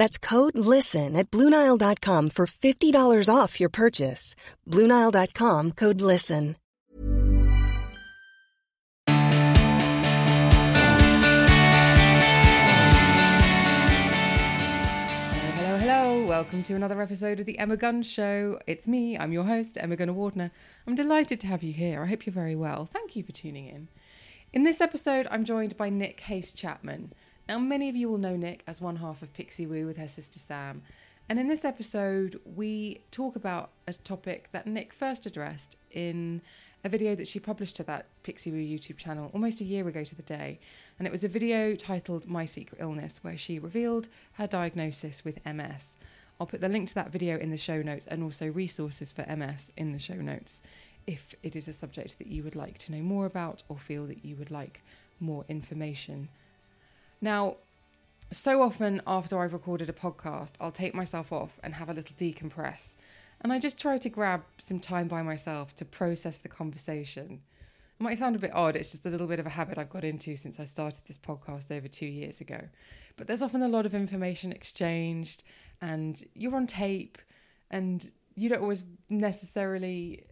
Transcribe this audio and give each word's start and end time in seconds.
That's 0.00 0.16
code 0.16 0.56
LISTEN 0.56 1.14
at 1.14 1.30
Bluenile.com 1.30 2.30
for 2.30 2.46
$50 2.46 3.28
off 3.28 3.60
your 3.60 3.68
purchase. 3.68 4.34
Bluenile.com 4.66 5.72
code 5.72 6.00
LISTEN. 6.00 6.56
Hello, 15.58 15.76
hello. 15.76 16.24
Welcome 16.24 16.62
to 16.62 16.74
another 16.74 17.02
episode 17.02 17.40
of 17.40 17.44
the 17.44 17.58
Emma 17.58 17.76
Guns 17.76 18.06
Show. 18.06 18.58
It's 18.66 18.88
me, 18.88 19.18
I'm 19.18 19.32
your 19.32 19.44
host, 19.44 19.76
Emma 19.78 19.98
Gunavardhana. 19.98 20.50
I'm 20.86 20.94
delighted 20.94 21.40
to 21.40 21.46
have 21.46 21.62
you 21.62 21.74
here. 21.74 22.02
I 22.02 22.06
hope 22.06 22.24
you're 22.24 22.32
very 22.32 22.56
well. 22.56 22.88
Thank 22.90 23.16
you 23.16 23.22
for 23.22 23.32
tuning 23.32 23.66
in. 23.68 23.88
In 24.54 24.64
this 24.64 24.80
episode, 24.80 25.28
I'm 25.30 25.44
joined 25.44 25.76
by 25.76 25.90
Nic 25.90 26.20
Haste 26.20 26.56
Chapman. 26.56 27.12
Now, 27.50 27.58
many 27.58 27.88
of 27.88 27.96
you 27.96 28.08
will 28.08 28.18
know 28.18 28.36
Nic 28.36 28.62
as 28.68 28.80
one 28.80 28.94
half 28.94 29.22
of 29.22 29.32
Pixiwoo 29.32 29.84
with 29.84 29.96
her 29.96 30.06
sister 30.06 30.38
Sam. 30.38 30.82
And 31.28 31.36
in 31.36 31.48
this 31.48 31.64
episode, 31.64 32.38
we 32.44 33.00
talk 33.10 33.34
about 33.34 33.70
a 33.88 33.92
topic 33.92 34.50
that 34.52 34.68
Nic 34.68 34.92
first 34.92 35.26
addressed 35.26 35.76
in 35.90 36.42
a 36.84 36.88
video 36.88 37.16
that 37.16 37.26
she 37.26 37.40
published 37.40 37.74
to 37.74 37.82
that 37.82 38.06
Pixiwoo 38.22 38.72
YouTube 38.72 38.98
channel 38.98 39.32
almost 39.34 39.60
a 39.60 39.64
year 39.64 39.88
ago 39.88 40.04
to 40.04 40.14
the 40.14 40.22
day. 40.22 40.60
And 40.96 41.08
it 41.08 41.10
was 41.10 41.24
a 41.24 41.28
video 41.28 41.74
titled 41.74 42.28
My 42.28 42.44
Secret 42.44 42.80
Illness, 42.80 43.18
where 43.22 43.36
she 43.36 43.58
revealed 43.58 44.08
her 44.34 44.46
diagnosis 44.46 45.24
with 45.24 45.44
MS. 45.44 45.96
I'll 46.38 46.46
put 46.46 46.60
the 46.60 46.68
link 46.68 46.86
to 46.90 46.94
that 46.94 47.10
video 47.10 47.36
in 47.36 47.50
the 47.50 47.56
show 47.56 47.82
notes 47.82 48.06
and 48.06 48.22
also 48.22 48.46
resources 48.46 49.10
for 49.10 49.26
MS 49.26 49.72
in 49.76 49.90
the 49.90 49.98
show 49.98 50.14
notes 50.14 50.62
if 51.04 51.34
it 51.42 51.56
is 51.56 51.66
a 51.66 51.72
subject 51.72 52.18
that 52.18 52.28
you 52.28 52.44
would 52.44 52.54
like 52.54 52.78
to 52.78 52.92
know 52.92 53.02
more 53.02 53.26
about 53.26 53.64
or 53.68 53.76
feel 53.76 54.06
that 54.06 54.24
you 54.24 54.36
would 54.36 54.52
like 54.52 54.84
more 55.18 55.44
information 55.48 56.28
now, 57.20 57.56
so 58.32 58.62
often 58.62 59.02
after 59.06 59.38
I've 59.38 59.52
recorded 59.52 59.88
a 59.88 59.92
podcast, 59.92 60.52
I'll 60.60 60.70
take 60.70 60.94
myself 60.94 61.32
off 61.32 61.58
and 61.62 61.74
have 61.74 61.88
a 61.88 61.94
little 61.94 62.16
decompress. 62.16 62.96
And 63.40 63.52
I 63.52 63.58
just 63.58 63.78
try 63.78 63.98
to 63.98 64.08
grab 64.08 64.42
some 64.58 64.80
time 64.80 65.08
by 65.08 65.22
myself 65.22 65.74
to 65.76 65.84
process 65.84 66.38
the 66.38 66.48
conversation. 66.48 67.40
It 67.98 68.02
might 68.02 68.18
sound 68.18 68.36
a 68.36 68.38
bit 68.38 68.54
odd, 68.54 68.76
it's 68.76 68.90
just 68.90 69.06
a 69.06 69.10
little 69.10 69.26
bit 69.26 69.40
of 69.40 69.46
a 69.46 69.50
habit 69.50 69.78
I've 69.78 69.90
got 69.90 70.04
into 70.04 70.36
since 70.36 70.60
I 70.60 70.64
started 70.64 71.02
this 71.06 71.18
podcast 71.18 71.74
over 71.74 71.88
two 71.88 72.06
years 72.06 72.40
ago. 72.40 72.60
But 73.16 73.26
there's 73.26 73.42
often 73.42 73.62
a 73.62 73.68
lot 73.68 73.86
of 73.86 73.94
information 73.94 74.52
exchanged, 74.52 75.42
and 75.80 76.22
you're 76.34 76.56
on 76.56 76.66
tape, 76.66 77.18
and 77.70 78.10
you 78.34 78.48
don't 78.48 78.62
always 78.62 78.84
necessarily 79.08 80.24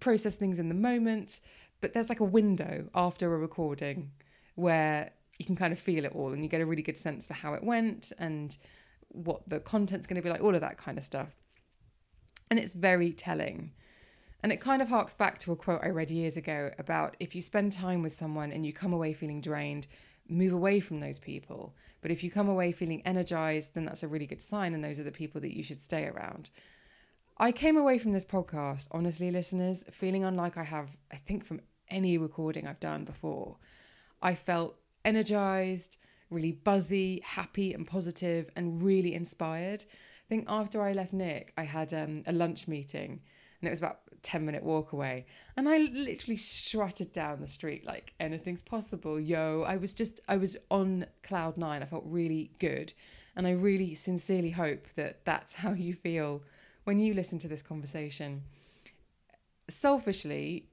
process 0.00 0.34
things 0.34 0.58
in 0.58 0.68
the 0.68 0.74
moment. 0.74 1.40
But 1.80 1.92
there's 1.92 2.08
like 2.08 2.20
a 2.20 2.24
window 2.24 2.88
after 2.94 3.34
a 3.34 3.38
recording 3.38 4.10
where 4.54 5.10
you 5.38 5.44
can 5.44 5.56
kind 5.56 5.72
of 5.72 5.78
feel 5.78 6.04
it 6.04 6.12
all 6.14 6.32
and 6.32 6.42
you 6.42 6.48
get 6.48 6.60
a 6.60 6.66
really 6.66 6.82
good 6.82 6.96
sense 6.96 7.26
for 7.26 7.34
how 7.34 7.54
it 7.54 7.62
went 7.62 8.12
and 8.18 8.56
what 9.08 9.48
the 9.48 9.60
content's 9.60 10.06
going 10.06 10.16
to 10.16 10.22
be 10.22 10.30
like, 10.30 10.42
all 10.42 10.54
of 10.54 10.60
that 10.60 10.78
kind 10.78 10.98
of 10.98 11.04
stuff. 11.04 11.36
And 12.50 12.58
it's 12.58 12.74
very 12.74 13.12
telling. 13.12 13.72
And 14.42 14.52
it 14.52 14.60
kind 14.60 14.80
of 14.80 14.88
harks 14.88 15.14
back 15.14 15.38
to 15.40 15.52
a 15.52 15.56
quote 15.56 15.80
I 15.82 15.88
read 15.88 16.10
years 16.10 16.36
ago 16.36 16.70
about 16.78 17.16
if 17.18 17.34
you 17.34 17.42
spend 17.42 17.72
time 17.72 18.02
with 18.02 18.12
someone 18.12 18.52
and 18.52 18.64
you 18.64 18.72
come 18.72 18.92
away 18.92 19.12
feeling 19.12 19.40
drained, 19.40 19.86
move 20.28 20.52
away 20.52 20.80
from 20.80 21.00
those 21.00 21.18
people. 21.18 21.74
But 22.00 22.10
if 22.10 22.22
you 22.22 22.30
come 22.30 22.48
away 22.48 22.72
feeling 22.72 23.02
energized, 23.04 23.74
then 23.74 23.84
that's 23.84 24.02
a 24.02 24.08
really 24.08 24.26
good 24.26 24.42
sign, 24.42 24.74
and 24.74 24.84
those 24.84 25.00
are 25.00 25.04
the 25.04 25.10
people 25.10 25.40
that 25.40 25.56
you 25.56 25.64
should 25.64 25.80
stay 25.80 26.06
around. 26.06 26.50
I 27.38 27.52
came 27.52 27.76
away 27.76 27.98
from 27.98 28.12
this 28.12 28.24
podcast, 28.24 28.86
honestly, 28.92 29.30
listeners, 29.30 29.84
feeling 29.90 30.24
unlike 30.24 30.56
I 30.56 30.64
have, 30.64 30.90
I 31.12 31.16
think, 31.16 31.44
from 31.44 31.60
any 31.88 32.16
recording 32.18 32.66
I've 32.66 32.80
done 32.80 33.04
before. 33.04 33.56
I 34.22 34.34
felt 34.34 34.78
energized, 35.06 35.96
really 36.28 36.52
buzzy, 36.52 37.22
happy, 37.24 37.72
and 37.72 37.86
positive, 37.86 38.50
and 38.56 38.82
really 38.82 39.14
inspired. 39.14 39.84
I 39.84 40.28
think 40.28 40.44
after 40.48 40.82
I 40.82 40.92
left 40.92 41.12
Nic, 41.12 41.52
I 41.56 41.62
had 41.62 41.94
um, 41.94 42.24
a 42.26 42.32
lunch 42.32 42.68
meeting 42.68 43.20
and 43.60 43.68
it 43.68 43.70
was 43.70 43.78
about 43.78 44.00
a 44.12 44.16
10 44.16 44.44
minute 44.44 44.62
walk 44.62 44.92
away. 44.92 45.26
And 45.56 45.68
I 45.68 45.78
literally 45.78 46.36
strutted 46.36 47.12
down 47.12 47.40
the 47.40 47.46
street 47.46 47.86
like 47.86 48.12
anything's 48.20 48.62
possible. 48.62 49.18
Yo, 49.18 49.64
I 49.66 49.76
was 49.76 49.92
just, 49.92 50.20
I 50.28 50.36
was 50.36 50.56
on 50.70 51.06
cloud 51.22 51.56
nine. 51.56 51.82
I 51.82 51.86
felt 51.86 52.04
really 52.06 52.50
good. 52.58 52.92
And 53.34 53.46
I 53.46 53.52
really 53.52 53.94
sincerely 53.94 54.50
hope 54.50 54.86
that 54.96 55.24
that's 55.24 55.54
how 55.54 55.72
you 55.72 55.94
feel 55.94 56.42
when 56.84 56.98
you 56.98 57.14
listen 57.14 57.38
to 57.40 57.48
this 57.48 57.62
conversation. 57.62 58.42
Selfishly, 59.68 60.68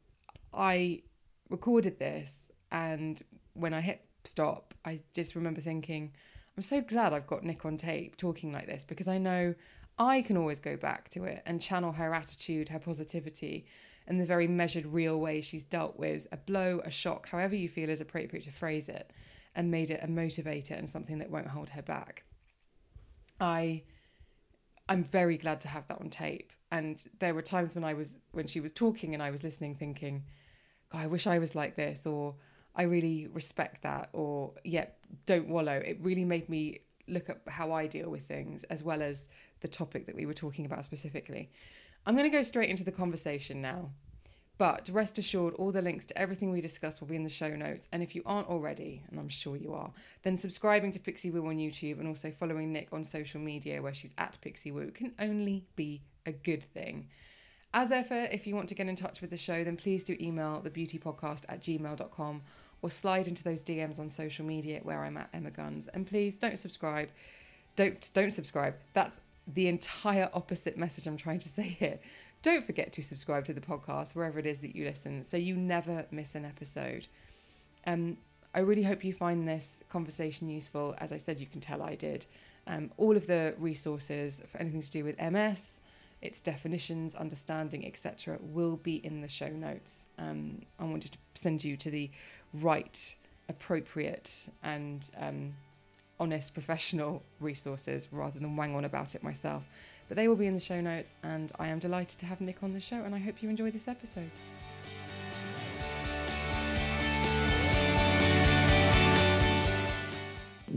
I 0.53 1.01
recorded 1.49 1.99
this 1.99 2.51
and 2.71 3.21
when 3.53 3.73
I 3.73 3.81
hit 3.81 4.05
stop, 4.23 4.73
I 4.85 5.01
just 5.13 5.35
remember 5.35 5.61
thinking, 5.61 6.13
I'm 6.55 6.63
so 6.63 6.81
glad 6.81 7.13
I've 7.13 7.27
got 7.27 7.43
Nic 7.43 7.65
on 7.65 7.77
tape 7.77 8.17
talking 8.17 8.51
like 8.51 8.67
this 8.67 8.83
because 8.83 9.07
I 9.07 9.17
know 9.17 9.55
I 9.97 10.21
can 10.21 10.37
always 10.37 10.59
go 10.59 10.77
back 10.77 11.09
to 11.11 11.23
it 11.25 11.41
and 11.45 11.61
channel 11.61 11.91
her 11.93 12.13
attitude, 12.13 12.69
her 12.69 12.79
positivity, 12.79 13.65
and 14.07 14.19
the 14.19 14.25
very 14.25 14.47
measured, 14.47 14.85
real 14.85 15.19
way 15.19 15.41
she's 15.41 15.63
dealt 15.63 15.97
with 15.97 16.27
a 16.31 16.37
blow, 16.37 16.81
a 16.83 16.91
shock, 16.91 17.29
however 17.29 17.55
you 17.55 17.69
feel 17.69 17.89
is 17.89 18.01
appropriate 18.01 18.43
to 18.43 18.51
phrase 18.51 18.89
it, 18.89 19.11
and 19.55 19.71
made 19.71 19.89
it 19.89 20.03
a 20.03 20.07
motivator 20.07 20.77
and 20.77 20.89
something 20.89 21.19
that 21.19 21.29
won't 21.29 21.47
hold 21.47 21.69
her 21.69 21.81
back. 21.81 22.23
I 23.39 23.83
I'm 24.89 25.03
very 25.03 25.37
glad 25.37 25.61
to 25.61 25.67
have 25.69 25.87
that 25.87 26.01
on 26.01 26.09
tape. 26.09 26.51
And 26.71 27.03
there 27.19 27.33
were 27.33 27.41
times 27.41 27.75
when 27.75 27.83
I 27.83 27.93
was 27.93 28.15
when 28.31 28.47
she 28.47 28.59
was 28.59 28.71
talking 28.71 29.13
and 29.13 29.23
I 29.23 29.31
was 29.31 29.43
listening 29.43 29.75
thinking, 29.75 30.25
God, 30.91 31.01
I 31.01 31.07
wish 31.07 31.27
I 31.27 31.39
was 31.39 31.55
like 31.55 31.75
this 31.75 32.05
or 32.05 32.35
I 32.75 32.83
really 32.83 33.27
respect 33.27 33.83
that, 33.83 34.09
or 34.13 34.51
yeah, 34.63 34.85
don't 35.25 35.47
wallow. 35.47 35.73
It 35.73 35.97
really 36.01 36.25
made 36.25 36.49
me 36.49 36.79
look 37.07 37.29
at 37.29 37.41
how 37.47 37.71
I 37.71 37.87
deal 37.87 38.09
with 38.09 38.27
things 38.27 38.63
as 38.65 38.83
well 38.83 39.01
as 39.01 39.27
the 39.61 39.67
topic 39.67 40.05
that 40.05 40.15
we 40.15 40.25
were 40.25 40.33
talking 40.33 40.65
about 40.65 40.85
specifically. 40.85 41.51
I'm 42.05 42.15
going 42.15 42.29
to 42.29 42.35
go 42.35 42.43
straight 42.43 42.69
into 42.69 42.83
the 42.83 42.91
conversation 42.91 43.61
now. 43.61 43.91
But 44.57 44.87
rest 44.93 45.17
assured, 45.17 45.55
all 45.55 45.71
the 45.71 45.81
links 45.81 46.05
to 46.05 46.17
everything 46.17 46.51
we 46.51 46.61
discussed 46.61 47.01
will 47.01 47.07
be 47.07 47.15
in 47.15 47.23
the 47.23 47.29
show 47.29 47.55
notes. 47.55 47.87
And 47.91 48.03
if 48.03 48.15
you 48.15 48.21
aren't 48.25 48.47
already, 48.47 49.03
and 49.09 49.19
I'm 49.19 49.29
sure 49.29 49.57
you 49.57 49.73
are, 49.73 49.91
then 50.21 50.37
subscribing 50.37 50.91
to 50.91 50.99
Pixiwoo 50.99 51.47
on 51.47 51.57
YouTube 51.57 51.99
and 51.99 52.07
also 52.07 52.29
following 52.29 52.71
Nic 52.71 52.89
on 52.91 53.03
social 53.03 53.39
media 53.39 53.81
where 53.81 53.93
she's 53.93 54.13
at 54.19 54.37
Pixiwoo 54.45 54.93
can 54.93 55.13
only 55.19 55.65
be 55.75 56.03
a 56.27 56.31
good 56.31 56.63
thing. 56.63 57.07
As 57.73 57.91
ever, 57.91 58.27
if 58.31 58.45
you 58.45 58.53
want 58.53 58.69
to 58.69 58.75
get 58.75 58.87
in 58.87 58.95
touch 58.95 59.21
with 59.21 59.31
the 59.31 59.37
show, 59.37 59.63
then 59.63 59.75
please 59.75 60.03
do 60.03 60.15
email 60.21 60.61
thebeautypodcast 60.63 61.41
at 61.49 61.63
gmail.com 61.63 62.41
or 62.83 62.91
slide 62.91 63.27
into 63.27 63.43
those 63.43 63.63
DMs 63.63 63.97
on 63.97 64.09
social 64.09 64.45
media 64.45 64.81
where 64.83 65.03
I'm 65.03 65.17
at 65.17 65.29
Emma 65.33 65.49
Guns. 65.49 65.87
And 65.87 66.05
please 66.05 66.37
don't 66.37 66.59
subscribe. 66.59 67.09
Don't 67.75 68.11
don't 68.13 68.31
subscribe. 68.31 68.75
That's 68.93 69.17
the 69.47 69.67
entire 69.67 70.29
opposite 70.33 70.77
message 70.77 71.07
I'm 71.07 71.17
trying 71.17 71.39
to 71.39 71.49
say 71.49 71.63
here. 71.63 71.97
Don't 72.43 72.65
forget 72.65 72.91
to 72.93 73.01
subscribe 73.01 73.45
to 73.45 73.53
the 73.53 73.61
podcast 73.61 74.15
wherever 74.15 74.37
it 74.37 74.45
is 74.45 74.59
that 74.59 74.75
you 74.75 74.83
listen 74.83 75.23
so 75.23 75.37
you 75.37 75.55
never 75.55 76.05
miss 76.11 76.35
an 76.35 76.43
episode. 76.45 77.07
Um, 77.87 78.17
I 78.53 78.59
really 78.59 78.83
hope 78.83 79.03
you 79.03 79.13
find 79.13 79.47
this 79.47 79.81
conversation 79.89 80.49
useful. 80.49 80.93
As 80.99 81.11
I 81.11 81.17
said, 81.17 81.39
you 81.39 81.47
can 81.47 81.61
tell 81.61 81.81
I 81.81 81.95
did. 81.95 82.25
Um, 82.67 82.91
all 82.97 83.15
of 83.15 83.27
the 83.27 83.55
resources 83.57 84.41
for 84.47 84.57
anything 84.59 84.81
to 84.81 84.91
do 84.91 85.03
with 85.03 85.19
MS, 85.19 85.79
its 86.21 86.39
definitions, 86.39 87.15
understanding, 87.15 87.85
etc., 87.85 88.37
will 88.41 88.77
be 88.77 88.97
in 89.05 89.21
the 89.21 89.27
show 89.27 89.49
notes. 89.49 90.07
Um, 90.19 90.61
I 90.79 90.83
wanted 90.83 91.13
to 91.13 91.17
send 91.33 91.63
you 91.63 91.75
to 91.77 91.89
the 91.89 92.11
right, 92.53 93.15
appropriate, 93.49 94.49
and 94.63 95.09
um, 95.19 95.53
honest 96.19 96.53
professional 96.53 97.23
resources 97.39 98.07
rather 98.11 98.39
than 98.39 98.55
wang 98.55 98.75
on 98.75 98.85
about 98.85 99.15
it 99.15 99.23
myself. 99.23 99.63
But 100.07 100.17
they 100.17 100.27
will 100.27 100.35
be 100.35 100.47
in 100.47 100.53
the 100.53 100.59
show 100.59 100.81
notes, 100.81 101.11
and 101.23 101.51
I 101.59 101.67
am 101.67 101.79
delighted 101.79 102.19
to 102.19 102.25
have 102.25 102.41
Nic 102.41 102.63
on 102.63 102.73
the 102.73 102.79
show, 102.79 103.03
and 103.03 103.15
I 103.15 103.19
hope 103.19 103.41
you 103.41 103.49
enjoy 103.49 103.71
this 103.71 103.87
episode. 103.87 104.29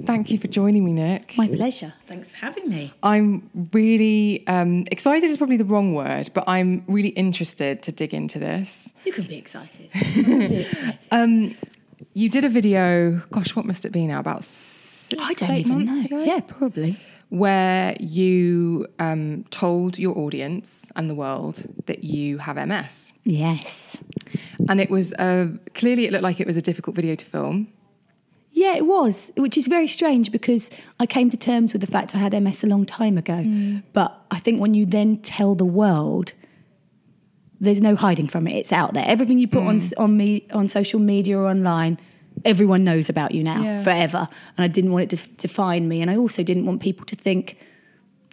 Thank 0.05 0.31
you 0.31 0.39
for 0.39 0.49
joining 0.49 0.85
me, 0.85 0.93
Nic. 0.93 1.37
My 1.39 1.49
pleasure. 1.49 1.95
Thanks 2.07 2.31
for 2.31 2.37
having 2.37 2.69
me. 2.69 2.93
I'm 3.03 3.49
really 3.73 4.47
um, 4.47 4.85
excited, 4.91 5.29
is 5.29 5.37
probably 5.37 5.57
the 5.57 5.65
wrong 5.65 5.95
word, 5.95 6.31
but 6.35 6.45
I'm 6.47 6.85
really 6.87 7.11
interested 7.11 7.83
to 7.85 7.93
dig 7.93 8.13
into 8.13 8.39
this. 8.39 8.93
You 9.05 9.13
can 9.13 9.25
be 9.25 9.37
excited. 9.37 9.91
You 12.17 12.31
did 12.31 12.47
a 12.47 12.49
video, 12.49 13.21
gosh, 13.31 13.55
what 13.55 13.67
must 13.67 13.85
it 13.85 13.91
be 13.91 14.07
now? 14.07 14.21
About 14.21 14.43
six, 14.43 15.23
I 15.23 15.35
don't 15.35 15.51
eight 15.51 15.67
even 15.67 15.85
months 15.85 16.11
know. 16.11 16.19
ago? 16.19 16.25
Yeah, 16.25 16.41
probably. 16.41 16.99
Where 17.29 17.95
you 18.01 18.87
um, 18.99 19.45
told 19.51 19.99
your 19.99 20.17
audience 20.17 20.91
and 20.97 21.11
the 21.11 21.15
world 21.15 21.67
that 21.85 22.05
you 22.05 22.39
have 22.39 22.57
MS. 22.57 23.13
Yes. 23.25 23.99
And 24.67 24.81
it 24.81 24.89
was 24.89 25.13
uh, 25.13 25.49
clearly, 25.75 26.07
it 26.07 26.13
looked 26.13 26.25
like 26.25 26.41
it 26.41 26.47
was 26.47 26.57
a 26.57 26.63
difficult 26.63 26.97
video 26.97 27.17
to 27.17 27.25
film. 27.27 27.69
Yeah, 28.57 28.75
it 28.75 28.87
was, 28.87 29.31
which 29.37 29.59
is 29.59 29.67
very 29.67 29.87
strange 29.87 30.33
because 30.33 30.71
I 30.99 31.05
came 31.05 31.29
to 31.29 31.37
terms 31.37 31.75
with 31.75 31.83
the 31.83 31.87
fact 31.87 32.15
I 32.15 32.19
had 32.19 32.33
MS 32.33 32.65
a 32.65 32.67
long 32.67 32.87
time 32.87 33.19
ago. 33.19 33.35
Mm. 33.35 33.83
But 33.93 34.19
I 34.31 34.39
think 34.39 34.63
when 34.63 34.73
you 34.73 34.87
then 34.87 35.19
tell 35.19 35.55
the 35.55 35.67
world, 35.67 36.33
there's 37.61 37.83
no 37.83 37.95
hiding 37.95 38.29
from 38.29 38.47
it. 38.47 38.55
It's 38.57 38.73
out 38.73 38.95
there. 38.95 39.05
Everything 39.07 39.39
you 39.39 39.47
put 39.47 39.63
on 39.63 39.77
mm. 39.77 39.93
on 39.99 40.17
me 40.17 40.47
on 40.53 40.69
social 40.69 40.99
media 40.99 41.39
or 41.39 41.47
online, 41.47 41.99
everyone 42.47 42.83
knows 42.83 43.11
about 43.11 43.33
you 43.33 43.45
now 43.45 43.63
Yeah. 43.63 43.83
forever. 43.83 44.27
And 44.57 44.65
I 44.65 44.69
didn't 44.69 44.91
want 44.91 45.13
it 45.13 45.17
to 45.19 45.29
define 45.37 45.87
me, 45.87 46.01
and 46.01 46.11
I 46.11 46.17
also 46.17 46.43
didn't 46.43 46.65
want 46.65 46.81
people 46.81 47.05
to 47.07 47.15
think, 47.15 47.59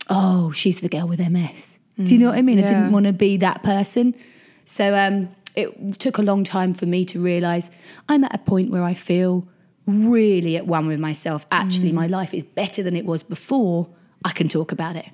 "Oh, 0.09 0.51
she's 0.51 0.79
the 0.79 0.89
girl 0.89 1.05
with 1.05 1.19
MS." 1.19 1.79
Do 1.97 2.13
you 2.13 2.17
know 2.17 2.29
what 2.29 2.37
I 2.37 2.41
mean? 2.41 2.59
I 2.59 2.61
didn't 2.61 2.89
mm. 2.89 2.91
want 2.91 3.07
to 3.07 3.13
be 3.13 3.35
that 3.37 3.61
person. 3.61 4.15
So 4.65 4.95
um, 4.95 5.29
it 5.55 5.99
took 5.99 6.17
a 6.17 6.21
long 6.21 6.45
time 6.45 6.73
for 6.73 6.85
me 6.85 7.03
to 7.05 7.19
realize 7.19 7.69
I'm 8.07 8.23
at 8.23 8.33
a 8.33 8.39
point 8.39 8.71
where 8.71 8.83
I 8.83 8.93
feel 8.93 9.47
really 9.87 10.57
at 10.57 10.67
one 10.67 10.87
with 10.87 10.99
myself. 10.99 11.45
Actually, 11.51 11.91
my 11.91 12.07
life 12.07 12.33
is 12.33 12.43
better 12.43 12.83
than 12.83 12.95
it 12.95 13.05
was 13.05 13.23
before. 13.23 13.89
I 14.25 14.31
can 14.31 14.47
talk 14.47 14.71
about 14.71 14.95
it. 14.95 15.05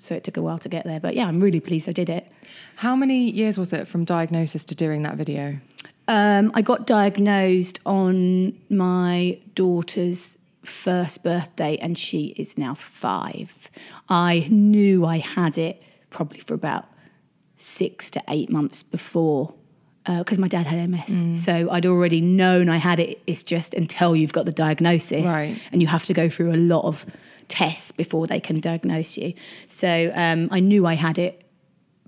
So 0.00 0.14
it 0.14 0.22
took 0.22 0.36
a 0.36 0.42
while 0.42 0.58
to 0.58 0.68
get 0.68 0.84
there, 0.84 1.00
but 1.00 1.16
yeah, 1.16 1.26
I'm 1.26 1.40
really 1.40 1.60
pleased 1.60 1.88
I 1.88 1.92
did 1.92 2.08
it. 2.08 2.30
How 2.76 2.94
many 2.94 3.30
years 3.30 3.58
was 3.58 3.72
it 3.72 3.88
from 3.88 4.04
diagnosis 4.04 4.64
to 4.66 4.74
doing 4.74 5.02
that 5.02 5.16
video? 5.16 5.58
Um, 6.06 6.52
I 6.54 6.62
got 6.62 6.86
diagnosed 6.86 7.80
on 7.84 8.56
my 8.70 9.38
daughter's 9.54 10.38
first 10.62 11.22
birthday, 11.22 11.76
and 11.78 11.98
she 11.98 12.28
is 12.38 12.56
now 12.56 12.74
five. 12.74 13.70
I 14.08 14.46
knew 14.50 15.04
I 15.04 15.18
had 15.18 15.58
it 15.58 15.82
probably 16.10 16.38
for 16.40 16.54
about 16.54 16.86
six 17.56 18.08
to 18.10 18.22
eight 18.28 18.50
months 18.50 18.82
before. 18.82 19.54
Because 20.16 20.38
my 20.38 20.48
dad 20.48 20.66
had 20.66 20.88
MS. 20.88 21.44
So 21.44 21.70
I'd 21.70 21.84
already 21.84 22.20
known 22.20 22.68
I 22.68 22.78
had 22.78 22.98
it. 22.98 23.20
It's 23.26 23.42
just 23.42 23.74
until 23.74 24.16
you've 24.16 24.32
got 24.32 24.46
the 24.46 24.52
diagnosis. 24.52 25.26
Right. 25.26 25.60
And 25.70 25.82
you 25.82 25.88
have 25.88 26.06
to 26.06 26.14
go 26.14 26.28
through 26.28 26.52
a 26.52 26.56
lot 26.56 26.84
of 26.84 27.04
tests 27.48 27.92
before 27.92 28.26
they 28.26 28.40
can 28.40 28.60
diagnose 28.60 29.16
you. 29.16 29.34
So 29.66 30.10
um, 30.14 30.48
I 30.50 30.60
knew 30.60 30.86
I 30.86 30.94
had 30.94 31.18
it 31.18 31.44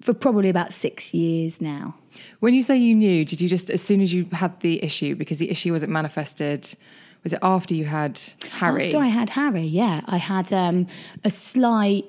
for 0.00 0.14
probably 0.14 0.48
about 0.48 0.72
six 0.72 1.12
years 1.12 1.60
now. 1.60 1.94
When 2.40 2.54
you 2.54 2.62
say 2.62 2.76
you 2.76 2.94
knew, 2.94 3.24
did 3.24 3.40
you 3.40 3.48
just, 3.48 3.70
as 3.70 3.82
soon 3.82 4.00
as 4.00 4.12
you 4.12 4.26
had 4.32 4.58
the 4.60 4.82
issue, 4.82 5.14
because 5.14 5.38
the 5.38 5.50
issue 5.50 5.72
wasn't 5.72 5.92
manifested, 5.92 6.74
was 7.22 7.32
it 7.32 7.38
after 7.42 7.74
you 7.74 7.84
had 7.84 8.20
Harry? 8.50 8.86
After 8.86 8.98
I 8.98 9.06
had 9.06 9.30
Harry, 9.30 9.62
yeah, 9.62 10.00
I 10.06 10.16
had 10.16 10.52
um, 10.52 10.86
a 11.24 11.30
slight. 11.30 12.06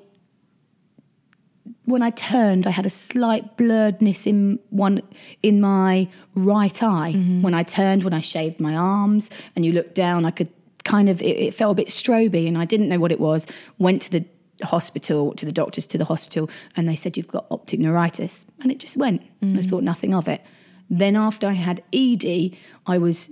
When 1.92 2.00
I 2.00 2.08
turned, 2.08 2.66
I 2.66 2.70
had 2.70 2.86
a 2.86 2.90
slight 2.90 3.58
blurredness 3.58 4.26
in 4.26 4.58
one 4.70 5.02
in 5.42 5.60
my 5.60 6.08
right 6.34 6.82
eye. 6.82 7.12
Mm-hmm. 7.14 7.42
When 7.42 7.52
I 7.52 7.64
turned, 7.64 8.02
when 8.02 8.14
I 8.14 8.22
shaved 8.22 8.60
my 8.60 8.74
arms, 8.74 9.28
and 9.54 9.62
you 9.62 9.72
looked 9.72 9.94
down, 9.94 10.24
I 10.24 10.30
could 10.30 10.48
kind 10.84 11.10
of 11.10 11.20
it, 11.20 11.36
it 11.36 11.54
felt 11.54 11.72
a 11.72 11.74
bit 11.74 11.88
stroby, 11.88 12.48
and 12.48 12.56
I 12.56 12.64
didn't 12.64 12.88
know 12.88 12.98
what 12.98 13.12
it 13.12 13.20
was. 13.20 13.46
Went 13.76 14.00
to 14.02 14.10
the 14.10 14.24
hospital, 14.62 15.34
to 15.34 15.44
the 15.44 15.52
doctors, 15.52 15.84
to 15.84 15.98
the 15.98 16.06
hospital, 16.06 16.48
and 16.76 16.88
they 16.88 16.96
said 16.96 17.18
you've 17.18 17.28
got 17.28 17.44
optic 17.50 17.78
neuritis, 17.78 18.46
and 18.62 18.72
it 18.72 18.78
just 18.78 18.96
went. 18.96 19.20
I 19.20 19.44
mm-hmm. 19.44 19.60
thought 19.60 19.82
nothing 19.82 20.14
of 20.14 20.28
it. 20.28 20.40
Then 20.88 21.14
after 21.14 21.46
I 21.46 21.52
had 21.52 21.82
Edie, 21.92 22.58
I 22.86 22.96
was 22.96 23.28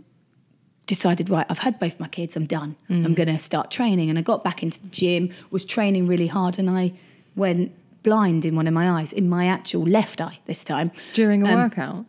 decided 0.87 1.31
right 1.31 1.47
i've 1.49 1.61
had 1.61 1.79
both 1.79 2.01
my 2.01 2.09
kids 2.09 2.35
i'm 2.35 2.47
done 2.47 2.75
i'm 2.89 3.05
mm. 3.05 3.15
going 3.15 3.29
to 3.29 3.39
start 3.39 3.71
training 3.71 4.11
and 4.11 4.19
i 4.19 4.23
got 4.23 4.43
back 4.43 4.61
into 4.61 4.81
the 4.81 4.89
gym 4.89 5.31
was 5.53 5.65
training 5.65 6.05
really 6.05 6.27
hard 6.27 6.59
and 6.59 6.69
i 6.69 6.93
went 7.37 7.71
blind 8.03 8.45
in 8.45 8.55
one 8.57 8.67
of 8.67 8.75
my 8.75 8.91
eyes 8.91 9.13
in 9.13 9.29
my 9.29 9.47
actual 9.47 9.83
left 9.85 10.21
eye 10.21 10.39
this 10.47 10.65
time. 10.65 10.91
During 11.15 11.43
a 11.47 11.51
Um, 11.53 11.55
workout? 11.61 12.07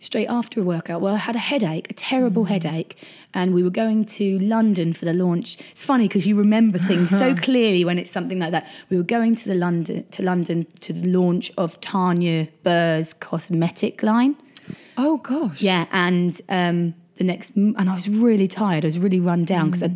straight 0.00 0.26
after 0.28 0.60
a 0.60 0.62
workout. 0.62 1.00
Well 1.00 1.14
i 1.14 1.16
had 1.16 1.34
a 1.34 1.38
headache 1.38 1.86
a 1.90 1.94
terrible 1.94 2.44
headache 2.44 2.92
and 3.32 3.54
we 3.54 3.62
were 3.62 3.70
going 3.70 4.04
to 4.04 4.38
london 4.38 4.92
for 4.92 5.06
the 5.06 5.14
launch. 5.14 5.56
It's 5.72 5.84
funny 5.84 6.08
because 6.08 6.26
you 6.26 6.34
remember 6.36 6.78
things 6.78 7.08
so 7.10 7.34
clearly 7.48 7.84
when 7.86 7.98
it's 7.98 8.10
something 8.10 8.38
like 8.38 8.50
that. 8.52 8.68
We 8.90 8.96
were 8.98 9.02
going 9.16 9.34
to 9.36 9.46
the 9.48 9.54
london 9.54 10.04
to 10.10 10.22
london 10.22 10.66
to 10.80 10.92
the 10.92 11.06
launch 11.08 11.50
of 11.56 11.80
tanya 11.80 12.48
burr's 12.62 13.14
cosmetic 13.14 14.02
line. 14.02 14.36
Oh, 14.96 15.16
gosh. 15.18 15.60
yeah, 15.60 15.86
and 15.92 16.40
um, 16.48 16.94
the 17.16 17.24
next, 17.24 17.54
and 17.56 17.76
I 17.90 17.94
was 17.94 18.08
really 18.08 18.46
tired. 18.48 18.84
I 18.84 18.88
was 18.88 18.98
really 18.98 19.20
run 19.20 19.44
down 19.44 19.66
because 19.70 19.82
I 19.82 19.90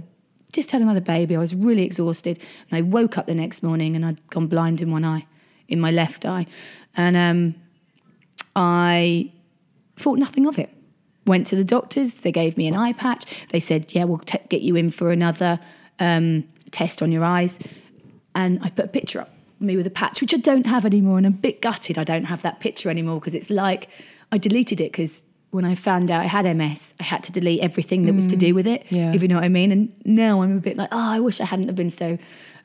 just 0.52 0.72
had 0.72 0.80
another 0.82 1.00
baby. 1.00 1.36
I 1.36 1.38
was 1.38 1.54
really 1.54 1.84
exhausted, 1.84 2.38
and 2.70 2.76
I 2.78 2.82
woke 2.82 3.16
up 3.16 3.26
the 3.26 3.34
next 3.34 3.62
morning 3.62 3.94
and 3.96 4.04
I'd 4.04 4.20
gone 4.30 4.46
blind 4.48 4.80
in 4.82 4.90
one 4.90 5.04
eye, 5.04 5.24
in 5.68 5.80
my 5.80 5.90
left 5.90 6.24
eye, 6.24 6.46
and 6.96 7.16
um, 7.16 7.54
I 8.56 9.30
thought 9.96 10.18
nothing 10.18 10.46
of 10.46 10.58
it. 10.58 10.70
Went 11.26 11.46
to 11.48 11.56
the 11.56 11.64
doctors. 11.64 12.14
They 12.14 12.32
gave 12.32 12.56
me 12.56 12.66
an 12.68 12.76
eye 12.76 12.92
patch. 12.92 13.24
They 13.50 13.60
said, 13.60 13.92
"Yeah, 13.94 14.04
we'll 14.04 14.18
t- 14.18 14.38
get 14.48 14.62
you 14.62 14.76
in 14.76 14.90
for 14.90 15.12
another 15.12 15.60
um, 16.00 16.44
test 16.70 17.02
on 17.02 17.12
your 17.12 17.24
eyes." 17.24 17.58
And 18.34 18.60
I 18.62 18.70
put 18.70 18.86
a 18.86 18.88
picture 18.88 19.20
up 19.20 19.28
of 19.60 19.60
me 19.66 19.76
with 19.76 19.86
a 19.86 19.90
patch, 19.90 20.20
which 20.20 20.32
I 20.32 20.38
don't 20.38 20.66
have 20.66 20.86
anymore, 20.86 21.18
and 21.18 21.26
I'm 21.26 21.34
a 21.34 21.36
bit 21.36 21.60
gutted. 21.60 21.98
I 21.98 22.04
don't 22.04 22.24
have 22.24 22.42
that 22.42 22.60
picture 22.60 22.88
anymore 22.88 23.20
because 23.20 23.34
it's 23.34 23.50
like 23.50 23.88
I 24.32 24.38
deleted 24.38 24.80
it 24.80 24.92
because 24.92 25.22
when 25.50 25.64
I 25.64 25.74
found 25.74 26.10
out 26.10 26.22
I 26.22 26.28
had 26.28 26.44
MS, 26.56 26.94
I 27.00 27.04
had 27.04 27.22
to 27.24 27.32
delete 27.32 27.60
everything 27.60 28.04
that 28.04 28.14
was 28.14 28.26
to 28.26 28.36
do 28.36 28.54
with 28.54 28.66
it. 28.66 28.84
yeah. 28.90 29.12
If 29.14 29.22
you 29.22 29.28
know 29.28 29.36
what 29.36 29.44
I 29.44 29.48
mean. 29.48 29.72
And 29.72 29.92
now 30.04 30.42
I'm 30.42 30.56
a 30.56 30.60
bit 30.60 30.76
like, 30.76 30.90
oh, 30.92 30.98
I 30.98 31.20
wish 31.20 31.40
I 31.40 31.46
hadn't 31.46 31.68
have 31.68 31.74
been 31.74 31.90
so 31.90 32.18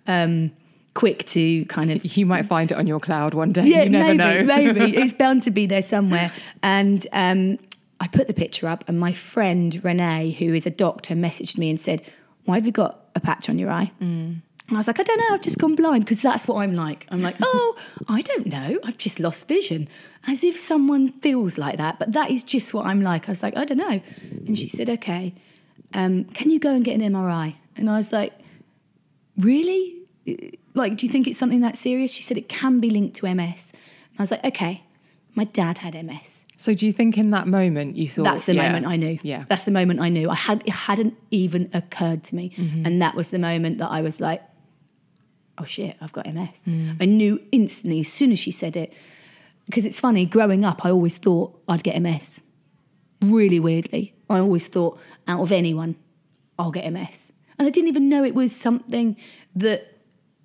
um, 0.06 0.52
quick 0.94 1.26
to 1.26 1.66
kind 1.66 1.92
of 1.92 2.04
You 2.18 2.26
might 2.26 2.46
find 2.46 2.72
it 2.72 2.78
on 2.78 2.86
your 2.88 3.00
cloud 3.00 3.34
one 3.34 3.52
day. 3.52 3.64
yeah, 3.66 3.84
you 3.84 3.90
never 3.90 4.14
maybe, 4.14 4.18
know. 4.18 4.44
maybe 4.44 4.98
it's 5.02 5.14
bound 5.14 5.44
to 5.44 5.52
be 5.52 5.66
there 5.66 5.82
somewhere. 5.82 6.32
And 6.62 7.06
um, 7.12 7.58
I 8.00 8.08
put 8.08 8.28
the 8.28 8.34
picture 8.34 8.68
up, 8.68 8.84
and 8.88 9.00
my 9.00 9.12
friend 9.12 9.80
Renee, 9.84 10.32
who 10.32 10.54
is 10.54 10.66
a 10.66 10.70
doctor, 10.72 11.16
messaged 11.16 11.58
me 11.58 11.70
and 11.70 11.80
said, 11.80 12.02
"Why 12.46 12.56
have 12.56 12.66
you 12.66 12.72
got 12.72 13.06
a 13.16 13.20
patch 13.20 13.50
on 13.50 13.58
your 13.58 13.72
eye?" 13.72 13.92
And 14.00 14.42
I 14.72 14.76
was 14.78 14.88
like, 14.88 15.00
"I 15.00 15.04
don't 15.04 15.18
know. 15.20 15.34
I've 15.36 15.42
just 15.42 15.58
gone 15.58 15.76
blind 15.76 16.06
because 16.06 16.22
that's 16.22 16.48
what 16.48 16.58
I'm 16.62 16.76
like." 16.76 17.08
I'm 17.10 17.22
like, 17.22 17.36
"Oh, 17.42 17.76
I 18.08 18.22
don't 18.22 18.48
know. 18.48 18.80
I've 18.84 18.98
just 18.98 19.20
lost 19.20 19.48
vision." 19.48 19.88
As 20.28 20.44
if 20.44 20.58
someone 20.58 21.10
feels 21.20 21.58
like 21.58 21.78
that, 21.78 22.00
but 22.00 22.14
that 22.14 22.30
is 22.32 22.44
just 22.44 22.74
what 22.74 22.86
I'm 22.86 23.02
like. 23.02 23.28
I 23.28 23.32
was 23.32 23.42
like, 23.44 23.58
"I 23.58 23.66
don't 23.66 23.78
know," 23.78 24.02
and 24.48 24.58
she 24.58 24.70
said, 24.70 24.90
"Okay, 24.90 25.34
um, 25.94 26.26
can 26.26 26.50
you 26.52 26.60
go 26.60 26.74
and 26.76 26.84
get 26.86 27.00
an 27.00 27.02
MRI?" 27.14 27.56
And 27.76 27.90
I 27.90 27.98
was 27.98 28.12
like, 28.12 28.34
really? 29.38 29.96
Like, 30.74 30.98
do 30.98 31.06
you 31.06 31.12
think 31.12 31.28
it's 31.28 31.38
something 31.38 31.62
that 31.62 31.78
serious? 31.78 32.12
She 32.12 32.24
said 32.24 32.38
it 32.38 32.50
can 32.50 32.80
be 32.80 32.90
linked 32.90 33.16
to 33.18 33.34
MS. 33.34 33.72
And 33.74 34.20
I 34.20 34.24
was 34.24 34.32
like, 34.32 34.44
okay, 34.46 34.84
my 35.36 35.44
dad 35.44 35.80
had 35.80 35.94
MS. 36.06 36.44
So 36.58 36.74
do 36.74 36.86
you 36.86 36.94
think 36.94 37.18
in 37.18 37.32
that 37.32 37.48
moment 37.48 37.98
you 37.98 38.08
thought 38.08 38.24
That's 38.24 38.46
the 38.46 38.56
yeah, 38.56 38.64
moment 38.64 38.86
I 38.86 38.96
knew. 38.96 39.20
Yeah. 39.22 39.46
That's 39.50 39.66
the 39.66 39.72
moment 39.72 40.00
I 40.00 40.10
knew. 40.10 40.30
I 40.30 40.36
had 40.36 40.64
it 40.66 40.72
hadn't 40.72 41.16
even 41.32 41.70
occurred 41.74 42.24
to 42.26 42.36
me. 42.36 42.52
Mm-hmm. 42.52 42.86
And 42.86 43.02
that 43.02 43.16
was 43.16 43.30
the 43.30 43.40
moment 43.40 43.80
that 43.80 43.90
I 43.90 44.02
was 44.02 44.22
like, 44.22 44.42
oh 45.58 45.66
shit, 45.66 45.98
I've 46.02 46.14
got 46.14 46.26
MS. 46.26 46.64
Mm. 46.66 46.98
I 47.02 47.06
knew 47.06 47.42
instantly 47.52 48.00
as 48.00 48.08
soon 48.08 48.32
as 48.32 48.40
she 48.40 48.52
said 48.52 48.78
it. 48.78 48.94
Because 49.66 49.86
it's 49.86 50.00
funny, 50.00 50.26
growing 50.26 50.66
up, 50.66 50.86
I 50.86 50.92
always 50.92 51.18
thought 51.18 51.60
I'd 51.68 51.84
get 51.84 52.02
MS. 52.02 52.42
Really 53.22 53.60
weirdly. 53.60 54.14
I 54.30 54.40
always 54.40 54.68
thought 54.68 55.00
out 55.28 55.42
of 55.42 55.52
anyone, 55.52 55.96
I'll 56.60 56.72
get 56.72 56.92
MS. 56.92 57.32
And 57.58 57.68
I 57.68 57.72
didn't 57.72 57.88
even 57.88 58.10
know 58.10 58.24
it 58.24 58.36
was 58.36 58.54
something 58.54 59.16
that 59.56 59.93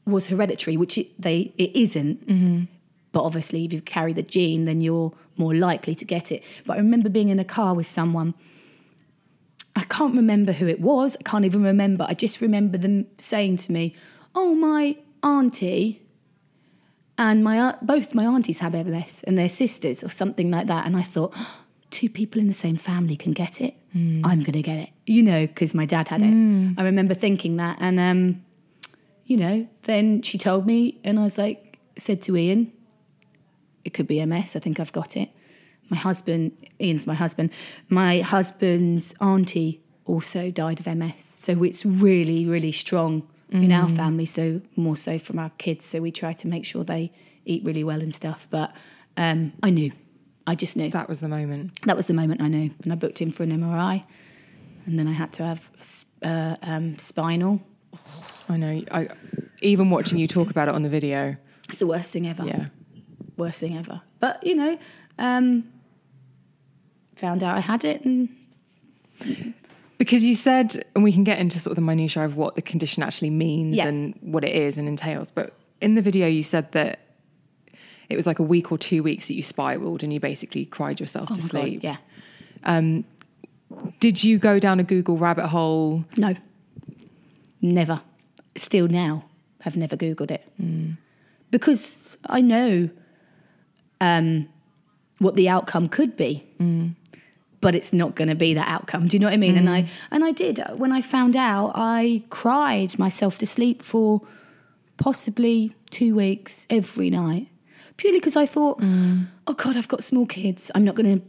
was 0.08 0.26
hereditary, 0.26 0.76
which 0.76 0.98
it, 0.98 1.20
they 1.20 1.52
it 1.58 1.74
isn't. 1.74 2.26
Mm-hmm. 2.26 2.64
But 3.12 3.24
obviously, 3.24 3.64
if 3.64 3.72
you 3.72 3.80
carry 3.80 4.12
the 4.12 4.22
gene, 4.22 4.64
then 4.64 4.80
you're 4.80 5.12
more 5.36 5.54
likely 5.54 5.94
to 5.94 6.04
get 6.04 6.30
it. 6.30 6.42
But 6.66 6.74
I 6.74 6.76
remember 6.76 7.08
being 7.08 7.28
in 7.28 7.38
a 7.38 7.44
car 7.44 7.74
with 7.74 7.86
someone. 7.86 8.34
I 9.76 9.84
can't 9.84 10.14
remember 10.14 10.52
who 10.52 10.66
it 10.66 10.80
was. 10.80 11.16
I 11.20 11.22
can't 11.22 11.44
even 11.44 11.62
remember. 11.62 12.04
I 12.08 12.14
just 12.14 12.40
remember 12.40 12.78
them 12.78 13.06
saying 13.16 13.58
to 13.58 13.72
me, 13.72 13.94
"Oh, 14.34 14.54
my 14.54 14.96
auntie 15.22 16.02
and 17.16 17.44
my 17.44 17.58
aunt- 17.60 17.86
both 17.86 18.14
my 18.14 18.24
aunties 18.24 18.58
have 18.58 18.74
MS 18.74 19.22
and 19.24 19.38
they're 19.38 19.48
sisters 19.48 20.02
or 20.02 20.08
something 20.08 20.50
like 20.50 20.66
that." 20.66 20.84
And 20.84 20.96
I 20.96 21.02
thought, 21.02 21.32
oh, 21.36 21.64
two 21.90 22.08
people 22.08 22.40
in 22.40 22.48
the 22.48 22.54
same 22.54 22.76
family 22.76 23.16
can 23.16 23.32
get 23.32 23.60
it. 23.60 23.74
Mm. 23.96 24.20
I'm 24.24 24.40
going 24.40 24.52
to 24.52 24.62
get 24.62 24.78
it, 24.78 24.90
you 25.06 25.22
know, 25.22 25.46
because 25.46 25.74
my 25.74 25.86
dad 25.86 26.08
had 26.08 26.22
it. 26.22 26.26
Mm. 26.26 26.74
I 26.76 26.82
remember 26.82 27.14
thinking 27.14 27.56
that, 27.56 27.78
and 27.80 27.98
um, 27.98 28.44
you 29.28 29.36
know, 29.36 29.68
then 29.82 30.22
she 30.22 30.38
told 30.38 30.66
me, 30.66 30.98
and 31.04 31.20
I 31.20 31.22
was 31.22 31.36
like, 31.36 31.78
said 31.98 32.22
to 32.22 32.36
Ian, 32.36 32.72
it 33.84 33.92
could 33.92 34.08
be 34.08 34.24
MS. 34.24 34.56
I 34.56 34.58
think 34.58 34.80
I've 34.80 34.92
got 34.92 35.16
it. 35.18 35.28
My 35.90 35.98
husband, 35.98 36.52
Ian's 36.80 37.06
my 37.06 37.14
husband. 37.14 37.50
My 37.90 38.20
husband's 38.22 39.14
auntie 39.20 39.82
also 40.06 40.50
died 40.50 40.80
of 40.80 40.86
MS. 40.86 41.22
So 41.22 41.62
it's 41.62 41.84
really, 41.84 42.46
really 42.46 42.72
strong 42.72 43.28
in 43.50 43.70
our 43.70 43.88
family. 43.88 44.24
So 44.24 44.62
more 44.76 44.96
so 44.96 45.18
from 45.18 45.38
our 45.38 45.50
kids. 45.58 45.84
So 45.84 46.00
we 46.00 46.10
try 46.10 46.32
to 46.32 46.48
make 46.48 46.64
sure 46.64 46.82
they 46.82 47.12
eat 47.44 47.62
really 47.64 47.84
well 47.84 48.00
and 48.00 48.14
stuff. 48.14 48.46
But 48.50 48.74
um, 49.18 49.52
I 49.62 49.68
knew, 49.68 49.92
I 50.46 50.54
just 50.54 50.74
knew. 50.74 50.90
That 50.90 51.08
was 51.08 51.20
the 51.20 51.28
moment. 51.28 51.80
That 51.82 51.96
was 51.96 52.06
the 52.06 52.14
moment 52.14 52.40
I 52.40 52.48
knew. 52.48 52.70
And 52.82 52.92
I 52.92 52.96
booked 52.96 53.20
in 53.20 53.32
for 53.32 53.42
an 53.42 53.50
MRI, 53.50 54.04
and 54.86 54.98
then 54.98 55.06
I 55.06 55.12
had 55.12 55.34
to 55.34 55.44
have 55.44 55.70
a 56.22 56.28
uh, 56.28 56.56
um, 56.62 56.98
spinal. 56.98 57.60
I 58.48 58.56
know. 58.56 58.82
I 58.90 59.08
even 59.60 59.90
watching 59.90 60.18
you 60.18 60.26
talk 60.28 60.50
about 60.50 60.68
it 60.68 60.74
on 60.74 60.82
the 60.82 60.88
video. 60.88 61.36
It's 61.68 61.78
the 61.78 61.86
worst 61.86 62.10
thing 62.10 62.26
ever. 62.26 62.44
Yeah. 62.44 62.66
Worst 63.36 63.60
thing 63.60 63.76
ever. 63.76 64.00
But 64.20 64.44
you 64.44 64.54
know, 64.54 64.78
um, 65.18 65.64
found 67.16 67.42
out 67.42 67.56
I 67.56 67.60
had 67.60 67.84
it, 67.84 68.04
and 68.04 68.28
Because 69.98 70.24
you 70.24 70.34
said, 70.34 70.84
and 70.94 71.02
we 71.02 71.12
can 71.12 71.24
get 71.24 71.38
into 71.38 71.58
sort 71.58 71.72
of 71.72 71.76
the 71.76 71.82
minutiae 71.82 72.24
of 72.24 72.36
what 72.36 72.54
the 72.56 72.62
condition 72.62 73.02
actually 73.02 73.30
means 73.30 73.76
Yeah. 73.76 73.88
and 73.88 74.14
what 74.20 74.44
it 74.44 74.54
is 74.54 74.78
and 74.78 74.88
entails. 74.88 75.30
But 75.30 75.54
in 75.80 75.94
the 75.96 76.02
video, 76.02 76.26
you 76.28 76.42
said 76.42 76.70
that 76.72 77.00
it 78.08 78.16
was 78.16 78.26
like 78.26 78.38
a 78.38 78.42
week 78.44 78.72
or 78.72 78.78
two 78.78 79.02
weeks 79.02 79.28
that 79.28 79.34
you 79.34 79.42
spiraled 79.42 80.02
and 80.02 80.12
you 80.12 80.20
basically 80.20 80.64
cried 80.64 81.00
yourself 81.00 81.28
oh 81.30 81.34
to 81.34 81.42
sleep. 81.42 81.82
God, 81.82 81.98
yeah. 82.64 83.02
Did 84.00 84.24
you 84.24 84.38
go 84.38 84.58
down 84.58 84.80
a 84.80 84.84
Google 84.84 85.18
rabbit 85.18 85.48
hole? 85.48 86.04
No, 86.16 86.34
never. 87.60 88.00
Still 88.58 88.88
now, 88.88 89.24
I've 89.64 89.76
never 89.76 89.96
Googled 89.96 90.30
it 90.30 90.44
because 91.50 92.16
I 92.26 92.40
know 92.40 92.90
um, 94.00 94.48
what 95.18 95.36
the 95.36 95.48
outcome 95.48 95.88
could 95.88 96.16
be, 96.16 96.44
but 97.60 97.74
it's 97.74 97.92
not 97.92 98.14
going 98.14 98.28
to 98.28 98.34
be 98.34 98.54
that 98.54 98.68
outcome. 98.68 99.08
Do 99.08 99.16
you 99.16 99.20
know 99.20 99.26
what 99.26 99.34
I 99.34 99.38
mean? 99.38 99.56
And 99.56 99.68
I 99.68 99.88
and 100.10 100.24
I 100.24 100.32
did 100.32 100.60
when 100.76 100.92
I 100.92 101.00
found 101.00 101.36
out. 101.36 101.72
I 101.74 102.22
cried 102.30 102.98
myself 102.98 103.38
to 103.38 103.46
sleep 103.46 103.82
for 103.82 104.22
possibly 104.96 105.74
two 105.90 106.14
weeks 106.14 106.66
every 106.70 107.10
night, 107.10 107.48
purely 107.96 108.18
because 108.18 108.36
I 108.36 108.46
thought, 108.46 108.78
oh 109.46 109.54
God, 109.54 109.76
I've 109.76 109.88
got 109.88 110.04
small 110.04 110.26
kids. 110.26 110.70
I'm 110.74 110.84
not 110.84 110.94
going 110.94 111.20
to 111.20 111.24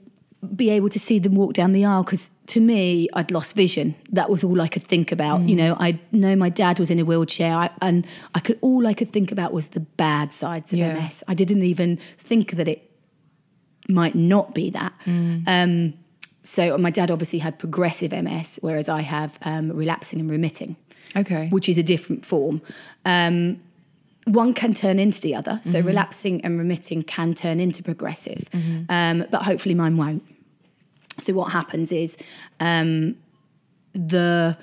be 0.56 0.70
able 0.70 0.90
to 0.90 1.00
see 1.00 1.20
them 1.20 1.36
walk 1.36 1.54
down 1.54 1.74
the 1.74 1.84
aisle 1.84 2.04
because 2.04 2.32
to 2.48 2.62
me 2.62 3.10
I'd 3.14 3.30
lost 3.32 3.56
vision. 3.56 3.96
That 4.12 4.30
was 4.30 4.44
all 4.44 4.62
I 4.62 4.68
could 4.70 4.84
think 4.84 5.12
about. 5.12 5.42
You 5.42 5.56
know, 5.56 5.76
I 5.80 6.00
know 6.12 6.36
my 6.36 6.50
dad 6.50 6.80
was 6.80 6.90
in 6.90 6.98
a 7.00 7.04
wheelchair, 7.06 7.54
I, 7.54 7.70
and 7.82 8.08
I 8.34 8.40
could 8.40 8.58
all 8.62 8.88
I 8.88 8.94
could 8.94 9.10
think 9.10 9.32
about 9.32 9.52
was 9.54 9.68
the 9.68 9.82
bad 9.82 10.34
sides 10.34 10.72
of 10.72 10.80
Yeah. 10.80 10.94
MS. 10.94 11.24
I 11.28 11.34
didn't 11.34 11.64
even 11.64 11.98
think 12.18 12.52
that 12.52 12.68
it 12.70 12.90
might 13.90 14.16
not 14.16 14.54
be 14.56 14.70
that. 14.70 14.94
Um, 15.06 15.94
so 16.42 16.78
my 16.78 16.90
dad 16.90 17.12
obviously 17.12 17.40
had 17.40 17.60
progressive 17.60 18.12
MS, 18.14 18.60
whereas 18.62 18.88
I 18.88 19.02
have 19.02 19.38
um, 19.44 19.72
relapsing 19.72 20.20
and 20.22 20.30
remitting 20.32 20.78
Okay. 21.18 21.48
which 21.50 21.68
is 21.68 21.78
a 21.78 21.84
different 21.84 22.26
form. 22.26 22.62
Um, 23.04 23.60
one 24.32 24.54
can 24.54 24.74
turn 24.74 25.00
into 25.00 25.20
the 25.22 25.34
other. 25.36 25.60
So 25.64 25.80
relapsing 25.82 26.42
and 26.46 26.58
remitting 26.58 27.02
can 27.04 27.34
turn 27.34 27.60
into 27.60 27.82
progressive, 27.84 28.44
um, 28.90 29.26
but 29.32 29.42
hopefully 29.44 29.76
mine 29.76 29.98
won't. 29.98 30.24
So 31.20 31.34
what 31.34 31.52
happens 31.52 31.92
is 31.92 32.16
um, 32.60 33.16
the 33.94 34.58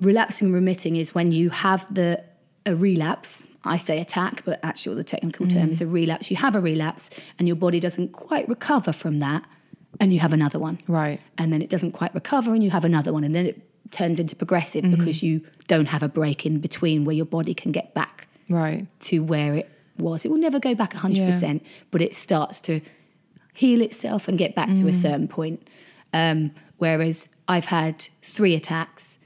relapsing 0.00 0.46
and 0.46 0.54
remitting 0.54 0.96
is 0.96 1.14
when 1.14 1.32
you 1.32 1.50
have 1.50 1.92
the 1.92 2.22
a 2.66 2.74
relapse. 2.74 3.42
I 3.66 3.78
say 3.78 3.98
attack, 3.98 4.44
but 4.44 4.60
actually 4.62 4.96
the 4.96 5.04
technical 5.04 5.46
term 5.48 5.70
is 5.70 5.80
a 5.80 5.86
relapse. 5.86 6.30
You 6.30 6.36
have 6.36 6.54
a 6.54 6.60
relapse, 6.60 7.08
and 7.38 7.48
your 7.48 7.56
body 7.56 7.80
doesn't 7.80 8.12
quite 8.12 8.46
recover 8.46 8.92
from 8.92 9.20
that, 9.20 9.42
and 10.00 10.12
you 10.12 10.20
have 10.20 10.32
another 10.34 10.58
one 10.58 10.78
Right. 10.86 11.20
and 11.38 11.50
then 11.52 11.62
it 11.62 11.70
doesn't 11.70 11.92
quite 11.92 12.12
recover 12.14 12.52
and 12.52 12.62
you 12.64 12.70
have 12.70 12.84
another 12.84 13.12
one 13.12 13.22
and 13.24 13.32
then 13.34 13.46
it 13.46 13.56
turns 13.92 14.18
into 14.18 14.34
progressive 14.36 14.82
Mm-hmm. 14.84 14.96
because 14.98 15.22
you 15.22 15.40
don't 15.68 15.86
have 15.86 16.02
a 16.02 16.08
break 16.08 16.44
in 16.44 16.58
between 16.58 17.04
where 17.04 17.14
your 17.14 17.24
body 17.26 17.54
can 17.54 17.70
get 17.70 17.94
back 17.94 18.26
Right. 18.48 18.86
to 19.00 19.20
where 19.20 19.54
it 19.54 19.68
was 19.98 20.24
it 20.24 20.30
will 20.30 20.38
never 20.38 20.58
go 20.58 20.74
back 20.74 20.92
100% 20.92 21.60
but 21.90 22.02
it 22.02 22.14
starts 22.14 22.60
to 22.62 22.80
heal 23.54 23.80
itself 23.80 24.26
and 24.28 24.36
get 24.36 24.54
back 24.54 24.68
Mm. 24.70 24.80
to 24.80 24.88
a 24.88 24.92
certain 24.92 25.28
point 25.28 25.68
um, 26.12 26.50
whereas 26.78 27.28
i've 27.48 27.66
had 27.66 28.08
three 28.22 28.54
attacks 28.54 29.18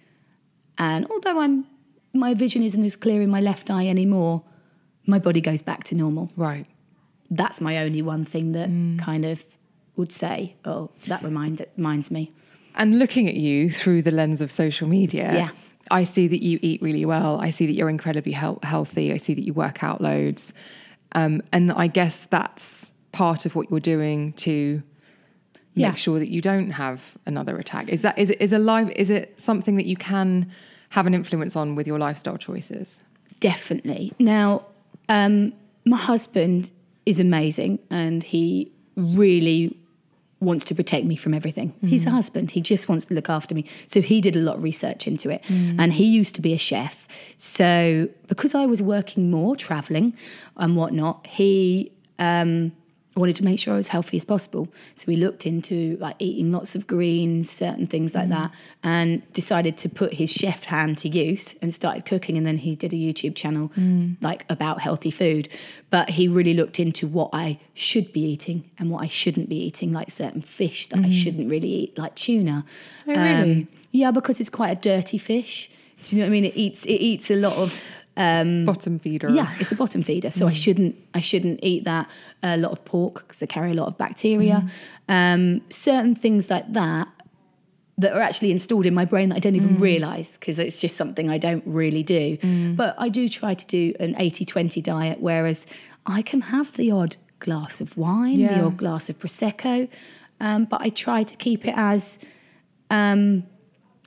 and 0.79 1.07
although 1.11 1.41
i'm 1.41 1.67
my 2.13 2.35
vision 2.35 2.63
isn't 2.63 2.85
as 2.85 2.97
clear 2.97 3.23
in 3.23 3.31
my 3.31 3.41
left 3.41 3.71
eye 3.71 3.87
anymore 3.87 4.43
my 5.07 5.19
body 5.19 5.41
goes 5.41 5.63
back 5.63 5.85
to 5.85 5.95
normal 5.95 6.31
Right. 6.37 6.67
that's 7.31 7.61
my 7.61 7.79
only 7.79 8.03
one 8.03 8.25
thing 8.25 8.53
that 8.53 8.69
Mm. 8.69 8.99
kind 8.99 9.25
of 9.25 9.45
would 9.97 10.13
say 10.13 10.55
oh 10.65 10.91
that 11.07 11.23
remind, 11.23 11.65
reminds 11.77 12.11
me 12.11 12.31
And 12.75 12.99
looking 12.99 13.27
at 13.29 13.35
you 13.35 13.71
through 13.73 14.03
the 14.03 14.13
lens 14.13 14.41
of 14.41 14.51
social 14.53 14.87
media, 14.87 15.33
Yeah. 15.35 15.51
I 15.91 16.05
see 16.05 16.29
that 16.29 16.43
you 16.43 16.59
eat 16.63 16.83
really 16.83 17.05
well. 17.05 17.41
I 17.41 17.51
see 17.51 17.67
that 17.67 17.73
you're 17.73 17.89
incredibly 17.89 18.33
health- 18.33 18.65
healthy. 18.65 19.13
I 19.13 19.17
see 19.17 19.35
that 19.35 19.43
you 19.45 19.53
work 19.53 19.83
out 19.83 20.01
loads. 20.01 20.53
Um, 21.13 21.43
and 21.53 21.73
I 21.73 21.87
guess 21.87 22.27
that's 22.27 22.93
part 23.13 23.47
of 23.47 23.55
what 23.55 23.71
you're 23.71 23.81
doing 23.81 24.33
to 24.35 24.83
Yeah. 25.75 25.89
make 25.89 25.97
sure 25.97 26.19
that 26.19 26.29
you 26.29 26.41
don't 26.41 26.71
have 26.71 27.17
another 27.27 27.57
attack. 27.59 27.89
Is 27.89 28.03
that 28.03 28.19
is 28.19 28.31
it 28.31 28.41
is 28.41 28.53
a 28.53 28.59
life 28.59 28.91
is 28.97 29.11
it 29.11 29.39
something 29.41 29.77
that 29.77 29.87
you 29.87 29.97
can 29.97 30.51
have 30.91 31.07
an 31.07 31.15
influence 31.15 31.55
on 31.57 31.75
with 31.75 31.87
your 31.87 31.99
lifestyle 31.99 32.37
choices? 32.37 33.01
Definitely. 33.41 34.13
Now, 34.19 34.63
um, 35.09 35.53
my 35.85 35.97
husband 35.97 36.71
is 37.07 37.21
amazing 37.21 37.79
and 37.91 38.23
he 38.23 38.73
really 38.97 39.77
wants 40.41 40.65
to 40.67 40.75
protect 40.75 41.05
me 41.05 41.17
from 41.17 41.35
everything. 41.35 41.75
He's 41.91 42.07
a 42.07 42.11
husband. 42.11 42.53
He 42.53 42.61
just 42.61 42.89
wants 42.89 43.07
to 43.07 43.15
look 43.15 43.29
after 43.29 43.55
me. 43.55 43.65
So 43.89 44.01
he 44.01 44.21
did 44.21 44.37
a 44.37 44.41
lot 44.41 44.57
of 44.57 44.63
research 44.63 45.07
into 45.07 45.31
it. 45.31 45.43
And 45.81 45.93
he 45.93 46.05
used 46.05 46.35
to 46.37 46.41
be 46.41 46.53
a 46.53 46.59
chef. 46.59 47.09
So 47.37 48.09
because 48.29 48.55
I 48.55 48.65
was 48.67 48.81
working 48.81 49.31
more, 49.31 49.57
traveling 49.57 50.17
and 50.57 50.77
whatnot, 50.77 51.27
he 51.27 51.91
um, 52.21 52.73
wanted 53.19 53.37
to 53.37 53.45
make 53.45 53.59
sure 53.59 53.75
I 53.75 53.77
was 53.77 53.89
healthy 53.89 54.17
as 54.17 54.25
possible. 54.25 54.69
So 54.95 55.05
we 55.07 55.17
looked 55.17 55.47
into 55.47 55.97
like 56.01 56.17
eating 56.19 56.53
lots 56.53 56.75
of 56.75 56.87
greens, 56.87 57.51
certain 57.51 57.87
things 57.87 58.15
like 58.15 58.27
mm. 58.27 58.31
that, 58.31 58.51
and 58.83 59.31
decided 59.33 59.77
to 59.79 59.89
put 59.89 60.15
his 60.15 60.31
chef 60.31 60.65
hand 60.65 60.99
to 60.99 61.09
use 61.09 61.55
and 61.61 61.73
started 61.75 62.07
cooking. 62.07 62.37
And 62.37 62.47
then 62.47 62.59
he 62.59 62.75
did 62.75 62.93
a 62.93 62.97
YouTube 62.97 63.35
channel 63.35 63.71
mm. 63.77 64.17
like 64.21 64.45
about 64.49 64.81
healthy 64.81 65.11
food. 65.11 65.49
But 65.91 66.11
he 66.11 66.29
really 66.29 66.55
looked 66.55 66.79
into 66.79 67.07
what 67.07 67.31
I 67.33 67.59
should 67.75 68.13
be 68.13 68.21
eating 68.21 68.71
and 68.79 68.91
what 68.91 69.03
I 69.03 69.07
shouldn't 69.07 69.49
be 69.49 69.57
eating, 69.57 69.93
like 69.93 70.11
certain 70.11 70.43
fish 70.43 70.89
that 70.89 70.99
I 70.99 71.09
mm. 71.09 71.13
shouldn't 71.13 71.51
really 71.51 71.71
eat, 71.71 71.99
like 71.99 72.15
tuna. 72.15 72.65
Oh, 73.07 73.11
really? 73.11 73.61
Um, 73.61 73.69
yeah, 73.91 74.11
because 74.11 74.41
it's 74.41 74.51
quite 74.51 74.71
a 74.71 74.81
dirty 74.81 75.19
fish. 75.19 75.71
Do 76.05 76.17
you 76.17 76.23
know 76.23 76.27
what 76.27 76.31
I 76.31 76.33
mean? 76.33 76.45
It 76.45 76.57
eats 76.57 76.85
it 76.85 77.01
eats 77.01 77.31
a 77.31 77.35
lot 77.35 77.57
of 77.57 77.83
Bottom 78.67 78.99
feeder. 78.99 79.29
yeah, 79.31 79.55
it's 79.61 79.73
a 79.73 79.77
bottom 79.77 80.03
feeder, 80.03 80.31
so 80.31 80.47
I 80.49 80.53
shouldn't 80.53 80.97
I 81.15 81.21
shouldn't 81.21 81.61
eat 81.63 81.85
that. 81.85 82.09
A 82.43 82.57
lot 82.57 82.73
of 82.73 82.85
pork 82.85 83.15
because 83.15 83.39
they 83.39 83.47
carry 83.47 83.71
a 83.71 83.75
lot 83.75 83.89
of 83.89 83.97
bacteria. 83.99 84.69
Um, 85.09 85.63
certain 85.71 86.15
things 86.15 86.51
like 86.51 86.73
that 86.73 87.09
that 87.97 88.13
are 88.13 88.21
actually 88.21 88.53
installed 88.53 88.87
in 88.87 88.95
my 88.95 89.05
brain 89.05 89.29
that 89.31 89.37
I 89.37 89.41
don't 89.41 89.57
even 89.57 89.79
realize 89.81 90.37
because 90.39 90.59
it's 90.61 90.81
just 90.81 90.97
something 90.97 91.29
I 91.31 91.39
don't 91.39 91.65
really 91.67 92.03
do. 92.05 92.39
But 92.77 92.95
I 92.97 93.09
do 93.09 93.29
try 93.29 93.55
to 93.55 93.67
do 93.67 93.93
an 93.99 94.15
80-20 94.15 94.81
diet, 94.83 95.21
whereas 95.21 95.67
I 96.07 96.23
can 96.23 96.41
have 96.43 96.77
the 96.77 96.93
odd 96.93 97.17
glass 97.41 97.81
of 97.81 97.97
wine, 97.97 98.39
the 98.39 98.65
odd 98.67 98.77
glass 98.77 99.09
of 99.09 99.19
prosecco, 99.19 99.89
um, 100.41 100.65
but 100.67 100.81
I 100.81 100.91
try 100.91 101.25
to 101.25 101.35
keep 101.37 101.67
it 101.67 101.75
as 101.77 102.21
um, 102.91 103.45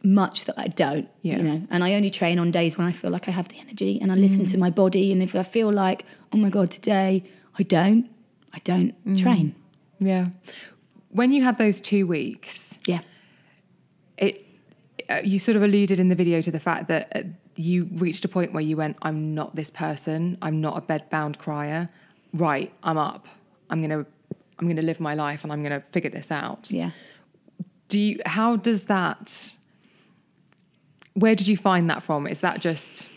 much 0.04 0.46
that 0.46 0.56
I 0.58 0.68
don't, 0.68 1.08
Yeah. 1.22 1.38
you 1.38 1.44
know. 1.44 1.62
And 1.70 1.84
I 1.84 1.94
only 1.94 2.10
train 2.10 2.40
on 2.40 2.52
days 2.52 2.78
when 2.78 2.88
I 2.88 2.92
feel 2.92 3.12
like 3.12 3.28
I 3.28 3.32
have 3.32 3.48
the 3.50 3.60
energy 3.60 4.00
and 4.02 4.12
I 4.12 4.16
listen 4.16 4.46
to 4.48 4.58
my 4.58 4.70
body. 4.70 5.12
And 5.12 5.22
if 5.22 5.36
I 5.36 5.44
feel 5.44 5.72
like, 5.72 6.06
oh 6.34 6.38
my 6.38 6.50
god, 6.50 6.72
today 6.72 7.24
I 7.60 7.64
don't, 7.64 8.10
I 8.54 8.60
don't 8.64 8.94
train. 9.18 9.56
Yeah. 10.00 10.28
When 11.10 11.32
you 11.32 11.44
had 11.44 11.58
those 11.58 11.82
two 11.82 12.08
weeks, 12.08 12.80
Yeah, 12.88 13.02
it 14.18 14.46
uh, 15.10 15.22
you 15.24 15.40
sort 15.40 15.56
of 15.56 15.64
alluded 15.64 16.00
in 16.00 16.10
the 16.10 16.16
video 16.16 16.42
to 16.42 16.52
the 16.52 16.60
fact 16.60 16.88
that 16.88 17.12
uh, 17.16 17.22
you 17.56 17.90
reached 17.94 18.24
a 18.24 18.28
point 18.30 18.54
where 18.54 18.64
you 18.64 18.78
went 18.78 18.96
i'm 19.02 19.36
not 19.36 19.56
this 19.58 19.70
person 19.70 20.38
i'm 20.42 20.62
not 20.62 20.78
a 20.78 20.82
bedbound 20.82 21.38
crier 21.38 21.90
right 22.34 22.72
i'm 22.84 22.98
up 22.98 23.28
i'm 23.70 23.82
gonna 23.82 24.06
i'm 24.58 24.68
gonna 24.70 24.82
live 24.82 25.02
my 25.02 25.14
life 25.14 25.44
and 25.44 25.52
i'm 25.52 25.62
gonna 25.62 25.84
figure 25.92 26.10
this 26.10 26.32
out 26.32 26.72
yeah. 26.72 26.92
do 27.90 28.00
you 28.00 28.20
how 28.26 28.56
does 28.56 28.86
that 28.86 29.58
where 31.14 31.36
did 31.36 31.48
you 31.48 31.58
find 31.58 31.90
that 31.90 32.02
from 32.02 32.28
is 32.28 32.42
that 32.42 32.62
just 32.62 33.10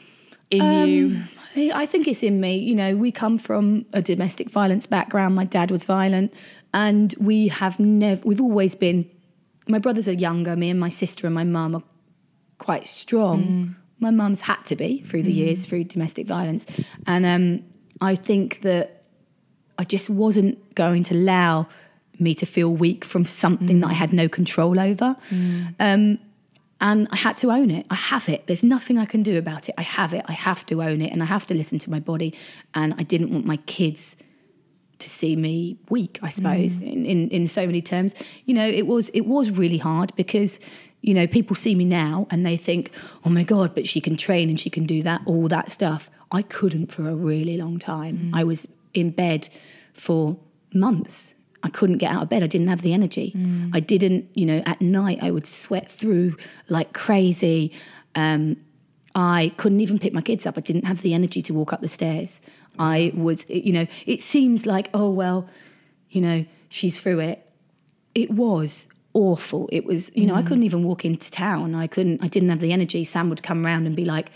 in 0.51 0.61
um, 0.61 0.89
you 0.89 1.23
I 1.57 1.87
think 1.87 2.09
it's 2.09 2.23
in 2.23 2.41
me. 2.41 2.57
You 2.57 2.75
know, 2.75 2.97
we 2.97 3.13
come 3.13 3.39
from 3.39 3.87
a 3.93 4.03
domestic 4.03 4.51
violence 4.51 4.87
background. 4.87 5.35
My 5.35 5.45
dad 5.45 5.71
was 5.71 5.85
violent, 5.85 6.35
and 6.73 7.15
we 7.19 7.49
have 7.49 7.79
never. 7.79 8.21
We've 8.25 8.41
always 8.41 8.75
been. 8.75 9.09
My 9.69 9.79
brothers 9.79 10.09
are 10.09 10.13
younger. 10.13 10.57
Me 10.57 10.71
and 10.71 10.81
my 10.81 10.89
sister 10.89 11.27
and 11.27 11.35
my 11.35 11.45
mum 11.45 11.77
are 11.77 11.83
quite 12.59 12.87
strong. 12.87 13.45
Mm. 13.45 13.75
My 14.01 14.11
mum's 14.11 14.43
had 14.43 14.63
to 14.67 14.77
be 14.77 15.01
through 15.01 15.23
the 15.23 15.33
mm. 15.33 15.37
years 15.37 15.65
through 15.65 15.85
domestic 15.85 16.27
violence, 16.27 16.67
and 17.07 17.25
um, 17.25 17.65
I 18.01 18.17
think 18.17 18.63
that 18.63 19.05
I 19.79 19.85
just 19.85 20.11
wasn't 20.11 20.75
going 20.75 21.05
to 21.05 21.15
allow 21.15 21.69
me 22.19 22.35
to 22.35 22.47
feel 22.47 22.71
weak 22.71 23.05
from 23.05 23.25
something 23.25 23.81
that 23.81 23.89
I 23.89 23.93
mm. 23.93 23.97
had 23.97 24.13
no 24.13 24.29
control 24.29 24.81
over. 24.81 25.17
Um, 25.81 26.19
And 26.85 27.09
I 27.11 27.17
had 27.17 27.39
to 27.39 27.51
own 27.51 27.71
it. 27.71 27.87
I 27.89 27.95
have 27.95 28.29
it. 28.29 28.47
There's 28.47 28.63
nothing 28.63 28.99
I 28.99 29.07
can 29.07 29.23
do 29.23 29.39
about 29.39 29.71
it. 29.71 29.75
I 29.79 29.83
have 29.83 30.13
it. 30.13 30.23
I 30.29 30.33
have 30.33 30.67
to 30.67 30.83
own 30.83 31.01
it 31.01 31.13
and 31.13 31.23
I 31.23 31.27
have 31.27 31.47
to 31.47 31.55
listen 31.55 31.79
to 31.79 31.91
my 31.91 31.99
body. 31.99 32.35
And 32.75 32.93
I 32.99 33.05
didn't 33.05 33.31
want 33.31 33.47
my 33.47 33.57
kids 33.57 34.17
to 34.99 35.09
see 35.09 35.35
me 35.35 35.79
weak, 35.89 36.19
I 36.23 36.29
suppose, 36.29 36.79
mm. 36.79 36.93
in, 36.93 37.07
in, 37.07 37.29
in 37.31 37.49
so 37.49 37.65
many 37.65 37.81
terms. 37.81 38.15
You 38.45 38.53
know, 38.53 38.69
it 38.69 38.87
was 38.87 39.09
it 39.09 39.23
was 39.23 39.51
really 39.51 39.79
hard 39.79 40.15
because, 40.15 40.61
you 41.01 41.15
know, 41.15 41.27
people 41.27 41.57
see 41.57 41.75
me 41.75 41.87
now 41.87 42.27
and 42.31 42.45
they 42.45 42.59
think, 42.59 42.91
oh 43.25 43.31
my 43.31 43.45
God, 43.45 43.75
but 43.75 43.89
she 43.89 44.03
can 44.03 44.15
train 44.15 44.51
and 44.51 44.61
she 44.61 44.69
can 44.69 44.85
do 44.85 45.01
that, 45.03 45.23
all 45.25 45.49
that 45.49 45.71
stuff. 45.71 46.11
I 46.31 46.43
couldn't 46.43 46.93
for 46.93 47.09
a 47.09 47.15
really 47.15 47.57
long 47.57 47.79
time. 47.79 48.31
Mm. 48.31 48.39
I 48.39 48.45
was 48.45 48.69
in 48.93 49.09
bed 49.09 49.49
for 49.95 50.37
months. 50.75 51.35
I 51.65 51.71
couldn't 51.71 51.99
get 51.99 52.13
out 52.13 52.23
of 52.23 52.29
bed. 52.29 52.43
I 52.43 52.47
didn't 52.47 52.69
have 52.69 52.83
the 52.83 52.93
energy. 52.93 53.33
I 53.73 53.81
didn't, 53.81 54.29
you 54.35 54.45
know, 54.45 54.63
at 54.67 54.81
night 54.81 55.19
I 55.23 55.31
would 55.31 55.47
sweat 55.47 55.91
through 55.91 56.37
like 56.69 56.93
crazy. 56.93 57.73
Um, 58.15 58.59
I 59.15 59.53
couldn't 59.57 59.81
even 59.81 59.99
pick 59.99 60.13
my 60.13 60.21
kids 60.21 60.45
up. 60.47 60.59
I 60.59 60.61
didn't 60.61 60.85
have 60.85 61.01
the 61.01 61.15
energy 61.15 61.41
to 61.43 61.55
walk 61.55 61.73
up 61.73 61.81
the 61.81 61.89
stairs. 61.89 62.41
I 62.79 63.13
was, 63.17 63.47
you 63.49 63.73
know, 63.73 63.87
it 64.05 64.21
seems 64.21 64.67
like, 64.67 64.91
oh, 64.93 65.09
well, 65.09 65.49
you 66.11 66.21
know, 66.21 66.45
she's 66.69 67.01
through 67.01 67.21
it. 67.21 67.49
It 68.15 68.31
was 68.31 68.87
awful. 69.15 69.69
It 69.73 69.85
was, 69.85 70.11
you 70.15 70.27
know, 70.27 70.35
I 70.35 70.43
couldn't 70.43 70.65
even 70.65 70.83
walk 70.85 71.05
into 71.05 71.31
town. 71.31 71.75
I 71.75 71.87
couldn't, 71.87 72.23
I 72.23 72.29
didn't 72.29 72.51
have 72.51 72.61
the 72.61 72.73
energy. 72.73 73.05
Sam 73.05 73.31
would 73.31 73.43
come 73.43 73.65
around 73.65 73.87
and 73.87 73.97
be 73.97 74.05
like, 74.05 74.31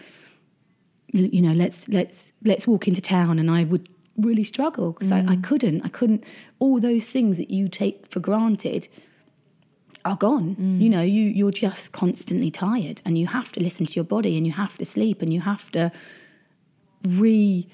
you 1.13 1.43
know, 1.43 1.53
let's, 1.53 1.89
let's, 1.89 2.33
let's 2.45 2.67
walk 2.67 2.89
into 2.89 3.01
town. 3.01 3.39
And 3.39 3.51
I 3.51 3.65
would 3.65 3.89
really 4.19 4.45
struggle 4.45 4.93
because 4.93 5.13
I, 5.13 5.21
I 5.21 5.37
mm. 5.37 5.45
couldn't, 5.45 5.83
I 5.83 5.89
couldn't, 5.89 6.25
all 6.59 6.81
those 6.81 7.07
things 7.07 7.39
that 7.39 7.51
you 7.51 7.69
take 7.69 8.07
for 8.09 8.21
granted 8.21 8.89
are 10.05 10.17
gone. 10.17 10.57
Mm. 10.57 10.81
You 10.81 10.91
know, 10.91 11.03
you 11.03 11.25
you're 11.25 11.51
just 11.51 11.93
constantly 11.93 12.51
tired, 12.51 13.01
and 13.05 13.17
you 13.19 13.27
have 13.29 13.53
to 13.53 13.61
listen 13.61 13.87
to 13.87 13.93
your 13.93 14.05
body, 14.05 14.37
and 14.37 14.47
you 14.47 14.53
have 14.53 14.77
to 14.79 14.85
sleep, 14.85 15.23
and 15.23 15.33
you 15.33 15.41
have 15.41 15.71
to 15.73 15.93
re, 17.05 17.69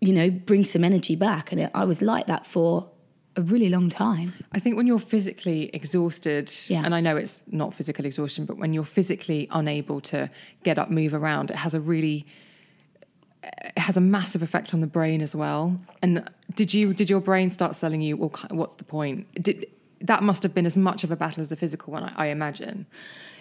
you 0.00 0.12
know, 0.12 0.30
bring 0.30 0.64
some 0.64 0.84
energy 0.84 1.16
back. 1.16 1.52
And 1.52 1.60
it, 1.62 1.70
I 1.74 1.84
was 1.84 2.00
like 2.00 2.26
that 2.26 2.46
for 2.46 2.88
a 3.36 3.42
really 3.42 3.68
long 3.68 3.90
time. 3.90 4.32
I 4.52 4.60
think 4.60 4.76
when 4.76 4.86
you're 4.86 4.98
physically 4.98 5.70
exhausted, 5.72 6.52
Yeah. 6.68 6.82
and 6.84 6.94
I 6.94 7.00
know 7.00 7.16
it's 7.16 7.42
not 7.48 7.74
physical 7.74 8.04
exhaustion, 8.04 8.44
but 8.44 8.58
when 8.58 8.72
you're 8.72 8.84
physically 8.84 9.48
unable 9.50 10.00
to 10.02 10.30
get 10.62 10.78
up, 10.78 10.90
move 10.90 11.14
around, 11.14 11.50
it 11.50 11.56
has 11.56 11.74
a 11.74 11.80
really 11.80 12.26
it 13.44 13.78
has 13.78 13.96
a 13.96 14.00
massive 14.00 14.42
effect 14.42 14.74
on 14.74 14.80
the 14.80 14.86
brain 14.86 15.20
as 15.20 15.34
well. 15.34 15.78
And 16.02 16.28
did 16.54 16.72
you 16.72 16.94
did 16.94 17.10
your 17.10 17.20
brain 17.20 17.50
start 17.50 17.76
selling 17.76 18.00
you? 18.00 18.16
Well, 18.16 18.32
what's 18.50 18.74
the 18.74 18.84
point? 18.84 19.26
Did 19.42 19.66
that 20.00 20.22
must 20.22 20.42
have 20.42 20.54
been 20.54 20.66
as 20.66 20.76
much 20.76 21.02
of 21.02 21.10
a 21.10 21.16
battle 21.16 21.40
as 21.40 21.48
the 21.48 21.56
physical 21.56 21.92
one, 21.92 22.04
I, 22.04 22.12
I 22.16 22.26
imagine. 22.26 22.86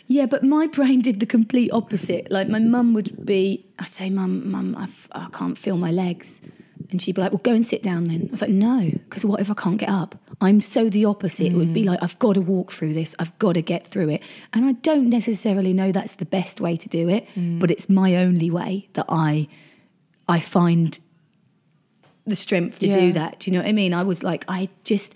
Yeah, 0.08 0.26
but 0.26 0.44
my 0.44 0.68
brain 0.68 1.02
did 1.02 1.20
the 1.20 1.26
complete 1.26 1.72
opposite. 1.72 2.30
Like 2.32 2.50
my 2.50 2.60
mum 2.60 2.94
would 2.94 3.26
be, 3.26 3.66
I'd 3.80 3.88
say, 3.88 4.10
"Mum, 4.10 4.50
mum, 4.50 4.76
I've, 4.78 5.08
I 5.14 5.28
can't 5.32 5.58
feel 5.58 5.78
my 5.78 5.92
legs," 5.92 6.42
and 6.90 7.02
she'd 7.02 7.16
be 7.16 7.22
like, 7.22 7.32
"Well, 7.32 7.42
go 7.44 7.54
and 7.54 7.66
sit 7.66 7.82
down 7.84 8.04
then." 8.06 8.26
I 8.28 8.32
was 8.32 8.42
like, 8.42 8.50
"No, 8.50 8.92
because 9.04 9.24
what 9.24 9.40
if 9.40 9.50
I 9.50 9.54
can't 9.54 9.78
get 9.78 9.90
up?" 9.90 10.16
I'm 10.42 10.60
so 10.60 10.90
the 10.90 11.06
opposite. 11.06 11.48
It 11.48 11.54
would 11.54 11.74
be 11.74 11.84
mm. 11.84 11.88
like, 11.88 12.04
"I've 12.04 12.20
got 12.20 12.34
to 12.34 12.42
walk 12.42 12.74
through 12.74 12.94
this. 12.94 13.16
I've 13.18 13.38
got 13.40 13.54
to 13.54 13.62
get 13.62 13.88
through 13.88 14.10
it," 14.10 14.22
and 14.52 14.66
I 14.66 14.74
don't 14.74 15.10
necessarily 15.10 15.74
know 15.74 15.94
that's 15.94 16.16
the 16.16 16.26
best 16.26 16.60
way 16.60 16.76
to 16.76 16.90
do 16.90 17.08
it, 17.08 17.26
mm. 17.36 17.60
but 17.60 17.72
it's 17.72 17.88
my 17.88 18.18
only 18.18 18.52
way 18.52 18.90
that 18.94 19.06
I, 19.08 19.48
I 20.28 20.40
find 20.40 20.98
the 22.26 22.36
strength 22.36 22.80
to 22.80 22.88
Yeah. 22.88 23.00
do 23.00 23.12
that. 23.14 23.40
Do 23.40 23.52
you 23.52 23.58
know 23.58 23.62
what 23.64 23.70
I 23.70 23.74
mean? 23.74 23.94
I 23.94 24.04
was 24.04 24.24
like, 24.24 24.46
I 24.48 24.70
just. 24.84 25.16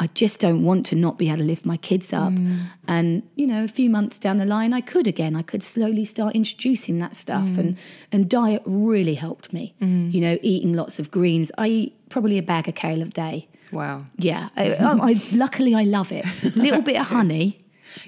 I 0.00 0.06
just 0.14 0.38
don't 0.38 0.62
want 0.62 0.86
to 0.86 0.94
not 0.94 1.18
be 1.18 1.26
able 1.26 1.38
to 1.38 1.44
lift 1.44 1.66
my 1.66 1.76
kids 1.76 2.12
up. 2.12 2.32
Mm. 2.32 2.66
And, 2.86 3.24
you 3.34 3.48
know, 3.48 3.64
a 3.64 3.66
few 3.66 3.90
months 3.90 4.16
down 4.16 4.38
the 4.38 4.46
line, 4.46 4.72
I 4.72 4.80
could 4.80 5.08
again. 5.08 5.34
I 5.34 5.42
could 5.42 5.64
slowly 5.64 6.04
start 6.04 6.36
introducing 6.36 7.00
that 7.00 7.16
stuff. 7.16 7.58
And, 7.58 7.74
mm. 7.74 7.78
and 8.12 8.30
diet 8.30 8.62
really 8.64 9.16
helped 9.16 9.52
me. 9.52 9.74
Mm. 9.82 10.14
You 10.14 10.20
know, 10.20 10.38
eating 10.40 10.72
lots 10.72 11.00
of 11.00 11.10
greens. 11.10 11.50
I 11.58 11.66
eat 11.66 12.08
probably 12.10 12.38
a 12.38 12.44
bag 12.44 12.68
of 12.68 12.76
kale 12.76 13.02
a 13.02 13.06
day. 13.06 13.48
Wow. 13.72 14.04
Yeah. 14.18 14.50
I, 14.56 14.74
I, 14.74 15.10
I, 15.10 15.22
luckily, 15.32 15.74
I 15.74 15.82
love 15.82 16.12
it. 16.12 16.24
Little 16.56 16.80
bit 16.82 16.94
of 16.94 17.06
honey 17.08 17.58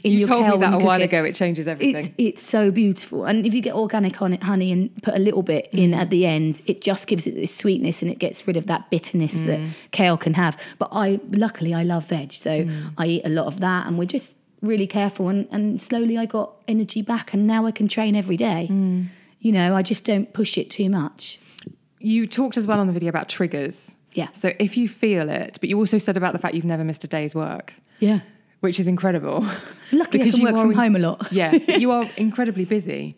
in 0.03 0.13
You 0.13 0.19
your 0.21 0.29
told 0.29 0.47
me 0.49 0.57
that 0.59 0.75
a 0.75 0.79
while 0.79 1.03
ago. 1.03 1.25
It 1.25 1.35
changes 1.35 1.67
everything. 1.69 2.07
It's 2.19 2.41
it's 2.41 2.43
so 2.43 2.71
beautiful, 2.71 3.25
and 3.25 3.45
if 3.47 3.53
you 3.55 3.61
get 3.61 3.75
organic 3.75 4.17
hon- 4.17 4.41
honey 4.41 4.73
and 4.73 4.91
put 5.03 5.15
a 5.15 5.19
little 5.19 5.43
bit 5.43 5.69
in 5.73 5.91
Mm. 5.91 5.97
at 5.97 6.11
the 6.11 6.27
end, 6.27 6.63
it 6.67 6.81
just 6.81 7.07
gives 7.07 7.27
it 7.27 7.35
this 7.35 7.55
sweetness 7.55 8.03
and 8.03 8.11
it 8.11 8.19
gets 8.19 8.47
rid 8.47 8.57
of 8.57 8.67
that 8.67 8.91
bitterness 8.91 9.35
that 9.35 9.59
Mm. 9.61 9.69
kale 9.93 10.17
can 10.17 10.35
have. 10.35 10.57
But 10.79 10.89
I 10.93 11.21
luckily 11.31 11.73
I 11.75 11.83
love 11.83 12.07
veg, 12.07 12.33
so 12.33 12.65
Mm. 12.65 12.93
I 12.99 13.07
eat 13.07 13.23
a 13.25 13.31
lot 13.31 13.47
of 13.47 13.61
that, 13.61 13.87
and 13.87 13.99
we're 13.99 14.05
just 14.07 14.35
really 14.63 14.87
careful. 14.87 15.29
And 15.29 15.47
and 15.51 15.81
slowly 15.81 16.17
I 16.19 16.27
got 16.27 16.53
energy 16.69 17.03
back, 17.03 17.33
and 17.35 17.47
now 17.47 17.67
I 17.67 17.71
can 17.71 17.89
train 17.89 18.15
every 18.17 18.37
day. 18.37 18.69
Mm. 18.71 19.07
You 19.41 19.53
know, 19.53 19.75
I 19.75 19.83
just 19.83 20.05
don't 20.05 20.33
push 20.33 20.59
it 20.59 20.71
too 20.71 20.89
much. 20.91 21.39
you 22.03 22.27
talked 22.27 22.57
as 22.57 22.67
well 22.67 22.81
on 22.81 22.87
the 22.87 22.93
video 22.95 23.11
about 23.11 23.29
triggers. 23.29 23.95
Yeah. 24.15 24.29
So 24.33 24.53
if 24.59 24.77
you 24.79 24.89
feel 24.89 25.29
it, 25.29 25.59
but 25.61 25.69
you 25.69 25.77
also 25.77 25.99
said 25.99 26.17
about 26.17 26.33
the 26.33 26.39
fact 26.39 26.55
you've 26.55 26.65
never 26.65 26.83
missed 26.83 27.05
a 27.05 27.09
day's 27.09 27.35
work, 27.35 27.75
Yeah. 28.01 28.21
Which 28.61 28.79
is 28.79 28.87
incredible. 28.87 29.45
Luckily, 29.93 30.25
I 30.25 30.31
can 30.31 30.43
work 30.43 30.55
are 30.55 30.63
from 30.63 30.73
home 30.75 30.97
a 30.97 30.99
lot. 30.99 31.33
yeah, 31.33 31.57
but 31.67 31.81
you 31.81 31.91
are 31.91 32.09
incredibly 32.17 32.65
busy. 32.65 33.17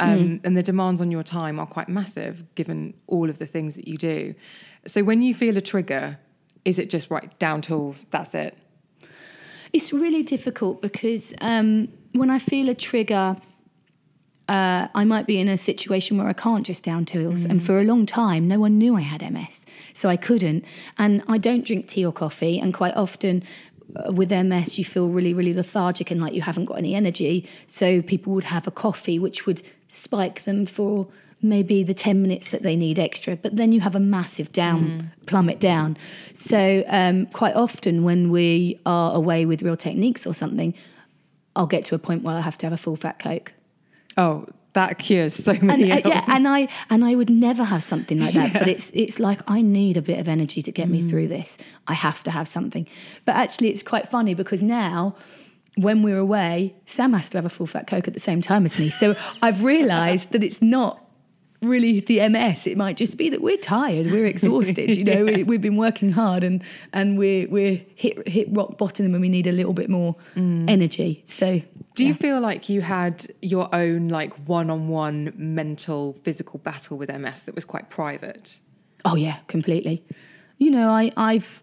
Um, 0.00 0.18
Mm. 0.18 0.40
And 0.44 0.56
the 0.56 0.62
demands 0.62 1.00
on 1.00 1.10
your 1.10 1.22
time 1.22 1.60
are 1.60 1.66
quite 1.66 1.88
massive 1.88 2.44
given 2.54 2.94
all 3.06 3.30
of 3.30 3.38
the 3.38 3.46
things 3.46 3.76
that 3.76 3.86
you 3.86 3.96
do. 3.96 4.34
So 4.86 5.04
when 5.04 5.22
you 5.22 5.32
feel 5.32 5.56
a 5.56 5.60
trigger, 5.60 6.18
is 6.64 6.78
it 6.78 6.90
just 6.90 7.10
right 7.10 7.38
down 7.38 7.60
tools? 7.60 8.04
That's 8.10 8.34
it. 8.34 8.56
It's 9.72 9.92
really 9.92 10.22
difficult 10.22 10.82
because 10.82 11.34
um, 11.40 11.88
when 12.12 12.30
I 12.30 12.38
feel 12.40 12.68
a 12.68 12.74
trigger, 12.74 13.36
uh, 14.48 14.88
I 14.94 15.04
might 15.04 15.26
be 15.26 15.38
in 15.38 15.48
a 15.48 15.56
situation 15.56 16.18
where 16.18 16.26
I 16.26 16.32
can't 16.32 16.66
just 16.66 16.82
down 16.82 17.04
tools. 17.04 17.44
And 17.44 17.64
for 17.64 17.80
a 17.80 17.84
long 17.84 18.04
time, 18.04 18.48
no 18.48 18.58
one 18.58 18.76
knew 18.76 18.96
I 18.96 19.00
had 19.02 19.22
MS. 19.32 19.64
So 19.94 20.08
I 20.08 20.16
couldn't. 20.16 20.64
And 20.98 21.22
I 21.28 21.38
don't 21.38 21.64
drink 21.64 21.86
tea 21.88 22.04
or 22.04 22.12
coffee. 22.12 22.58
And 22.58 22.74
quite 22.74 22.94
often 22.96 23.44
with 24.10 24.30
MS, 24.30 24.78
you 24.78 24.84
feel 24.84 25.08
really, 25.08 25.34
really 25.34 25.54
lethargic 25.54 26.10
and 26.10 26.20
like 26.20 26.34
you 26.34 26.42
haven't 26.42 26.66
got 26.66 26.78
any 26.78 26.94
energy. 26.94 27.48
So 27.66 28.02
people 28.02 28.32
would 28.34 28.44
have 28.44 28.66
a 28.66 28.70
coffee, 28.70 29.18
which 29.18 29.46
would 29.46 29.62
spike 29.88 30.44
them 30.44 30.66
for 30.66 31.08
maybe 31.42 31.82
the 31.82 31.94
10 31.94 32.22
minutes 32.22 32.50
that 32.50 32.62
they 32.62 32.76
need 32.76 32.98
extra. 32.98 33.36
But 33.36 33.56
then 33.56 33.72
you 33.72 33.80
have 33.80 33.96
a 33.96 34.00
massive 34.00 34.52
down, 34.52 35.12
plummet 35.26 35.58
down. 35.58 35.96
So 36.34 36.84
um, 36.86 37.26
quite 37.26 37.54
often 37.54 38.04
when 38.04 38.30
we 38.30 38.80
are 38.86 39.14
away 39.14 39.44
with 39.44 39.62
real 39.62 39.76
techniques 39.76 40.26
or 40.26 40.34
something, 40.34 40.74
I'll 41.56 41.66
get 41.66 41.84
to 41.86 41.94
a 41.94 41.98
point 41.98 42.22
where 42.22 42.36
I 42.36 42.40
have 42.40 42.56
to 42.58 42.66
have 42.66 42.72
a 42.72 42.78
full 42.78 42.96
fat 42.96 43.18
Coke 43.18 43.52
Oh, 44.16 44.46
that 44.74 44.98
cures 44.98 45.34
so 45.34 45.52
and 45.52 45.62
many. 45.62 45.92
uh, 45.92 46.00
yeah, 46.04 46.24
and 46.28 46.48
I 46.48 46.68
and 46.90 47.04
I 47.04 47.14
would 47.14 47.30
never 47.30 47.64
have 47.64 47.82
something 47.82 48.18
like 48.18 48.34
that. 48.34 48.52
But 48.52 48.68
it's 48.68 48.90
it's 48.94 49.18
like 49.18 49.40
I 49.46 49.62
need 49.62 49.96
a 49.96 50.02
bit 50.02 50.18
of 50.18 50.28
energy 50.28 50.62
to 50.62 50.72
get 50.72 50.88
me 50.88 51.02
through 51.02 51.28
this. 51.28 51.58
I 51.86 51.94
have 51.94 52.22
to 52.24 52.30
have 52.30 52.48
something. 52.48 52.86
But 53.24 53.36
actually, 53.36 53.68
it's 53.68 53.82
quite 53.82 54.08
funny 54.08 54.34
because 54.34 54.62
now. 54.62 55.16
When 55.76 56.02
we're 56.02 56.18
away, 56.18 56.74
Sam 56.84 57.14
has 57.14 57.30
to 57.30 57.38
have 57.38 57.46
a 57.46 57.48
full 57.48 57.66
fat 57.66 57.86
coke 57.86 58.06
at 58.06 58.12
the 58.12 58.20
same 58.20 58.42
time 58.42 58.66
as 58.66 58.78
me. 58.78 58.90
So 58.90 59.16
I've 59.40 59.64
realised 59.64 60.32
that 60.32 60.44
it's 60.44 60.60
not 60.60 61.02
really 61.62 62.00
the 62.00 62.28
MS. 62.28 62.66
It 62.66 62.76
might 62.76 62.96
just 62.96 63.16
be 63.16 63.30
that 63.30 63.40
we're 63.40 63.56
tired, 63.56 64.06
we're 64.06 64.26
exhausted. 64.36 64.96
You 64.96 65.04
know, 65.04 65.24
we, 65.24 65.44
we've 65.44 65.60
been 65.60 65.76
working 65.76 66.12
hard, 66.12 66.44
and 66.44 66.62
and 66.92 67.16
we're 67.16 67.48
we're 67.48 67.80
hit 67.94 68.26
hit 68.28 68.48
rock 68.50 68.78
bottom, 68.78 69.14
and 69.14 69.20
we 69.20 69.28
need 69.28 69.46
a 69.46 69.52
little 69.52 69.72
bit 69.72 69.88
more 69.88 70.16
mm. 70.34 70.68
energy. 70.68 71.24
So 71.28 71.62
Do 71.94 72.04
you 72.04 72.14
feel 72.14 72.40
like 72.40 72.68
you 72.68 72.80
had 72.80 73.26
your 73.40 73.72
own 73.74 74.08
like 74.08 74.34
one-on-one 74.46 75.32
mental 75.36 76.14
physical 76.22 76.58
battle 76.58 76.98
with 76.98 77.10
MS 77.10 77.44
that 77.44 77.54
was 77.54 77.64
quite 77.64 77.90
private? 77.90 78.60
Oh 79.04 79.16
yeah, 79.16 79.38
completely. 79.48 80.04
You 80.58 80.70
know, 80.70 80.90
I 80.90 81.12
I've 81.16 81.62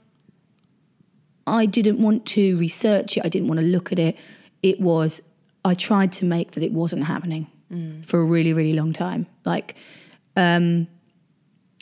I 1.45 1.65
didn't 1.65 2.01
want 2.01 2.25
to 2.27 2.57
research 2.57 3.17
it. 3.17 3.25
I 3.25 3.29
didn't 3.29 3.47
want 3.47 3.59
to 3.59 3.65
look 3.65 3.91
at 3.91 3.99
it. 3.99 4.17
It 4.63 4.79
was 4.79 5.21
I 5.65 5.73
tried 5.73 6.11
to 6.13 6.25
make 6.25 6.51
that 6.51 6.63
it 6.63 6.71
wasn't 6.71 7.05
happening 7.05 7.47
Mm. 7.71 8.05
for 8.05 8.19
a 8.19 8.23
really 8.23 8.53
really 8.53 8.73
long 8.73 8.93
time. 8.93 9.27
Like 9.45 9.75
um 10.35 10.87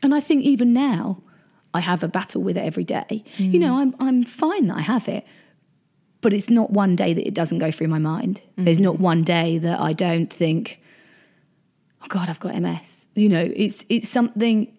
and 0.03 0.13
I 0.13 0.19
think 0.19 0.43
even 0.43 0.73
now 0.73 1.23
I 1.73 1.79
have 1.79 2.03
a 2.03 2.07
battle 2.07 2.41
with 2.41 2.57
it 2.57 2.63
every 2.63 2.83
day. 2.83 3.23
You 3.37 3.51
mm. 3.51 3.59
know, 3.59 3.77
I'm 3.79 3.95
I'm 3.99 4.23
fine 4.23 4.67
that 4.67 4.77
I 4.77 4.81
have 4.81 5.07
it. 5.07 5.25
But 6.19 6.33
it's 6.33 6.49
not 6.49 6.71
one 6.71 6.95
day 6.95 7.13
that 7.13 7.27
it 7.27 7.35
doesn't 7.35 7.59
go 7.59 7.71
through 7.71 7.89
my 7.89 7.99
mind. 7.99 8.41
There's 8.57 8.79
not 8.79 8.95
mm. 8.95 9.01
one 9.01 9.23
day 9.23 9.59
that 9.59 9.79
I 9.79 9.93
don't 9.93 10.33
think 10.33 10.81
oh 12.03 12.07
god 12.07 12.29
i've 12.29 12.39
got 12.39 12.55
ms 12.55 13.07
you 13.15 13.29
know 13.29 13.51
it's 13.55 13.85
it's 13.89 14.09
something 14.09 14.71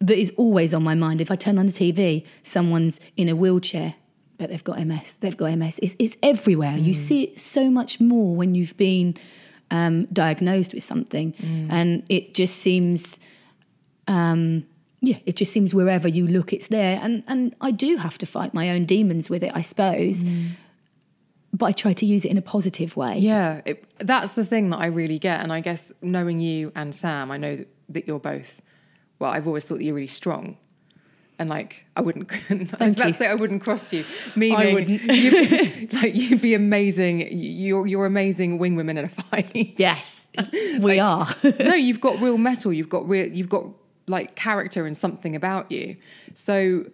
that 0.00 0.18
is 0.18 0.32
always 0.36 0.74
on 0.74 0.82
my 0.82 0.94
mind 0.94 1.20
if 1.20 1.30
i 1.30 1.36
turn 1.36 1.58
on 1.58 1.66
the 1.66 1.72
tv 1.72 2.24
someone's 2.42 3.00
in 3.16 3.28
a 3.28 3.36
wheelchair 3.36 3.94
but 4.38 4.50
they've 4.50 4.64
got 4.64 4.84
ms 4.86 5.16
they've 5.20 5.36
got 5.36 5.56
ms 5.56 5.78
it's, 5.82 5.96
it's 5.98 6.16
everywhere 6.22 6.76
you 6.76 6.92
see 6.92 7.24
it 7.24 7.38
so 7.38 7.70
much 7.70 8.00
more 8.00 8.34
when 8.34 8.54
you've 8.54 8.76
been 8.76 9.14
um, 9.70 10.06
diagnosed 10.06 10.74
with 10.74 10.82
something 10.82 11.34
and 11.70 12.04
it 12.08 12.34
just 12.34 12.56
seems 12.56 13.18
um, 14.08 14.64
yeah 15.00 15.18
it 15.26 15.36
just 15.36 15.52
seems 15.52 15.74
wherever 15.74 16.08
you 16.08 16.26
look 16.26 16.52
it's 16.52 16.68
there 16.68 16.98
and 17.02 17.22
and 17.26 17.54
i 17.60 17.70
do 17.70 17.96
have 17.96 18.16
to 18.18 18.26
fight 18.26 18.54
my 18.54 18.70
own 18.70 18.84
demons 18.86 19.28
with 19.28 19.42
it 19.42 19.52
i 19.54 19.60
suppose 19.60 20.24
but 21.56 21.66
I 21.66 21.72
try 21.72 21.92
to 21.94 22.06
use 22.06 22.24
it 22.24 22.30
in 22.30 22.36
a 22.36 22.42
positive 22.42 22.96
way. 22.96 23.16
Yeah, 23.18 23.62
it, 23.64 23.84
that's 23.98 24.34
the 24.34 24.44
thing 24.44 24.70
that 24.70 24.76
I 24.78 24.86
really 24.86 25.18
get. 25.18 25.40
And 25.40 25.52
I 25.52 25.60
guess 25.60 25.92
knowing 26.02 26.38
you 26.40 26.70
and 26.74 26.94
Sam, 26.94 27.30
I 27.30 27.38
know 27.38 27.56
that, 27.56 27.68
that 27.90 28.06
you're 28.06 28.20
both, 28.20 28.60
well, 29.18 29.30
I've 29.30 29.46
always 29.46 29.66
thought 29.66 29.78
that 29.78 29.84
you're 29.84 29.94
really 29.94 30.06
strong. 30.06 30.58
And 31.38 31.50
like, 31.50 31.84
I 31.96 32.00
wouldn't, 32.00 32.32
I 32.50 32.84
was 32.84 32.94
about 32.94 33.06
to 33.06 33.12
say 33.12 33.26
I 33.26 33.34
wouldn't 33.34 33.62
cross 33.62 33.92
you. 33.92 34.04
Meaning, 34.34 34.56
I 34.56 34.72
wouldn't. 34.72 35.02
you'd, 35.02 35.92
like, 35.92 36.14
you'd 36.14 36.40
be 36.40 36.54
amazing. 36.54 37.28
You're, 37.30 37.86
you're 37.86 38.06
amazing 38.06 38.58
wing 38.58 38.74
women 38.74 38.96
in 38.96 39.04
a 39.04 39.08
fight. 39.08 39.74
Yes, 39.78 40.26
we 40.80 40.98
are. 40.98 41.28
no, 41.60 41.74
you've 41.74 42.00
got 42.00 42.20
real 42.20 42.38
metal. 42.38 42.72
You've 42.72 42.88
got 42.88 43.08
real. 43.08 43.28
You've 43.28 43.50
got 43.50 43.66
like 44.06 44.34
character 44.34 44.86
and 44.86 44.96
something 44.96 45.36
about 45.36 45.70
you. 45.70 45.96
So, 46.34 46.86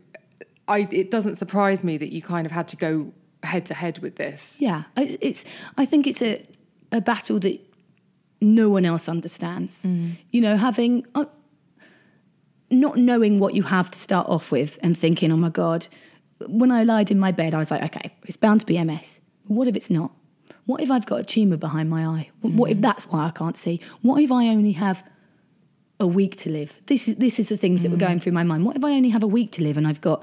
I 0.67 0.89
it 0.91 1.11
doesn't 1.11 1.37
surprise 1.37 1.85
me 1.85 1.97
that 1.99 2.13
you 2.13 2.23
kind 2.23 2.47
of 2.47 2.53
had 2.53 2.69
to 2.69 2.77
go 2.77 3.13
head 3.45 3.67
to 3.67 3.75
head 3.75 3.99
with 3.99 4.17
this. 4.17 4.59
Yeah, 4.61 4.85
it's, 4.97 5.17
it's. 5.21 5.45
I 5.77 5.85
think 5.85 6.07
it's 6.07 6.23
a 6.23 6.45
a 6.91 7.01
battle 7.01 7.39
that 7.41 7.61
no 8.41 8.69
one 8.69 8.85
else 8.85 9.09
understands. 9.09 9.79
You 9.85 10.41
know, 10.41 10.57
having 10.57 11.07
uh, 11.15 11.27
not 12.73 12.97
knowing 12.97 13.39
what 13.39 13.55
you 13.55 13.63
have 13.65 13.91
to 13.91 13.99
start 13.99 14.29
off 14.29 14.51
with 14.51 14.79
and 14.83 14.97
thinking, 14.97 15.31
oh 15.31 15.37
my 15.37 15.51
god. 15.51 15.87
When 16.47 16.73
I 16.73 16.83
lied 16.83 17.11
in 17.11 17.21
my 17.21 17.31
bed, 17.31 17.55
I 17.55 17.59
was 17.59 17.71
like, 17.71 17.83
okay, 17.83 18.13
it's 18.27 18.37
bound 18.37 18.61
to 18.61 18.67
be 18.67 18.83
MS. 18.83 19.21
What 19.47 19.69
if 19.69 19.77
it's 19.77 19.91
not? 19.91 20.11
What 20.67 20.81
if 20.81 20.91
I've 20.91 21.07
got 21.07 21.21
a 21.21 21.25
tumor 21.25 21.57
behind 21.57 21.89
my 21.89 22.05
eye? 22.05 22.31
What 22.41 22.71
if 22.71 22.79
mm. 22.79 22.83
that's 22.83 23.05
why 23.05 23.27
I 23.27 23.31
can't 23.31 23.57
see? 23.57 23.81
What 24.01 24.21
if 24.21 24.33
I 24.33 24.49
only 24.49 24.73
have 24.73 25.05
a 26.03 26.07
week 26.07 26.37
to 26.37 26.51
live. 26.51 26.79
This 26.87 27.09
is 27.09 27.17
this 27.17 27.39
is 27.39 27.49
the 27.49 27.57
things 27.57 27.83
that 27.83 27.91
were 27.91 27.97
going 27.97 28.19
mm. 28.19 28.23
through 28.23 28.33
my 28.33 28.43
mind. 28.43 28.65
What 28.65 28.77
if 28.77 28.85
I 28.85 28.91
only 28.91 29.11
have 29.11 29.23
a 29.23 29.29
week 29.29 29.53
to 29.53 29.63
live 29.63 29.79
and 29.79 29.87
I've 29.87 30.01
got, 30.01 30.23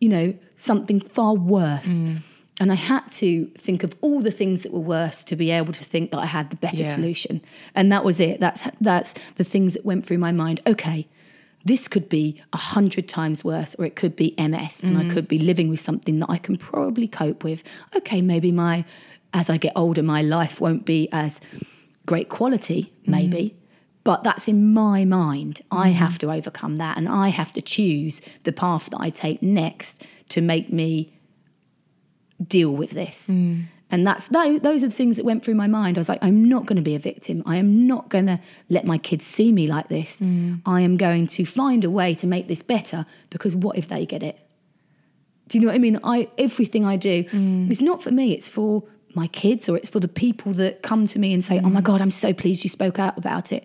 you 0.00 0.08
know, 0.08 0.34
something 0.56 1.00
far 1.00 1.34
worse? 1.34 1.86
Mm. 1.86 2.22
And 2.58 2.72
I 2.72 2.76
had 2.76 3.06
to 3.12 3.50
think 3.58 3.82
of 3.82 3.94
all 4.00 4.20
the 4.20 4.30
things 4.30 4.62
that 4.62 4.72
were 4.72 4.80
worse 4.80 5.22
to 5.24 5.36
be 5.36 5.50
able 5.50 5.74
to 5.74 5.84
think 5.84 6.10
that 6.12 6.18
I 6.18 6.26
had 6.26 6.48
the 6.48 6.56
better 6.56 6.78
Yeah. 6.78 6.94
solution. 6.94 7.42
And 7.74 7.92
that 7.92 8.02
was 8.02 8.18
it. 8.18 8.40
That's 8.40 8.64
that's 8.80 9.14
the 9.34 9.44
things 9.44 9.74
that 9.74 9.84
went 9.84 10.06
through 10.06 10.18
my 10.18 10.32
mind. 10.32 10.62
Okay, 10.66 11.08
this 11.66 11.88
could 11.88 12.08
be 12.08 12.40
a 12.52 12.56
hundred 12.56 13.08
times 13.08 13.42
worse, 13.42 13.74
or 13.74 13.84
it 13.84 13.96
could 13.96 14.14
be 14.14 14.34
MS, 14.38 14.84
and 14.84 14.96
I 14.96 15.02
mm-hmm. 15.02 15.10
could 15.10 15.26
be 15.26 15.40
living 15.40 15.68
with 15.68 15.80
something 15.80 16.20
that 16.20 16.30
I 16.30 16.38
can 16.38 16.56
probably 16.56 17.08
cope 17.08 17.42
with. 17.42 17.64
Okay, 17.96 18.22
maybe 18.22 18.52
my 18.52 18.84
as 19.34 19.50
I 19.50 19.56
get 19.56 19.72
older, 19.74 20.02
my 20.02 20.22
life 20.22 20.60
won't 20.60 20.84
be 20.86 21.08
as 21.10 21.40
great 22.06 22.28
quality, 22.28 22.92
mm-hmm. 23.02 23.10
maybe. 23.10 23.56
But 24.04 24.22
that's 24.22 24.46
in 24.46 24.72
my 24.72 25.04
mind. 25.04 25.62
I 25.72 25.88
mm-hmm. 25.88 25.98
have 25.98 26.18
to 26.18 26.30
overcome 26.30 26.76
that 26.76 26.96
and 26.96 27.08
I 27.08 27.28
have 27.28 27.52
to 27.54 27.60
choose 27.60 28.20
the 28.44 28.52
path 28.52 28.88
that 28.90 29.00
I 29.00 29.10
take 29.10 29.42
next 29.42 30.06
to 30.28 30.40
make 30.40 30.72
me 30.72 31.12
deal 32.40 32.70
with 32.70 32.90
this. 32.90 33.26
Mm. 33.28 33.64
And 33.90 34.06
that's 34.06 34.26
tho- 34.28 34.58
those 34.58 34.82
are 34.82 34.88
the 34.88 34.94
things 34.94 35.16
that 35.16 35.24
went 35.24 35.44
through 35.44 35.54
my 35.54 35.68
mind. 35.68 35.96
I 35.96 36.00
was 36.00 36.08
like, 36.08 36.22
I'm 36.22 36.48
not 36.48 36.66
going 36.66 36.76
to 36.76 36.82
be 36.82 36.96
a 36.96 36.98
victim. 36.98 37.42
I 37.46 37.56
am 37.56 37.86
not 37.86 38.08
going 38.08 38.26
to 38.26 38.40
let 38.68 38.84
my 38.84 38.98
kids 38.98 39.24
see 39.24 39.52
me 39.52 39.68
like 39.68 39.88
this. 39.88 40.18
Mm. 40.18 40.60
I 40.66 40.80
am 40.80 40.96
going 40.96 41.28
to 41.28 41.44
find 41.44 41.84
a 41.84 41.90
way 41.90 42.14
to 42.16 42.26
make 42.26 42.48
this 42.48 42.62
better 42.62 43.06
because 43.30 43.54
what 43.54 43.78
if 43.78 43.88
they 43.88 44.04
get 44.04 44.22
it? 44.22 44.38
Do 45.48 45.58
you 45.58 45.62
know 45.62 45.68
what 45.68 45.76
I 45.76 45.78
mean? 45.78 46.00
I 46.02 46.28
everything 46.36 46.84
I 46.84 46.96
do 46.96 47.22
mm. 47.24 47.70
is 47.70 47.80
not 47.80 48.02
for 48.02 48.10
me. 48.10 48.32
It's 48.32 48.48
for 48.48 48.82
my 49.14 49.28
kids 49.28 49.68
or 49.68 49.76
it's 49.76 49.88
for 49.88 50.00
the 50.00 50.08
people 50.08 50.52
that 50.54 50.82
come 50.82 51.06
to 51.06 51.20
me 51.20 51.32
and 51.32 51.44
say, 51.44 51.60
"Oh 51.60 51.70
my 51.70 51.80
mm. 51.80 51.84
god, 51.84 52.02
I'm 52.02 52.10
so 52.10 52.32
pleased 52.32 52.64
you 52.64 52.70
spoke 52.70 52.98
out 52.98 53.16
about 53.16 53.52
it." 53.52 53.64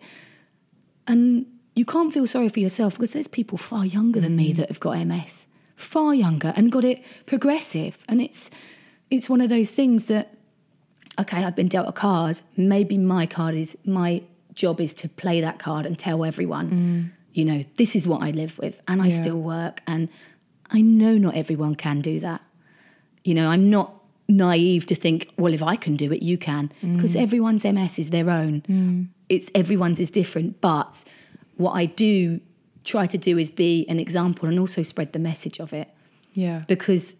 And 1.07 1.47
you 1.75 1.85
can't 1.85 2.13
feel 2.13 2.27
sorry 2.27 2.49
for 2.49 2.59
yourself 2.59 2.93
because 2.93 3.13
there's 3.13 3.27
people 3.27 3.57
far 3.57 3.83
younger 3.83 4.19
than 4.19 4.35
me 4.35 4.53
that 4.53 4.67
have 4.67 4.79
got 4.79 4.97
MS, 5.05 5.47
far 5.75 6.13
younger 6.13 6.53
and 6.55 6.71
got 6.71 6.83
it 6.83 7.03
progressive. 7.25 7.97
And 8.07 8.21
it's 8.21 8.51
it's 9.11 9.29
one 9.29 9.41
of 9.41 9.49
those 9.49 9.69
things 9.71 10.07
that 10.07 10.33
okay, 11.19 11.43
I've 11.43 11.55
been 11.55 11.67
dealt 11.67 11.87
a 11.87 11.91
card. 11.91 12.41
Maybe 12.57 12.97
my 12.97 13.25
card 13.25 13.53
is 13.55 13.77
my 13.85 14.23
job 14.55 14.79
is 14.81 14.93
to 14.95 15.09
play 15.09 15.41
that 15.41 15.59
card 15.59 15.85
and 15.85 15.99
tell 15.99 16.23
everyone, 16.25 16.69
mm. 16.71 17.11
you 17.33 17.45
know, 17.45 17.63
this 17.75 17.95
is 17.95 18.07
what 18.07 18.23
I 18.23 18.31
live 18.31 18.57
with, 18.57 18.81
and 18.87 19.01
I 19.01 19.07
Yeah. 19.07 19.21
still 19.21 19.39
work. 19.39 19.81
And 19.85 20.07
I 20.69 20.81
know 20.81 21.17
not 21.17 21.35
everyone 21.35 21.75
can 21.75 22.01
do 22.01 22.19
that. 22.21 22.41
You 23.23 23.33
know, 23.35 23.49
I'm 23.49 23.69
not 23.69 23.93
naive 24.29 24.85
to 24.87 24.95
think, 24.95 25.29
well, 25.37 25.53
if 25.53 25.61
I 25.61 25.75
can 25.75 25.95
do 25.97 26.11
it, 26.13 26.23
you 26.23 26.37
can, 26.37 26.71
mm. 26.81 26.95
because 26.95 27.15
everyone's 27.15 27.65
MS 27.65 27.99
is 27.99 28.09
their 28.09 28.29
own. 28.29 28.61
Mm. 28.67 29.07
It's 29.29 29.51
everyone's 29.53 29.99
is 29.99 30.09
different. 30.09 30.61
But 30.61 31.03
what 31.57 31.73
I 31.73 31.85
do 31.85 32.39
try 32.85 33.05
to 33.05 33.17
do 33.17 33.37
is 33.37 33.51
be 33.51 33.85
an 33.89 33.99
example 33.99 34.47
and 34.47 34.57
also 34.57 34.81
spread 34.81 35.11
the 35.13 35.19
message 35.19 35.59
of 35.59 35.73
it 35.73 35.89
Yeah. 36.33 36.63
because 36.67 37.15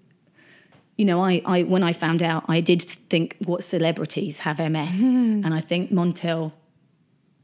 you 0.97 1.05
know 1.05 1.23
I, 1.23 1.41
I 1.45 1.63
when 1.63 1.83
i 1.83 1.93
found 1.93 2.21
out 2.21 2.43
i 2.47 2.59
did 2.61 2.81
think 3.09 3.37
what 3.45 3.63
celebrities 3.63 4.39
have 4.39 4.59
ms 4.59 5.01
and 5.01 5.53
i 5.53 5.61
think 5.61 5.91
montel 5.91 6.51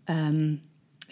um, 0.07 0.61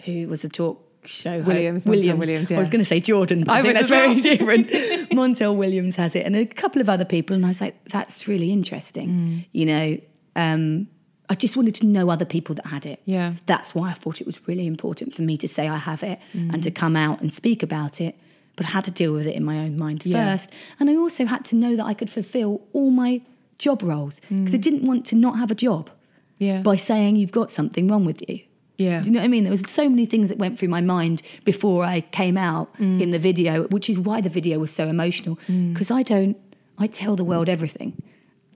who 0.04 0.28
was 0.28 0.42
the 0.42 0.48
talk 0.48 0.82
show 1.04 1.40
ho- 1.42 1.48
Williams, 1.48 1.84
Montel 1.84 2.18
Williams, 2.18 2.50
i 2.50 2.58
was 2.58 2.70
going 2.70 2.80
to 2.80 2.84
say 2.84 2.98
jordan 3.00 3.44
but 3.44 3.52
I 3.52 3.58
i, 3.58 3.62
think 3.62 3.74
that's 3.74 3.88
very 3.88 4.20
different 4.30 4.68
montel 5.12 5.54
williams 5.56 5.96
has 5.96 6.16
it 6.16 6.26
and 6.26 6.34
a 6.36 6.44
couple 6.46 6.80
of 6.80 6.88
other 6.88 7.04
people 7.04 7.34
and 7.36 7.44
i 7.44 7.48
was 7.48 7.60
like 7.60 7.76
that's 7.88 8.26
really 8.28 8.50
interesting 8.52 9.08
Mm. 9.08 9.46
you 9.52 9.66
know 9.66 9.98
um, 10.34 10.88
i 11.30 11.34
just 11.34 11.56
wanted 11.56 11.74
to 11.76 11.86
know 11.86 12.10
other 12.10 12.24
people 12.24 12.54
that 12.56 12.66
had 12.66 12.84
it 12.86 13.00
Yeah. 13.04 13.34
that's 13.46 13.74
why 13.74 13.90
I 13.90 13.94
thought 13.94 14.20
it 14.20 14.26
was 14.26 14.40
really 14.48 14.66
important 14.66 15.14
for 15.14 15.22
me 15.22 15.36
to 15.38 15.48
say 15.48 15.68
I 15.68 15.78
have 15.78 16.02
it 16.02 16.18
and 16.34 16.52
Mm. 16.60 16.62
to 16.64 16.70
come 16.70 16.96
out 16.96 17.20
and 17.22 17.32
speak 17.32 17.62
about 17.62 18.00
it. 18.00 18.14
But 18.56 18.66
I 18.66 18.70
had 18.70 18.84
to 18.84 18.90
deal 18.90 19.12
with 19.12 19.26
it 19.26 19.34
in 19.34 19.44
my 19.44 19.58
own 19.58 19.76
mind 19.76 20.04
Yeah. 20.06 20.32
first. 20.36 20.50
And 20.80 20.88
I 20.90 20.96
also 20.96 21.26
had 21.26 21.44
to 21.46 21.56
know 21.56 21.76
that 21.76 21.84
I 21.84 21.94
could 21.94 22.10
fulfill 22.10 22.62
all 22.72 22.90
my 22.90 23.20
job 23.58 23.82
roles 23.82 24.20
because 24.28 24.54
I 24.54 24.58
didn't 24.58 24.84
want 24.84 25.06
to 25.06 25.16
not 25.16 25.38
have 25.38 25.50
a 25.50 25.54
job 25.54 25.88
Mm. 25.88 25.92
Yeah. 26.38 26.62
by 26.62 26.76
saying 26.76 27.16
you've 27.16 27.32
got 27.32 27.50
something 27.50 27.88
wrong 27.88 28.04
with 28.04 28.22
you. 28.28 28.40
Yeah. 28.78 29.00
Do 29.00 29.06
you 29.06 29.12
know 29.12 29.20
what 29.20 29.24
I 29.24 29.28
mean? 29.28 29.44
There 29.44 29.50
was 29.50 29.62
so 29.70 29.88
many 29.88 30.04
things 30.04 30.28
that 30.28 30.36
went 30.38 30.58
through 30.58 30.68
my 30.68 30.82
mind 30.82 31.22
before 31.44 31.82
I 31.84 32.00
came 32.00 32.36
out 32.36 32.68
Mm. 32.78 33.00
in 33.00 33.10
the 33.10 33.18
video, 33.18 33.64
which 33.68 33.88
is 33.88 33.98
why 33.98 34.20
the 34.20 34.28
video 34.28 34.58
was 34.58 34.70
so 34.70 34.88
emotional. 34.88 35.38
Because 35.72 35.90
I 35.90 36.02
don't, 36.02 36.36
I 36.78 36.86
tell 36.86 37.16
the 37.16 37.24
world 37.24 37.48
everything. 37.48 37.94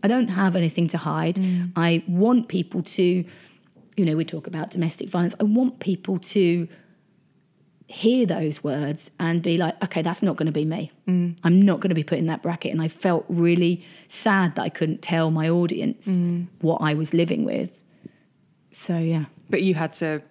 I 0.02 0.08
don't 0.08 0.28
have 0.28 0.56
anything 0.56 0.88
to 0.88 0.98
hide. 0.98 1.36
Mm. 1.36 1.72
I 1.76 2.02
want 2.06 2.48
people 2.48 2.82
to, 2.82 3.24
you 3.96 4.04
know, 4.06 4.14
we 4.16 4.24
talk 4.26 4.46
about 4.46 4.70
domestic 4.70 5.08
violence. 5.08 5.34
I 5.40 5.44
want 5.44 5.78
people 5.80 6.18
to 6.18 6.68
hear 7.90 8.24
those 8.24 8.62
words 8.62 9.10
and 9.18 9.42
be 9.42 9.58
like, 9.58 9.74
okay, 9.82 10.00
that's 10.00 10.22
not 10.22 10.36
going 10.36 10.46
to 10.46 10.52
be 10.52 10.64
me. 10.64 10.92
Mm. 11.08 11.36
I'm 11.42 11.60
not 11.60 11.80
going 11.80 11.88
to 11.88 11.94
be 11.94 12.04
put 12.04 12.18
in 12.18 12.26
that 12.26 12.40
bracket. 12.42 12.70
And 12.72 12.80
I 12.80 12.88
felt 12.88 13.24
really 13.28 13.84
sad 14.08 14.54
that 14.54 14.62
I 14.62 14.68
couldn't 14.68 15.02
tell 15.02 15.30
my 15.30 15.48
audience 15.48 16.06
Mm. 16.06 16.46
what 16.60 16.80
I 16.80 16.94
was 16.94 17.12
living 17.12 17.44
with. 17.44 17.82
So, 18.70 18.96
yeah. 18.96 19.24
But 19.48 19.62
you 19.62 19.74
had 19.74 19.92
to 19.94 20.22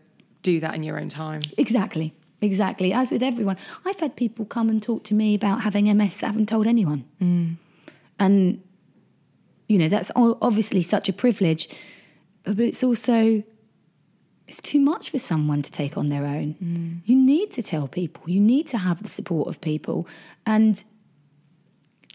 do 0.42 0.60
that 0.62 0.74
in 0.74 0.84
your 0.84 0.98
own 1.00 1.10
time. 1.10 1.42
Exactly. 1.58 2.14
Exactly. 2.42 2.94
As 2.94 3.12
with 3.12 3.22
everyone, 3.22 3.58
I've 3.86 4.00
had 4.00 4.16
people 4.16 4.46
come 4.46 4.70
and 4.70 4.82
talk 4.82 5.04
to 5.06 5.14
me 5.14 5.36
about 5.36 5.62
having 5.64 5.86
MS 5.98 6.18
that 6.20 6.28
haven't 6.28 6.48
told 6.48 6.66
anyone. 6.66 7.04
And, 8.18 8.62
you 9.68 9.78
know, 9.78 9.90
that's 9.90 10.10
obviously 10.16 10.82
such 10.82 11.10
a 11.10 11.14
privilege, 11.14 11.68
but 12.44 12.60
it's 12.60 12.82
also, 12.84 13.44
it's 14.50 14.60
too 14.62 14.80
much 14.80 15.12
for 15.12 15.20
someone 15.20 15.62
to 15.62 15.72
take 15.72 15.96
on 15.96 16.08
their 16.08 16.26
own. 16.26 16.56
Mm. 16.56 17.02
You 17.06 17.16
need 17.16 17.52
to 17.52 17.62
tell 17.62 17.88
people, 17.88 18.24
you 18.28 18.40
need 18.40 18.68
to 18.70 18.80
have 18.80 19.04
the 19.04 19.08
support 19.08 19.48
of 19.48 19.62
people. 19.62 20.08
And 20.44 20.84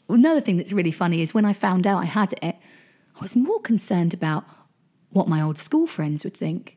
another 0.09 0.41
thing 0.41 0.57
that's 0.57 0.73
really 0.73 0.91
funny 0.91 1.23
is 1.23 1.33
when 1.33 1.45
I 1.45 1.53
found 1.53 1.87
out 1.87 2.03
I 2.03 2.07
had 2.07 2.33
it, 2.43 2.57
I 3.17 3.21
was 3.21 3.37
more 3.37 3.61
concerned 3.61 4.13
about 4.13 4.45
what 5.11 5.29
my 5.29 5.41
old 5.41 5.59
school 5.59 5.87
friends 5.87 6.25
would 6.25 6.37
think, 6.37 6.77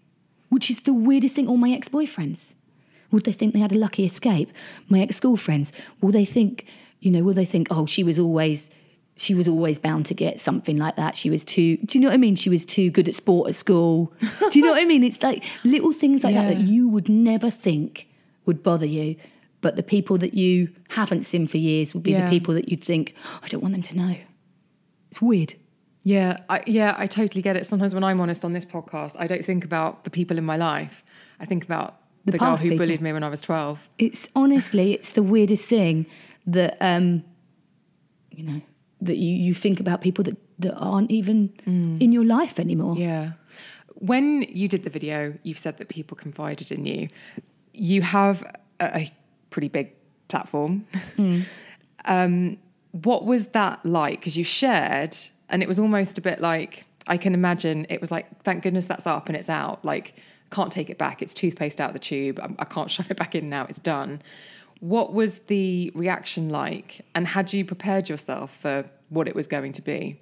which 0.49 0.69
is 0.69 0.81
the 0.81 0.93
weirdest 0.93 1.33
thing. 1.33 1.47
All 1.47 1.57
my 1.57 1.71
ex 1.71 1.89
boyfriends. 1.89 2.53
Would 3.09 3.23
they 3.23 3.31
think 3.31 3.53
they 3.53 3.59
had 3.59 3.71
a 3.71 3.79
lucky 3.79 4.05
escape? 4.05 4.51
My 4.89 4.99
ex 4.99 5.15
school 5.15 5.37
friends, 5.37 5.71
will 6.01 6.11
they 6.11 6.25
think, 6.25 6.65
you 6.99 7.09
know, 7.09 7.23
will 7.23 7.33
they 7.33 7.45
think, 7.45 7.67
oh, 7.71 7.87
she 7.87 8.03
was 8.03 8.19
always. 8.19 8.69
She 9.19 9.33
was 9.33 9.47
always 9.47 9.79
bound 9.79 10.05
to 10.07 10.13
get 10.13 10.39
something 10.39 10.77
like 10.77 10.95
that. 10.95 11.15
She 11.15 11.29
was 11.29 11.43
too, 11.43 11.77
do 11.77 11.97
you 11.97 12.01
know 12.01 12.09
what 12.09 12.13
I 12.13 12.17
mean? 12.17 12.35
She 12.35 12.49
was 12.49 12.65
too 12.65 12.89
good 12.91 13.07
at 13.09 13.15
sport 13.15 13.49
at 13.49 13.55
school. 13.55 14.13
Do 14.51 14.59
you 14.59 14.63
know 14.63 14.71
what 14.71 14.81
I 14.81 14.85
mean? 14.85 15.03
It's 15.03 15.21
like 15.23 15.43
little 15.63 15.91
things 15.91 16.23
like 16.23 16.35
that 16.35 16.47
that 16.55 16.59
you 16.61 16.87
would 16.87 17.09
never 17.09 17.49
think 17.49 18.07
would 18.45 18.61
bother 18.63 18.85
you. 18.85 19.15
But 19.61 19.75
the 19.75 19.81
people 19.83 20.19
that 20.19 20.35
you 20.35 20.69
haven't 20.89 21.25
seen 21.25 21.47
for 21.47 21.57
years 21.57 21.93
would 21.95 22.03
be 22.03 22.11
Yeah. 22.11 22.25
the 22.25 22.29
people 22.29 22.53
that 22.53 22.69
you'd 22.69 22.83
think, 22.83 23.15
"Oh, 23.25 23.39
I 23.41 23.47
don't 23.47 23.61
want 23.61 23.73
them 23.73 23.81
to 23.83 23.97
know. 23.97 24.15
It's 25.09 25.19
weird. 25.21 25.55
Yeah, 26.03 26.37
I, 26.47 26.61
yeah, 26.67 26.93
I 26.97 27.07
totally 27.07 27.41
get 27.41 27.55
it. 27.57 27.65
Sometimes 27.65 27.93
when 27.95 28.03
I'm 28.03 28.21
honest 28.21 28.45
on 28.45 28.53
this 28.53 28.65
podcast, 28.65 29.13
I 29.17 29.25
don't 29.27 29.43
think 29.43 29.65
about 29.65 30.03
the 30.03 30.09
people 30.11 30.37
in 30.37 30.45
my 30.45 30.55
life. 30.57 31.03
I 31.39 31.45
think 31.45 31.63
about 31.65 31.99
The 32.25 32.33
the, 32.33 32.37
girl 32.37 32.55
who 32.55 32.63
people. 32.69 32.77
bullied 32.77 33.01
me 33.01 33.11
when 33.13 33.23
I 33.23 33.29
was 33.29 33.41
12. 33.41 33.89
It's 33.97 34.29
honestly, 34.35 34.93
it's 34.93 35.09
the 35.09 35.23
weirdest 35.23 35.65
thing 35.65 36.05
that 36.45 36.77
um, 36.79 37.23
you 38.31 38.43
know 38.43 38.61
that 39.01 39.17
you 39.17 39.33
you 39.35 39.53
think 39.53 39.79
about 39.79 40.01
people 40.01 40.23
that 40.23 40.37
that 40.59 40.75
aren't 40.75 41.11
even 41.11 41.53
in 42.01 42.11
your 42.11 42.25
life 42.25 42.59
anymore. 42.59 42.97
Yeah. 42.97 43.33
When 43.95 44.43
you 44.43 44.67
did 44.67 44.83
the 44.83 44.89
video, 44.89 45.33
you've 45.43 45.57
said 45.57 45.77
that 45.77 45.89
people 45.89 46.15
confided 46.15 46.71
in 46.71 46.85
you. 46.85 47.07
You 47.73 48.01
have 48.03 48.43
a, 48.79 48.97
a 48.97 49.13
pretty 49.49 49.69
big 49.69 49.91
platform. 50.27 50.85
um, 52.05 52.57
what 52.91 53.25
was 53.25 53.47
that 53.47 53.83
like? 53.85 54.19
Because 54.19 54.37
you 54.37 54.43
shared 54.43 55.17
and 55.49 55.63
it 55.63 55.67
was 55.67 55.79
almost 55.79 56.17
a 56.17 56.21
bit 56.21 56.41
like 56.41 56.85
I 57.07 57.17
can 57.17 57.33
imagine 57.33 57.87
it 57.89 58.01
was 58.01 58.11
like, 58.11 58.43
thank 58.43 58.63
goodness 58.63 58.85
that's 58.85 59.07
up 59.07 59.27
and 59.27 59.35
it's 59.35 59.49
out. 59.49 59.83
Like, 59.83 60.15
can't 60.51 60.71
take 60.71 60.89
it 60.89 60.97
back. 60.97 61.21
It's 61.21 61.33
toothpaste 61.33 61.81
out 61.81 61.89
of 61.89 61.93
the 61.93 61.99
tube. 61.99 62.39
I, 62.41 62.49
I 62.59 62.65
can't 62.65 62.91
shove 62.95 63.09
it 63.09 63.17
back 63.17 63.35
in 63.35 63.49
now. 63.49 63.65
It's 63.69 63.79
done. 63.79 64.21
What 64.79 65.13
was 65.13 65.39
the 65.39 65.91
reaction 65.95 66.49
like? 66.49 67.05
And 67.15 67.27
had 67.27 67.53
you 67.53 67.65
prepared 67.65 68.09
yourself 68.09 68.55
for 68.57 68.85
what 69.09 69.27
it 69.27 69.35
was 69.35 69.47
going 69.47 69.73
to 69.73 69.81
be? 69.81 70.21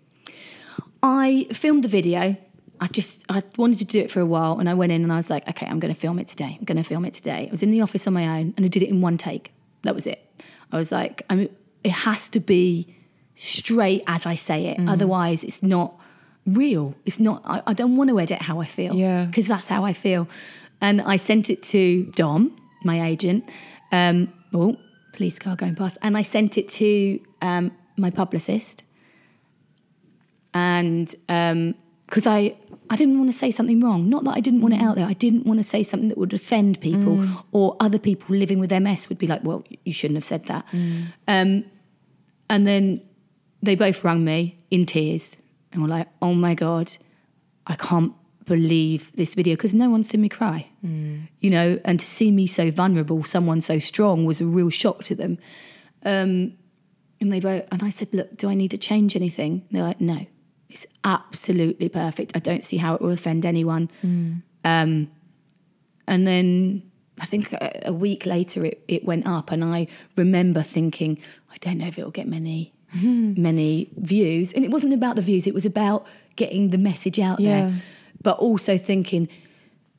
I 1.03 1.47
filmed 1.51 1.83
the 1.83 1.87
video. 1.87 2.37
I 2.79 2.87
just 2.87 3.23
I 3.29 3.43
wanted 3.57 3.77
to 3.79 3.85
do 3.85 3.99
it 3.99 4.11
for 4.11 4.19
a 4.19 4.25
while, 4.25 4.59
and 4.59 4.69
I 4.69 4.73
went 4.73 4.91
in 4.91 5.03
and 5.03 5.11
I 5.11 5.15
was 5.15 5.29
like, 5.29 5.47
okay, 5.47 5.65
I'm 5.65 5.79
going 5.79 5.93
to 5.93 5.99
film 5.99 6.19
it 6.19 6.27
today. 6.27 6.57
I'm 6.59 6.65
going 6.65 6.77
to 6.77 6.83
film 6.83 7.05
it 7.05 7.13
today. 7.13 7.47
I 7.47 7.51
was 7.51 7.63
in 7.63 7.71
the 7.71 7.81
office 7.81 8.05
on 8.07 8.13
my 8.13 8.27
own, 8.39 8.53
and 8.57 8.65
I 8.65 8.67
did 8.67 8.83
it 8.83 8.89
in 8.89 9.01
one 9.01 9.17
take. 9.17 9.53
That 9.83 9.95
was 9.95 10.07
it. 10.07 10.21
I 10.71 10.77
was 10.77 10.91
like, 10.91 11.23
I 11.29 11.35
mean, 11.35 11.49
it 11.83 11.91
has 11.91 12.27
to 12.29 12.39
be 12.39 12.95
straight 13.35 14.03
as 14.07 14.25
I 14.25 14.35
say 14.35 14.67
it. 14.67 14.79
Otherwise, 14.87 15.43
it's 15.43 15.61
not 15.61 15.93
real. 16.45 16.95
It's 17.05 17.19
not. 17.19 17.41
I, 17.45 17.61
I 17.67 17.73
don't 17.73 17.95
want 17.95 18.09
to 18.09 18.19
edit 18.19 18.41
how 18.41 18.59
I 18.59 18.65
feel. 18.65 18.93
Yeah. 18.95 19.25
because 19.25 19.47
that's 19.47 19.67
how 19.69 19.85
I 19.85 19.93
feel. 19.93 20.27
And 20.81 21.01
I 21.01 21.17
sent 21.17 21.49
it 21.49 21.63
to 21.63 22.03
Dom, 22.15 22.55
my 22.83 23.07
agent. 23.07 23.47
Um, 23.91 24.33
oh, 24.55 24.77
police 25.13 25.39
car 25.39 25.55
going 25.55 25.75
past, 25.75 25.97
and 26.01 26.17
I 26.17 26.23
sent 26.23 26.57
it 26.57 26.69
to 26.69 27.19
um, 27.41 27.71
my 27.97 28.09
publicist 28.09 28.83
and 30.55 31.13
because 32.07 32.25
I 32.25 32.55
I 32.89 32.95
didn't 32.95 33.17
want 33.17 33.29
to 33.29 33.37
say 33.37 33.51
something 33.51 33.81
wrong. 33.81 34.09
Not 34.09 34.23
that 34.23 34.35
I 34.35 34.39
didn't 34.39 34.61
want 34.61 34.73
it 34.73 34.81
out 34.81 34.95
there. 34.95 35.05
I 35.05 35.13
didn't 35.13 35.45
want 35.45 35.59
to 35.59 35.63
say 35.63 35.83
something 35.83 36.09
that 36.09 36.17
would 36.17 36.33
offend 36.33 36.79
people, 36.79 37.17
or 37.51 37.75
other 37.79 37.99
people 37.99 38.35
living 38.35 38.59
with 38.59 38.71
MS 38.71 39.09
would 39.09 39.17
be 39.17 39.27
like, 39.27 39.43
"Well, 39.43 39.63
you 39.83 39.93
shouldn't 39.93 40.17
have 40.17 40.25
said 40.25 40.45
that." 40.45 40.65
Um, 41.27 41.65
and 42.49 42.65
then 42.65 43.01
they 43.61 43.75
both 43.75 44.03
rang 44.03 44.23
me 44.23 44.57
in 44.71 44.85
tears 44.85 45.35
and 45.71 45.81
were 45.81 45.89
like, 45.89 46.07
"Oh 46.21 46.33
my 46.33 46.53
god, 46.55 46.95
I 47.67 47.75
can't 47.75 48.13
believe 48.45 49.11
this 49.15 49.33
video 49.35 49.55
because 49.55 49.73
no 49.73 49.89
one's 49.89 50.09
seen 50.09 50.21
me 50.21 50.29
cry." 50.29 50.67
You 50.83 51.49
know, 51.49 51.79
and 51.83 51.99
to 51.99 52.05
see 52.05 52.31
me 52.31 52.45
so 52.47 52.69
vulnerable, 52.71 53.23
someone 53.23 53.61
so 53.61 53.79
strong, 53.79 54.25
was 54.25 54.39
a 54.41 54.45
real 54.45 54.69
shock 54.69 55.03
to 55.05 55.15
them. 55.15 55.37
Um, 56.03 56.53
and 57.21 57.31
they 57.31 57.39
wrote, 57.39 57.65
and 57.71 57.81
I 57.81 57.89
said, 57.89 58.09
Look, 58.13 58.37
do 58.37 58.49
I 58.49 58.53
need 58.53 58.71
to 58.71 58.77
change 58.77 59.15
anything? 59.15 59.51
And 59.53 59.69
they're 59.71 59.83
like, 59.87 59.99
No, 60.01 60.25
it's 60.69 60.85
absolutely 61.03 61.89
perfect. 61.89 62.33
I 62.35 62.39
don't 62.39 62.63
see 62.63 62.77
how 62.77 62.93
it 62.95 63.01
will 63.01 63.11
offend 63.11 63.45
anyone. 63.45 63.89
Um, 64.63 65.09
and 66.07 66.27
then 66.27 66.83
I 67.19 67.25
think 67.25 67.53
a, 67.53 67.87
a 67.87 67.93
week 67.93 68.25
later 68.25 68.65
it, 68.65 68.83
it 68.87 69.05
went 69.05 69.25
up, 69.27 69.51
and 69.51 69.63
I 69.63 69.87
remember 70.17 70.61
thinking, 70.61 71.17
I 71.49 71.55
don't 71.61 71.77
know 71.79 71.87
if 71.87 71.97
it'll 71.97 72.11
get 72.11 72.27
many, 72.27 72.73
many 72.93 73.89
views. 73.97 74.53
And 74.53 74.63
it 74.65 74.69
wasn't 74.71 74.93
about 74.93 75.15
the 75.15 75.21
views, 75.21 75.47
it 75.47 75.53
was 75.53 75.65
about 75.65 76.05
getting 76.35 76.69
the 76.69 76.77
message 76.77 77.17
out 77.19 77.39
Yeah. 77.39 77.69
there. 77.69 77.81
But 78.25 78.39
also 78.39 78.75
thinking, 78.79 79.29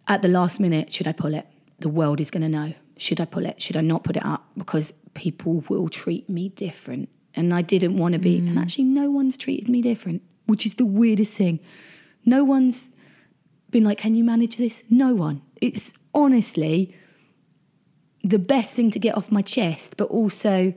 at 0.08 0.20
the 0.20 0.26
last 0.26 0.58
minute, 0.58 0.92
should 0.92 1.06
I 1.06 1.12
pull 1.12 1.32
it? 1.32 1.46
The 1.78 1.88
world 1.88 2.20
is 2.20 2.28
going 2.28 2.42
to 2.42 2.48
know. 2.48 2.74
Should 2.96 3.20
I 3.20 3.24
pull 3.24 3.46
it? 3.46 3.62
Should 3.62 3.76
I 3.76 3.82
not 3.82 4.02
put 4.02 4.16
it 4.16 4.26
up? 4.26 4.44
Because 4.58 4.92
people 5.14 5.62
will 5.68 5.88
treat 5.88 6.28
me 6.28 6.48
different. 6.48 7.08
And 7.34 7.54
I 7.54 7.62
didn't 7.62 7.96
want 7.98 8.14
to 8.14 8.18
be. 8.18 8.36
And 8.38 8.48
mm. 8.48 8.60
actually, 8.60 8.82
no 8.82 9.12
one's 9.12 9.36
treated 9.36 9.68
me 9.68 9.80
different, 9.80 10.22
which 10.46 10.66
is 10.66 10.74
the 10.74 10.84
weirdest 10.84 11.34
thing. 11.34 11.60
No 12.24 12.42
one's 12.42 12.90
been 13.70 13.84
like, 13.84 13.98
can 13.98 14.16
you 14.16 14.24
manage 14.24 14.56
this? 14.56 14.82
No 14.90 15.14
one. 15.14 15.42
It's 15.60 15.92
honestly 16.12 16.96
the 18.24 18.40
best 18.40 18.74
thing 18.74 18.90
to 18.90 18.98
get 18.98 19.16
off 19.16 19.30
my 19.30 19.42
chest, 19.42 19.96
but 19.96 20.08
also, 20.08 20.74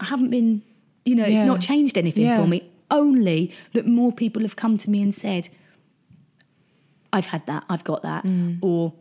I 0.00 0.04
haven't 0.06 0.30
been, 0.30 0.62
you 1.04 1.14
know, 1.14 1.22
it's 1.22 1.46
not 1.46 1.60
changed 1.60 1.96
anything 1.96 2.24
Yeah. 2.24 2.40
for 2.40 2.48
me. 2.48 2.68
Only 2.90 3.54
that 3.72 3.86
more 3.86 4.10
people 4.10 4.42
have 4.42 4.56
come 4.56 4.76
to 4.78 4.90
me 4.90 5.00
and 5.00 5.14
said, 5.14 5.48
I've 7.14 7.26
had 7.26 7.46
that, 7.46 7.62
I've 7.72 7.84
got 7.84 8.02
that, 8.02 8.24
Mm. 8.24 8.58
or 8.60 8.92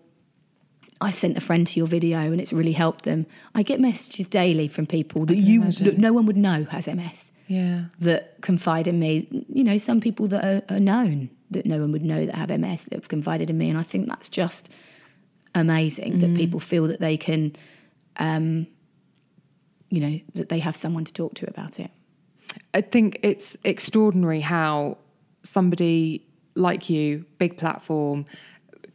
I 1.02 1.10
sent 1.12 1.36
a 1.36 1.42
friend 1.42 1.66
to 1.68 1.80
your 1.80 1.88
video 1.88 2.20
and 2.32 2.40
it's 2.40 2.54
really 2.54 2.72
helped 2.74 3.04
them. 3.04 3.26
I 3.56 3.64
get 3.64 3.80
messages 3.82 4.26
daily 4.28 4.68
from 4.70 4.86
people 4.86 5.26
that 5.26 5.36
you 5.50 5.58
that 5.88 5.98
no 5.98 6.14
one 6.14 6.26
would 6.28 6.38
know 6.38 6.64
has 6.76 6.88
MS 6.88 7.32
Yeah. 7.48 7.86
that 8.00 8.22
confide 8.42 8.88
in 8.88 9.00
me. 9.00 9.28
You 9.52 9.64
know, 9.66 9.78
some 9.78 10.00
people 10.00 10.28
that 10.28 10.44
are, 10.46 10.62
are 10.76 10.80
known 10.80 11.30
that 11.52 11.66
no 11.66 11.80
one 11.80 11.92
would 11.92 12.06
know 12.06 12.26
that 12.28 12.36
have 12.36 12.52
MS 12.52 12.84
that 12.86 12.94
have 12.94 13.10
confided 13.10 13.50
in 13.50 13.58
me, 13.58 13.70
and 13.70 13.78
I 13.78 13.84
think 13.84 14.08
that's 14.08 14.30
just 14.30 14.70
amazing 15.56 16.20
that 16.20 16.34
people 16.36 16.60
feel 16.60 16.88
that 16.88 17.00
they 17.00 17.18
can, 17.18 17.56
um, 18.18 18.66
you 19.90 20.00
know, 20.00 20.20
that 20.36 20.48
they 20.50 20.60
have 20.60 20.76
someone 20.76 21.06
to 21.06 21.14
talk 21.14 21.34
to 21.36 21.48
about 21.50 21.80
it. 21.80 21.92
I 22.74 22.82
think 22.82 23.20
it's 23.24 23.58
extraordinary 23.64 24.42
how 24.42 24.98
somebody 25.44 26.26
like 26.56 26.90
you, 26.90 27.26
big 27.38 27.58
platform, 27.58 28.26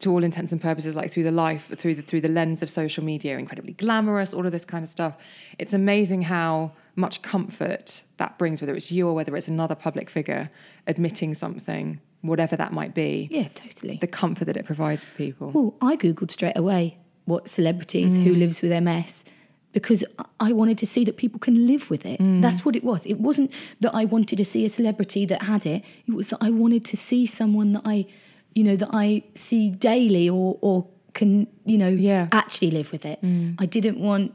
to 0.00 0.10
all 0.10 0.22
intents 0.22 0.52
and 0.52 0.60
purposes, 0.60 0.94
like 0.94 1.10
through 1.10 1.24
the 1.24 1.32
life, 1.32 1.72
through 1.76 1.94
the 1.94 2.02
through 2.02 2.20
the 2.20 2.28
lens 2.28 2.62
of 2.62 2.70
social 2.70 3.02
media, 3.02 3.36
incredibly 3.36 3.72
glamorous, 3.72 4.32
all 4.32 4.46
of 4.46 4.52
this 4.52 4.64
kind 4.64 4.82
of 4.82 4.88
stuff. 4.88 5.16
It's 5.58 5.72
amazing 5.72 6.22
how 6.22 6.72
much 6.94 7.22
comfort 7.22 8.04
that 8.18 8.38
brings, 8.38 8.60
whether 8.60 8.74
it's 8.74 8.92
you 8.92 9.08
or 9.08 9.14
whether 9.14 9.36
it's 9.36 9.48
another 9.48 9.74
public 9.74 10.08
figure 10.08 10.50
admitting 10.86 11.34
something, 11.34 12.00
whatever 12.22 12.56
that 12.56 12.72
might 12.72 12.94
be. 12.94 13.28
Yeah, 13.30 13.48
totally. 13.48 13.98
The 14.00 14.06
comfort 14.06 14.44
that 14.44 14.56
it 14.56 14.66
provides 14.66 15.04
for 15.04 15.16
people. 15.16 15.50
Well, 15.50 15.74
I 15.80 15.96
googled 15.96 16.30
straight 16.30 16.56
away 16.56 16.98
what 17.24 17.48
celebrities 17.48 18.16
who 18.16 18.34
mm. 18.34 18.38
lives 18.38 18.62
with 18.62 18.82
MS 18.82 19.24
because 19.72 20.04
I 20.40 20.52
wanted 20.52 20.78
to 20.78 20.86
see 20.86 21.04
that 21.04 21.16
people 21.16 21.38
can 21.38 21.66
live 21.66 21.90
with 21.90 22.06
it. 22.06 22.18
Mm. 22.20 22.40
That's 22.42 22.64
what 22.64 22.74
it 22.74 22.82
was. 22.82 23.04
It 23.06 23.20
wasn't 23.20 23.50
that 23.80 23.94
I 23.94 24.04
wanted 24.04 24.36
to 24.36 24.44
see 24.44 24.64
a 24.64 24.68
celebrity 24.68 25.26
that 25.26 25.42
had 25.42 25.66
it. 25.66 25.84
It 26.06 26.14
was 26.14 26.28
that 26.28 26.38
I 26.40 26.50
wanted 26.50 26.84
to 26.86 26.96
see 26.96 27.26
someone 27.26 27.72
that 27.74 27.82
I, 27.84 28.06
you 28.54 28.64
know, 28.64 28.76
that 28.76 28.88
I 28.92 29.22
see 29.34 29.70
daily 29.70 30.28
or 30.28 30.58
or 30.62 30.86
can, 31.14 31.46
you 31.64 31.76
know, 31.78 31.88
Yeah. 31.88 32.28
actually 32.32 32.70
live 32.70 32.92
with 32.92 33.04
it. 33.04 33.20
Mm. 33.22 33.56
I 33.58 33.66
didn't 33.66 33.98
want 33.98 34.34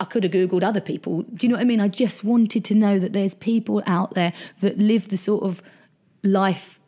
I 0.00 0.04
could 0.04 0.24
have 0.24 0.32
Googled 0.32 0.64
other 0.64 0.80
people. 0.80 1.22
Do 1.22 1.46
you 1.46 1.48
know 1.50 1.56
what 1.56 1.62
I 1.62 1.64
mean? 1.64 1.80
I 1.80 1.88
just 1.88 2.24
wanted 2.24 2.64
to 2.64 2.74
know 2.74 2.98
that 2.98 3.12
there's 3.12 3.34
people 3.34 3.82
out 3.86 4.14
there 4.14 4.32
that 4.60 4.76
live 4.78 5.08
the 5.08 5.16
sort 5.16 5.44
of 5.44 5.62
life 6.22 6.80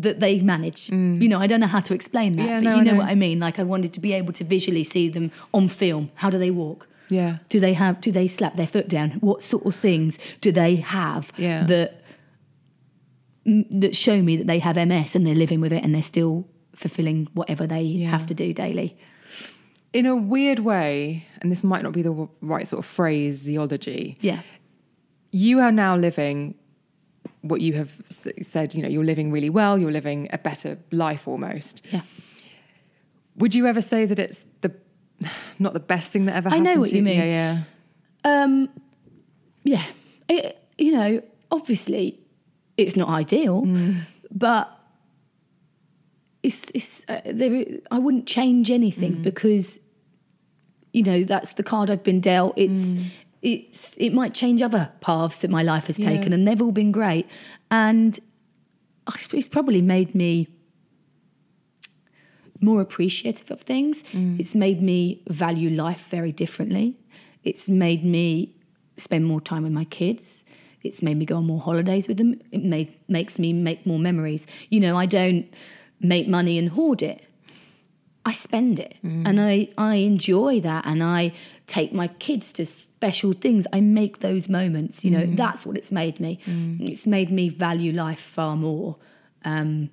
that 0.00 0.20
they 0.20 0.38
manage. 0.40 0.88
Mm. 0.88 1.20
You 1.20 1.28
know, 1.28 1.38
I 1.40 1.46
don't 1.46 1.60
know 1.60 1.66
how 1.66 1.80
to 1.80 1.94
explain 1.94 2.36
that, 2.36 2.46
Yeah, 2.46 2.58
but 2.60 2.64
no, 2.64 2.76
you 2.76 2.82
know, 2.84 2.92
know. 2.92 2.98
what 2.98 3.08
I 3.08 3.14
mean. 3.14 3.38
Like 3.40 3.58
I 3.58 3.62
wanted 3.62 3.92
to 3.94 4.00
be 4.00 4.12
able 4.12 4.32
to 4.34 4.44
visually 4.44 4.84
see 4.84 5.08
them 5.08 5.30
on 5.52 5.68
film. 5.68 6.10
How 6.14 6.30
do 6.30 6.38
they 6.38 6.50
walk? 6.50 6.88
Yeah. 7.10 7.38
Do 7.50 7.60
they 7.60 7.74
have? 7.74 8.00
Do 8.00 8.10
they 8.10 8.26
slap 8.28 8.56
their 8.56 8.66
foot 8.66 8.88
down? 8.88 9.10
What 9.20 9.42
sort 9.42 9.66
of 9.66 9.74
things 9.74 10.18
do 10.40 10.50
they 10.52 10.76
have 10.76 11.30
Yeah. 11.36 11.64
that 11.66 11.98
that 13.44 13.96
show 13.96 14.22
me 14.22 14.36
that 14.36 14.46
they 14.46 14.60
have 14.60 14.76
MS 14.78 15.16
and 15.16 15.26
they're 15.26 15.34
living 15.34 15.60
with 15.60 15.72
it 15.72 15.84
and 15.84 15.92
they're 15.94 16.02
still 16.02 16.46
fulfilling 16.76 17.26
whatever 17.34 17.66
they 17.66 17.82
Yeah. 17.82 18.10
have 18.10 18.26
to 18.28 18.34
do 18.34 18.52
daily? 18.52 18.96
In 19.92 20.06
a 20.06 20.14
weird 20.16 20.60
way, 20.60 21.26
and 21.40 21.50
this 21.52 21.62
might 21.64 21.82
not 21.82 21.92
be 21.92 22.02
the 22.02 22.28
right 22.40 22.66
sort 22.66 22.78
of 22.78 22.86
phraseology, 22.86 24.16
Yeah. 24.20 24.40
you 25.32 25.58
are 25.60 25.72
now 25.72 25.96
living 25.96 26.54
what 27.42 27.60
you 27.60 27.72
have 27.74 28.00
said, 28.42 28.74
you 28.74 28.82
know, 28.82 28.88
you're 28.88 29.04
living 29.04 29.30
really 29.32 29.50
well, 29.50 29.78
you're 29.78 29.90
living 29.92 30.28
a 30.32 30.38
better 30.38 30.78
life 30.90 31.26
almost. 31.28 31.82
Yeah. 31.92 32.02
Would 33.36 33.54
you 33.54 33.66
ever 33.66 33.82
say 33.82 34.06
that 34.06 34.18
it's 34.18 34.44
the 34.60 34.72
not 35.58 35.72
the 35.72 35.80
best 35.80 36.10
thing 36.12 36.26
that 36.26 36.36
ever 36.36 36.48
I 36.48 36.52
happened 36.56 36.64
know 36.66 36.80
what 36.80 36.88
to 36.90 36.96
you 36.96 37.02
mean. 37.02 37.18
Yeah, 37.18 37.24
yeah. 38.24 38.42
Um, 38.44 38.68
yeah, 39.64 39.82
it, 40.28 40.58
you 40.78 40.92
know, 40.92 41.22
obviously, 41.50 42.18
it's 42.76 42.96
not 42.96 43.08
ideal, 43.08 43.64
but 44.30 44.70
it's 46.42 46.70
it's 46.74 47.04
uh, 47.08 47.20
there. 47.26 47.52
i- 47.54 47.80
I 47.90 47.98
wouldn't 47.98 48.26
change 48.26 48.70
anything 48.70 49.22
because 49.22 49.78
you 50.92 51.02
know 51.02 51.22
that's 51.24 51.54
the 51.54 51.62
card 51.62 51.90
I've 51.90 52.02
been 52.02 52.20
dealt. 52.20 52.54
It's 52.56 52.94
it's 53.42 53.94
it 53.96 54.12
might 54.14 54.34
change 54.34 54.62
other 54.62 54.92
paths 55.00 55.38
that 55.38 55.50
my 55.50 55.62
life 55.62 55.86
has 55.88 55.98
Yeah. 55.98 56.10
taken, 56.10 56.32
and 56.32 56.46
they've 56.46 56.62
all 56.62 56.72
been 56.72 56.92
great. 56.92 57.26
And 57.70 58.18
it's 59.32 59.48
probably 59.48 59.82
made 59.82 60.14
me 60.14 60.48
more 62.60 62.80
appreciative 62.80 63.50
of 63.50 63.60
things. 63.62 64.04
Mm. 64.12 64.38
It's 64.38 64.54
made 64.54 64.80
me 64.80 65.22
value 65.28 65.70
life 65.70 66.06
very 66.08 66.30
differently. 66.32 66.96
It's 67.42 67.68
made 67.68 68.04
me 68.04 68.54
spend 68.96 69.24
more 69.24 69.40
time 69.40 69.64
with 69.64 69.72
my 69.72 69.84
kids. 69.84 70.44
It's 70.82 71.02
made 71.02 71.16
me 71.16 71.24
go 71.24 71.36
on 71.36 71.46
more 71.46 71.60
holidays 71.60 72.06
with 72.06 72.18
them. 72.18 72.40
It 72.52 72.62
made, 72.62 72.94
makes 73.08 73.38
me 73.38 73.52
make 73.52 73.84
more 73.84 73.98
memories. 73.98 74.46
You 74.68 74.80
know, 74.80 74.96
I 74.96 75.06
don't 75.06 75.52
make 76.00 76.28
money 76.28 76.58
and 76.58 76.68
hoard 76.68 77.02
it. 77.02 77.24
I 78.24 78.32
spend 78.32 78.78
it 78.78 78.94
mm. 79.04 79.26
and 79.26 79.40
I, 79.40 79.68
I 79.76 79.96
enjoy 79.96 80.60
that 80.60 80.86
and 80.86 81.02
I 81.02 81.32
take 81.72 81.94
my 81.94 82.08
kids 82.08 82.52
to 82.52 82.66
special 82.66 83.32
things. 83.32 83.66
I 83.72 83.80
make 83.80 84.18
those 84.18 84.46
moments, 84.46 85.04
you 85.06 85.10
know, 85.10 85.24
that's 85.36 85.64
what 85.64 85.74
it's 85.78 85.90
made 85.90 86.20
me. 86.20 86.38
It's 86.80 87.06
made 87.06 87.30
me 87.30 87.48
value 87.48 87.92
life 87.92 88.20
far 88.20 88.56
more 88.56 88.96
um, 89.46 89.88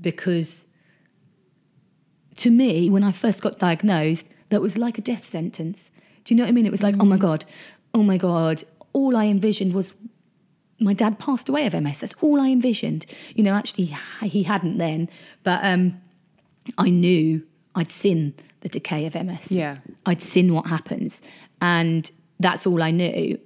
because 0.00 0.64
to 2.36 2.50
me, 2.52 2.88
when 2.88 3.02
I 3.02 3.10
first 3.10 3.42
got 3.42 3.58
diagnosed, 3.58 4.28
that 4.50 4.62
was 4.62 4.78
like 4.78 4.96
a 4.96 5.00
death 5.00 5.24
sentence. 5.28 5.90
Do 6.24 6.32
you 6.32 6.38
know 6.38 6.44
what 6.44 6.50
I 6.50 6.52
mean? 6.52 6.66
It 6.66 6.72
was 6.72 6.84
like, 6.84 6.94
oh 7.00 7.04
my 7.04 7.16
God, 7.16 7.44
oh 7.92 8.04
my 8.04 8.16
God. 8.16 8.62
All 8.92 9.16
I 9.16 9.24
envisioned 9.24 9.74
was 9.74 9.92
my 10.78 10.92
dad 10.92 11.18
passed 11.18 11.48
away 11.48 11.66
of 11.66 11.74
MS. 11.74 11.98
That's 11.98 12.14
all 12.20 12.40
I 12.40 12.48
envisioned. 12.48 13.06
You 13.34 13.42
know, 13.42 13.54
actually, 13.54 13.96
he 14.22 14.44
hadn't 14.44 14.78
then, 14.78 15.08
but 15.42 15.64
um, 15.64 16.00
I 16.78 16.90
knew 16.90 17.44
I'd 17.74 17.90
seen 17.90 18.34
the 18.66 18.80
decay 18.80 19.06
of 19.06 19.14
MS. 19.14 19.52
Yeah. 19.52 19.78
I'd 20.04 20.22
seen 20.22 20.52
what 20.52 20.66
happens. 20.66 21.22
And 21.60 22.10
that's 22.40 22.66
all 22.66 22.82
I 22.82 22.90
knew. 22.90 23.38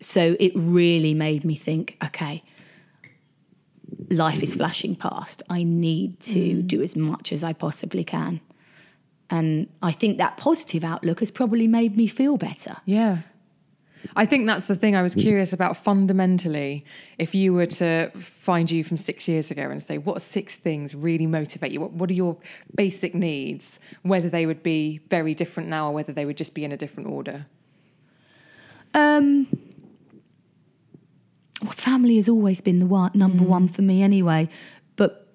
So 0.00 0.34
it 0.40 0.52
really 0.54 1.12
made 1.12 1.44
me 1.44 1.54
think 1.54 1.96
okay, 2.02 2.42
life 4.10 4.42
is 4.42 4.56
flashing 4.56 4.96
past. 4.96 5.42
I 5.50 5.62
need 5.62 6.20
to 6.20 6.54
hmm. 6.54 6.66
do 6.66 6.82
as 6.82 6.96
much 6.96 7.32
as 7.32 7.44
I 7.44 7.52
possibly 7.52 8.02
can. 8.02 8.40
And 9.28 9.68
I 9.82 9.92
think 9.92 10.18
that 10.18 10.36
positive 10.36 10.84
outlook 10.84 11.20
has 11.20 11.30
probably 11.30 11.66
made 11.66 11.96
me 11.96 12.06
feel 12.06 12.36
better. 12.36 12.78
Yeah. 12.84 13.22
I 14.16 14.26
think 14.26 14.46
that's 14.46 14.66
the 14.66 14.74
thing 14.74 14.96
I 14.96 15.02
was 15.02 15.14
curious 15.14 15.52
about 15.52 15.76
fundamentally. 15.76 16.84
If 17.18 17.34
you 17.34 17.54
were 17.54 17.66
to 17.66 18.10
find 18.16 18.70
you 18.70 18.84
from 18.84 18.96
six 18.96 19.28
years 19.28 19.50
ago 19.50 19.70
and 19.70 19.82
say, 19.82 19.98
what 19.98 20.20
six 20.22 20.58
things 20.58 20.94
really 20.94 21.26
motivate 21.26 21.72
you? 21.72 21.80
What, 21.80 21.92
what 21.92 22.10
are 22.10 22.14
your 22.14 22.36
basic 22.74 23.14
needs? 23.14 23.78
Whether 24.02 24.28
they 24.28 24.46
would 24.46 24.62
be 24.62 24.98
very 25.08 25.34
different 25.34 25.68
now 25.68 25.88
or 25.88 25.92
whether 25.92 26.12
they 26.12 26.24
would 26.24 26.36
just 26.36 26.54
be 26.54 26.64
in 26.64 26.72
a 26.72 26.76
different 26.76 27.08
order. 27.08 27.46
Um, 28.94 29.46
well, 31.62 31.72
family 31.72 32.16
has 32.16 32.28
always 32.28 32.60
been 32.60 32.78
the 32.78 32.86
one, 32.86 33.12
number 33.14 33.44
one 33.44 33.68
for 33.68 33.82
me 33.82 34.02
anyway, 34.02 34.48
but 34.96 35.28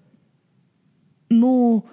more 1.32 1.84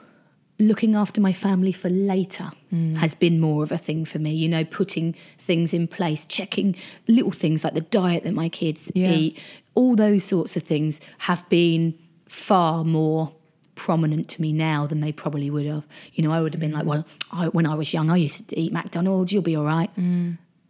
looking 0.58 0.94
after 0.94 1.20
my 1.20 1.32
family 1.32 1.72
for 1.72 1.88
later 1.88 2.50
has 2.96 3.14
been 3.14 3.38
more 3.40 3.62
of 3.62 3.70
a 3.72 3.78
thing 3.78 4.04
for 4.04 4.18
me. 4.18 4.32
You 4.32 4.48
know, 4.48 4.64
putting 4.64 5.14
things 5.38 5.72
in 5.74 5.87
place, 5.88 6.24
checking 6.26 6.74
little 7.08 7.30
things 7.30 7.62
like 7.64 7.74
the 7.74 7.80
diet 7.82 8.24
that 8.24 8.34
my 8.34 8.48
kids 8.48 8.90
Yeah. 8.94 9.12
eat, 9.12 9.38
all 9.74 9.94
those 9.96 10.24
sorts 10.24 10.56
of 10.56 10.62
things 10.62 11.00
have 11.18 11.48
been 11.48 11.94
far 12.28 12.84
more 12.84 13.32
prominent 13.76 14.28
to 14.28 14.40
me 14.40 14.52
now 14.52 14.87
than 14.87 15.00
they 15.00 15.12
probably 15.12 15.50
would 15.50 15.66
have. 15.66 15.84
You 16.14 16.22
know, 16.24 16.32
I 16.32 16.40
would 16.40 16.52
have 16.54 16.60
been 16.60 16.72
like, 16.72 16.84
well, 16.84 17.04
I, 17.32 17.46
when 17.48 17.66
I 17.66 17.74
was 17.74 17.92
young, 17.92 18.10
I 18.10 18.16
used 18.16 18.48
to 18.48 18.58
eat 18.58 18.72
McDonald's. 18.72 19.32
You'll 19.32 19.42
be 19.42 19.56
all 19.56 19.64
right. 19.64 19.90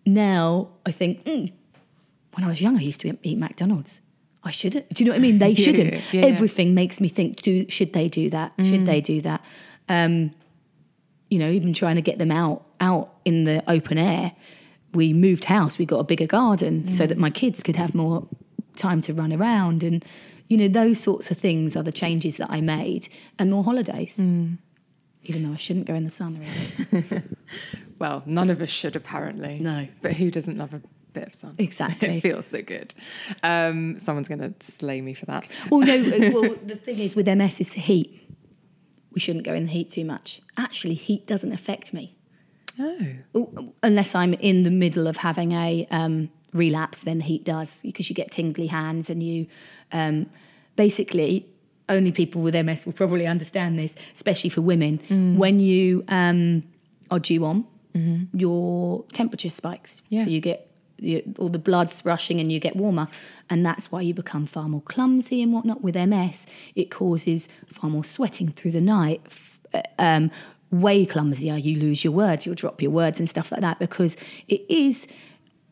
Now 0.06 0.68
I 0.86 0.90
think. 0.92 1.24
Mm, 1.24 1.52
when 2.34 2.44
I 2.44 2.48
was 2.48 2.60
young, 2.60 2.76
I 2.76 2.80
used 2.80 3.00
to 3.02 3.16
eat 3.22 3.38
McDonald's. 3.38 4.00
I 4.42 4.50
shouldn't. 4.50 4.88
Do 4.92 5.02
you 5.04 5.08
know 5.08 5.14
what 5.14 5.18
I 5.20 5.22
mean? 5.22 5.38
They 5.38 5.54
shouldn't. 5.64 5.94
yeah, 6.12 6.20
yeah. 6.20 6.26
Everything 6.26 6.74
makes 6.74 7.00
me 7.00 7.08
think: 7.08 7.42
Do 7.42 7.66
should 7.68 7.92
they 7.92 8.08
do 8.08 8.28
that? 8.30 8.52
Should 8.62 8.86
they 8.86 9.00
do 9.00 9.20
that? 9.22 9.40
Um, 9.88 10.32
you 11.34 11.40
know, 11.40 11.50
even 11.50 11.72
trying 11.72 11.96
to 11.96 12.02
get 12.02 12.18
them 12.18 12.30
out 12.30 12.62
out 12.80 13.12
in 13.24 13.42
the 13.42 13.68
open 13.68 13.98
air. 13.98 14.32
We 14.92 15.12
moved 15.12 15.46
house. 15.46 15.78
We 15.78 15.84
got 15.84 15.98
a 15.98 16.04
bigger 16.04 16.26
garden 16.26 16.86
so 16.86 17.04
that 17.08 17.18
my 17.18 17.30
kids 17.30 17.64
could 17.64 17.74
have 17.74 17.92
more 17.92 18.28
time 18.76 19.02
to 19.02 19.12
run 19.12 19.32
around, 19.32 19.82
and 19.82 20.04
you 20.46 20.56
know, 20.56 20.68
those 20.68 21.00
sorts 21.00 21.32
of 21.32 21.38
things 21.38 21.74
are 21.76 21.82
the 21.82 21.90
changes 21.90 22.36
that 22.36 22.48
I 22.50 22.60
made, 22.60 23.08
and 23.36 23.50
more 23.50 23.64
holidays. 23.64 24.14
Even 24.16 25.42
though 25.42 25.52
I 25.52 25.56
shouldn't 25.56 25.86
go 25.86 25.94
in 25.94 26.04
the 26.04 26.10
sun, 26.10 26.38
really. 26.92 27.22
Well, 27.98 28.22
none 28.26 28.50
of 28.50 28.60
us 28.60 28.70
should 28.70 28.96
apparently. 28.96 29.58
No. 29.60 29.88
But 30.02 30.14
who 30.14 30.30
doesn't 30.30 30.58
love 30.58 30.74
a 30.74 30.82
bit 31.12 31.28
of 31.28 31.34
sun? 31.34 31.54
Exactly. 31.58 32.18
it 32.18 32.22
feels 32.22 32.46
so 32.46 32.62
good. 32.62 32.92
Um, 33.42 33.98
someone's 33.98 34.28
going 34.28 34.40
to 34.40 34.52
slay 34.60 35.00
me 35.00 35.14
for 35.14 35.26
that. 35.26 35.46
Well, 35.70 35.80
no. 35.80 35.94
uh, 35.94 36.30
well, 36.34 36.56
the 36.64 36.76
thing 36.76 36.98
is 36.98 37.14
with 37.16 37.28
MS 37.28 37.60
is 37.60 37.70
the 37.70 37.80
heat. 37.80 38.20
We 39.14 39.20
shouldn't 39.20 39.44
go 39.44 39.54
in 39.54 39.64
the 39.66 39.70
heat 39.70 39.90
too 39.90 40.04
much. 40.04 40.40
Actually, 40.56 40.94
heat 40.94 41.26
doesn't 41.26 41.52
affect 41.52 41.92
me 41.94 42.16
Oh. 42.78 43.72
Unless 43.82 44.14
I'm 44.16 44.34
in 44.34 44.64
the 44.64 44.70
middle 44.70 45.06
of 45.06 45.18
having 45.18 45.52
a 45.52 45.86
um, 45.92 46.28
relapse. 46.52 46.98
Then 47.00 47.20
heat 47.20 47.44
does 47.44 47.80
because 47.82 48.08
you 48.10 48.16
get 48.16 48.32
tingly 48.32 48.66
hands 48.66 49.08
and 49.10 49.22
you 49.22 49.46
um, 49.92 50.26
basically 50.74 51.46
only 51.88 52.10
people 52.12 52.40
with 52.42 52.54
MS 52.56 52.84
will 52.86 52.92
probably 52.94 53.26
understand 53.26 53.78
this, 53.78 53.94
especially 54.14 54.50
for 54.50 54.60
women. 54.62 54.98
When 55.38 55.60
you 55.60 56.02
um, 56.08 56.64
are 57.10 57.20
due 57.20 57.44
on, 57.44 57.64
your 58.32 59.04
temperature 59.12 59.50
spikes, 59.50 60.02
Yeah. 60.08 60.24
so 60.24 60.30
you 60.30 60.40
get 60.40 60.68
you, 60.98 61.22
all 61.38 61.48
the 61.50 61.58
blood's 61.58 62.04
rushing 62.04 62.40
and 62.40 62.50
you 62.50 62.58
get 62.58 62.74
warmer, 62.74 63.06
and 63.50 63.64
that's 63.64 63.90
why 63.92 64.00
you 64.00 64.14
become 64.14 64.46
far 64.46 64.68
more 64.68 64.80
clumsy 64.82 65.42
and 65.42 65.52
whatnot. 65.52 65.82
With 65.82 65.94
MS, 65.96 66.46
it 66.74 66.90
causes 66.90 67.48
far 67.66 67.90
more 67.90 68.04
sweating 68.04 68.48
through 68.48 68.72
the 68.72 68.80
night. 68.80 69.20
uh, 69.72 69.82
Um, 69.98 70.30
way 70.70 71.06
clumsier, 71.06 71.56
you 71.56 71.78
lose 71.78 72.02
your 72.02 72.12
words, 72.12 72.46
you'll 72.46 72.54
drop 72.56 72.82
your 72.82 72.90
words 72.90 73.20
and 73.20 73.28
stuff 73.28 73.52
like 73.52 73.60
that 73.60 73.78
because 73.78 74.16
it 74.48 74.62
is 74.68 75.06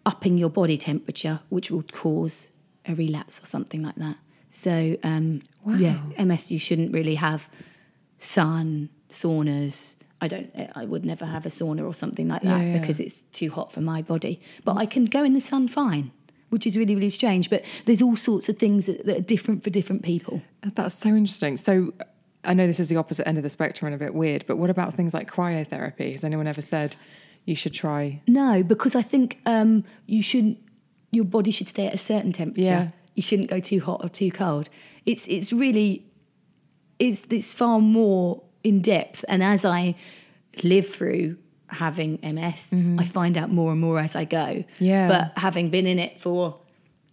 upping 0.06 0.38
your 0.38 0.50
body 0.50 0.76
temperature, 0.76 1.40
which 1.48 1.70
will 1.72 1.82
cause 1.92 2.50
a 2.86 2.94
relapse 2.94 3.40
or 3.42 3.46
something 3.46 3.82
like 3.82 3.96
that. 3.96 4.16
So, 4.50 4.96
um, 5.02 5.40
yeah, 5.76 5.98
MS, 6.18 6.50
you 6.52 6.58
shouldn't 6.58 6.92
really 6.92 7.16
have 7.16 7.48
sun, 8.18 8.90
saunas. 9.10 9.94
I 10.20 10.28
don't, 10.28 10.50
I 10.76 10.84
would 10.84 11.04
never 11.04 11.24
have 11.26 11.46
a 11.46 11.48
sauna 11.48 11.84
or 11.84 11.94
something 11.94 12.28
like 12.28 12.42
that 12.42 12.60
Yeah, 12.60 12.72
yeah. 12.74 12.78
because 12.78 13.00
it's 13.00 13.22
too 13.32 13.50
hot 13.50 13.72
for 13.72 13.80
my 13.80 14.02
body. 14.02 14.40
But 14.64 14.76
I 14.76 14.86
can 14.86 15.04
go 15.06 15.24
in 15.24 15.34
the 15.34 15.40
sun 15.40 15.66
fine, 15.68 16.12
which 16.52 16.66
is 16.66 16.76
really, 16.76 16.94
really 16.94 17.10
strange. 17.10 17.48
But 17.48 17.64
there's 17.86 18.02
all 18.02 18.14
sorts 18.14 18.48
of 18.50 18.58
things 18.58 18.86
that, 18.86 19.06
that 19.06 19.16
are 19.16 19.22
different 19.22 19.64
for 19.64 19.70
different 19.70 20.02
people. 20.02 20.42
That's 20.74 20.94
so 20.94 21.08
interesting. 21.08 21.56
So 21.56 21.94
I 22.44 22.52
know 22.52 22.66
this 22.66 22.78
is 22.78 22.88
the 22.88 22.96
opposite 22.96 23.26
end 23.26 23.38
of 23.38 23.42
the 23.42 23.50
spectrum 23.50 23.86
and 23.92 24.00
a 24.00 24.04
bit 24.04 24.14
weird, 24.14 24.44
but 24.46 24.58
what 24.58 24.68
about 24.68 24.92
things 24.94 25.14
like 25.14 25.30
cryotherapy? 25.30 26.12
Has 26.12 26.24
anyone 26.24 26.46
ever 26.46 26.60
said 26.60 26.96
you 27.46 27.56
should 27.56 27.72
try? 27.72 28.20
No, 28.26 28.62
because 28.62 28.94
I 28.94 29.02
think 29.02 29.38
um, 29.46 29.84
you 30.06 30.22
shouldn't. 30.22 30.58
Your 31.10 31.24
body 31.24 31.50
should 31.50 31.68
stay 31.68 31.86
at 31.86 31.94
a 31.94 31.98
certain 31.98 32.32
temperature. 32.32 32.62
Yeah. 32.62 32.90
You 33.14 33.22
shouldn't 33.22 33.50
go 33.50 33.60
too 33.60 33.80
hot 33.80 34.00
or 34.02 34.08
too 34.08 34.30
cold. 34.30 34.68
It's 35.04 35.26
it's 35.28 35.52
really 35.52 36.06
it's 36.98 37.22
it's 37.30 37.52
far 37.52 37.80
more 37.80 38.42
in 38.62 38.80
depth. 38.80 39.24
And 39.28 39.42
as 39.42 39.64
I 39.64 39.94
live 40.62 40.88
through 40.88 41.36
having 41.72 42.18
MS, 42.22 42.72
I 42.98 43.04
find 43.04 43.36
out 43.38 43.50
more 43.50 43.72
and 43.72 43.80
more 43.80 43.98
as 43.98 44.14
I 44.16 44.24
go. 44.24 44.64
Yeah. 44.78 45.08
But 45.08 45.32
having 45.42 45.70
been 45.70 45.86
in 45.86 45.98
it 45.98 46.20
for 46.20 46.58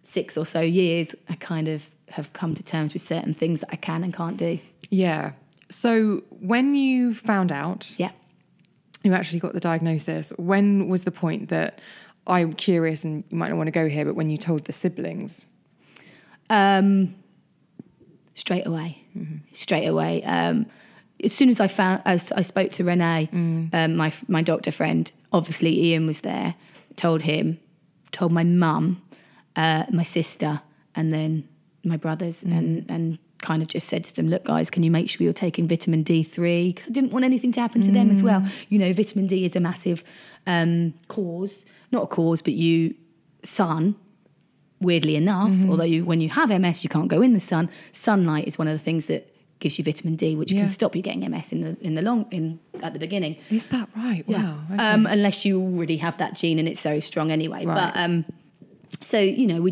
six 0.04 0.38
or 0.38 0.46
so 0.46 0.62
years, 0.62 1.16
I 1.30 1.36
kind 1.36 1.68
of 1.68 1.84
have 2.10 2.34
come 2.34 2.56
to 2.56 2.64
terms 2.64 2.94
with 2.94 3.02
certain 3.02 3.34
things 3.34 3.62
that 3.62 3.70
I 3.72 3.76
can 3.76 4.04
and 4.04 4.14
can't 4.14 4.38
do. 4.38 4.60
Yeah. 4.90 5.34
So 5.70 6.24
when 6.40 6.76
you 6.76 7.14
found 7.14 7.52
out 7.52 7.96
Yeah. 7.98 8.12
you 9.04 9.14
actually 9.14 9.40
got 9.40 9.54
the 9.54 9.60
diagnosis, 9.60 10.32
when 10.38 10.88
was 10.88 11.04
the 11.04 11.12
point 11.12 11.50
that 11.50 11.80
I'm 12.28 12.54
curious 12.54 13.04
and 13.04 13.24
you 13.30 13.38
might 13.38 13.50
not 13.50 13.58
want 13.58 13.68
to 13.68 13.72
go 13.72 13.88
here, 13.88 14.06
but 14.06 14.16
when 14.16 14.30
you 14.30 14.38
told 14.38 14.66
the 14.66 14.72
siblings? 14.74 15.46
Um, 16.50 17.16
straight 18.34 18.66
away, 18.66 19.04
straight 19.54 19.86
away. 19.86 20.24
Um, 20.24 20.66
as 21.24 21.34
soon 21.34 21.50
as 21.50 21.60
I 21.60 21.68
found, 21.68 22.02
as 22.06 22.32
I 22.32 22.42
spoke 22.42 22.72
to 22.74 22.84
Renee, 22.84 23.30
um, 23.74 23.96
my 23.96 24.12
my 24.28 24.42
doctor 24.42 24.72
friend. 24.72 25.12
Obviously, 25.32 25.80
Ian 25.86 26.08
was 26.08 26.22
there. 26.22 26.56
Told 26.96 27.22
him, 27.22 27.60
told 28.12 28.32
my 28.32 28.44
mum, 28.44 29.02
uh, 29.56 29.86
my 29.92 30.04
sister, 30.04 30.62
and 30.96 31.12
then 31.12 31.48
my 31.84 31.98
brothers, 31.98 32.44
and 32.44 32.86
and 32.90 33.20
kind 33.42 33.62
of 33.62 33.68
just 33.70 33.88
said 33.88 34.04
to 34.06 34.16
them, 34.16 34.30
"Look, 34.30 34.46
guys, 34.46 34.70
can 34.70 34.84
you 34.84 34.92
make 34.92 35.10
sure 35.10 35.24
you're 35.24 35.34
taking 35.34 35.68
vitamin 35.68 36.04
D 36.04 36.24
three? 36.24 36.74
Because 36.74 36.88
I 36.88 36.92
didn't 36.92 37.12
want 37.12 37.26
anything 37.26 37.52
to 37.54 37.62
happen 37.62 37.82
to 37.84 37.92
them 37.92 38.10
as 38.12 38.22
well. 38.24 38.46
You 38.70 38.80
know, 38.80 38.92
vitamin 38.94 39.28
D 39.28 39.46
is 39.46 39.56
a 39.56 39.60
massive 39.60 40.04
um, 40.48 40.94
cause, 41.08 41.66
not 41.92 42.04
a 42.04 42.08
cause, 42.08 42.42
but 42.42 42.54
you 42.54 42.96
sun 43.44 43.96
weirdly 44.82 45.16
enough, 45.16 45.52
although 45.70 45.84
you, 45.84 46.06
when 46.06 46.22
you 46.22 46.30
have 46.30 46.50
MS, 46.50 46.84
you 46.84 46.90
can't 46.90 47.10
go 47.10 47.22
in 47.22 47.34
the 47.34 47.40
sun. 47.40 47.70
Sunlight 47.92 48.48
is 48.48 48.58
one 48.58 48.68
of 48.68 48.78
the 48.78 48.84
things 48.84 49.08
that 49.08 49.29
gives 49.60 49.78
you 49.78 49.84
vitamin 49.84 50.16
D, 50.16 50.36
which 50.36 50.52
Yeah. 50.52 50.62
can 50.62 50.70
stop 50.70 50.96
you 50.96 51.02
getting 51.02 51.24
MS 51.30 51.52
in 51.52 51.62
the 51.62 51.78
in 51.82 51.94
the 51.94 52.02
long 52.02 52.26
in 52.32 52.60
at 52.82 52.94
the 52.94 53.00
beginning. 53.00 53.38
Is 53.50 53.68
that 53.68 53.90
right? 53.96 54.28
Wow. 54.28 54.60
okay. 54.72 54.82
Um, 54.84 55.06
unless 55.06 55.46
you 55.46 55.62
already 55.62 55.98
have 55.98 56.18
that 56.18 56.36
gene 56.36 56.60
and 56.60 56.68
it's 56.68 56.80
so 56.80 57.00
strong 57.00 57.32
anyway. 57.32 57.66
Right. 57.66 57.94
But 57.94 58.00
um, 58.00 58.26
so 59.02 59.20
you 59.20 59.48
know, 59.48 59.62
we 59.62 59.72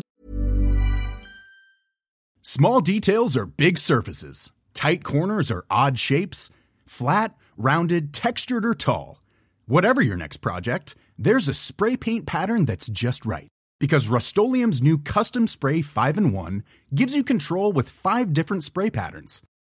Small 2.42 2.80
details 2.80 3.36
are 3.36 3.46
big 3.46 3.78
surfaces. 3.78 4.52
Tight 4.72 5.04
corners 5.04 5.50
are 5.50 5.64
odd 5.70 5.98
shapes. 5.98 6.50
Flat, 6.86 7.36
rounded, 7.56 8.14
textured, 8.14 8.64
or 8.64 8.74
tall. 8.74 9.20
Whatever 9.66 10.00
your 10.00 10.16
next 10.16 10.38
project, 10.38 10.94
there's 11.18 11.48
a 11.48 11.54
spray 11.54 11.96
paint 11.96 12.26
pattern 12.26 12.64
that's 12.64 12.86
just 12.86 13.26
right. 13.26 13.48
Because 13.78 14.08
Rust-Oleum 14.08 14.72
Custom 15.04 15.46
Spray 15.46 15.82
5 15.82 16.18
in 16.18 16.32
1 16.32 16.64
gives 16.94 17.14
you 17.14 17.22
control 17.22 17.70
with 17.72 17.88
five 17.88 18.32
different 18.32 18.64
spray 18.64 18.88
patterns. 18.90 19.42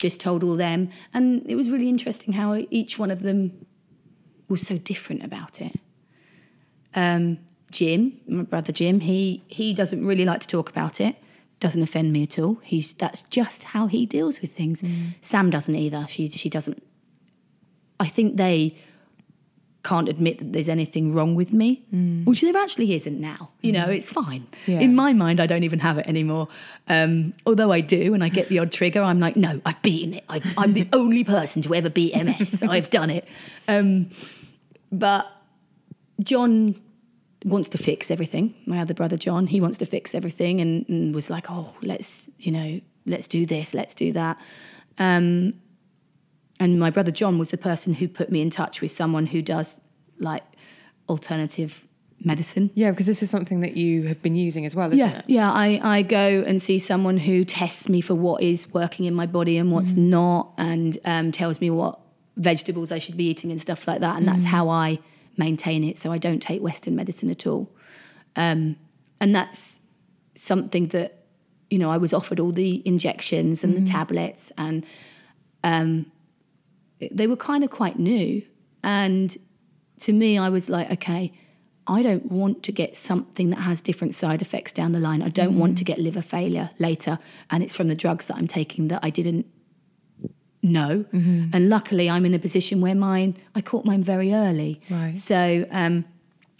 Just 0.00 0.18
told 0.18 0.42
all 0.42 0.56
them. 0.56 0.88
And 1.12 1.44
it 1.46 1.54
was 1.54 1.70
really 1.70 1.88
interesting 1.88 2.32
how 2.32 2.56
each 2.70 2.98
one 2.98 3.10
of 3.10 3.20
them 3.20 3.66
was 4.48 4.62
so 4.62 4.78
different 4.78 5.22
about 5.22 5.60
it. 5.60 5.76
Um, 6.94 7.38
Jim, 7.70 8.20
my 8.26 8.42
brother 8.42 8.72
Jim, 8.72 9.00
he 9.00 9.44
he 9.46 9.74
doesn't 9.74 10.04
really 10.04 10.24
like 10.24 10.40
to 10.40 10.48
talk 10.48 10.68
about 10.68 11.00
it. 11.00 11.16
Doesn't 11.60 11.82
offend 11.82 12.12
me 12.12 12.24
at 12.24 12.38
all. 12.38 12.58
He's 12.62 12.94
that's 12.94 13.22
just 13.30 13.62
how 13.62 13.86
he 13.86 14.06
deals 14.06 14.40
with 14.40 14.52
things. 14.52 14.82
Sam 15.20 15.50
doesn't 15.50 15.74
either. 15.74 16.06
She 16.08 16.28
she 16.28 16.48
doesn't. 16.48 16.82
I 18.00 18.08
think 18.08 18.38
they 18.38 18.74
can't 19.82 20.08
admit 20.08 20.38
that 20.38 20.52
there's 20.52 20.68
anything 20.68 21.14
wrong 21.14 21.34
with 21.34 21.52
me, 21.52 21.82
which 22.24 22.42
there 22.42 22.56
actually 22.56 22.94
isn't 22.94 23.18
now. 23.18 23.50
You 23.62 23.72
know, 23.72 23.86
it's 23.86 24.10
fine. 24.10 24.46
Yeah. 24.66 24.80
In 24.80 24.94
my 24.94 25.12
mind, 25.12 25.40
I 25.40 25.46
don't 25.46 25.62
even 25.62 25.78
have 25.78 25.96
it 25.96 26.06
anymore. 26.06 26.48
Um, 26.88 27.32
although 27.46 27.72
I 27.72 27.80
do, 27.80 28.12
and 28.12 28.22
I 28.22 28.28
get 28.28 28.48
the 28.48 28.58
odd 28.58 28.72
trigger, 28.72 29.00
I'm 29.00 29.20
like, 29.20 29.36
no, 29.36 29.60
I've 29.64 29.80
beaten 29.80 30.14
it. 30.14 30.24
I've, 30.28 30.44
I'm 30.58 30.74
the 30.74 30.86
only 30.92 31.24
person 31.24 31.62
to 31.62 31.74
ever 31.74 31.88
beat 31.88 32.14
MS. 32.14 32.62
I've 32.68 32.90
done 32.90 33.08
it. 33.08 33.26
Um, 33.68 34.10
but 34.92 35.26
John 36.22 36.78
wants 37.44 37.70
to 37.70 37.78
fix 37.78 38.10
everything. 38.10 38.54
My 38.66 38.80
other 38.80 38.92
brother, 38.92 39.16
John, 39.16 39.46
he 39.46 39.60
wants 39.60 39.78
to 39.78 39.86
fix 39.86 40.14
everything 40.14 40.60
and, 40.60 40.86
and 40.88 41.14
was 41.14 41.30
like, 41.30 41.50
oh, 41.50 41.74
let's, 41.82 42.28
you 42.38 42.52
know, 42.52 42.80
let's 43.06 43.26
do 43.26 43.46
this, 43.46 43.72
let's 43.72 43.94
do 43.94 44.12
that. 44.12 44.38
Um, 44.98 45.54
and 46.60 46.78
my 46.78 46.90
brother 46.90 47.10
John 47.10 47.38
was 47.38 47.50
the 47.50 47.58
person 47.58 47.94
who 47.94 48.06
put 48.06 48.30
me 48.30 48.40
in 48.40 48.50
touch 48.50 48.80
with 48.80 48.92
someone 48.92 49.26
who 49.26 49.42
does 49.42 49.80
like 50.18 50.44
alternative 51.08 51.86
medicine. 52.22 52.70
Yeah, 52.74 52.90
because 52.90 53.06
this 53.06 53.22
is 53.22 53.30
something 53.30 53.60
that 53.60 53.76
you 53.76 54.02
have 54.08 54.20
been 54.22 54.36
using 54.36 54.66
as 54.66 54.76
well, 54.76 54.92
isn't 54.92 54.98
Yeah, 54.98 55.18
it? 55.18 55.24
yeah. 55.26 55.50
I, 55.50 55.80
I 55.82 56.02
go 56.02 56.44
and 56.46 56.60
see 56.60 56.78
someone 56.78 57.16
who 57.16 57.44
tests 57.44 57.88
me 57.88 58.00
for 58.02 58.14
what 58.14 58.42
is 58.42 58.68
working 58.72 59.06
in 59.06 59.14
my 59.14 59.26
body 59.26 59.56
and 59.56 59.72
what's 59.72 59.94
not, 59.94 60.52
and 60.58 60.98
um, 61.06 61.32
tells 61.32 61.60
me 61.60 61.70
what 61.70 61.98
vegetables 62.36 62.92
I 62.92 62.98
should 62.98 63.16
be 63.16 63.24
eating 63.24 63.50
and 63.50 63.60
stuff 63.60 63.88
like 63.88 64.00
that. 64.00 64.16
And 64.18 64.28
that's 64.28 64.44
how 64.44 64.68
I 64.68 64.98
maintain 65.38 65.82
it. 65.82 65.96
So 65.96 66.12
I 66.12 66.18
don't 66.18 66.40
take 66.40 66.60
Western 66.60 66.94
medicine 66.94 67.30
at 67.30 67.46
all. 67.46 67.70
Um, 68.36 68.76
and 69.18 69.34
that's 69.34 69.80
something 70.34 70.88
that 70.88 71.24
you 71.70 71.78
know 71.78 71.90
I 71.90 71.96
was 71.96 72.12
offered 72.12 72.38
all 72.38 72.52
the 72.52 72.82
injections 72.86 73.64
and 73.64 73.74
the 73.76 73.90
tablets, 73.90 74.52
and 74.58 74.84
um, 75.64 76.06
they 77.10 77.26
were 77.26 77.36
kind 77.36 77.64
of 77.64 77.70
quite 77.70 77.98
new. 77.98 78.42
And 78.82 79.36
to 80.00 80.12
me, 80.12 80.38
I 80.38 80.48
was 80.48 80.68
like, 80.68 80.90
okay, 80.90 81.32
I 81.86 82.02
don't 82.02 82.30
want 82.30 82.62
to 82.64 82.72
get 82.72 82.96
something 82.96 83.50
that 83.50 83.60
has 83.60 83.80
different 83.80 84.14
side 84.14 84.42
effects 84.42 84.72
down 84.72 84.92
the 84.92 85.00
line. 85.00 85.22
I 85.22 85.28
don't 85.28 85.58
want 85.58 85.76
to 85.78 85.84
get 85.84 85.98
liver 85.98 86.22
failure 86.22 86.70
later, 86.78 87.18
and 87.50 87.62
it's 87.62 87.74
from 87.74 87.88
the 87.88 87.94
drugs 87.94 88.26
that 88.26 88.36
I'm 88.36 88.46
taking 88.46 88.88
that 88.88 89.00
I 89.02 89.10
didn't 89.10 89.46
know. 90.62 91.04
And 91.52 91.68
luckily, 91.68 92.08
I'm 92.08 92.24
in 92.24 92.34
a 92.34 92.38
position 92.38 92.80
where 92.80 92.94
mine, 92.94 93.36
I 93.54 93.60
caught 93.60 93.84
mine 93.84 94.02
very 94.02 94.32
early. 94.32 94.80
Right. 94.90 95.16
So 95.16 95.66
um, 95.70 96.04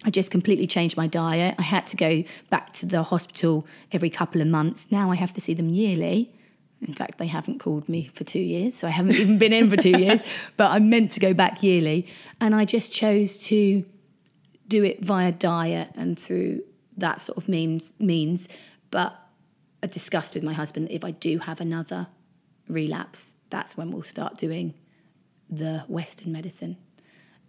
I 0.05 0.11
just 0.11 0.31
completely 0.31 0.67
changed 0.67 0.97
my 0.97 1.07
diet. 1.07 1.55
I 1.59 1.63
had 1.63 1.87
to 1.89 1.97
go 1.97 2.25
back 2.49 2.73
to 2.75 2.87
the 2.87 3.03
hospital 3.03 3.67
every 3.93 4.11
couple 4.11 4.41
of 4.41 4.49
months. 4.49 4.89
Now 4.91 5.11
I 5.11 5.17
have 5.17 5.33
to 5.35 5.41
see 5.41 5.55
them 5.55 5.69
yearly. 5.69 6.33
In 6.87 6.95
fact, 6.95 7.19
they 7.19 7.27
haven't 7.27 7.59
called 7.61 7.89
me 7.89 8.11
for 8.15 8.25
two 8.25 8.41
years, 8.41 8.75
so 8.75 8.87
I 8.89 8.91
haven't 8.91 9.15
even 9.17 9.37
been 9.39 9.53
in 9.53 9.69
for 9.69 9.77
two 9.77 9.91
years. 9.99 10.21
But 10.57 10.71
I'm 10.71 10.89
meant 10.89 11.13
to 11.13 11.21
go 11.21 11.35
back 11.35 11.63
yearly, 11.63 12.07
and 12.41 12.55
I 12.55 12.65
just 12.65 12.93
chose 12.93 13.37
to 13.49 13.85
do 14.67 14.85
it 14.85 15.03
via 15.03 15.33
diet 15.33 15.91
and 15.97 16.19
through 16.19 16.63
that 16.97 17.21
sort 17.21 17.37
of 17.37 17.49
means 17.49 17.93
means. 17.99 18.49
But 18.91 19.15
I 19.83 19.89
discussed 19.89 20.35
with 20.35 20.43
my 20.43 20.53
husband 20.55 20.89
that 20.89 20.95
if 20.95 21.05
I 21.05 21.11
do 21.11 21.39
have 21.39 21.61
another 21.61 22.07
relapse, 22.69 23.35
that's 23.51 23.77
when 23.77 23.91
we'll 23.91 24.03
start 24.03 24.39
doing 24.39 24.75
the 25.51 25.85
Western 25.89 26.33
medicine. 26.33 26.77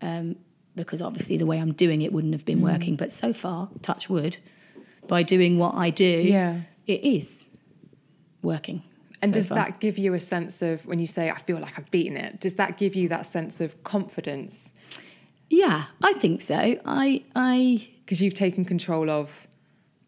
Um, 0.01 0.35
because 0.75 1.01
obviously 1.01 1.37
the 1.37 1.45
way 1.45 1.57
I'm 1.59 1.73
doing 1.73 2.01
it 2.01 2.11
wouldn't 2.11 2.33
have 2.33 2.45
been 2.45 2.61
working. 2.61 2.95
But 2.95 3.11
so 3.11 3.33
far, 3.33 3.69
touch 3.81 4.09
wood, 4.09 4.37
by 5.07 5.21
doing 5.23 5.57
what 5.57 5.75
I 5.75 5.89
do, 5.89 6.05
Yeah. 6.05 6.61
it 6.87 7.03
is 7.03 7.43
working. 8.41 8.81
And 9.21 9.33
so 9.33 9.39
does 9.39 9.47
far. 9.47 9.55
that 9.57 9.79
give 9.79 9.97
you 9.97 10.13
a 10.13 10.19
sense 10.19 10.61
of 10.61 10.85
when 10.85 10.99
you 10.99 11.07
say 11.07 11.29
I 11.29 11.37
feel 11.37 11.59
like 11.59 11.77
I've 11.77 11.91
beaten 11.91 12.17
it? 12.17 12.39
Does 12.39 12.55
that 12.55 12.77
give 12.77 12.95
you 12.95 13.07
that 13.09 13.25
sense 13.25 13.61
of 13.61 13.83
confidence 13.83 14.73
Yeah, 15.49 15.85
I 16.01 16.13
think 16.13 16.41
so. 16.41 16.55
I 16.85 17.23
I 17.35 17.87
because 18.05 18.21
you've 18.21 18.33
taken 18.33 18.65
control 18.65 19.09
of 19.09 19.47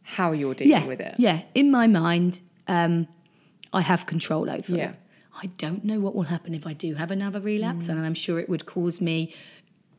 how 0.02 0.32
you're 0.32 0.54
dealing 0.56 0.72
yeah, 0.72 0.86
with 0.86 1.00
it? 1.00 1.16
Yeah, 1.18 1.42
in 1.54 1.72
my 1.72 1.88
mind, 1.88 2.42
um, 2.68 3.08
I 3.72 3.82
have 3.82 4.06
control 4.06 4.50
over 4.50 4.76
Yeah. 4.76 4.90
it. 4.92 4.96
I 5.42 5.48
don't 5.58 5.84
know 5.84 6.00
what 6.00 6.14
will 6.16 6.24
happen 6.24 6.54
if 6.54 6.66
I 6.68 6.74
do 6.74 6.94
have 6.96 7.12
another 7.12 7.40
Mm. 7.40 7.46
relapse, 7.46 7.90
and 7.90 8.00
I'm 8.06 8.14
sure 8.14 8.40
it 8.40 8.48
would 8.50 8.66
cause 8.66 9.02
me, 9.02 9.34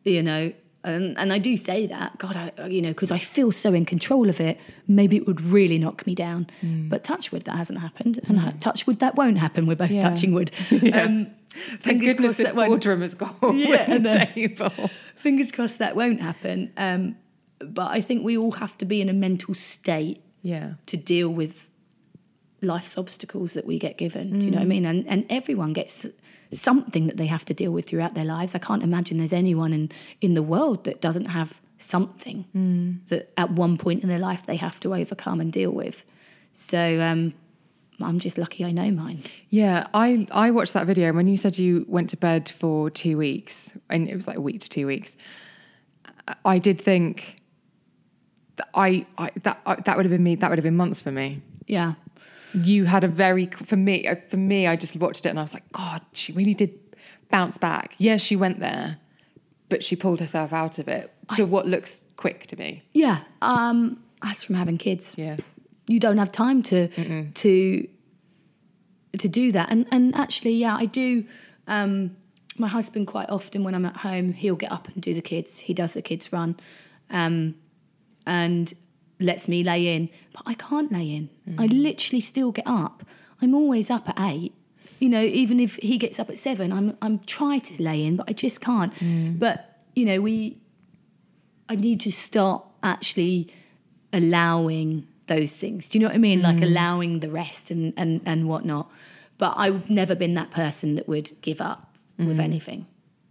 you 0.04 0.22
know, 0.22 0.52
and, 0.85 1.18
and 1.18 1.32
I 1.32 1.39
do 1.39 1.57
say 1.57 1.87
that, 1.87 2.18
God, 2.18 2.37
I, 2.37 2.66
you 2.66 2.80
know, 2.82 2.91
because 2.91 3.11
I 3.11 3.18
feel 3.18 3.51
so 3.53 3.72
in 3.74 3.85
control 3.85 4.28
of 4.28 4.41
it, 4.41 4.59
maybe 4.87 5.16
it 5.16 5.26
would 5.26 5.41
really 5.41 5.78
knock 5.78 6.07
me 6.07 6.14
down. 6.14 6.47
Mm. 6.62 6.89
But 6.89 7.03
touch 7.05 7.32
wood, 7.32 7.43
that 7.45 7.57
hasn't 7.57 7.80
happened, 7.80 8.20
and 8.28 8.39
I- 8.39 8.53
touch 8.61 8.87
wood, 8.87 8.99
that 9.01 9.16
won't 9.16 9.39
happen. 9.39 9.66
We're 9.66 9.76
both 9.76 9.91
Yeah. 9.91 10.09
touching 10.09 10.32
wood. 10.35 10.51
Yeah. 10.70 11.03
Um, 11.05 11.26
Thank 11.78 12.01
goodness 12.01 12.37
this 12.37 12.53
boardroom 12.53 13.01
has 13.03 13.14
got 13.14 13.37
a 13.43 13.53
Yeah, 13.55 13.87
I 13.89 14.24
table. 14.26 14.91
fingers 15.16 15.53
crossed 15.53 15.78
that 15.78 15.95
won't 15.95 16.20
happen. 16.20 16.72
Um, 16.76 17.16
but 17.61 17.91
I 17.93 18.01
think 18.01 18.24
we 18.24 18.37
all 18.37 18.51
have 18.53 18.76
to 18.78 18.85
be 18.85 19.01
in 19.01 19.09
a 19.09 19.12
mental 19.12 19.55
state 19.55 20.20
Yeah. 20.43 20.74
to 20.87 20.97
deal 20.97 21.28
with 21.28 21.66
life's 22.61 22.99
obstacles 22.99 23.53
that 23.53 23.66
we 23.66 23.78
get 23.78 23.99
given. 23.99 24.39
Do 24.41 24.47
you 24.47 24.51
know 24.51 24.59
what 24.59 24.64
I 24.64 24.66
mean? 24.68 24.85
And 24.85 25.07
and 25.07 25.26
everyone 25.30 25.72
gets 25.74 26.07
something 26.61 27.07
that 27.07 27.16
they 27.16 27.26
have 27.26 27.44
to 27.46 27.55
deal 27.55 27.72
with 27.72 27.86
throughout 27.88 28.14
their 28.14 28.24
lives. 28.24 28.55
I 28.55 28.59
can't 28.59 28.82
imagine 28.82 29.18
there's 29.18 29.32
anyone 29.32 29.72
in 29.72 29.90
in 30.20 30.34
the 30.34 30.42
world 30.42 30.84
that 30.84 31.00
doesn't 31.00 31.26
have 31.26 31.61
something 31.78 32.44
that 33.09 33.30
at 33.36 33.50
one 33.50 33.76
point 33.76 34.02
in 34.02 34.09
their 34.09 34.18
life 34.18 34.46
they 34.46 34.57
have 34.57 34.80
to 34.80 34.94
overcome 34.94 35.40
and 35.40 35.52
deal 35.52 35.70
with. 35.70 36.05
So 36.52 37.00
um, 37.00 37.34
I'm 38.00 38.18
just 38.18 38.38
lucky 38.38 38.64
I 38.64 38.70
know 38.72 38.90
mine. 38.90 39.22
Yeah, 39.50 39.86
I 39.92 40.26
I 40.30 40.50
watched 40.50 40.72
that 40.72 40.86
video 40.86 41.09
and 41.09 41.16
when 41.16 41.26
you 41.26 41.36
said 41.36 41.59
you 41.59 41.84
went 41.88 42.11
to 42.11 42.16
bed 42.16 42.48
for 42.48 42.90
two 42.90 43.18
weeks, 43.18 43.76
and 43.90 44.09
it 44.09 44.14
was 44.14 44.26
like 44.26 44.36
a 44.36 44.40
week 44.40 44.61
to 44.61 44.68
two 44.68 44.86
weeks. 44.86 45.16
I- 46.28 46.36
I 46.44 46.59
did 46.59 46.80
think 46.80 47.36
that 48.57 48.68
I, 48.74 49.05
I 49.18 49.30
that 49.42 49.61
I, 49.66 49.74
that 49.76 49.96
would 49.96 50.07
have 50.07 50.11
been 50.12 50.22
me. 50.22 50.36
That 50.36 50.48
would 50.48 50.59
have 50.59 50.64
been 50.64 50.76
months 50.76 51.02
for 51.02 51.11
me. 51.11 51.42
Yeah. 51.66 51.94
You 52.55 52.84
had 52.84 53.05
a 53.05 53.09
very 53.09 53.46
for 53.46 53.76
me 53.76 54.07
uh, 54.07 54.16
for 54.28 54.36
me. 54.36 54.66
I 54.66 54.76
just 54.76 54.96
watched 54.96 55.26
it 55.26 55.30
and 55.30 55.38
I 55.38 55.42
was 55.42 55.55
like, 55.55 55.70
God, 55.72 56.02
she 56.12 56.32
really 56.32 56.55
did 56.55 56.78
bounce 57.30 57.59
back. 57.59 57.94
Yes, 57.98 58.22
she 58.22 58.36
went 58.36 58.61
there, 58.61 58.98
but 59.68 59.82
she 59.82 59.96
pulled 59.96 60.20
herself 60.20 60.52
out 60.52 60.78
of 60.78 60.88
it 60.88 61.12
to 61.36 61.44
what 61.44 61.66
looks 61.66 62.05
quick 62.16 62.46
to 62.48 62.57
me. 62.57 62.84
Yeah. 62.92 63.20
Um, 63.42 64.02
as 64.22 64.42
from 64.42 64.55
having 64.55 64.78
kids. 64.78 65.14
Yeah, 65.16 65.36
you 65.86 66.00
don't 66.00 66.18
have 66.18 66.32
time 66.32 66.62
to 66.64 66.88
to 67.32 67.88
to 69.18 69.28
do 69.28 69.52
that. 69.52 69.70
And 69.70 69.86
and 69.90 70.14
actually, 70.14 70.55
yeah, 70.55 70.76
I 70.76 70.86
do. 70.86 71.24
Um, 71.66 72.16
my 72.57 72.68
husband 72.68 73.09
quite 73.09 73.30
often 73.30 73.64
when 73.64 73.74
I'm 73.74 73.84
at 73.84 73.96
home, 73.96 74.32
he'll 74.32 74.55
get 74.55 74.70
up 74.70 74.86
and 74.88 75.02
do 75.02 75.12
the 75.12 75.22
kids. 75.22 75.59
He 75.59 75.74
does 75.74 75.92
the 75.92 76.02
kids 76.02 76.32
run, 76.32 76.57
um, 77.11 77.57
and 78.26 78.72
lets 79.20 79.48
me 79.48 79.62
lay 79.62 79.94
in. 79.94 80.08
But 80.32 80.42
I 80.46 80.54
can't 80.54 80.92
lay 80.92 81.14
in. 81.14 81.30
Mm. 81.48 81.60
I 81.60 81.66
literally 81.66 82.20
still 82.20 82.52
get 82.52 82.66
up. 82.66 83.04
I'm 83.40 83.54
always 83.54 83.90
up 83.90 84.08
at 84.08 84.16
eight. 84.18 84.54
You 85.00 85.08
know, 85.08 85.20
even 85.20 85.60
if 85.60 85.76
he 85.76 85.98
gets 85.98 86.18
up 86.18 86.30
at 86.30 86.38
seven, 86.38 86.72
I'm 86.72 86.96
I'm 87.02 87.18
trying 87.20 87.60
to 87.62 87.82
lay 87.82 88.04
in, 88.04 88.16
but 88.16 88.28
I 88.28 88.32
just 88.32 88.60
can't. 88.60 88.94
Mm. 88.96 89.38
But 89.38 89.78
you 89.94 90.04
know, 90.04 90.20
we 90.20 90.58
I 91.68 91.74
need 91.76 92.00
to 92.00 92.12
start 92.12 92.64
actually 92.82 93.48
allowing 94.12 95.06
those 95.26 95.52
things. 95.52 95.88
Do 95.88 95.98
you 95.98 96.00
know 96.00 96.08
what 96.08 96.14
I 96.14 96.18
mean? 96.18 96.42
Like 96.42 96.56
mm. 96.56 96.62
allowing 96.62 97.20
the 97.20 97.30
rest 97.30 97.70
and, 97.70 97.92
and, 97.96 98.20
and 98.24 98.48
whatnot. 98.48 98.90
But 99.38 99.54
I've 99.56 99.90
never 99.90 100.14
been 100.14 100.34
that 100.34 100.50
person 100.50 100.94
that 100.94 101.08
would 101.08 101.32
give 101.40 101.60
up 101.60 101.96
with 102.18 102.38
anything. 102.38 102.86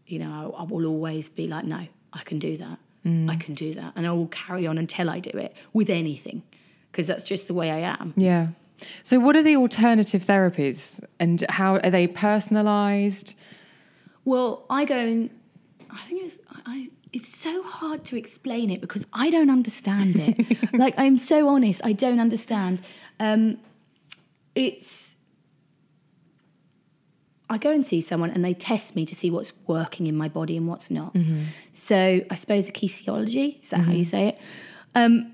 You 0.06 0.20
know, 0.20 0.54
I, 0.58 0.62
I 0.62 0.64
will 0.64 0.86
always 0.86 1.30
be 1.30 1.48
like, 1.48 1.64
no, 1.66 1.88
I 2.12 2.24
can 2.24 2.40
do 2.40 2.58
that. 2.58 2.78
I 3.06 3.36
can 3.36 3.54
do 3.54 3.74
that. 3.74 3.94
And 3.96 4.08
I 4.08 4.12
will 4.12 4.28
carry 4.28 4.66
on 4.66 4.78
until 4.78 5.10
I 5.10 5.20
do 5.20 5.38
it 5.38 5.54
with 5.74 5.90
anything 5.90 6.44
because 6.92 7.08
that's 7.08 7.24
just 7.24 7.48
the 7.48 7.54
way 7.54 7.72
I 7.72 7.80
am. 7.80 8.14
yeah. 8.16 8.48
So, 9.02 9.20
what 9.20 9.36
are 9.36 9.44
the 9.44 9.56
alternative 9.56 10.26
therapies, 10.26 11.02
and 11.20 11.46
how 11.50 11.76
are 11.78 11.90
they 11.90 12.08
personalised? 12.08 13.36
Well, 14.26 14.66
I 14.70 14.84
go 14.86 14.98
and 14.98 15.30
I 15.90 16.06
think 16.08 16.24
it's 16.24 16.38
I, 16.66 16.90
it's 17.14 17.38
so 17.38 17.64
hard 17.64 18.04
to 18.06 18.18
explain 18.18 18.70
it 18.70 18.82
because 18.82 19.06
I 19.14 19.30
don't 19.30 19.50
understand 19.50 20.16
it. 20.18 20.74
like 20.74 20.96
I'm 20.98 21.18
so 21.18 21.48
honest, 21.48 21.82
I 21.84 21.94
don't 21.94 22.20
understand. 22.20 22.82
Um, 23.20 23.58
it's 24.56 25.13
I 27.54 27.58
go 27.58 27.72
and 27.72 27.86
see 27.86 28.02
someone 28.02 28.32
and 28.32 28.44
they 28.44 28.54
test 28.54 28.96
me 28.96 29.06
to 29.06 29.16
see 29.16 29.30
what's 29.32 29.54
working 29.68 30.08
in 30.08 30.16
my 30.16 30.28
body 30.28 30.58
and 30.58 30.68
what's 30.68 30.90
not. 30.92 31.14
Mm-hmm. 31.14 31.44
So 31.72 32.22
I 32.30 32.36
suppose 32.36 32.68
a 32.68 32.72
kinesiology 32.72 33.62
is 33.62 33.70
that 33.70 33.82
how 33.82 33.92
you 33.92 34.02
mm-hmm. 34.02 34.10
say 34.10 34.28
it? 34.30 34.40
Um, 34.96 35.34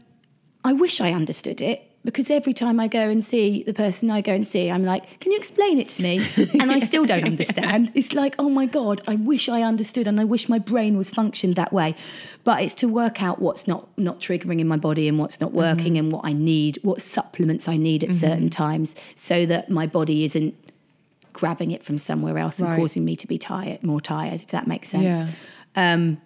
I 0.64 0.74
wish 0.74 1.00
I 1.00 1.14
understood 1.14 1.62
it 1.62 1.90
because 2.06 2.30
every 2.30 2.54
time 2.54 2.80
I 2.80 2.88
go 2.88 3.10
and 3.10 3.24
see 3.24 3.64
the 3.64 3.74
person 3.74 4.10
I 4.10 4.22
go 4.22 4.34
and 4.34 4.48
see, 4.48 4.72
I'm 4.72 4.86
like, 4.86 5.20
can 5.20 5.32
you 5.32 5.38
explain 5.38 5.80
it 5.80 5.90
to 5.90 6.02
me? 6.02 6.26
And 6.60 6.72
I 6.72 6.80
still 6.80 7.06
don't 7.06 7.24
understand. 7.24 7.92
It's 7.94 8.14
like, 8.14 8.36
oh 8.40 8.50
my 8.50 8.66
God, 8.66 9.02
I 9.08 9.16
wish 9.16 9.48
I 9.50 9.62
understood 9.62 10.08
and 10.08 10.20
I 10.20 10.24
wish 10.24 10.50
my 10.50 10.60
brain 10.60 10.98
was 10.98 11.10
functioned 11.10 11.56
that 11.56 11.72
way. 11.72 11.96
But 12.44 12.64
it's 12.64 12.74
to 12.76 12.88
work 12.88 13.22
out 13.22 13.42
what's 13.42 13.68
not, 13.68 13.88
not 13.98 14.20
triggering 14.20 14.60
in 14.60 14.68
my 14.68 14.78
body 14.78 15.08
and 15.08 15.20
what's 15.20 15.40
not 15.40 15.54
working 15.54 15.94
mm-hmm. 15.94 15.98
and 15.98 16.12
what 16.12 16.26
I 16.26 16.34
need, 16.34 16.80
what 16.82 17.02
supplements 17.02 17.68
I 17.68 17.78
need 17.78 18.04
at 18.04 18.14
certain 18.14 18.50
times 18.50 18.96
so 19.16 19.46
that 19.46 19.70
my 19.70 19.86
body 19.86 20.26
isn't 20.26 20.56
grabbing 21.40 21.72
it 21.72 21.84
from 21.84 21.98
somewhere 21.98 22.38
else 22.38 22.60
and 22.60 22.70
Right. 22.70 22.80
causing 22.80 23.04
me 23.06 23.16
to 23.16 23.28
be 23.28 23.38
tired, 23.38 23.84
more 23.84 24.02
tired, 24.02 24.42
if 24.42 24.48
that 24.50 24.68
makes 24.68 24.90
sense. 24.90 25.04
Yeah. 25.04 25.94
Um, 25.94 26.18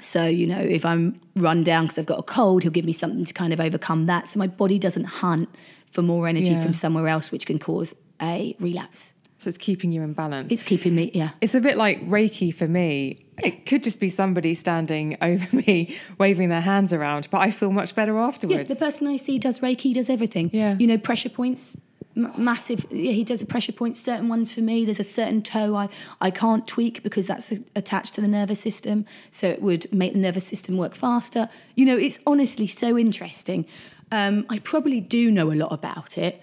so, 0.00 0.26
you 0.26 0.46
know, 0.46 0.60
if 0.60 0.84
I'm 0.84 1.16
run 1.36 1.62
down 1.64 1.84
because 1.84 1.98
I've 1.98 2.06
got 2.14 2.18
a 2.18 2.22
cold, 2.22 2.62
he'll 2.62 2.72
give 2.72 2.84
me 2.84 2.92
something 2.92 3.24
to 3.24 3.32
kind 3.32 3.52
of 3.52 3.60
overcome 3.60 4.06
that. 4.06 4.28
So 4.28 4.38
my 4.38 4.46
body 4.46 4.78
doesn't 4.78 5.04
hunt 5.04 5.48
for 5.90 6.02
more 6.02 6.26
energy 6.28 6.52
Yeah. 6.52 6.62
from 6.62 6.74
somewhere 6.74 7.08
else, 7.08 7.32
which 7.32 7.46
can 7.46 7.58
cause 7.58 7.94
a 8.20 8.54
relapse. 8.60 9.14
So, 9.38 9.48
it's 9.48 9.58
keeping 9.58 9.92
you 9.92 10.00
in 10.02 10.12
balance. 10.14 10.50
It's 10.50 10.62
keeping 10.62 10.94
me, 10.94 11.10
yeah. 11.12 11.30
It's 11.42 11.54
a 11.54 11.60
bit 11.60 11.76
like 11.76 12.00
Reiki 12.08 12.54
for 12.54 12.66
me. 12.66 13.18
It 13.42 13.66
could 13.66 13.82
just 13.82 14.00
be 14.00 14.08
somebody 14.08 14.54
standing 14.54 15.16
over 15.22 15.56
me, 15.56 15.96
waving 16.18 16.48
their 16.48 16.62
hands 16.62 16.92
around, 16.92 17.28
but 17.30 17.38
I 17.42 17.50
feel 17.50 17.70
much 17.72 17.94
better 17.94 18.16
afterwards. 18.18 18.52
Yeah, 18.54 18.60
afterwards. 18.60 18.80
the 18.80 18.84
person 18.86 19.06
I 19.06 19.16
see 19.18 19.38
does 19.38 19.60
Reiki, 19.60 19.92
does 19.92 20.08
everything. 20.08 20.50
Yeah. 20.52 20.76
You 20.78 20.86
know, 20.86 20.96
pressure 20.98 21.28
points, 21.28 21.76
m- 22.16 22.32
massive. 22.36 22.86
Yeah, 22.90 23.12
he 23.12 23.24
does 23.24 23.40
the 23.40 23.46
pressure 23.46 23.72
points, 23.72 24.00
certain 24.00 24.28
ones 24.28 24.52
for 24.52 24.60
me. 24.60 24.84
There's 24.84 25.00
a 25.00 25.04
certain 25.04 25.42
toe 25.42 25.74
I, 25.76 25.88
I 26.20 26.30
can't 26.30 26.66
tweak 26.66 27.02
because 27.02 27.26
that's 27.26 27.52
a- 27.52 27.60
attached 27.76 28.14
to 28.14 28.20
the 28.20 28.28
nervous 28.28 28.60
system. 28.60 29.06
So 29.30 29.48
it 29.48 29.62
would 29.62 29.92
make 29.92 30.12
the 30.12 30.18
nervous 30.18 30.46
system 30.46 30.76
work 30.76 30.94
faster. 30.94 31.48
You 31.74 31.86
know, 31.86 31.96
it's 31.96 32.18
honestly 32.26 32.66
so 32.66 32.96
interesting. 32.98 33.66
Um, 34.12 34.46
I 34.48 34.58
probably 34.58 35.00
do 35.00 35.30
know 35.30 35.50
a 35.52 35.54
lot 35.54 35.72
about 35.72 36.18
it. 36.18 36.42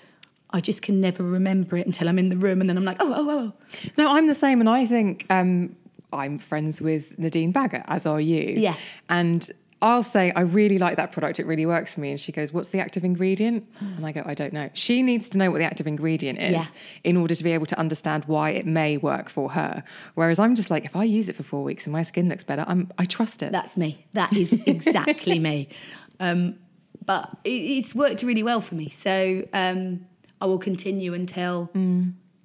I 0.53 0.59
just 0.59 0.81
can 0.81 0.99
never 0.99 1.23
remember 1.23 1.77
it 1.77 1.85
until 1.85 2.09
I'm 2.09 2.19
in 2.19 2.27
the 2.29 2.37
room 2.37 2.59
and 2.59 2.69
then 2.69 2.77
I'm 2.77 2.83
like, 2.83 2.97
oh, 2.99 3.13
oh, 3.15 3.29
oh. 3.29 3.53
No, 3.97 4.11
I'm 4.11 4.27
the 4.27 4.33
same, 4.33 4.59
and 4.59 4.69
I 4.69 4.85
think 4.85 5.25
um, 5.29 5.75
I'm 6.11 6.39
friends 6.39 6.81
with 6.81 7.17
Nadine 7.17 7.53
Baggott, 7.53 7.85
as 7.87 8.05
are 8.05 8.19
you. 8.19 8.55
Yeah. 8.59 8.75
And 9.09 9.49
I'll 9.81 10.03
say, 10.03 10.31
I 10.35 10.41
really 10.41 10.77
like 10.77 10.97
that 10.97 11.11
product. 11.11 11.39
It 11.39 11.45
really 11.47 11.65
works 11.65 11.95
for 11.95 12.01
me. 12.01 12.11
And 12.11 12.19
she 12.19 12.31
goes, 12.31 12.53
What's 12.53 12.69
the 12.69 12.79
active 12.79 13.03
ingredient? 13.03 13.67
And 13.79 14.05
I 14.05 14.11
go, 14.11 14.21
I 14.25 14.33
don't 14.35 14.53
know. 14.53 14.69
She 14.73 15.01
needs 15.01 15.27
to 15.29 15.37
know 15.39 15.49
what 15.49 15.57
the 15.57 15.63
active 15.63 15.87
ingredient 15.87 16.39
is 16.39 16.51
Yeah. 16.51 16.67
in 17.03 17.17
order 17.17 17.33
to 17.33 17.43
be 17.43 17.51
able 17.51 17.65
to 17.65 17.79
understand 17.79 18.25
why 18.25 18.51
it 18.51 18.65
may 18.67 18.97
work 18.97 19.29
for 19.29 19.51
her. 19.51 19.83
Whereas 20.13 20.37
I'm 20.37 20.53
just 20.55 20.69
like, 20.69 20.85
if 20.85 20.95
I 20.95 21.03
use 21.03 21.29
it 21.29 21.35
for 21.35 21.43
four 21.43 21.63
weeks 21.63 21.85
and 21.85 21.93
my 21.93 22.03
skin 22.03 22.29
looks 22.29 22.43
better, 22.43 22.63
I'm, 22.67 22.91
I 22.99 23.05
trust 23.05 23.41
it. 23.41 23.51
That's 23.51 23.75
me. 23.75 24.05
That 24.13 24.33
is 24.33 24.53
exactly 24.65 25.39
me. 25.39 25.69
Um, 26.19 26.59
but 27.03 27.35
it, 27.43 27.49
it's 27.49 27.95
worked 27.95 28.21
really 28.21 28.43
well 28.43 28.61
for 28.61 28.75
me. 28.75 28.91
So 28.91 29.43
um, 29.53 30.05
I 30.39 30.45
will 30.45 30.59
continue 30.59 31.15
until 31.15 31.71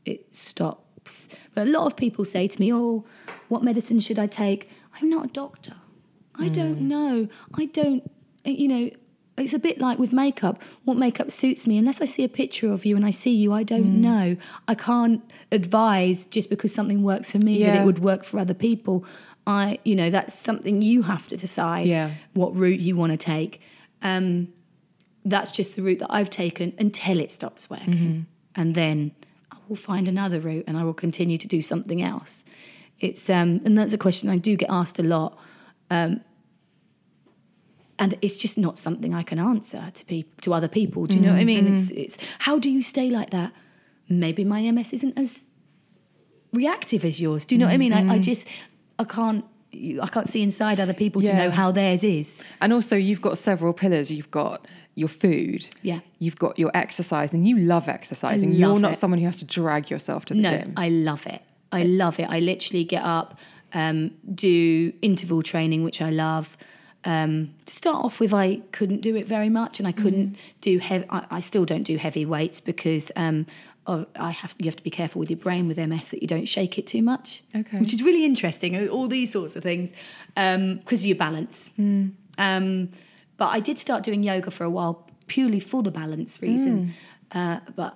it 0.07 0.35
stops. 0.35 1.29
But 1.55 1.67
a 1.69 1.71
lot 1.71 1.85
of 1.87 1.95
people 1.95 2.25
say 2.25 2.49
to 2.49 2.59
me, 2.59 2.73
"Oh, 2.73 3.05
what 3.49 3.63
medicine 3.63 4.01
should 4.01 4.19
I 4.19 4.27
take?" 4.27 4.71
I'm 4.99 5.11
not 5.11 5.27
a 5.27 5.29
doctor. 5.29 5.75
I 6.39 6.49
don't 6.49 6.83
know. 6.83 7.29
I 7.55 7.67
don't. 7.67 8.11
You 8.45 8.69
know. 8.69 8.91
It's 9.39 9.53
a 9.53 9.59
bit 9.59 9.79
like 9.79 9.99
with 9.99 10.15
makeup. 10.15 10.63
What 10.85 10.97
makeup 10.97 11.31
suits 11.31 11.67
me? 11.67 11.77
Unless 11.77 12.01
I 12.01 12.07
see 12.07 12.25
a 12.25 12.29
picture 12.29 12.73
of 12.73 12.87
you 12.87 12.97
and 12.97 13.05
I 13.05 13.11
see 13.11 13.35
you, 13.35 13.53
I 13.53 13.65
don't 13.65 14.01
know. 14.01 14.37
I 14.67 14.75
can't 14.75 15.21
advise 15.53 16.25
just 16.25 16.49
because 16.49 16.73
something 16.73 17.03
works 17.03 17.33
for 17.33 17.39
me 17.39 17.63
that 17.63 17.83
it 17.83 17.85
would 17.85 17.99
work 17.99 18.25
for 18.25 18.39
other 18.39 18.55
people. 18.55 19.05
I, 19.47 19.79
you 19.85 19.95
know, 19.95 20.09
that's 20.09 20.35
something 20.35 20.81
you 20.81 21.03
have 21.03 21.29
to 21.29 21.37
decide 21.37 21.87
Yeah. 21.87 22.13
what 22.33 22.57
route 22.57 22.81
you 22.81 22.97
want 22.97 23.13
to 23.13 23.19
take. 23.19 23.61
Um, 24.01 24.49
that's 25.27 25.53
just 25.53 25.77
the 25.77 25.83
route 25.83 25.99
that 25.99 26.09
I've 26.11 26.31
taken 26.31 26.73
until 26.79 27.21
it 27.21 27.31
stops 27.31 27.69
working. 27.69 27.93
Mm-hmm. 27.95 28.21
And 28.55 28.75
then 28.75 29.13
I 29.53 29.57
will 29.69 29.77
find 29.77 30.09
another 30.09 30.41
route 30.41 30.65
and 30.67 30.79
I 30.79 30.85
will 30.85 30.95
continue 30.95 31.37
to 31.37 31.47
do 31.47 31.61
something 31.61 32.01
else. 32.03 32.43
It's 33.01 33.29
um, 33.29 33.61
and 33.67 33.77
that's 33.77 33.93
a 33.93 33.99
question 33.99 34.31
I 34.31 34.39
do 34.39 34.57
get 34.57 34.71
asked 34.71 34.99
a 34.99 35.03
lot. 35.03 35.37
Um, 35.91 36.21
and 37.99 38.19
it's 38.21 38.37
just 38.37 38.59
not 38.59 38.79
something 38.79 39.15
I 39.15 39.23
can 39.23 39.39
answer 39.39 39.91
to 39.93 40.05
people 40.05 40.33
to 40.43 40.53
other 40.53 40.69
people. 40.69 41.07
Do 41.07 41.15
you 41.15 41.21
know 41.23 41.33
what 41.33 41.39
I 41.39 41.45
mm, 41.45 41.47
mean? 41.47 41.73
It's 41.73 41.91
mm. 41.91 41.97
it's 41.97 42.19
how 42.41 42.59
do 42.59 42.71
you 42.71 42.83
stay 42.83 43.09
like 43.09 43.31
that? 43.31 43.53
Maybe 44.09 44.45
my 44.45 44.71
MS 44.71 44.93
isn't 44.93 45.19
as 45.19 45.45
reactive 46.53 47.05
as 47.05 47.21
yours. 47.21 47.47
Do 47.47 47.55
you 47.55 47.59
know 47.59 47.67
what 47.67 47.73
I 47.73 47.79
mean? 47.79 47.93
I, 47.93 48.01
I 48.01 48.19
mm, 48.19 48.23
just 48.23 48.47
I 48.99 49.05
can't 49.05 49.45
I 49.73 50.09
can't 50.09 50.29
see 50.29 50.43
inside 50.43 50.81
other 50.81 50.95
people 50.95 51.23
to 51.23 51.35
know 51.35 51.51
how 51.51 51.71
theirs 51.71 52.05
is. 52.05 52.41
And 52.61 52.73
also, 52.73 52.97
you've 52.97 53.21
got 53.21 53.39
several 53.39 53.73
pillars. 53.73 54.11
You've 54.11 54.31
got 54.31 54.67
your 54.95 55.09
food. 55.09 55.67
Yeah. 55.83 56.01
You've 56.19 56.39
got 56.39 56.59
your 56.59 56.71
exercise, 56.75 57.33
and 57.33 57.47
you 57.47 57.59
love 57.59 57.89
exercising. 57.89 58.51
love 58.51 58.59
You're 58.59 58.79
not 58.79 58.93
it. 58.93 58.97
someone 58.97 59.19
who 59.19 59.27
has 59.27 59.37
to 59.37 59.45
drag 59.45 59.91
yourself 59.91 60.25
to 60.27 60.35
the 60.35 60.41
No, 60.41 60.51
gym. 60.51 60.75
I 60.77 60.89
love 60.89 61.27
it. 61.27 61.43
I 61.73 61.83
love 61.83 62.19
it. 62.19 62.29
I 62.29 62.41
literally 62.41 62.85
get 62.85 63.03
up, 63.03 63.39
um, 63.77 63.97
do 64.35 64.93
interval 65.03 65.43
training, 65.43 65.81
which 65.85 66.01
I 66.09 66.11
love. 66.11 66.57
Um, 67.05 67.33
to 67.67 67.73
start 67.83 68.05
off 68.05 68.19
with, 68.21 68.33
I 68.35 68.47
couldn't 68.73 69.01
do 69.09 69.15
it 69.21 69.27
very 69.29 69.49
much, 69.61 69.79
and 69.81 69.87
I 69.87 69.93
couldn't 70.03 70.31
Mm. 70.33 70.37
do 70.61 70.79
heavy. 70.79 71.05
I, 71.17 71.21
I 71.39 71.41
still 71.41 71.65
don't 71.65 71.87
do 71.93 71.97
heavy 72.07 72.25
weights 72.27 72.59
because 72.61 73.13
um, 73.25 73.47
of, 73.87 73.99
I 74.29 74.31
have 74.41 74.53
you 74.59 74.65
have 74.71 74.77
to 74.77 74.83
be 74.83 74.91
careful 74.91 75.21
with 75.21 75.31
your 75.31 75.39
brain 75.47 75.69
with 75.69 75.79
MS 75.79 76.09
that 76.13 76.21
you 76.23 76.29
don't 76.35 76.49
shake 76.57 76.75
it 76.81 76.87
too 76.95 77.03
much. 77.13 77.43
Okay. 77.61 77.79
which 77.79 77.93
is 77.95 78.03
really 78.03 78.25
interesting. 78.25 78.75
uh, 78.77 78.87
All 78.95 79.07
these 79.09 79.31
sorts 79.31 79.55
of 79.57 79.63
things 79.63 79.91
because 80.35 81.01
of 81.05 81.07
your 81.07 81.17
balance. 81.29 81.71
Mm. 81.79 82.13
Um, 82.39 82.89
but 83.37 83.49
I 83.59 83.61
did 83.61 83.79
start 83.79 84.03
doing 84.03 84.23
yoga 84.33 84.51
for 84.51 84.65
a 84.65 84.71
while 84.71 84.95
purely 85.29 85.61
for 85.61 85.83
the 85.83 85.91
balance 85.91 86.33
reason, 86.43 86.75
Mm. 87.33 87.39
uh, 87.39 87.61
but 87.77 87.93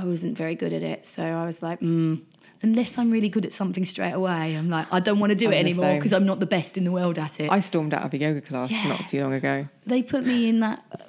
I 0.00 0.04
wasn't 0.04 0.36
very 0.38 0.54
good 0.62 0.72
at 0.72 0.82
it. 0.82 1.06
So 1.06 1.22
I 1.22 1.44
was 1.50 1.58
like, 1.62 1.80
mm, 1.80 2.20
unless 2.62 2.96
I'm 2.98 3.10
really 3.10 3.28
good 3.28 3.44
at 3.44 3.52
something 3.52 3.84
straight 3.84 4.12
away, 4.12 4.56
I'm 4.56 4.70
like, 4.70 4.86
I 4.92 5.00
don't 5.00 5.18
want 5.18 5.30
to 5.30 5.36
do 5.36 5.46
I'm 5.48 5.52
it 5.54 5.56
anymore 5.58 5.94
because 5.96 6.12
I'm 6.12 6.26
not 6.26 6.40
the 6.40 6.46
best 6.46 6.76
in 6.78 6.84
the 6.84 6.92
world 6.92 7.18
at 7.18 7.40
it. 7.40 7.50
I 7.50 7.60
stormed 7.60 7.92
out 7.94 8.02
of 8.04 8.12
a 8.14 8.18
yoga 8.18 8.40
class 8.40 8.72
Yeah. 8.72 8.88
not 8.88 9.06
too 9.06 9.22
long 9.22 9.32
ago. 9.34 9.66
they 9.86 10.02
put 10.02 10.24
me 10.24 10.48
in 10.48 10.60
that 10.60 10.82
uh, 10.92 11.04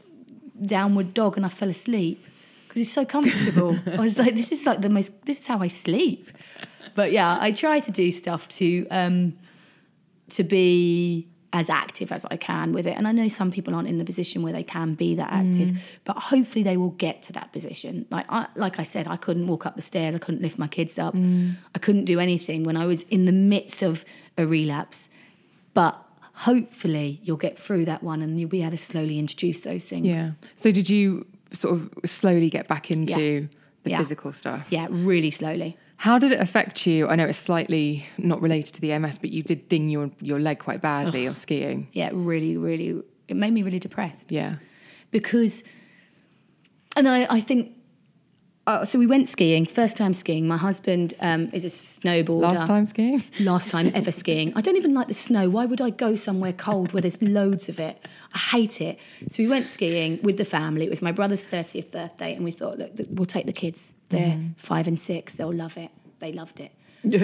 downward 0.65 1.13
dog 1.13 1.37
and 1.37 1.45
I 1.45 1.49
fell 1.49 1.69
asleep 1.69 2.23
because 2.67 2.81
it's 2.81 2.91
so 2.91 3.05
comfortable. 3.05 3.77
I 3.85 4.01
was 4.01 4.17
like, 4.17 4.35
this 4.35 4.51
is 4.51 4.65
like 4.65 4.81
the 4.81 4.89
most, 4.89 5.25
this 5.25 5.39
is 5.39 5.47
how 5.47 5.59
I 5.59 5.67
sleep. 5.69 6.29
But 6.95 7.11
yeah, 7.11 7.37
I 7.39 7.51
try 7.51 7.79
to 7.79 7.91
do 7.91 8.11
stuff 8.11 8.47
to 8.49 8.87
um, 8.89 9.37
to 10.31 10.43
be 10.43 11.27
as 11.55 11.69
active 11.69 12.11
as 12.11 12.25
I 12.29 12.35
can 12.35 12.73
with 12.73 12.85
it. 12.85 12.97
And 12.97 13.07
I 13.07 13.13
know 13.13 13.29
some 13.29 13.49
people 13.49 13.73
aren't 13.73 13.87
in 13.87 13.97
the 13.97 14.03
position 14.03 14.41
where 14.41 14.51
they 14.51 14.61
can 14.61 14.93
be 14.93 15.15
that 15.15 15.31
active, 15.31 15.69
mm. 15.69 15.77
but 16.03 16.17
hopefully 16.17 16.63
they 16.63 16.75
will 16.75 16.89
get 16.89 17.23
to 17.23 17.33
that 17.33 17.53
position. 17.53 18.05
Like 18.11 18.25
I, 18.27 18.47
like 18.55 18.77
I 18.77 18.83
said, 18.83 19.07
I 19.07 19.15
couldn't 19.15 19.47
walk 19.47 19.65
up 19.65 19.77
the 19.77 19.81
stairs, 19.81 20.15
I 20.15 20.17
couldn't 20.17 20.41
lift 20.41 20.59
my 20.59 20.67
kids 20.67 20.99
up, 20.99 21.13
mm. 21.13 21.55
I 21.73 21.79
couldn't 21.79 22.03
do 22.03 22.19
anything 22.19 22.65
when 22.65 22.75
I 22.75 22.85
was 22.85 23.03
in 23.03 23.23
the 23.23 23.31
midst 23.31 23.81
of 23.81 24.03
a 24.37 24.45
relapse. 24.45 25.07
But 25.73 25.97
hopefully 26.33 27.21
you'll 27.23 27.37
get 27.37 27.57
through 27.57 27.85
that 27.85 28.03
one 28.03 28.21
and 28.21 28.37
you'll 28.37 28.49
be 28.49 28.61
able 28.61 28.71
to 28.71 28.77
slowly 28.77 29.17
introduce 29.17 29.61
those 29.61 29.85
things. 29.85 30.07
Yeah. 30.07 30.31
So 30.57 30.71
did 30.71 30.89
you 30.89 31.25
sort 31.53 31.75
of 31.75 31.89
slowly 32.05 32.49
get 32.49 32.67
back 32.67 32.91
into 32.91 33.47
the 33.83 33.91
Yeah. 33.91 33.99
physical 33.99 34.33
stuff? 34.33 34.67
Yeah, 34.69 34.87
really 34.89 35.31
slowly. 35.31 35.77
How 35.97 36.19
did 36.19 36.31
it 36.31 36.39
affect 36.39 36.85
you? 36.85 37.07
I 37.07 37.15
know 37.15 37.25
it's 37.25 37.37
slightly 37.37 38.05
not 38.17 38.41
related 38.41 38.73
to 38.75 38.81
the 38.81 38.97
MS, 38.99 39.17
but 39.17 39.31
you 39.31 39.43
did 39.43 39.69
ding 39.69 39.89
your 39.89 40.11
your 40.21 40.39
leg 40.39 40.59
quite 40.59 40.81
badly 40.81 41.27
on 41.27 41.35
skiing. 41.35 41.87
Yeah, 41.93 42.09
really, 42.13 42.57
really, 42.57 43.01
it 43.27 43.35
made 43.35 43.53
me 43.53 43.63
really 43.63 43.79
depressed. 43.79 44.31
Yeah. 44.31 44.55
because 45.11 45.63
and 46.95 47.07
I, 47.07 47.27
I 47.29 47.41
think 47.41 47.74
uh, 48.67 48.83
so 48.83 48.97
we 48.97 49.05
went 49.05 49.29
skiing 49.29 49.65
first 49.65 49.95
time 49.95 50.13
skiing. 50.13 50.47
My 50.47 50.57
husband 50.57 51.13
um, 51.19 51.49
is 51.53 51.63
a 51.63 51.69
snowboarder. 51.69 52.41
Last 52.41 52.67
time 52.67 52.85
skiing? 52.85 53.23
last 53.39 53.69
time 53.69 53.91
ever 53.93 54.11
skiing. 54.23 54.53
I 54.55 54.61
don't 54.61 54.75
even 54.75 54.93
like 54.93 55.07
the 55.07 55.13
snow. 55.13 55.49
Why 55.49 55.65
would 55.65 55.81
i 55.81 55.91
go 55.91 56.15
somewhere 56.15 56.53
cold 56.53 56.91
where 56.91 57.01
there's 57.01 57.21
loads 57.21 57.69
of 57.69 57.79
it? 57.79 58.03
I 58.33 58.37
hate 58.37 58.81
it. 58.81 58.97
So 59.29 59.43
we 59.43 59.47
went 59.47 59.67
skiing 59.67 60.19
with 60.23 60.37
the 60.37 60.45
family. 60.45 60.85
It 60.85 60.89
was 60.89 61.01
my 61.01 61.11
brother's 61.11 61.43
30th 61.43 61.91
birthday 61.91 62.33
and 62.33 62.43
we 62.43 62.51
thought 62.51 62.79
look 62.79 62.91
we'll 63.09 63.25
take 63.25 63.45
the 63.45 63.53
kids. 63.53 63.93
They're 64.09 64.39
five 64.55 64.87
and 64.87 64.99
six. 64.99 65.35
They'll 65.35 65.53
love 65.53 65.77
it. 65.77 65.91
They 66.19 66.31
loved 66.31 66.59
it. 66.59 66.71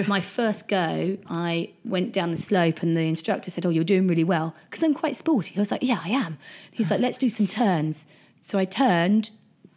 My 0.06 0.20
first 0.20 0.68
go, 0.68 1.18
I 1.28 1.72
went 1.84 2.12
down 2.12 2.30
the 2.30 2.36
slope 2.36 2.82
and 2.82 2.94
the 2.94 3.00
instructor 3.00 3.50
said, 3.50 3.66
Oh, 3.66 3.70
you're 3.70 3.82
doing 3.82 4.06
really 4.06 4.22
well. 4.22 4.54
Because 4.64 4.84
I'm 4.84 4.94
quite 4.94 5.16
sporty. 5.16 5.54
I 5.56 5.58
was 5.60 5.72
like, 5.72 5.82
Yeah, 5.82 6.00
I 6.04 6.10
am. 6.10 6.38
He's 6.70 6.90
like, 6.90 7.00
Let's 7.00 7.18
do 7.18 7.28
some 7.28 7.48
turns. 7.48 8.06
So 8.40 8.58
I 8.58 8.64
turned 8.64 9.30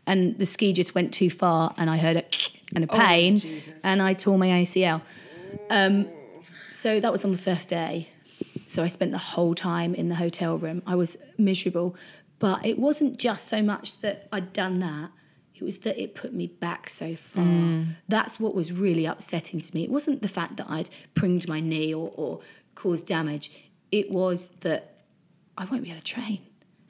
and 0.07 0.37
the 0.37 0.45
ski 0.45 0.73
just 0.73 0.93
went 0.95 1.13
too 1.13 1.29
far, 1.29 1.73
and 1.77 1.89
I 1.89 1.97
heard 1.97 2.17
a 2.17 2.23
and 2.75 2.83
a 2.83 2.87
pain, 2.87 3.41
and 3.83 4.01
I 4.01 4.13
tore 4.13 4.37
my 4.37 4.47
ACL. 4.47 5.01
Um, 5.69 6.07
so 6.69 6.99
that 6.99 7.11
was 7.11 7.23
on 7.23 7.31
the 7.31 7.37
first 7.37 7.69
day. 7.69 8.09
So 8.67 8.83
I 8.83 8.87
spent 8.87 9.11
the 9.11 9.17
whole 9.17 9.53
time 9.55 9.93
in 9.95 10.09
the 10.09 10.15
hotel 10.15 10.57
room. 10.57 10.81
I 10.85 10.95
was 10.95 11.17
miserable, 11.37 11.95
but 12.39 12.65
it 12.65 12.77
wasn't 12.79 13.17
just 13.17 13.47
so 13.47 13.61
much 13.61 14.01
that 14.01 14.27
I'd 14.31 14.51
done 14.53 14.79
that. 14.79 15.11
It 15.53 15.63
was 15.63 15.77
that 15.79 16.01
it 16.01 16.15
put 16.15 16.33
me 16.33 16.47
back 16.47 16.89
so 16.89 17.15
far. 17.15 17.43
That's 18.09 18.39
what 18.39 18.53
was 18.53 18.73
really 18.73 19.05
upsetting 19.05 19.61
to 19.61 19.73
me. 19.75 19.83
It 19.83 19.89
wasn't 19.91 20.21
the 20.21 20.27
fact 20.27 20.57
that 20.57 20.69
I'd 20.69 20.89
pringed 21.13 21.47
my 21.47 21.61
knee 21.61 21.93
or, 21.93 22.11
or 22.15 22.41
caused 22.73 23.05
damage. 23.05 23.51
It 23.91 24.11
was 24.11 24.49
that 24.61 25.05
I 25.57 25.63
won't 25.65 25.83
be 25.83 25.91
able 25.91 26.01
to 26.01 26.05
train. 26.05 26.41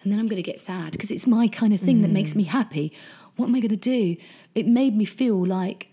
And 0.06 0.12
then 0.14 0.20
I'm 0.20 0.28
going 0.28 0.38
to 0.42 0.44
get 0.52 0.62
sad 0.62 0.92
because 0.94 1.10
it's 1.12 1.26
my 1.28 1.48
kind 1.48 1.74
of 1.74 1.82
thing 1.82 2.04
that 2.04 2.12
makes 2.12 2.36
me 2.36 2.44
happy. 2.44 2.94
What 3.36 3.48
am 3.48 3.56
I 3.56 3.60
going 3.60 3.70
to 3.70 3.76
do? 3.76 4.16
It 4.54 4.68
made 4.68 4.96
me 4.96 5.04
feel 5.04 5.44
like 5.46 5.90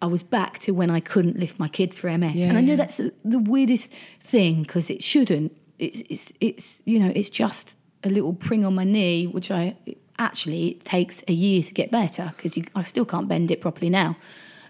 I 0.00 0.06
was 0.06 0.22
back 0.22 0.60
to 0.60 0.70
when 0.70 0.90
I 0.90 1.00
couldn't 1.00 1.36
lift 1.38 1.58
my 1.58 1.66
kids 1.68 1.98
for 1.98 2.08
MS. 2.16 2.40
and 2.40 2.56
I 2.56 2.60
know 2.60 2.70
Yeah. 2.70 2.76
that's 2.76 2.98
the, 2.98 3.12
the 3.24 3.40
weirdest 3.40 3.92
thing 4.20 4.62
because 4.62 4.88
it 4.90 5.02
shouldn't. 5.02 5.54
It's, 5.80 6.02
it's, 6.08 6.32
it's, 6.40 6.80
you 6.84 7.00
know, 7.00 7.12
it's 7.16 7.28
just 7.30 7.74
a 8.04 8.08
little 8.10 8.32
pring 8.32 8.64
on 8.64 8.76
my 8.76 8.84
knee, 8.84 9.26
which 9.26 9.50
I 9.50 9.76
actually 10.20 10.68
it 10.68 10.84
takes 10.84 11.24
a 11.26 11.32
year 11.32 11.62
to 11.64 11.74
get 11.74 11.90
better 11.90 12.32
because 12.36 12.56
I 12.76 12.84
still 12.84 13.04
can't 13.04 13.26
bend 13.28 13.50
it 13.50 13.60
properly 13.60 13.90
now. 13.90 14.16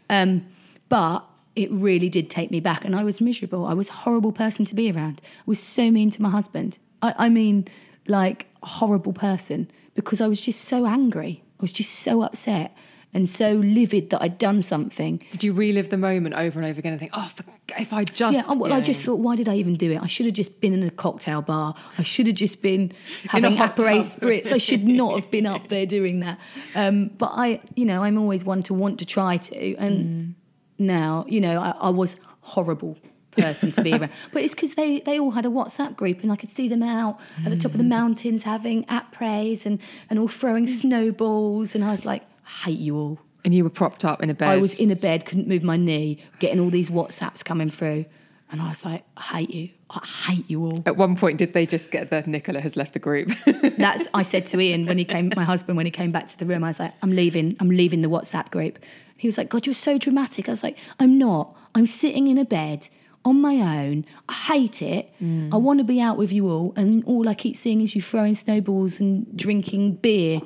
Um, 0.09 0.47
but 0.89 1.27
it 1.57 1.71
really 1.71 2.09
did 2.09 2.31
take 2.31 2.51
me 2.51 2.61
back, 2.61 2.85
and 2.87 2.97
I 2.97 3.05
was 3.05 3.21
miserable. 3.21 3.67
I 3.67 3.75
was 3.75 3.91
a 3.91 3.93
horrible 3.93 4.33
person 4.33 4.65
to 4.65 4.75
be 4.75 4.91
around. 4.91 5.21
I 5.25 5.43
was 5.45 5.61
so 5.63 5.91
mean 5.91 6.11
to 6.13 6.23
my 6.23 6.31
husband. 6.31 6.79
I, 7.03 7.15
I 7.19 7.29
mean, 7.29 7.67
like 8.09 8.47
a 8.63 8.67
horrible 8.67 9.13
person 9.13 9.71
because 9.95 10.21
I 10.21 10.27
was 10.27 10.41
just 10.41 10.63
so 10.63 10.87
angry. 10.87 11.43
I 11.59 11.63
was 11.63 11.73
just 11.73 11.93
so 11.97 12.23
upset 12.23 12.75
and 13.15 13.29
so 13.29 13.53
livid 13.53 14.11
that 14.11 14.23
I'd 14.23 14.39
done 14.39 14.63
something. 14.63 15.23
Did 15.31 15.43
you 15.43 15.53
relive 15.53 15.89
the 15.91 15.97
moment 15.97 16.35
over 16.35 16.61
and 16.61 16.69
over 16.69 16.79
again 16.79 16.93
and 16.93 17.01
think, 17.01 17.13
oh, 17.15 17.31
if 17.79 17.93
I 17.93 18.05
just. 18.05 18.35
Yeah, 18.35 18.55
well, 18.57 18.73
I 18.73 18.81
just 18.81 19.03
thought, 19.03 19.19
why 19.19 19.35
did 19.35 19.49
I 19.49 19.57
even 19.57 19.77
do 19.77 19.91
it? 19.93 20.01
I 20.01 20.07
should 20.07 20.27
have 20.27 20.35
just 20.35 20.61
been 20.61 20.75
in 20.75 20.83
a 20.83 20.91
cocktail 20.91 21.43
bar. 21.43 21.75
I 21.97 22.03
should 22.03 22.27
have 22.27 22.37
just 22.37 22.61
been 22.61 22.93
having 23.29 23.57
Aperol 23.57 24.01
spritz. 24.01 24.53
I 24.53 24.59
should 24.59 24.85
not 24.85 25.21
have 25.21 25.31
been 25.31 25.47
up 25.47 25.69
there 25.69 25.87
doing 25.87 26.21
that. 26.21 26.39
Um, 26.75 27.09
but 27.09 27.33
I, 27.35 27.61
you 27.75 27.87
know, 27.87 28.03
I'm 28.03 28.19
always 28.19 28.45
one 28.45 28.63
to 28.65 28.75
want 28.75 28.99
to 28.99 29.07
try 29.07 29.39
to. 29.39 29.75
And 29.77 30.35
now, 30.79 31.25
you 31.29 31.41
know, 31.41 31.61
I, 31.61 31.71
I 31.71 31.89
was 31.89 32.17
horrible 32.41 32.99
person 33.39 33.73
to 33.73 33.83
be 33.83 33.93
around. 33.93 34.11
But 34.33 34.43
it's 34.43 34.55
because 34.55 34.75
they, 34.75 35.01
they 35.01 35.19
all 35.19 35.31
had 35.31 35.47
a 35.47 35.51
WhatsApp 35.51 35.97
group 35.97 36.23
and 36.23 36.33
I 36.33 36.37
could 36.37 36.51
see 36.51 36.69
them 36.69 36.83
out 36.83 37.19
at 37.45 37.51
the 37.51 37.57
top 37.57 37.73
of 37.73 37.79
the 37.79 37.85
mm. 37.85 37.89
mountains 37.89 38.43
having 38.43 38.85
apres 38.91 39.67
and, 39.67 39.81
and 40.11 40.19
all 40.19 40.29
throwing 40.29 40.67
mm. 40.67 40.71
snowballs. 40.71 41.75
And 41.75 41.85
I 41.85 41.91
was 41.91 42.05
like, 42.05 42.23
I 42.47 42.67
hate 42.67 42.79
you 42.79 42.97
all. 42.97 43.19
And 43.45 43.55
you 43.55 43.65
were 43.65 43.71
propped 43.71 44.05
up 44.05 44.23
in 44.23 44.31
a 44.31 44.35
bed. 44.35 44.49
I 44.49 44.57
was 44.57 44.79
in 44.79 44.91
a 44.91 44.97
bed, 44.97 45.25
couldn't 45.25 45.49
move 45.49 45.63
my 45.63 45.77
knee, 45.77 46.23
getting 46.39 46.61
all 46.61 46.71
these 46.71 46.91
WhatsApps 46.91 47.45
coming 47.45 47.71
through. 47.71 48.05
And 48.51 48.63
I 48.63 48.69
was 48.69 48.85
like, 48.85 49.05
I 49.17 49.23
hate 49.23 49.51
you. 49.51 49.71
I 49.91 50.07
hate 50.27 50.51
you 50.51 50.65
all. 50.65 50.83
At 50.87 50.97
one 50.97 51.17
point, 51.17 51.39
did 51.39 51.53
they 51.53 51.67
just 51.67 51.91
get 51.91 52.11
that 52.11 52.27
Nicola 52.27 52.61
has 52.61 52.77
left 52.77 52.95
the 52.95 52.99
group? 52.99 53.31
That's 53.79 54.07
I 54.15 54.23
said 54.23 54.47
to 54.47 54.61
Ian 54.61 54.87
when 54.87 54.99
he 54.99 55.05
came, 55.05 55.33
my 55.37 55.45
husband, 55.45 55.77
when 55.77 55.87
he 55.87 55.93
came 55.93 56.13
back 56.13 56.29
to 56.29 56.39
the 56.39 56.47
room, 56.47 56.65
I 56.65 56.69
was 56.69 56.79
like, 56.79 56.93
I'm 57.03 57.11
leaving, 57.11 57.57
I'm 57.61 57.69
leaving 57.69 58.01
the 58.01 58.09
WhatsApp 58.09 58.51
group. 58.51 58.79
He 59.17 59.29
was 59.29 59.37
like, 59.37 59.49
God, 59.49 59.67
you're 59.67 59.75
so 59.75 59.99
dramatic. 59.99 60.49
I 60.49 60.53
was 60.53 60.63
like, 60.63 60.79
I'm 60.99 61.19
not. 61.19 61.55
I'm 61.75 61.87
sitting 61.87 62.29
in 62.29 62.39
a 62.39 62.45
bed 62.45 62.89
on 63.25 63.41
my 63.41 63.57
own. 63.57 64.05
I 64.29 64.33
hate 64.33 64.83
it. 64.83 65.13
I 65.21 65.57
want 65.57 65.79
to 65.79 65.85
be 65.85 66.01
out 66.01 66.17
with 66.17 66.33
you 66.33 66.49
all, 66.49 66.73
and 66.77 67.05
all 67.05 67.29
I 67.29 67.35
keep 67.35 67.57
seeing 67.57 67.81
is 67.81 67.95
you 67.95 68.03
throwing 68.03 68.35
snowballs 68.35 69.01
and 69.01 69.37
drinking 69.37 69.97
beer. 69.97 70.41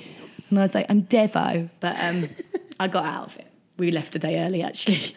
And 0.50 0.58
I 0.58 0.62
was 0.62 0.74
like, 0.74 0.86
I'm 0.88 1.04
Devo. 1.04 1.70
But 1.80 1.96
um, 2.00 2.28
I 2.80 2.88
got 2.88 3.04
out 3.04 3.26
of 3.28 3.36
it. 3.38 3.46
We 3.78 3.90
left 3.90 4.14
a 4.16 4.18
day 4.18 4.38
early, 4.40 4.62
actually. 4.62 5.16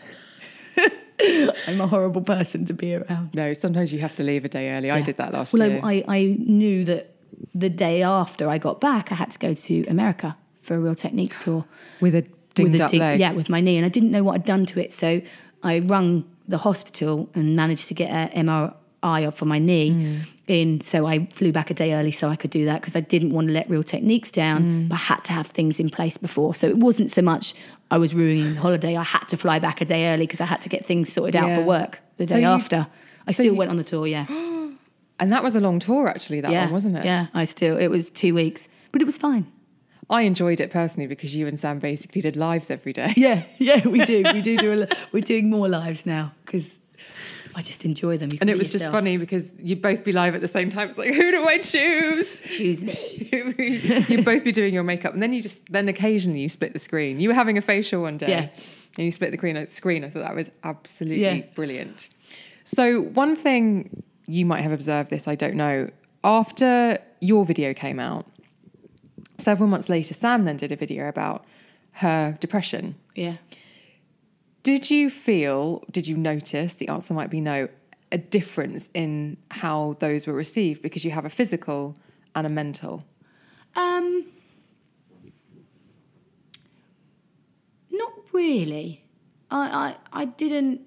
I'm 1.68 1.82
a 1.82 1.88
horrible 1.88 2.22
person 2.22 2.66
to 2.66 2.74
be 2.74 2.96
around. 2.96 3.34
no, 3.34 3.54
sometimes 3.54 3.92
you 3.94 4.00
have 4.00 4.16
to 4.16 4.24
leave 4.24 4.46
a 4.46 4.50
day 4.50 4.72
early. 4.72 4.92
I 4.92 5.02
did 5.02 5.18
that 5.18 5.34
last 5.34 5.54
well, 5.54 5.68
year. 5.68 5.80
I, 5.84 6.04
I, 6.08 6.18
I 6.18 6.38
knew 6.40 6.86
that 6.86 7.16
the 7.54 7.70
day 7.70 8.02
after 8.04 8.50
I 8.50 8.58
got 8.58 8.82
back, 8.82 9.12
I 9.12 9.16
had 9.16 9.32
to 9.32 9.40
go 9.40 9.54
to 9.54 9.86
America 9.88 10.38
for 10.62 10.76
a 10.76 10.80
Real 10.80 10.96
Techniques 10.96 11.38
tour. 11.38 11.66
with 12.02 12.16
a 12.16 12.22
dinged 12.56 12.72
with 12.72 12.82
a 12.82 12.86
up 12.86 12.94
leg. 12.94 13.20
Yeah, 13.20 13.34
with 13.34 13.50
my 13.50 13.62
knee. 13.62 13.78
And 13.78 13.86
I 13.86 13.90
didn't 13.90 14.12
know 14.12 14.24
what 14.24 14.36
I'd 14.36 14.46
done 14.46 14.66
to 14.68 14.80
it. 14.80 14.92
So 14.92 15.22
I 15.64 15.80
rung 15.80 16.26
the 16.48 16.58
hospital 16.58 17.30
and 17.36 17.56
managed 17.56 17.88
to 17.88 17.94
get 17.94 18.10
an 18.12 18.30
MRI 18.48 19.32
for 19.34 19.46
my 19.46 19.60
knee 19.60 19.92
Mm. 19.92 20.20
in. 20.48 20.82
So 20.82 21.06
I 21.08 21.28
flew 21.32 21.52
back 21.52 21.70
a 21.70 21.74
day 21.74 21.94
early 21.94 22.12
so 22.12 22.30
I 22.30 22.36
could 22.36 22.52
do 22.52 22.66
that 22.66 22.82
because 22.82 22.96
I 22.96 23.00
didn't 23.02 23.32
want 23.32 23.48
to 23.48 23.54
let 23.54 23.70
Real 23.70 23.84
Techniques 23.84 24.32
down, 24.32 24.64
Mm. 24.64 24.90
but 24.90 24.96
I 24.96 25.00
had 25.00 25.24
to 25.26 25.34
have 25.34 25.48
things 25.48 25.80
in 25.80 25.90
place 25.90 26.18
before. 26.18 26.56
So 26.56 26.68
it 26.68 26.78
wasn't 26.78 27.12
so 27.12 27.22
much 27.22 27.54
I 27.92 27.98
was 27.98 28.14
ruining 28.16 28.56
the 28.56 28.62
holiday. 28.62 28.96
I 28.98 29.04
had 29.04 29.28
to 29.30 29.38
fly 29.38 29.60
back 29.60 29.80
a 29.82 29.86
day 29.86 30.08
early 30.12 30.26
because 30.26 30.42
I 30.42 30.46
had 30.46 30.62
to 30.62 30.70
get 30.70 30.86
things 30.86 31.12
sorted 31.12 31.36
out 31.36 31.50
Yeah. 31.50 31.56
for 31.58 31.64
work 31.64 32.00
the 32.18 32.26
So 32.28 32.36
day 32.36 32.42
you- 32.42 32.48
after. 32.48 32.88
I 33.28 33.32
so 33.32 33.44
still 33.44 33.54
you- 33.54 33.56
went 33.60 33.70
on 33.72 33.78
the 33.78 33.84
tour, 33.84 34.08
yeah. 34.08 34.26
And 35.20 35.32
that 35.32 35.44
was 35.44 35.56
a 35.56 35.62
long 35.62 35.80
tour, 35.80 36.10
actually, 36.10 36.42
that 36.42 36.52
yeah, 36.52 36.66
one, 36.66 36.74
wasn't 36.74 36.98
it? 36.98 37.06
Yeah, 37.06 37.28
I 37.34 37.46
still. 37.46 37.78
It 37.78 37.88
was 37.88 38.10
two 38.10 38.34
weeks, 38.36 38.68
but 38.92 39.02
it 39.02 39.06
was 39.06 39.18
fine. 39.18 39.46
I 40.10 40.22
enjoyed 40.24 40.60
it 40.60 40.70
personally 40.72 41.08
because 41.08 41.36
you 41.36 41.48
and 41.48 41.60
Sam 41.60 41.80
basically 41.80 42.22
did 42.22 42.36
lives 42.36 42.70
every 42.70 42.94
day. 42.94 43.14
Yeah, 43.18 43.44
yeah, 43.58 43.88
we 43.88 44.00
do. 44.06 44.24
We 44.34 44.42
do 44.42 44.58
do. 44.58 44.84
A, 44.84 44.88
we're 45.12 45.22
doing 45.22 45.50
more 45.50 45.68
lives 45.68 46.06
now 46.06 46.32
because 46.46 46.80
I 47.56 47.62
just 47.62 47.86
enjoy 47.86 48.18
them. 48.18 48.30
You 48.32 48.38
And 48.42 48.50
it 48.50 48.58
was 48.58 48.70
just 48.70 48.92
funny 48.92 49.18
because 49.18 49.52
you'd 49.58 49.82
both 49.82 50.04
be 50.04 50.12
live 50.12 50.36
at 50.36 50.42
the 50.42 50.48
same 50.48 50.70
time. 50.70 50.90
It's 50.90 50.98
like, 50.98 51.14
who 51.14 51.32
do 51.32 51.44
I 51.46 51.58
choose? 51.60 52.40
Choose 52.40 52.84
me. 52.84 53.30
you'd 54.10 54.26
both 54.26 54.44
be 54.44 54.52
doing 54.52 54.74
your 54.74 54.84
makeup, 54.84 55.14
and 55.14 55.24
then 55.24 55.34
you 55.34 55.42
just 55.42 55.72
then 55.72 55.88
occasionally 55.90 56.42
you 56.42 56.50
split 56.50 56.74
the 56.74 56.80
screen. 56.80 57.20
You 57.20 57.30
were 57.30 57.36
having 57.36 57.58
a 57.58 57.62
facial 57.62 58.02
one 58.02 58.18
day, 58.18 58.30
Yeah. 58.30 58.40
and 58.98 59.06
you 59.06 59.12
split 59.12 59.32
the 59.32 59.38
screen. 59.38 59.68
Screen. 59.70 60.04
I 60.04 60.10
thought 60.10 60.24
that 60.24 60.36
was 60.36 60.52
absolutely 60.64 61.22
Yeah. 61.24 61.42
brilliant. 61.56 62.10
So 62.66 63.02
one 63.02 63.36
thing 63.36 64.04
you 64.28 64.46
might 64.46 64.62
have 64.62 64.72
observed 64.72 65.10
this, 65.10 65.28
I 65.28 65.36
don't 65.36 65.56
know. 65.56 65.90
After 66.24 66.98
your 67.22 67.46
video 67.46 67.74
came 67.74 68.00
out, 68.00 68.26
several 69.38 69.68
months 69.68 69.90
later, 69.90 70.14
Sam 70.14 70.44
then 70.44 70.58
did 70.58 70.72
a 70.72 70.76
video 70.76 71.08
about 71.08 71.46
her 71.94 72.38
depression. 72.40 72.96
Yeah. 73.16 73.38
Did 74.64 74.90
you 74.90 75.10
feel, 75.10 75.84
did 75.92 76.08
you 76.08 76.18
notice, 76.18 76.76
the 76.76 76.88
answer 76.88 77.14
might 77.14 77.30
be 77.30 77.40
no, 77.40 77.70
a 78.12 78.18
difference 78.18 78.90
in 78.94 79.38
how 79.52 79.96
those 80.00 80.26
were 80.28 80.34
received 80.34 80.82
because 80.82 81.06
you 81.06 81.12
have 81.12 81.26
a 81.26 81.30
physical 81.30 81.96
and 82.34 82.48
a 82.48 82.50
mental? 82.50 83.04
Um. 83.76 84.26
Not 87.92 88.14
really. 88.34 89.04
I 89.52 89.96
I, 90.14 90.22
I 90.22 90.26
didn't. 90.26 90.82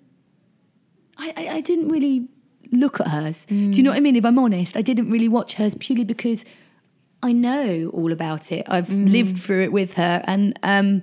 I, 1.16 1.32
I 1.36 1.49
I 1.57 1.61
didn't 1.61 1.88
really 1.88 2.28
look 2.70 3.01
at 3.01 3.09
hers. 3.09 3.46
Do 3.46 3.55
you 3.55 3.82
know 3.82 3.90
what 3.90 3.96
I 3.96 4.01
mean? 4.01 4.16
If 4.16 4.24
I'm 4.24 4.38
honest, 4.38 4.76
I 4.76 4.82
didn't 4.82 5.11
really 5.11 5.28
watch 5.28 5.55
hers 5.55 5.74
purely 5.74 6.05
because 6.05 6.44
I 7.22 7.32
know 7.32 7.90
all 7.92 8.12
about 8.12 8.52
it. 8.52 8.64
I've 8.68 8.90
lived 8.92 9.38
through 9.40 9.64
it 9.64 9.72
with 9.72 9.94
her, 9.94 10.22
and 10.24 10.58
um, 10.62 11.02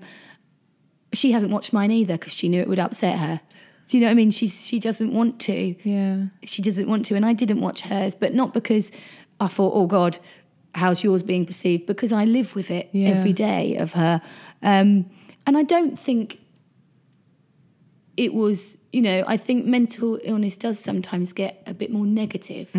she 1.13 1.31
hasn't 1.31 1.51
watched 1.51 1.73
mine 1.73 1.91
either 1.91 2.17
because 2.17 2.33
she 2.33 2.47
knew 2.49 2.61
it 2.61 2.67
would 2.69 2.79
upset 2.79 3.19
her. 3.19 3.41
Do 3.87 3.97
you 3.97 4.01
know 4.01 4.07
what 4.07 4.11
I 4.11 4.15
mean? 4.15 4.31
She's 4.31 4.65
she 4.65 4.79
doesn't 4.79 5.13
want 5.13 5.39
to. 5.41 5.75
Yeah. 5.83 6.25
She 6.43 6.61
doesn't 6.61 6.87
want 6.87 7.05
to, 7.07 7.15
and 7.15 7.25
I 7.25 7.33
didn't 7.33 7.61
watch 7.61 7.81
hers, 7.81 8.15
but 8.15 8.33
not 8.33 8.53
because 8.53 8.91
I 9.39 9.47
thought, 9.47 9.73
oh 9.75 9.85
God, 9.87 10.17
how's 10.73 11.03
yours 11.03 11.21
being 11.21 11.45
perceived? 11.45 11.85
Because 11.85 12.11
I 12.13 12.23
live 12.25 12.55
with 12.55 12.71
it 12.71 12.89
Yeah. 12.93 13.09
every 13.09 13.33
day 13.33 13.75
of 13.75 13.93
her, 13.93 14.21
um, 14.63 15.05
and 15.45 15.57
I 15.57 15.63
don't 15.63 15.99
think 15.99 16.39
it 18.17 18.33
was. 18.33 18.77
You 18.93 19.01
know, 19.01 19.25
I 19.27 19.35
think 19.35 19.65
mental 19.65 20.17
illness 20.23 20.55
does 20.55 20.79
sometimes 20.79 21.33
get 21.33 21.61
a 21.67 21.73
bit 21.73 21.91
more 21.91 22.05
negative, 22.05 22.69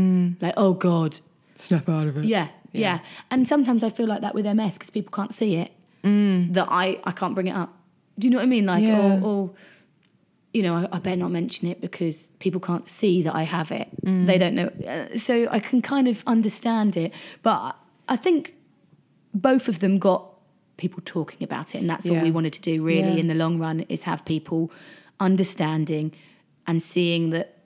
like 0.41 0.55
oh 0.57 0.72
God, 0.72 1.20
Snap 1.57 1.91
out 1.91 2.07
of 2.07 2.16
it. 2.16 2.24
yeah, 2.24 2.49
yeah. 2.79 2.99
And 3.31 3.47
sometimes 3.49 3.83
I 3.83 3.91
feel 3.91 4.07
like 4.07 4.20
that 4.22 4.35
with 4.35 4.47
MS 4.47 4.74
because 4.74 4.91
people 4.91 5.11
can't 5.12 5.33
see 5.35 5.57
it. 5.57 5.72
That 6.03 6.68
I, 6.70 7.01
I 7.05 7.11
can't 7.11 7.35
bring 7.35 7.49
it 7.49 7.57
up. 7.57 7.72
Do 8.18 8.27
you 8.27 8.31
know 8.31 8.37
what 8.39 8.45
I 8.45 8.47
mean? 8.47 8.64
Like, 8.66 8.83
Yeah. 8.85 9.20
or, 9.20 9.27
or, 9.27 9.51
you 10.55 10.62
know, 10.62 10.74
I, 10.77 10.89
I 10.97 10.99
better 11.01 11.16
not 11.16 11.33
mention 11.33 11.66
it 11.68 11.81
because 11.81 12.29
people 12.39 12.61
can't 12.61 12.87
see 12.87 13.22
that 13.22 13.35
I 13.35 13.43
have 13.43 13.72
it. 13.72 13.89
They 14.03 14.39
don't 14.39 14.55
know. 14.55 14.68
Uh, 14.87 15.16
so 15.18 15.49
I 15.51 15.59
can 15.59 15.83
kind 15.83 16.07
of 16.07 16.22
understand 16.27 16.97
it. 16.97 17.12
But 17.43 17.74
I 18.09 18.16
think 18.16 18.55
both 19.35 19.68
of 19.68 19.81
them 19.81 19.99
got 19.99 20.33
people 20.77 21.03
talking 21.05 21.43
about 21.43 21.74
it. 21.74 21.79
And 21.79 21.91
that's 21.91 22.09
all 22.09 22.20
we 22.20 22.31
wanted 22.31 22.53
to 22.53 22.61
do, 22.61 22.83
really, 22.85 23.14
Yeah. 23.14 23.16
in 23.22 23.27
the 23.29 23.35
long 23.35 23.59
run, 23.59 23.81
is 23.89 24.05
have 24.05 24.24
people 24.24 24.70
understanding 25.18 26.12
and 26.68 26.83
seeing 26.83 27.31
that 27.31 27.59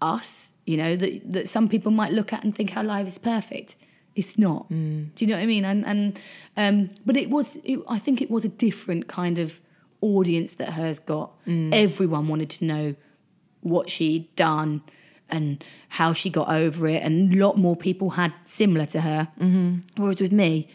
us, 0.00 0.51
you 0.64 0.76
know, 0.76 0.96
that, 0.96 1.32
that 1.32 1.48
some 1.48 1.68
people 1.68 1.90
might 1.90 2.12
look 2.12 2.32
at 2.32 2.44
and 2.44 2.54
think 2.54 2.76
our 2.76 2.84
life 2.84 3.06
is 3.06 3.18
perfect. 3.18 3.76
It's 4.14 4.38
not. 4.38 4.68
Do 5.14 5.24
you 5.24 5.26
know 5.26 5.36
what 5.36 5.42
I 5.42 5.46
mean? 5.46 5.64
And 5.64 5.86
and 5.86 6.18
um, 6.56 6.90
but 7.06 7.16
it 7.16 7.30
was. 7.30 7.56
It, 7.64 7.80
I 7.88 7.98
think 7.98 8.20
it 8.20 8.30
was 8.30 8.44
a 8.44 8.48
different 8.48 9.08
kind 9.08 9.38
of 9.38 9.60
audience 10.02 10.52
that 10.54 10.74
hers 10.74 10.98
got. 10.98 11.32
Everyone 11.72 12.28
wanted 12.28 12.50
to 12.50 12.64
know 12.64 12.94
what 13.62 13.88
she'd 13.88 14.34
done 14.36 14.82
and 15.30 15.64
how 15.88 16.12
she 16.12 16.28
got 16.28 16.48
over 16.50 16.86
it, 16.86 17.02
and 17.02 17.32
a 17.32 17.36
lot 17.38 17.56
more 17.56 17.74
people 17.74 18.10
had 18.10 18.34
similar 18.44 18.84
to 18.86 19.00
her. 19.00 19.28
Mm-hmm. 19.40 20.02
Whereas 20.02 20.20
with 20.20 20.32
me, 20.32 20.68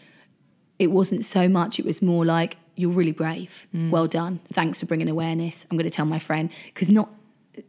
it 0.80 0.88
wasn't 0.88 1.24
so 1.24 1.48
much. 1.48 1.78
It 1.78 1.86
was 1.86 2.02
more 2.02 2.24
like 2.24 2.56
you're 2.74 2.90
really 2.90 3.12
brave. 3.12 3.66
Well 3.90 4.08
done. 4.08 4.40
Thanks 4.52 4.80
for 4.80 4.86
bringing 4.86 5.08
awareness. 5.08 5.64
I'm 5.70 5.76
going 5.76 5.88
to 5.88 5.94
tell 5.94 6.06
my 6.06 6.18
friend 6.18 6.50
because 6.66 6.88
not 6.88 7.08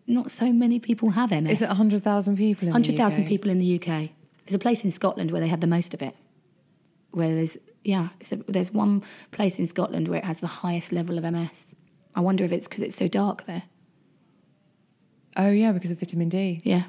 not 0.08 0.32
so 0.32 0.52
many 0.52 0.80
people 0.80 1.12
have 1.12 1.32
MS. 1.32 1.54
Is 1.54 1.62
it 1.62 1.68
100,000 1.68 2.38
people 2.38 2.68
in 2.68 2.74
100,000 2.74 3.26
people 3.28 3.50
in 3.52 3.60
the 3.60 3.76
UK. 3.76 4.10
There's 4.46 4.56
a 4.56 4.60
place 4.60 4.84
in 4.84 4.92
Scotland 4.92 5.32
where 5.32 5.42
they 5.42 5.48
have 5.48 5.62
the 5.62 5.68
most 5.68 5.94
of 5.94 6.02
it. 6.02 6.16
Where 7.12 7.34
there's 7.36 7.58
yeah, 7.84 8.10
a, 8.32 8.36
there's 8.48 8.72
one 8.72 9.04
place 9.32 9.58
in 9.58 9.66
Scotland 9.66 10.08
where 10.08 10.20
it 10.20 10.26
has 10.26 10.40
the 10.40 10.48
highest 10.48 10.92
level 10.92 11.18
of 11.18 11.24
MS. 11.24 11.76
I 12.16 12.20
wonder 12.20 12.44
if 12.44 12.52
it's 12.52 12.68
because 12.68 12.82
it's 12.82 12.96
so 12.96 13.08
dark 13.08 13.46
there. 13.46 13.64
Oh, 15.38 15.50
yeah, 15.52 15.72
because 15.72 15.92
of 15.92 16.00
vitamin 16.00 16.30
D, 16.30 16.62
Yeah, 16.64 16.84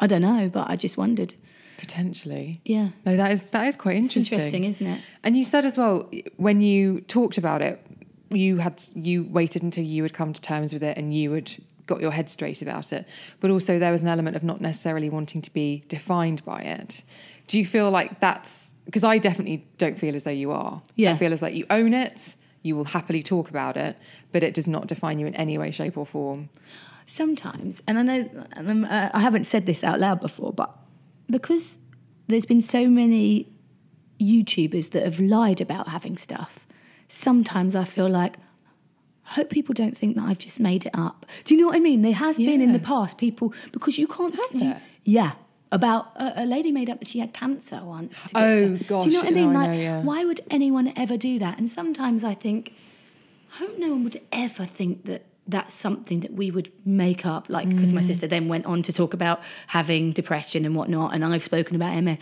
I 0.00 0.06
don't 0.06 0.22
know, 0.22 0.48
but 0.48 0.68
I 0.68 0.76
just 0.76 0.96
wondered. 0.96 1.34
potentially. 1.78 2.60
Yeah, 2.64 2.88
No, 3.04 3.16
that 3.16 3.32
is 3.32 3.46
that 3.46 3.66
is 3.66 3.76
quite 3.76 3.96
it's 3.96 4.06
interesting. 4.06 4.38
interesting, 4.38 4.64
isn't 4.64 4.86
it? 4.86 5.00
And 5.22 5.36
you 5.36 5.44
said 5.44 5.64
as 5.64 5.76
well 5.76 6.10
when 6.36 6.60
you 6.60 7.00
talked 7.02 7.38
about 7.38 7.60
it, 7.62 7.84
you 8.30 8.58
had 8.58 8.82
you 8.94 9.24
waited 9.24 9.62
until 9.62 9.84
you 9.84 10.02
had 10.02 10.12
come 10.14 10.32
to 10.32 10.40
terms 10.40 10.72
with 10.72 10.82
it 10.82 10.96
and 10.96 11.14
you 11.14 11.32
had 11.32 11.52
got 11.86 12.00
your 12.00 12.10
head 12.10 12.30
straight 12.30 12.62
about 12.62 12.92
it. 12.92 13.06
But 13.40 13.50
also 13.50 13.78
there 13.78 13.92
was 13.92 14.02
an 14.02 14.08
element 14.08 14.36
of 14.36 14.42
not 14.42 14.60
necessarily 14.60 15.10
wanting 15.10 15.42
to 15.42 15.52
be 15.52 15.82
defined 15.88 16.44
by 16.44 16.62
it. 16.62 17.02
Do 17.46 17.58
you 17.58 17.66
feel 17.66 17.90
like 17.90 18.20
that's 18.20 18.72
because 18.84 19.04
I 19.04 19.18
definitely 19.18 19.66
don't 19.78 19.98
feel 19.98 20.14
as 20.14 20.24
though 20.24 20.30
you 20.30 20.50
are. 20.50 20.82
Yeah. 20.96 21.12
I 21.12 21.16
feel 21.16 21.32
as 21.32 21.42
like 21.42 21.54
you 21.54 21.66
own 21.70 21.94
it, 21.94 22.36
you 22.62 22.76
will 22.76 22.84
happily 22.84 23.22
talk 23.22 23.50
about 23.50 23.76
it, 23.76 23.96
but 24.32 24.42
it 24.42 24.54
does 24.54 24.66
not 24.66 24.86
define 24.86 25.18
you 25.18 25.26
in 25.26 25.34
any 25.34 25.58
way, 25.58 25.70
shape, 25.70 25.96
or 25.96 26.06
form. 26.06 26.48
Sometimes, 27.06 27.82
and 27.86 27.98
I 27.98 28.02
know 28.02 28.46
and 28.52 28.86
uh, 28.86 29.10
I 29.12 29.20
haven't 29.20 29.44
said 29.44 29.66
this 29.66 29.84
out 29.84 30.00
loud 30.00 30.20
before, 30.20 30.52
but 30.52 30.76
because 31.28 31.78
there's 32.28 32.46
been 32.46 32.62
so 32.62 32.86
many 32.86 33.48
YouTubers 34.20 34.90
that 34.90 35.02
have 35.02 35.20
lied 35.20 35.60
about 35.60 35.88
having 35.88 36.16
stuff, 36.16 36.66
sometimes 37.08 37.76
I 37.76 37.84
feel 37.84 38.08
like 38.08 38.36
hope 39.32 39.50
people 39.50 39.72
don't 39.74 39.96
think 39.96 40.16
that 40.16 40.24
I've 40.24 40.38
just 40.38 40.58
made 40.60 40.86
it 40.86 40.92
up. 40.94 41.26
Do 41.44 41.54
you 41.54 41.60
know 41.60 41.66
what 41.68 41.76
I 41.76 41.80
mean? 41.80 42.02
There 42.02 42.12
has 42.26 42.36
been 42.36 42.60
in 42.60 42.72
the 42.72 42.78
past 42.78 43.18
people 43.18 43.52
because 43.72 43.98
you 43.98 44.06
can't. 44.06 44.34
You- 44.52 44.76
yeah. 45.04 45.32
About 45.72 46.12
a, 46.16 46.42
a 46.42 46.46
lady 46.46 46.70
made 46.70 46.90
up 46.90 46.98
that 46.98 47.08
she 47.08 47.18
had 47.18 47.32
cancer 47.32 47.80
once. 47.82 48.14
to 48.28 48.30
Oh, 48.38 48.76
gosh, 48.86 49.04
Do 49.04 49.10
you 49.10 49.16
know 49.16 49.22
what 49.22 49.28
I 49.28 49.30
mean? 49.30 49.52
no, 49.54 49.58
I 49.58 49.62
like, 49.66 49.70
know, 49.78 49.82
yeah. 49.82 50.02
why 50.02 50.22
would 50.22 50.40
anyone 50.50 50.92
ever 50.96 51.16
do 51.16 51.38
that? 51.38 51.56
And 51.58 51.70
sometimes 51.70 52.24
I 52.24 52.34
think, 52.34 52.74
I 53.54 53.58
hope 53.60 53.78
no 53.78 53.88
one 53.88 54.04
would 54.04 54.20
ever 54.32 54.66
think 54.66 55.06
that 55.06 55.24
that's 55.48 55.72
something 55.72 56.20
that 56.20 56.34
we 56.34 56.50
would 56.50 56.70
make 56.84 57.24
up. 57.24 57.48
Like, 57.48 57.70
because 57.70 57.90
Mm. 57.90 57.94
my 57.94 58.00
sister 58.02 58.26
then 58.26 58.48
went 58.48 58.66
on 58.66 58.82
to 58.82 58.92
talk 58.92 59.14
about 59.14 59.40
having 59.68 60.12
depression 60.12 60.66
and 60.66 60.76
whatnot, 60.76 61.14
and 61.14 61.24
I've 61.24 61.42
spoken 61.42 61.74
about 61.74 61.94
MS. 62.02 62.18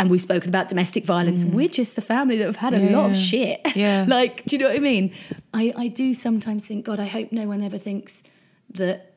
And 0.00 0.10
we've 0.10 0.20
spoken 0.20 0.48
about 0.48 0.68
domestic 0.70 1.04
violence. 1.04 1.44
Mm. 1.44 1.52
We're 1.52 1.68
just 1.68 1.94
the 1.94 2.00
family 2.00 2.38
that 2.38 2.46
have 2.46 2.56
had 2.56 2.72
a 2.72 2.78
lot 2.90 3.10
of 3.10 3.16
Mm. 3.16 3.28
Shit. 3.28 3.60
Yeah. 3.76 4.06
like, 4.08 4.44
do 4.44 4.56
you 4.56 4.62
know 4.62 4.68
what 4.68 4.76
I 4.76 4.80
mean? 4.80 5.12
I, 5.52 5.74
I 5.76 5.88
do 5.88 6.14
sometimes 6.14 6.64
think, 6.64 6.86
God, 6.86 6.98
I 6.98 7.06
hope 7.06 7.32
no 7.32 7.46
one 7.46 7.62
ever 7.62 7.76
thinks 7.76 8.22
that 8.70 9.12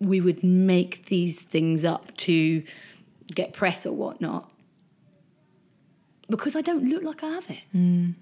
we 0.00 0.20
would 0.20 0.42
make 0.42 1.06
these 1.06 1.40
things 1.40 1.84
up 1.84 2.16
to 2.18 2.62
get 3.34 3.52
press 3.52 3.86
or 3.86 3.92
whatnot. 3.92 4.50
Because 6.28 6.56
I 6.56 6.60
don't 6.60 6.84
look 6.88 7.04
like 7.04 7.22
I 7.22 7.28
have 7.28 7.48
it. 7.48 7.62
Mm. 7.74 8.14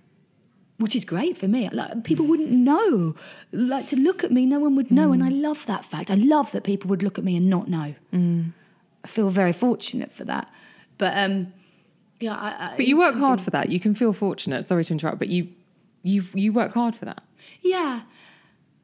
Which 0.79 0.95
is 0.95 1.07
great 1.07 1.39
for 1.39 1.49
me. 1.49 1.69
Like 1.71 2.05
people 2.05 2.27
wouldn't 2.27 2.51
know. 2.51 3.15
Like 3.51 3.87
to 3.89 3.97
look 3.97 4.23
at 4.25 4.31
me, 4.31 4.45
no 4.45 4.59
one 4.59 4.77
would 4.77 4.91
know. 4.91 5.13
And 5.13 5.25
I 5.25 5.31
mm. 5.31 5.41
love 5.41 5.65
that 5.67 5.87
fact. 5.87 6.11
I 6.11 6.17
love 6.17 6.53
that 6.53 6.65
people 6.65 6.91
would 6.91 7.03
look 7.03 7.19
at 7.19 7.25
me 7.25 7.35
and 7.35 7.49
not 7.49 7.69
know. 7.69 7.95
I 8.13 9.09
feel 9.09 9.31
very 9.31 9.53
fortunate 9.53 10.13
for 10.13 10.25
that. 10.25 10.51
But 10.99 11.17
um 11.17 11.53
yeah, 12.21 12.35
I, 12.35 12.73
I, 12.73 12.77
But 12.77 12.87
you 12.87 12.97
work 12.97 13.15
hard 13.15 13.41
for 13.41 13.51
that. 13.51 13.69
You 13.69 13.79
can 13.79 13.95
feel 13.95 14.13
fortunate. 14.13 14.65
Sorry 14.65 14.85
to 14.85 14.93
interrupt, 14.93 15.19
but 15.19 15.29
you 15.29 15.49
you 16.03 16.25
you 16.35 16.53
work 16.53 16.73
hard 16.73 16.95
for 16.95 17.05
that. 17.05 17.23
Yeah. 17.63 18.03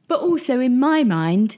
But 0.09 0.21
also 0.21 0.61
in 0.61 0.79
my 0.79 1.05
mind, 1.05 1.57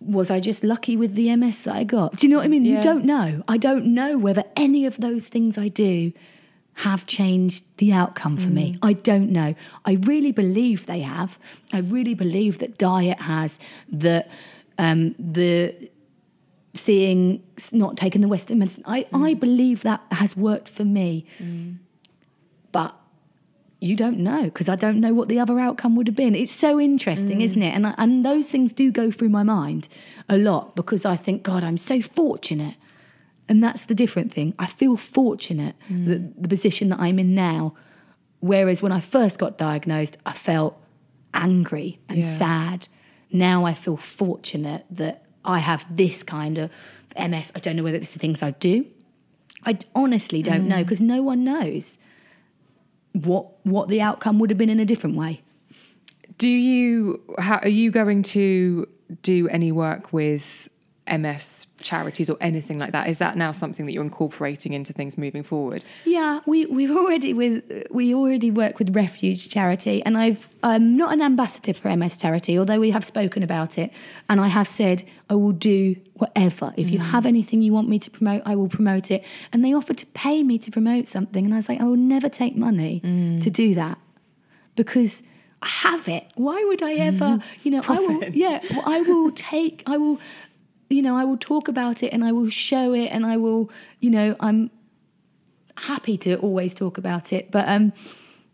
was 0.00 0.30
I 0.30 0.40
just 0.40 0.64
lucky 0.64 0.96
with 0.96 1.14
the 1.14 1.34
MS 1.36 1.62
that 1.62 1.74
I 1.74 1.84
got? 1.84 2.16
Do 2.16 2.26
you 2.26 2.30
know 2.30 2.38
what 2.38 2.46
I 2.46 2.48
mean? 2.48 2.64
Yeah. 2.64 2.76
You 2.76 2.82
don't 2.82 3.04
know. 3.04 3.42
I 3.48 3.58
don't 3.58 3.86
know 3.86 4.16
whether 4.16 4.44
any 4.56 4.86
of 4.86 4.96
those 4.98 5.26
things 5.26 5.58
I 5.58 5.68
do 5.68 6.12
have 6.74 7.06
changed 7.06 7.64
the 7.78 7.92
outcome 7.92 8.36
for 8.36 8.50
me. 8.50 8.78
I 8.82 8.92
don't 8.92 9.32
know. 9.32 9.56
I 9.84 9.94
really 9.94 10.30
believe 10.30 10.86
they 10.86 11.00
have. 11.00 11.36
I 11.72 11.78
really 11.78 12.14
believe 12.14 12.58
that 12.58 12.78
diet 12.78 13.20
has, 13.22 13.58
that 13.90 14.30
um, 14.78 15.16
the 15.18 15.74
seeing, 16.78 17.42
not 17.72 17.96
taking 17.96 18.20
the 18.20 18.28
Western 18.28 18.58
medicine, 18.58 18.84
I, 18.86 19.06
I 19.12 19.34
mm. 19.34 19.40
believe 19.40 19.82
that 19.82 20.02
has 20.12 20.36
worked 20.36 20.68
for 20.68 20.84
me. 20.84 21.26
Mm. 21.38 21.78
But 22.72 22.94
you 23.80 23.94
don't 23.94 24.18
know 24.18 24.44
because 24.44 24.68
I 24.68 24.76
don't 24.76 25.00
know 25.00 25.14
what 25.14 25.28
the 25.28 25.38
other 25.38 25.60
outcome 25.60 25.94
would 25.96 26.06
have 26.06 26.16
been. 26.16 26.34
It's 26.34 26.52
so 26.52 26.80
interesting, 26.80 27.40
isn't 27.40 27.60
mm. 27.60 27.66
it? 27.66 27.74
And 27.74 27.86
I, 27.86 27.94
and 27.98 28.24
those 28.24 28.46
things 28.46 28.72
do 28.72 28.90
go 28.90 29.10
through 29.10 29.28
my 29.28 29.42
mind 29.42 29.88
a 30.28 30.36
lot 30.36 30.74
because 30.74 31.04
I 31.04 31.16
think, 31.16 31.42
God, 31.42 31.62
I'm 31.64 31.78
so 31.78 32.00
fortunate. 32.00 32.74
And 33.48 33.62
that's 33.64 33.84
the 33.84 33.94
different 33.94 34.32
thing. 34.32 34.54
I 34.58 34.66
feel 34.66 34.96
fortunate 34.96 35.74
that 35.88 36.42
the 36.42 36.48
position 36.48 36.90
that 36.90 37.00
I'm 37.00 37.18
in 37.18 37.34
now. 37.34 37.74
Whereas 38.40 38.82
when 38.82 38.92
I 38.92 39.00
first 39.00 39.38
got 39.38 39.56
diagnosed, 39.58 40.18
I 40.26 40.32
felt 40.32 40.80
angry 41.32 41.98
and 42.08 42.18
Yeah. 42.18 42.34
sad. 42.34 42.88
Now 43.32 43.64
I 43.64 43.74
feel 43.74 43.96
fortunate 43.96 44.84
that 44.90 45.24
I 45.48 45.58
have 45.60 45.84
this 45.90 46.22
kind 46.22 46.58
of 46.58 46.70
MS. 47.18 47.52
I 47.56 47.58
don't 47.58 47.74
know 47.74 47.82
whether 47.82 47.96
it's 47.96 48.10
the 48.10 48.18
things 48.18 48.42
I 48.42 48.50
do. 48.52 48.86
I 49.64 49.78
honestly 49.94 50.42
don't 50.42 50.68
know 50.68 50.76
mm. 50.76 50.84
because 50.84 51.00
no 51.00 51.22
one 51.22 51.42
knows 51.42 51.98
what 53.12 53.46
what 53.64 53.88
the 53.88 54.00
outcome 54.00 54.38
would 54.38 54.50
have 54.50 54.58
been 54.58 54.70
in 54.70 54.78
a 54.78 54.84
different 54.84 55.16
way. 55.16 55.40
Do 56.36 56.48
you 56.48 57.20
how, 57.38 57.56
are 57.56 57.68
you 57.68 57.90
going 57.90 58.22
to 58.24 58.86
do 59.22 59.48
any 59.48 59.72
work 59.72 60.12
with 60.12 60.68
MS 61.10 61.66
charities 61.80 62.28
or 62.28 62.36
anything 62.40 62.78
like 62.78 62.92
that? 62.92 63.08
Is 63.08 63.18
that 63.18 63.36
now 63.36 63.52
something 63.52 63.86
that 63.86 63.92
you're 63.92 64.04
incorporating 64.04 64.72
into 64.72 64.92
things 64.92 65.16
moving 65.16 65.42
forward? 65.42 65.84
Yeah, 66.04 66.40
we 66.46 66.66
we've 66.66 66.90
already 66.90 67.34
with 67.34 67.62
we 67.90 68.14
already 68.14 68.50
work 68.50 68.78
with 68.78 68.94
Refuge 68.94 69.48
Charity, 69.48 70.02
and 70.04 70.16
I've 70.16 70.48
I'm 70.62 70.96
not 70.96 71.12
an 71.12 71.22
ambassador 71.22 71.72
for 71.72 71.94
MS 71.94 72.16
Charity, 72.16 72.58
although 72.58 72.80
we 72.80 72.90
have 72.90 73.04
spoken 73.04 73.42
about 73.42 73.78
it, 73.78 73.92
and 74.28 74.40
I 74.40 74.48
have 74.48 74.68
said 74.68 75.04
I 75.30 75.34
will 75.34 75.52
do 75.52 75.96
whatever. 76.14 76.72
If 76.76 76.90
you 76.90 76.98
mm. 76.98 77.10
have 77.10 77.26
anything 77.26 77.62
you 77.62 77.72
want 77.72 77.88
me 77.88 77.98
to 77.98 78.10
promote, 78.10 78.42
I 78.44 78.54
will 78.56 78.68
promote 78.68 79.10
it. 79.10 79.24
And 79.52 79.64
they 79.64 79.74
offered 79.74 79.98
to 79.98 80.06
pay 80.06 80.42
me 80.42 80.58
to 80.58 80.70
promote 80.70 81.06
something, 81.06 81.44
and 81.44 81.54
I 81.54 81.58
was 81.58 81.68
like, 81.68 81.80
I 81.80 81.84
will 81.84 81.96
never 81.96 82.28
take 82.28 82.56
money 82.56 83.00
mm. 83.04 83.42
to 83.42 83.50
do 83.50 83.74
that 83.74 83.98
because. 84.76 85.22
I 85.60 85.66
have 85.66 86.06
it. 86.06 86.24
Why 86.36 86.62
would 86.68 86.84
I 86.84 86.92
ever, 86.92 87.42
you 87.64 87.72
know, 87.72 87.82
I 87.88 87.98
will, 87.98 88.22
yeah, 88.26 88.60
I 88.86 89.02
will 89.02 89.32
take, 89.32 89.82
I 89.86 89.96
will, 89.96 90.20
you 90.88 91.02
know, 91.02 91.16
I 91.16 91.24
will 91.24 91.36
talk 91.36 91.68
about 91.68 92.02
it 92.02 92.12
and 92.12 92.24
I 92.24 92.32
will 92.32 92.50
show 92.50 92.92
it 92.94 93.06
and 93.06 93.26
I 93.26 93.36
will, 93.36 93.70
you 94.00 94.10
know, 94.10 94.36
I'm 94.40 94.70
happy 95.76 96.16
to 96.18 96.36
always 96.36 96.74
talk 96.74 96.98
about 96.98 97.32
it. 97.32 97.50
But 97.50 97.68
um, 97.68 97.92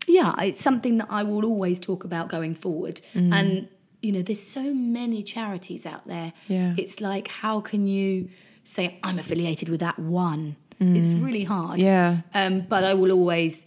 yeah, 0.07 0.33
it's 0.41 0.61
something 0.61 0.97
that 0.97 1.07
I 1.09 1.23
will 1.23 1.45
always 1.45 1.79
talk 1.79 2.03
about 2.03 2.29
going 2.29 2.55
forward. 2.55 3.01
And 3.13 3.69
you 4.01 4.11
know, 4.11 4.21
there's 4.21 4.41
so 4.41 4.73
many 4.73 5.23
charities 5.23 5.85
out 5.85 6.07
there. 6.07 6.33
Yeah. 6.47 6.75
it's 6.77 7.01
like 7.01 7.27
how 7.27 7.61
can 7.61 7.87
you 7.87 8.29
say 8.63 8.99
I'm 9.01 9.17
affiliated 9.17 9.69
with 9.69 9.79
that 9.79 9.97
one? 9.97 10.57
It's 10.77 11.13
really 11.13 11.45
hard. 11.45 11.79
Yeah. 11.79 12.17
um, 12.33 12.61
but 12.61 12.83
I 12.83 12.93
will 12.95 13.11
always 13.11 13.65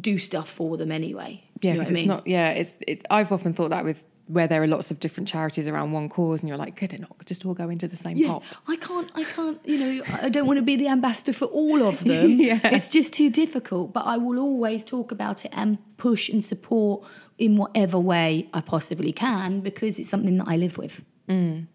do 0.00 0.18
stuff 0.18 0.48
for 0.48 0.76
them 0.76 0.92
anyway. 0.92 1.42
Yeah, 1.60 1.72
you 1.72 1.78
know 1.78 1.86
I 1.86 1.90
it's 1.90 2.06
not. 2.06 2.26
Yeah, 2.26 2.50
it's. 2.50 2.78
It, 2.86 3.06
I've 3.10 3.32
often 3.32 3.54
thought 3.54 3.70
that 3.70 3.84
with 3.84 4.04
where 4.26 4.46
there 4.48 4.62
are 4.62 4.66
lots 4.66 4.90
of 4.90 5.00
different 5.00 5.28
charities 5.28 5.68
around 5.68 5.92
one 5.92 6.08
cause, 6.08 6.40
and 6.40 6.48
you're 6.48 6.56
like, 6.58 6.76
could 6.76 6.92
it 6.94 7.00
not 7.00 7.24
just 7.26 7.44
all 7.44 7.52
go 7.54 7.68
into 7.68 7.86
the 7.86 7.96
same 7.96 8.16
Yeah, 8.16 8.28
pot? 8.28 8.42
I 8.66 8.76
can't. 8.76 9.10
I 9.14 9.24
can't. 9.24 9.58
You 9.66 9.78
know, 9.78 10.04
I 10.22 10.28
don't 10.30 10.46
want 10.46 10.56
to 10.58 10.62
be 10.62 10.76
the 10.76 10.88
ambassador 10.88 11.32
for 11.32 11.44
all 11.46 11.82
of 11.82 12.02
them. 12.04 12.30
Yeah. 12.40 12.60
It's 12.64 12.88
just 12.88 13.12
too 13.12 13.28
difficult. 13.30 13.92
But 13.92 14.06
I 14.06 14.16
will 14.16 14.38
always 14.38 14.82
talk 14.84 15.12
about 15.12 15.44
it 15.44 15.52
and 15.54 15.78
push 15.98 16.28
and 16.28 16.44
support 16.44 17.04
in 17.36 17.56
whatever 17.56 17.98
way 17.98 18.48
I 18.54 18.60
possibly 18.60 19.12
can 19.12 19.60
because 19.60 19.98
it's 19.98 20.08
something 20.08 20.38
that 20.38 20.48
I 20.48 20.56
live 20.56 20.78
with. 20.78 21.02
Mm. 21.28 21.66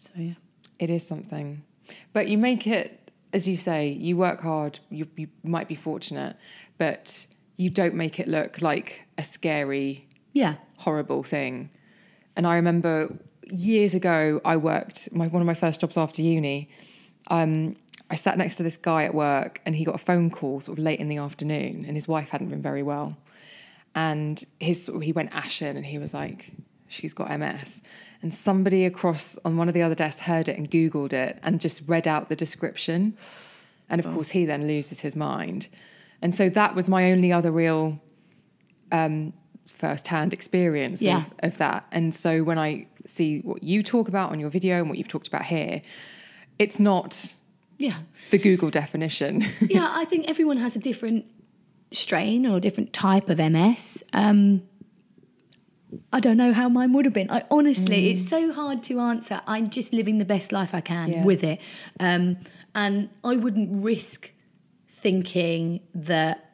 So 0.00 0.10
yeah. 0.16 0.34
It 0.78 0.88
is 0.88 1.06
something, 1.06 1.62
but 2.14 2.28
you 2.28 2.38
make 2.38 2.66
it, 2.66 3.10
as 3.34 3.46
you 3.46 3.56
say, 3.58 3.88
you 3.88 4.16
work 4.16 4.40
hard. 4.40 4.80
You 4.88 5.06
you 5.16 5.28
might 5.42 5.68
be 5.68 5.74
fortunate, 5.74 6.36
but 6.78 7.26
you 7.58 7.68
don't 7.68 7.94
make 7.94 8.18
it 8.18 8.26
look 8.26 8.62
like 8.62 9.02
a 9.18 9.24
scary 9.24 10.08
Yeah. 10.32 10.54
horrible 10.78 11.22
thing. 11.22 11.68
And 12.36 12.46
I 12.46 12.56
remember 12.56 13.14
years 13.50 13.94
ago, 13.94 14.40
I 14.44 14.56
worked 14.56 15.12
my 15.12 15.26
one 15.26 15.42
of 15.42 15.46
my 15.46 15.54
first 15.54 15.80
jobs 15.80 15.96
after 15.96 16.22
uni. 16.22 16.68
Um, 17.28 17.76
I 18.10 18.16
sat 18.16 18.36
next 18.38 18.56
to 18.56 18.62
this 18.62 18.76
guy 18.76 19.04
at 19.04 19.14
work, 19.14 19.60
and 19.64 19.76
he 19.76 19.84
got 19.84 19.94
a 19.94 19.98
phone 19.98 20.30
call 20.30 20.60
sort 20.60 20.78
of 20.78 20.84
late 20.84 21.00
in 21.00 21.08
the 21.08 21.18
afternoon, 21.18 21.84
and 21.86 21.96
his 21.96 22.08
wife 22.08 22.30
hadn't 22.30 22.48
been 22.48 22.62
very 22.62 22.82
well, 22.82 23.16
and 23.94 24.44
his 24.58 24.90
he 25.02 25.12
went 25.12 25.34
ashen, 25.34 25.76
and 25.76 25.86
he 25.86 25.98
was 25.98 26.14
like, 26.14 26.52
"She's 26.88 27.14
got 27.14 27.30
MS." 27.30 27.82
And 28.22 28.34
somebody 28.34 28.84
across 28.84 29.38
on 29.44 29.56
one 29.56 29.68
of 29.68 29.74
the 29.74 29.82
other 29.82 29.94
desks 29.94 30.20
heard 30.20 30.48
it 30.48 30.58
and 30.58 30.70
Googled 30.70 31.14
it 31.14 31.38
and 31.42 31.58
just 31.58 31.82
read 31.86 32.06
out 32.06 32.28
the 32.28 32.36
description. 32.36 33.16
And 33.88 33.98
of 33.98 34.12
course, 34.12 34.28
he 34.30 34.44
then 34.44 34.66
loses 34.68 35.00
his 35.00 35.16
mind. 35.16 35.68
And 36.20 36.34
so 36.34 36.50
that 36.50 36.74
was 36.74 36.88
my 36.88 37.10
only 37.12 37.32
other 37.32 37.50
real 37.50 37.98
um, 38.92 39.32
first-hand 39.72 40.32
experience 40.32 41.00
Yeah. 41.02 41.18
of, 41.42 41.52
of 41.52 41.58
that. 41.58 41.84
And 41.92 42.14
so 42.14 42.42
when 42.42 42.58
I 42.58 42.86
see 43.04 43.40
what 43.40 43.62
you 43.62 43.82
talk 43.82 44.08
about 44.08 44.30
on 44.32 44.40
your 44.40 44.50
video 44.50 44.78
and 44.80 44.88
what 44.88 44.98
you've 44.98 45.08
talked 45.08 45.28
about 45.28 45.44
here, 45.44 45.82
it's 46.58 46.78
not 46.78 47.34
Yeah. 47.78 47.98
the 48.30 48.38
Google 48.38 48.70
definition. 48.70 49.44
yeah, 49.68 49.88
I 49.90 50.04
think 50.04 50.28
everyone 50.28 50.58
has 50.58 50.76
a 50.76 50.78
different 50.78 51.24
strain 51.92 52.46
or 52.46 52.58
a 52.58 52.60
different 52.60 52.92
type 52.92 53.28
of 53.30 53.38
MS. 53.38 54.02
Um, 54.12 54.62
I 56.12 56.20
don't 56.20 56.36
know 56.36 56.52
how 56.52 56.68
mine 56.68 56.92
would 56.92 57.04
have 57.04 57.14
been. 57.14 57.30
I 57.30 57.42
honestly, 57.50 58.10
it's 58.10 58.28
so 58.28 58.52
hard 58.52 58.82
to 58.84 59.00
answer. 59.00 59.40
I'm 59.46 59.70
just 59.70 59.92
living 59.92 60.18
the 60.18 60.24
best 60.24 60.52
life 60.52 60.72
I 60.72 60.80
can 60.80 61.08
Yeah. 61.08 61.24
with 61.24 61.42
it, 61.42 61.58
um, 61.98 62.36
and 62.76 63.08
I 63.24 63.36
wouldn't 63.36 63.82
risk 63.82 64.30
thinking 64.88 65.80
that 65.94 66.49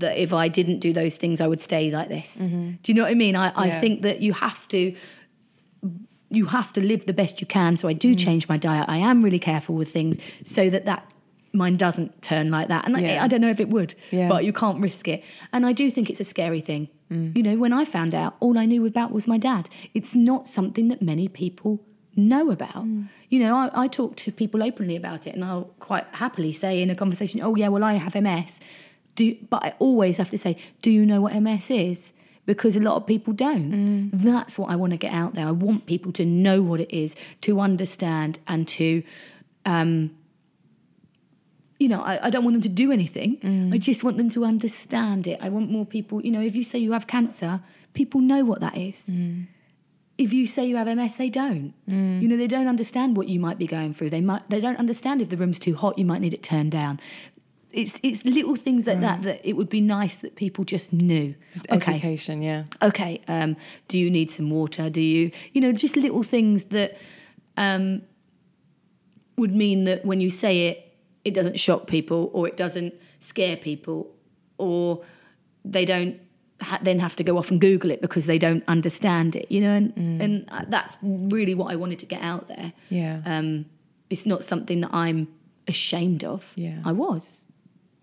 that 0.00 0.16
if 0.18 0.32
I 0.32 0.48
didn't 0.48 0.80
do 0.80 0.92
those 0.92 1.16
things, 1.16 1.40
I 1.40 1.46
would 1.46 1.60
stay 1.60 1.90
like 1.90 2.08
this. 2.08 2.38
Mm-hmm. 2.40 2.70
Do 2.82 2.92
you 2.92 2.94
know 2.94 3.02
what 3.04 3.10
I 3.10 3.14
mean? 3.14 3.36
I, 3.36 3.52
I 3.54 3.66
Yeah. 3.66 3.80
think 3.80 4.02
that 4.02 4.20
you 4.20 4.32
have 4.32 4.66
to 4.68 4.94
you 6.28 6.46
have 6.46 6.72
to 6.72 6.80
live 6.80 7.06
the 7.06 7.12
best 7.12 7.40
you 7.40 7.46
can. 7.46 7.76
So 7.76 7.86
I 7.86 7.92
do 7.92 8.12
mm. 8.12 8.18
change 8.18 8.48
my 8.48 8.56
diet. 8.56 8.86
I 8.88 8.98
am 8.98 9.22
really 9.22 9.38
careful 9.38 9.76
with 9.76 9.92
things 9.92 10.18
so 10.44 10.68
that 10.70 10.84
that 10.84 11.08
mine 11.52 11.76
doesn't 11.76 12.20
turn 12.20 12.50
like 12.50 12.66
that. 12.68 12.84
And 12.86 12.98
Yeah. 13.00 13.20
I, 13.22 13.24
I 13.24 13.28
don't 13.28 13.40
know 13.40 13.48
if 13.48 13.60
it 13.60 13.68
would, 13.68 13.94
Yeah. 14.10 14.28
but 14.28 14.44
you 14.44 14.52
can't 14.52 14.80
risk 14.80 15.06
it. 15.08 15.22
And 15.52 15.64
I 15.64 15.72
do 15.72 15.90
think 15.90 16.10
it's 16.10 16.20
a 16.20 16.24
scary 16.24 16.60
thing. 16.60 16.88
Mm. 17.10 17.36
You 17.36 17.42
know, 17.44 17.56
when 17.56 17.72
I 17.72 17.84
found 17.84 18.12
out, 18.14 18.36
all 18.40 18.58
I 18.58 18.66
knew 18.66 18.84
about 18.86 19.12
was 19.12 19.26
my 19.28 19.38
dad. 19.38 19.68
It's 19.94 20.14
not 20.14 20.48
something 20.48 20.88
that 20.88 21.00
many 21.00 21.28
people 21.28 21.80
know 22.16 22.50
about. 22.50 22.84
Mm. 22.84 23.08
You 23.28 23.38
know, 23.40 23.56
I, 23.56 23.84
I 23.84 23.88
talk 23.88 24.16
to 24.16 24.32
people 24.32 24.62
openly 24.62 24.96
about 24.96 25.26
it, 25.26 25.34
and 25.34 25.44
I'll 25.44 25.70
quite 25.78 26.06
happily 26.12 26.52
say 26.52 26.80
in 26.82 26.90
a 26.90 26.94
conversation, 26.94 27.40
"Oh 27.42 27.54
yeah, 27.56 27.68
well 27.68 27.84
I 27.84 27.94
have 27.94 28.14
MS." 28.14 28.60
Do, 29.16 29.36
but 29.50 29.64
I 29.64 29.74
always 29.78 30.18
have 30.18 30.30
to 30.30 30.38
say, 30.38 30.56
"Do 30.82 30.90
you 30.90 31.04
know 31.04 31.20
what 31.20 31.34
MS 31.34 31.70
is?" 31.70 32.12
Because 32.46 32.76
a 32.76 32.80
lot 32.80 32.94
of 32.94 33.06
people 33.06 33.32
don't. 33.32 33.72
Mm. 33.72 34.10
That's 34.12 34.56
what 34.56 34.70
I 34.70 34.76
want 34.76 34.92
to 34.92 34.96
get 34.96 35.12
out 35.12 35.34
there. 35.34 35.48
I 35.48 35.50
want 35.50 35.86
people 35.86 36.12
to 36.12 36.24
know 36.24 36.62
what 36.62 36.78
it 36.80 36.94
is, 36.96 37.16
to 37.40 37.58
understand, 37.58 38.38
and 38.46 38.68
to 38.68 39.02
um, 39.64 40.12
you 41.78 41.88
know, 41.88 42.00
I, 42.00 42.26
I 42.26 42.30
don't 42.30 42.44
want 42.44 42.54
them 42.54 42.62
to 42.62 42.68
do 42.68 42.90
anything. 42.90 43.36
Mm. 43.38 43.74
I 43.74 43.78
just 43.78 44.02
want 44.02 44.16
them 44.16 44.30
to 44.30 44.44
understand 44.44 45.26
it. 45.26 45.38
I 45.42 45.48
want 45.48 45.70
more 45.70 45.84
people, 45.84 46.24
you 46.24 46.30
know, 46.30 46.40
if 46.40 46.56
you 46.56 46.64
say 46.64 46.78
you 46.78 46.92
have 46.92 47.06
cancer, 47.06 47.60
people 47.92 48.20
know 48.20 48.44
what 48.44 48.60
that 48.60 48.76
is. 48.76 49.04
Mm. 49.10 49.48
If 50.16 50.32
you 50.32 50.46
say 50.46 50.64
you 50.64 50.76
have 50.76 50.86
MS, 50.86 51.16
they 51.16 51.28
don't. 51.28 51.74
You 52.22 52.28
know, 52.28 52.38
they 52.38 52.46
don't 52.46 52.68
understand 52.68 53.18
what 53.18 53.28
you 53.28 53.38
might 53.38 53.58
be 53.58 53.66
going 53.66 53.92
through. 53.92 54.08
They 54.08 54.22
might 54.22 54.48
they 54.48 54.60
don't 54.60 54.78
understand 54.78 55.20
if 55.20 55.28
the 55.28 55.36
room's 55.36 55.58
too 55.58 55.74
hot, 55.74 55.98
you 55.98 56.06
might 56.06 56.22
need 56.22 56.32
it 56.32 56.42
turned 56.42 56.72
down. 56.72 56.98
It's 57.76 58.00
it's 58.02 58.24
little 58.24 58.56
things 58.56 58.86
like 58.86 59.00
that 59.00 59.22
that 59.22 59.46
it 59.46 59.52
would 59.52 59.68
be 59.68 59.82
nice 59.82 60.16
that 60.18 60.34
people 60.34 60.64
just 60.64 60.92
knew. 60.92 61.34
Just 61.52 61.70
okay, 61.70 61.92
education, 61.92 62.42
yeah. 62.42 62.64
okay, 62.80 63.20
um, 63.28 63.56
do 63.88 63.98
you 63.98 64.10
need 64.10 64.30
some 64.30 64.48
water? 64.48 64.88
Do 64.88 65.02
you, 65.02 65.30
you 65.52 65.60
know, 65.60 65.72
just 65.72 65.94
little 65.94 66.22
things 66.22 66.64
that 66.76 66.96
um, 67.58 68.02
would 69.36 69.54
mean 69.54 69.84
that 69.84 70.06
when 70.06 70.20
you 70.20 70.30
say 70.30 70.68
it, 70.68 70.96
it 71.24 71.34
doesn't 71.34 71.60
shock 71.60 71.86
people 71.86 72.30
or 72.32 72.48
it 72.48 72.56
doesn't 72.56 72.94
scare 73.20 73.56
people 73.56 74.10
or 74.58 75.04
they 75.64 75.84
don't 75.84 76.18
ha- 76.62 76.78
then 76.82 76.98
have 76.98 77.16
to 77.16 77.24
go 77.24 77.36
off 77.36 77.50
and 77.50 77.60
Google 77.60 77.90
it 77.90 78.00
because 78.00 78.26
they 78.26 78.38
don't 78.38 78.64
understand 78.68 79.36
it, 79.36 79.50
you 79.50 79.60
know, 79.60 79.74
and, 79.74 80.22
and 80.22 80.48
uh, 80.48 80.64
that's 80.68 80.96
really 81.02 81.54
what 81.54 81.72
I 81.72 81.76
wanted 81.76 81.98
to 81.98 82.06
get 82.06 82.22
out 82.22 82.48
there. 82.48 82.72
Yeah. 82.88 83.20
Um, 83.26 83.66
it's 84.08 84.24
not 84.24 84.44
something 84.44 84.80
that 84.80 84.94
I'm 84.94 85.28
ashamed 85.68 86.24
of. 86.24 86.52
Yeah. 86.54 86.78
I 86.84 86.92
was. 86.92 87.44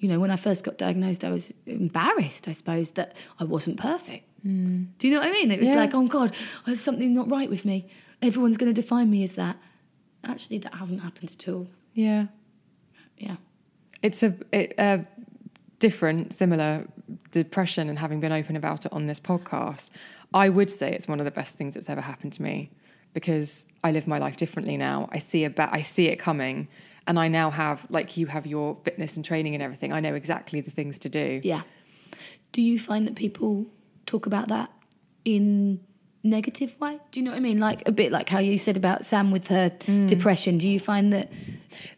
You 0.04 0.10
know, 0.10 0.20
when 0.20 0.32
I 0.32 0.36
first 0.36 0.66
got 0.66 0.78
diagnosed, 0.78 1.24
I 1.24 1.30
was 1.32 1.54
embarrassed, 1.66 2.50
I 2.50 2.52
suppose, 2.52 2.90
that 2.92 3.16
I 3.40 3.46
wasn't 3.46 3.78
perfect. 3.78 4.28
Mm. 4.46 4.88
Do 4.98 5.08
you 5.08 5.14
know 5.14 5.22
what 5.22 5.30
I 5.30 5.32
mean? 5.32 5.50
It 5.50 5.60
was 5.60 5.70
Yeah. 5.70 5.76
like, 5.76 5.94
oh 5.94 6.06
God, 6.08 6.36
there's 6.66 6.82
something 6.82 7.14
not 7.14 7.32
right 7.32 7.50
with 7.50 7.64
me. 7.64 7.88
Everyone's 8.22 8.58
going 8.58 8.74
to 8.74 8.82
define 8.82 9.10
me 9.10 9.24
as 9.24 9.36
that. 9.36 9.56
Actually, 10.26 10.58
that 10.58 10.74
hasn't 10.74 11.02
happened 11.02 11.32
at 11.32 11.48
all. 11.48 11.68
Yeah. 11.94 12.26
Yeah. 13.18 13.38
It's 14.02 14.24
a, 14.24 14.36
it, 14.52 14.74
a 14.78 15.06
different, 15.80 16.34
similar 16.34 16.86
depression, 17.32 17.88
and 17.88 17.98
having 17.98 18.20
been 18.20 18.34
open 18.34 18.58
about 18.58 18.86
it 18.86 18.92
on 18.92 19.08
this 19.08 19.22
podcast, 19.22 19.90
I 20.34 20.50
would 20.50 20.70
say 20.70 20.92
it's 20.92 21.08
one 21.08 21.22
of 21.22 21.26
the 21.26 21.32
best 21.32 21.56
things 21.56 21.76
that's 21.76 21.90
ever 21.90 22.02
happened 22.02 22.34
to 22.34 22.42
me 22.44 22.72
because 23.14 23.66
I 23.86 23.94
live 23.94 24.06
my 24.08 24.18
life 24.18 24.36
differently 24.36 24.76
now. 24.76 25.08
I 25.14 25.20
see 25.20 25.46
a 25.46 25.50
ba- 25.50 25.70
I 25.72 25.82
see 25.82 26.08
it 26.08 26.18
coming, 26.18 26.68
and 27.08 27.20
I 27.20 27.28
now 27.28 27.52
have 27.52 27.86
like 27.90 28.18
you 28.18 28.28
have 28.28 28.46
your 28.46 28.78
fitness 28.84 29.16
and 29.16 29.26
training 29.26 29.54
and 29.54 29.64
everything. 29.64 29.92
I 29.92 30.00
know 30.00 30.16
exactly 30.16 30.62
the 30.62 30.72
things 30.72 31.00
to 31.00 31.10
do. 31.10 31.42
Yeah. 31.44 31.64
Do 32.52 32.62
you 32.62 32.80
find 32.80 33.08
that 33.08 33.16
people 33.16 33.66
talk 34.06 34.26
about 34.26 34.48
that 34.50 34.72
in 35.26 35.80
negative 36.24 36.80
way? 36.80 37.00
Do 37.12 37.20
you 37.20 37.26
know 37.26 37.32
what 37.32 37.38
I 37.38 37.42
mean? 37.42 37.60
Like 37.60 37.88
a 37.88 37.92
bit 37.92 38.12
like 38.12 38.30
how 38.30 38.40
you 38.40 38.58
said 38.58 38.78
about 38.78 39.06
Sam 39.06 39.32
with 39.32 39.48
her 39.48 39.70
depression. 40.08 40.58
Do 40.58 40.70
you 40.70 40.80
find 40.80 41.12
that 41.14 41.32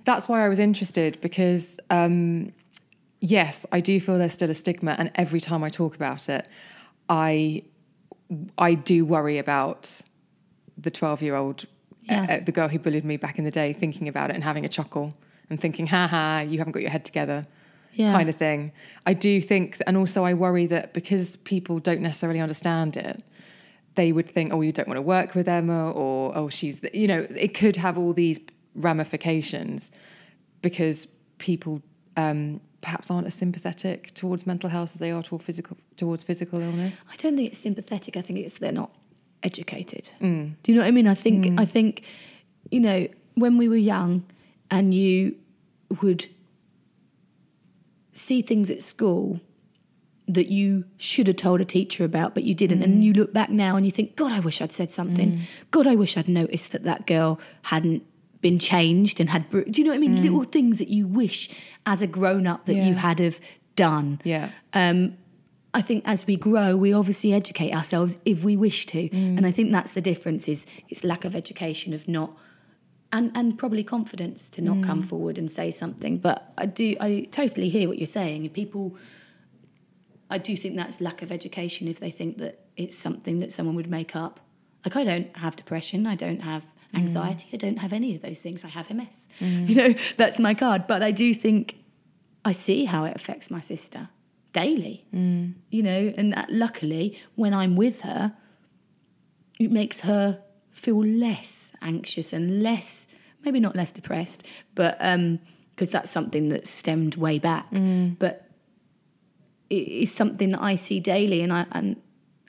That's 0.06 0.28
why 0.28 0.44
I 0.46 0.50
was 0.50 0.60
interested 0.60 1.20
because, 1.22 1.80
um, 1.90 2.52
yes, 3.20 3.66
I 3.72 3.82
do 3.82 4.00
feel 4.00 4.18
there's 4.18 4.34
still 4.34 4.50
a 4.50 4.56
stigma, 4.56 4.96
and 4.98 5.12
every 5.16 5.40
time 5.40 5.64
I 5.64 5.70
talk 5.70 5.96
about 5.96 6.30
it, 6.30 6.48
I 7.10 7.64
I 8.58 8.74
do 8.74 9.06
worry 9.06 9.38
about 9.38 10.02
the 10.78 10.90
twelve 10.90 11.22
year 11.22 11.36
old, 11.36 11.66
Yeah. 12.06 12.38
uh, 12.42 12.44
the 12.46 12.52
girl 12.52 12.68
who 12.68 12.80
bullied 12.80 13.06
me 13.06 13.18
back 13.18 13.38
in 13.40 13.46
the 13.46 13.52
day, 13.52 13.74
thinking 13.74 14.08
about 14.08 14.30
it 14.30 14.36
and 14.36 14.44
having 14.44 14.64
a 14.66 14.70
chuckle 14.70 15.14
and 15.50 15.60
thinking, 15.60 15.88
"Ha 15.88 16.08
ha, 16.08 16.40
you 16.40 16.58
haven't 16.60 16.74
got 16.74 16.82
your 16.82 16.92
head 16.92 17.06
together." 17.06 17.44
Yeah. 17.94 18.12
Kind 18.12 18.28
of 18.28 18.36
thing. 18.36 18.74
I 19.06 19.14
do 19.14 19.40
think, 19.40 19.78
and 19.88 19.96
also 19.96 20.26
I 20.26 20.34
worry 20.34 20.66
that 20.66 20.94
because 20.94 21.38
people 21.38 21.80
don't 21.80 22.02
necessarily 22.02 22.42
understand 22.42 22.98
it, 22.98 23.24
they 23.96 24.12
would 24.12 24.30
think, 24.30 24.54
oh, 24.54 24.60
you 24.60 24.74
don't 24.74 24.88
want 24.88 24.98
to 24.98 25.02
work 25.02 25.34
with 25.34 25.48
Emma, 25.48 25.92
or 25.92 26.38
oh, 26.38 26.50
she's, 26.50 26.80
the, 26.80 26.92
you 26.94 27.08
know, 27.08 27.26
it 27.36 27.54
could 27.54 27.78
have 27.78 27.98
all 27.98 28.12
these 28.12 28.40
ramifications 28.76 29.92
because 30.62 31.08
people 31.38 31.82
um, 32.18 32.60
perhaps 32.82 33.10
aren't 33.10 33.28
as 33.28 33.34
sympathetic 33.34 34.14
towards 34.14 34.46
mental 34.46 34.70
health 34.70 34.92
as 34.94 35.00
they 35.00 35.12
are 35.12 35.24
toward 35.24 35.42
physical, 35.42 35.78
towards 35.96 36.24
physical 36.24 36.60
illness. 36.62 37.06
I 37.12 37.16
don't 37.16 37.38
think 37.38 37.50
it's 37.50 37.60
sympathetic. 37.60 38.18
I 38.18 38.22
think 38.22 38.40
it's 38.40 38.56
they're 38.56 38.72
not 38.72 38.92
educated. 39.46 40.10
Mm. 40.20 40.56
Do 40.64 40.72
you 40.72 40.76
know 40.76 40.82
what 40.82 40.88
I 40.88 40.92
mean? 40.92 41.08
I 41.08 41.14
think 41.14 41.46
mm. 41.46 41.60
I 41.60 41.66
think 41.66 42.04
you 42.72 42.82
know 42.82 43.08
when 43.36 43.58
we 43.58 43.70
were 43.70 43.78
young, 43.78 44.26
and 44.70 44.94
you 44.94 45.36
would 46.02 46.28
see 48.14 48.42
things 48.42 48.70
at 48.72 48.82
school 48.82 49.40
that 50.28 50.48
you 50.48 50.86
should 50.98 51.28
have 51.28 51.36
told 51.36 51.62
a 51.62 51.66
teacher 51.66 52.04
about, 52.04 52.34
but 52.34 52.44
you 52.44 52.56
didn't. 52.56 52.82
And 52.82 52.96
mm. 52.96 53.04
you 53.04 53.14
look 53.14 53.32
back 53.32 53.50
now 53.50 53.76
and 53.76 53.86
you 53.86 53.92
think, 53.92 54.16
God, 54.16 54.32
I 54.32 54.40
wish 54.40 54.60
I'd 54.60 54.72
said 54.72 54.92
something. 54.92 55.42
God, 55.70 55.86
I 55.86 55.96
wish 55.96 56.18
I'd 56.18 56.28
noticed 56.28 56.72
that 56.72 56.84
that 56.84 57.06
girl 57.06 57.40
hadn't 57.64 58.04
been 58.42 58.58
changed 58.58 59.20
and 59.20 59.30
had. 59.30 59.50
Do 59.52 59.64
you 59.68 59.84
know 59.84 59.92
what 59.92 59.98
I 59.98 60.00
mean? 60.00 60.24
Little 60.24 60.44
things 60.44 60.80
that 60.80 60.88
you 60.88 61.06
wish 61.06 61.50
as 61.86 62.02
a 62.02 62.08
grown 62.08 62.48
up 62.48 62.66
that 62.66 62.76
you 62.76 62.96
had 62.96 63.20
have 63.20 63.40
done. 63.76 64.20
Yeah. 64.24 64.50
Um, 64.74 65.18
I 65.76 65.82
think 65.82 66.04
as 66.08 66.26
we 66.26 66.38
grow, 66.38 66.78
we 66.78 66.94
obviously 66.94 67.34
educate 67.34 67.74
ourselves 67.74 68.18
if 68.24 68.46
we 68.46 68.56
wish 68.56 68.86
to, 68.88 69.10
mm. 69.10 69.38
and 69.38 69.46
I 69.46 69.52
think 69.52 69.74
that's 69.74 69.92
the 69.92 70.00
difference. 70.00 70.48
Is 70.48 70.66
it's 70.88 71.04
lack 71.04 71.26
of 71.26 71.36
education 71.36 71.94
of 71.94 72.08
not, 72.08 72.32
and 73.12 73.30
and 73.36 73.58
probably 73.58 73.84
confidence 73.84 74.50
to 74.52 74.62
not 74.62 74.82
come 74.86 75.04
mm. 75.04 75.10
forward 75.10 75.38
and 75.38 75.52
say 75.52 75.72
something. 75.72 76.18
But 76.18 76.54
I 76.58 76.66
do, 76.66 76.96
I 77.02 77.28
totally 77.30 77.68
hear 77.68 77.90
what 77.90 77.98
you're 77.98 78.08
saying. 78.08 78.50
People, 78.52 78.96
I 80.30 80.38
do 80.38 80.56
think 80.56 80.78
that's 80.78 81.02
lack 81.02 81.22
of 81.22 81.30
education 81.30 81.90
if 81.90 82.00
they 82.00 82.10
think 82.10 82.38
that 82.38 82.68
it's 82.78 82.98
something 82.98 83.40
that 83.40 83.52
someone 83.52 83.76
would 83.76 83.90
make 83.90 84.16
up. 84.16 84.40
Like 84.86 84.96
I 84.96 85.04
don't 85.04 85.36
have 85.36 85.58
depression, 85.58 86.08
I 86.08 86.16
don't 86.16 86.40
have 86.40 86.64
mm. 86.64 87.00
anxiety, 87.00 87.48
I 87.52 87.58
don't 87.58 87.80
have 87.80 87.92
any 87.92 88.16
of 88.16 88.22
those 88.22 88.40
things. 88.40 88.64
I 88.64 88.70
have 88.70 88.90
MS. 88.90 89.28
You 89.42 89.76
know, 89.76 89.96
that's 90.16 90.40
my 90.40 90.54
card. 90.54 90.88
But 90.88 91.04
I 91.04 91.12
do 91.12 91.36
think 91.36 91.80
I 92.46 92.54
see 92.54 92.86
how 92.86 93.04
it 93.04 93.14
affects 93.14 93.52
my 93.52 93.60
sister 93.60 94.08
daily. 94.64 95.06
Mm. 95.14 95.54
You 95.70 95.84
know, 95.84 96.14
and 96.18 96.34
that, 96.34 96.50
luckily, 96.50 97.20
when 97.36 97.54
I'm 97.54 97.76
with 97.76 98.02
her, 98.02 98.34
it 99.60 99.72
makes 99.72 100.00
her 100.02 100.42
feel 100.72 101.04
less 101.06 101.72
anxious 101.82 102.34
and 102.34 102.64
less, 102.64 103.08
maybe 103.44 103.60
not 103.60 103.76
less 103.76 103.92
depressed, 103.92 104.44
but 104.74 104.98
um, 105.00 105.40
because 105.72 105.90
that's 105.90 106.10
something 106.10 106.50
that 106.50 106.66
stemmed 106.68 107.16
way 107.16 107.38
back. 107.40 107.70
Mm. 107.72 108.18
But 108.18 108.50
it 109.70 109.88
is 110.04 110.14
something 110.14 110.50
that 110.52 110.62
I 110.62 110.76
see 110.76 111.00
daily, 111.00 111.42
and 111.42 111.52
I 111.52 111.66
and 111.72 111.98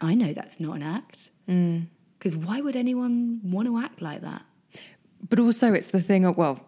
I 0.01 0.15
know 0.15 0.33
that's 0.33 0.59
not 0.61 0.77
an 0.77 0.83
act. 0.83 1.31
Mm. 1.49 1.87
Because 2.19 2.37
why 2.37 2.61
would 2.61 2.77
anyone 2.77 3.41
want 3.43 3.67
to 3.69 3.79
act 3.79 4.01
like 4.01 4.23
that? 4.23 4.43
But 5.29 5.39
also, 5.41 5.73
it's 5.73 5.91
the 5.91 6.01
thing 6.01 6.25
of, 6.25 6.37
well, 6.37 6.61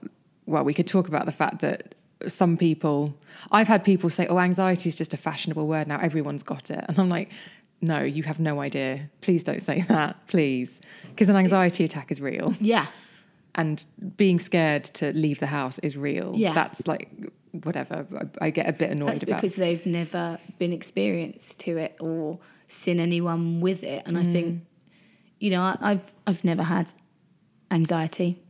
well, 0.46 0.64
we 0.64 0.74
could 0.74 0.86
talk 0.86 1.08
about 1.08 1.26
the 1.26 1.32
fact 1.32 1.60
that 1.60 1.94
some 2.26 2.56
people, 2.56 3.14
I've 3.52 3.68
had 3.68 3.84
people 3.84 4.10
say, 4.10 4.26
oh, 4.26 4.38
anxiety 4.38 4.88
is 4.88 4.94
just 4.94 5.14
a 5.14 5.16
fashionable 5.16 5.66
word 5.68 5.86
now, 5.88 5.98
everyone's 6.00 6.42
got 6.42 6.70
it. 6.70 6.84
And 6.88 6.98
I'm 6.98 7.08
like, 7.08 7.30
no, 7.80 8.00
you 8.02 8.24
have 8.24 8.40
no 8.40 8.60
idea. 8.60 9.08
Please 9.20 9.44
don't 9.44 9.62
say 9.62 9.82
that, 9.88 10.26
please. 10.26 10.80
Because 11.10 11.28
an 11.28 11.36
anxiety 11.36 11.84
attack 11.84 12.10
is 12.10 12.20
real. 12.20 12.54
Yeah, 12.60 12.86
and 13.54 13.84
being 14.16 14.38
scared 14.38 14.84
to 14.84 15.12
leave 15.12 15.38
the 15.40 15.46
house 15.46 15.78
is 15.80 15.96
real. 15.96 16.32
Yeah. 16.36 16.54
That's 16.54 16.86
like 16.86 17.08
whatever. 17.62 18.06
I, 18.40 18.46
I 18.46 18.50
get 18.50 18.68
a 18.68 18.72
bit 18.72 18.90
annoyed 18.90 19.10
That's 19.10 19.22
about. 19.22 19.40
because 19.40 19.54
they've 19.54 19.84
never 19.86 20.38
been 20.58 20.72
experienced 20.72 21.58
to 21.60 21.76
it 21.78 21.96
or 22.00 22.38
seen 22.68 23.00
anyone 23.00 23.60
with 23.60 23.82
it. 23.84 24.02
And 24.06 24.18
I 24.18 24.22
Mm. 24.24 24.32
think, 24.32 24.62
you 25.40 25.50
know, 25.50 25.62
I, 25.62 25.76
I've 25.80 26.12
I've 26.26 26.44
never 26.44 26.62
had 26.64 26.92
anxiety, 27.70 28.40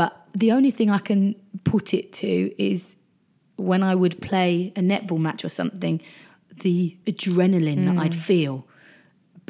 but 0.00 0.12
the 0.42 0.50
only 0.56 0.70
thing 0.78 0.88
I 0.98 1.00
can 1.10 1.20
put 1.64 1.86
it 1.92 2.06
to 2.22 2.30
is 2.72 2.80
when 3.70 3.82
I 3.82 3.94
would 4.02 4.16
play 4.30 4.72
a 4.76 4.82
netball 4.92 5.18
match 5.26 5.40
or 5.44 5.48
something, 5.60 6.00
the 6.66 6.96
adrenaline 7.12 7.80
that 7.86 7.96
Mm. 7.96 8.02
I'd 8.04 8.14
feel. 8.30 8.54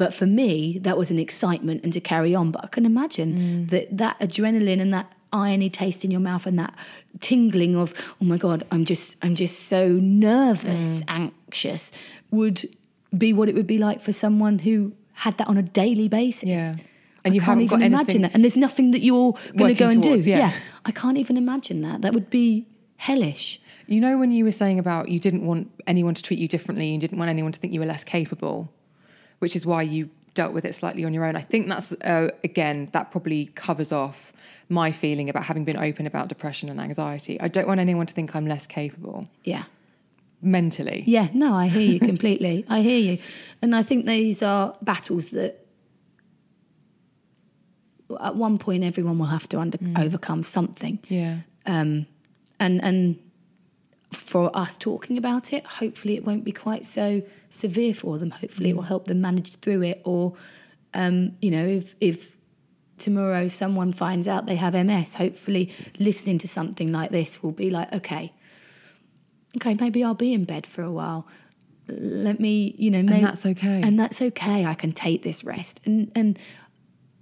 But 0.01 0.11
for 0.19 0.25
me, 0.41 0.79
that 0.85 0.95
was 1.01 1.11
an 1.11 1.19
excitement 1.27 1.77
and 1.83 1.91
to 1.97 2.01
carry 2.13 2.33
on. 2.39 2.45
But 2.55 2.61
I 2.63 2.69
can 2.75 2.85
imagine 2.93 3.29
Mm. 3.37 3.69
that 3.73 3.85
that 4.03 4.15
adrenaline 4.25 4.79
and 4.85 4.91
that 4.97 5.07
irony 5.31 5.69
taste 5.81 6.01
in 6.05 6.09
your 6.15 6.21
mouth 6.29 6.45
and 6.49 6.57
that 6.63 6.73
tingling 7.19 7.73
of, 7.83 7.87
oh 8.19 8.25
my 8.31 8.37
God, 8.45 8.59
I'm 8.71 8.83
just 8.93 9.07
I'm 9.23 9.35
just 9.43 9.57
so 9.73 9.81
nervous, 10.29 10.91
Mm. 11.01 11.05
anxious, 11.23 11.83
would 12.31 12.59
be 13.23 13.29
what 13.37 13.45
it 13.49 13.55
would 13.57 13.67
be 13.75 13.77
like 13.87 13.99
for 14.07 14.13
someone 14.23 14.55
who 14.67 14.93
had 15.25 15.33
that 15.39 15.47
on 15.47 15.57
a 15.57 15.67
daily 15.83 16.07
basis. 16.07 16.49
Yeah. 16.49 16.75
And 17.23 17.27
And 17.31 17.35
you 17.35 17.41
haven't 17.41 17.63
even 17.63 17.79
got 17.79 17.85
imagine 17.85 17.95
anything 18.05 18.21
that. 18.23 18.33
And 18.33 18.43
there's 18.43 18.55
nothing 18.55 18.91
that 18.91 19.01
you're 19.01 19.33
going 19.57 19.75
to 19.75 19.79
go 19.79 19.87
and 19.89 20.01
towards, 20.03 20.25
do. 20.25 20.31
yeah. 20.31 20.53
I 20.85 20.91
can't 20.91 21.17
even 21.17 21.37
imagine 21.37 21.81
that. 21.81 22.01
That 22.01 22.13
would 22.13 22.29
be 22.29 22.65
hellish. 22.97 23.59
You 23.87 23.99
know, 24.01 24.17
when 24.17 24.31
you 24.31 24.43
were 24.45 24.51
saying 24.51 24.79
about 24.79 25.09
you 25.09 25.19
didn't 25.19 25.45
want 25.45 25.69
anyone 25.87 26.13
to 26.13 26.21
treat 26.23 26.39
you 26.39 26.47
differently, 26.47 26.87
you 26.87 26.99
didn't 26.99 27.17
want 27.17 27.29
anyone 27.29 27.51
to 27.51 27.59
think 27.59 27.73
you 27.73 27.79
were 27.79 27.85
less 27.85 28.03
capable, 28.03 28.71
which 29.39 29.55
is 29.55 29.65
why 29.65 29.81
you 29.81 30.09
dealt 30.35 30.53
with 30.53 30.63
it 30.63 30.73
slightly 30.75 31.03
on 31.03 31.13
your 31.13 31.25
own. 31.25 31.35
I 31.35 31.41
think 31.41 31.67
that's, 31.67 31.91
uh, 31.91 32.29
again, 32.43 32.89
that 32.93 33.11
probably 33.11 33.47
covers 33.55 33.91
off 33.91 34.31
my 34.69 34.91
feeling 34.91 35.29
about 35.29 35.43
having 35.43 35.65
been 35.65 35.75
open 35.77 36.05
about 36.07 36.27
depression 36.29 36.69
and 36.69 36.79
anxiety. 36.79 37.39
I 37.41 37.47
don't 37.47 37.67
want 37.67 37.79
anyone 37.79 38.05
to 38.05 38.13
think 38.13 38.35
I'm 38.35 38.45
less 38.47 38.67
capable 38.67 39.27
Yeah. 39.43 39.63
mentally. 40.41 41.03
Yeah, 41.07 41.29
no, 41.33 41.53
I 41.55 41.67
hear 41.67 41.81
you 41.81 41.99
completely. 41.99 42.65
I 42.69 42.81
hear 42.81 42.99
you. 42.99 43.17
And 43.61 43.75
I 43.75 43.83
think 43.83 44.05
these 44.05 44.41
are 44.43 44.75
battles 44.81 45.29
that 45.29 45.65
at 48.19 48.35
one 48.35 48.57
point 48.57 48.83
everyone 48.83 49.19
will 49.19 49.27
have 49.27 49.47
to 49.49 49.59
under, 49.59 49.77
overcome 49.97 50.43
something. 50.43 50.99
Yeah. 51.07 51.39
Um, 51.65 52.07
and 52.59 52.83
and 52.83 53.19
for 54.11 54.55
us 54.55 54.75
talking 54.75 55.17
about 55.17 55.53
it, 55.53 55.65
hopefully 55.65 56.15
it 56.15 56.25
won't 56.25 56.43
be 56.43 56.51
quite 56.51 56.85
so 56.85 57.21
severe 57.49 57.93
for 57.93 58.17
them. 58.17 58.31
Hopefully 58.31 58.71
it 58.71 58.75
will 58.75 58.83
help 58.83 59.05
them 59.05 59.21
manage 59.21 59.55
through 59.57 59.83
it. 59.83 60.01
Or, 60.03 60.33
um, 60.93 61.35
you 61.41 61.51
know, 61.51 61.65
if 61.65 61.95
if 61.99 62.37
tomorrow 62.97 63.47
someone 63.47 63.93
finds 63.93 64.27
out 64.27 64.45
they 64.45 64.55
have 64.55 64.73
MS, 64.73 65.15
hopefully 65.15 65.73
listening 65.99 66.37
to 66.39 66.47
something 66.47 66.91
like 66.91 67.11
this 67.11 67.41
will 67.43 67.51
be 67.51 67.69
like, 67.69 67.91
okay, 67.93 68.33
okay, 69.57 69.75
maybe 69.75 70.03
I'll 70.03 70.13
be 70.13 70.33
in 70.33 70.45
bed 70.45 70.65
for 70.67 70.81
a 70.81 70.91
while. 70.91 71.27
Let 71.87 72.39
me, 72.39 72.75
you 72.77 72.91
know, 72.91 73.01
maybe, 73.01 73.21
that's 73.21 73.45
okay. 73.45 73.81
and 73.81 73.97
that's 73.97 74.21
okay. 74.21 74.65
I 74.65 74.75
can 74.75 74.91
take 74.91 75.23
this 75.23 75.43
rest, 75.43 75.81
and 75.85 76.11
and 76.13 76.37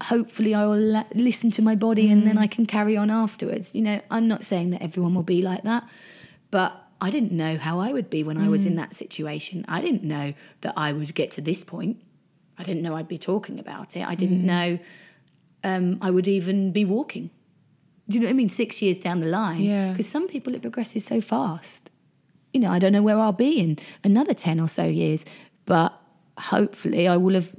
hopefully 0.03 0.53
I 0.53 0.65
will 0.65 0.77
la- 0.79 1.05
listen 1.13 1.51
to 1.51 1.61
my 1.61 1.75
body, 1.75 2.09
and 2.11 2.21
Mm. 2.23 2.25
then 2.25 2.37
I 2.37 2.47
can 2.47 2.65
carry 2.65 2.95
on 2.97 3.09
afterwards. 3.09 3.73
You 3.75 3.81
know, 3.81 4.01
I'm 4.11 4.27
not 4.27 4.43
saying 4.43 4.69
that 4.71 4.81
everyone 4.81 5.13
will 5.15 5.23
be 5.23 5.41
like 5.41 5.63
that, 5.63 5.87
but 6.51 6.83
I 7.01 7.09
didn't 7.09 7.31
know 7.31 7.57
how 7.57 7.79
I 7.79 7.91
would 7.93 8.09
be 8.09 8.23
when 8.23 8.37
I 8.37 8.47
was 8.49 8.63
Mm. 8.63 8.67
in 8.67 8.75
that 8.75 8.95
situation. 8.95 9.65
I 9.67 9.81
didn't 9.81 10.03
know 10.03 10.33
that 10.61 10.73
I 10.77 10.93
would 10.93 11.13
get 11.13 11.31
to 11.31 11.41
this 11.41 11.63
point. 11.63 11.97
I 12.57 12.63
didn't 12.63 12.81
know 12.81 12.95
I'd 12.95 13.07
be 13.07 13.17
talking 13.19 13.59
about 13.59 13.95
it. 13.95 14.07
I 14.07 14.15
didn't 14.15 14.41
Mm. 14.41 14.45
know 14.45 14.79
um, 15.63 15.97
I 16.01 16.11
would 16.11 16.27
even 16.27 16.71
be 16.71 16.85
walking. 16.85 17.29
Do 18.07 18.15
you 18.15 18.21
know 18.21 18.27
what 18.27 18.31
I 18.31 18.33
mean? 18.33 18.47
Six 18.47 18.81
years 18.81 18.97
down 18.99 19.19
the 19.19 19.25
line. 19.27 19.61
Yeah. 19.61 19.89
Because 19.91 20.07
some 20.07 20.27
people 20.27 20.53
it 20.55 20.61
progresses 20.61 21.03
so 21.03 21.19
fast. 21.19 21.89
You 22.53 22.59
know, 22.61 22.71
I 22.71 22.79
don't 22.79 22.93
know 22.93 23.01
where 23.01 23.19
I'll 23.19 23.33
be 23.33 23.59
in 23.59 23.77
another 24.03 24.33
10 24.35 24.59
or 24.59 24.69
so 24.69 24.85
years, 24.85 25.25
but 25.65 25.99
hopefully 26.37 27.07
I 27.07 27.17
will 27.17 27.33
have 27.33 27.55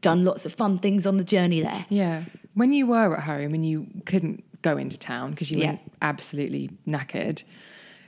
done 0.00 0.24
lots 0.24 0.46
of 0.46 0.52
fun 0.52 0.78
things 0.78 1.06
on 1.06 1.16
the 1.16 1.24
journey 1.24 1.60
there. 1.60 1.86
Yeah. 1.88 2.24
When 2.54 2.72
you 2.72 2.86
were 2.86 3.16
at 3.16 3.24
home 3.24 3.54
and 3.54 3.66
you 3.66 3.86
couldn't 4.06 4.44
go 4.62 4.76
into 4.76 4.98
town 4.98 5.30
because 5.30 5.50
you 5.50 5.58
Yeah. 5.58 5.72
were 5.72 5.78
absolutely 6.02 6.70
knackered, 6.86 7.42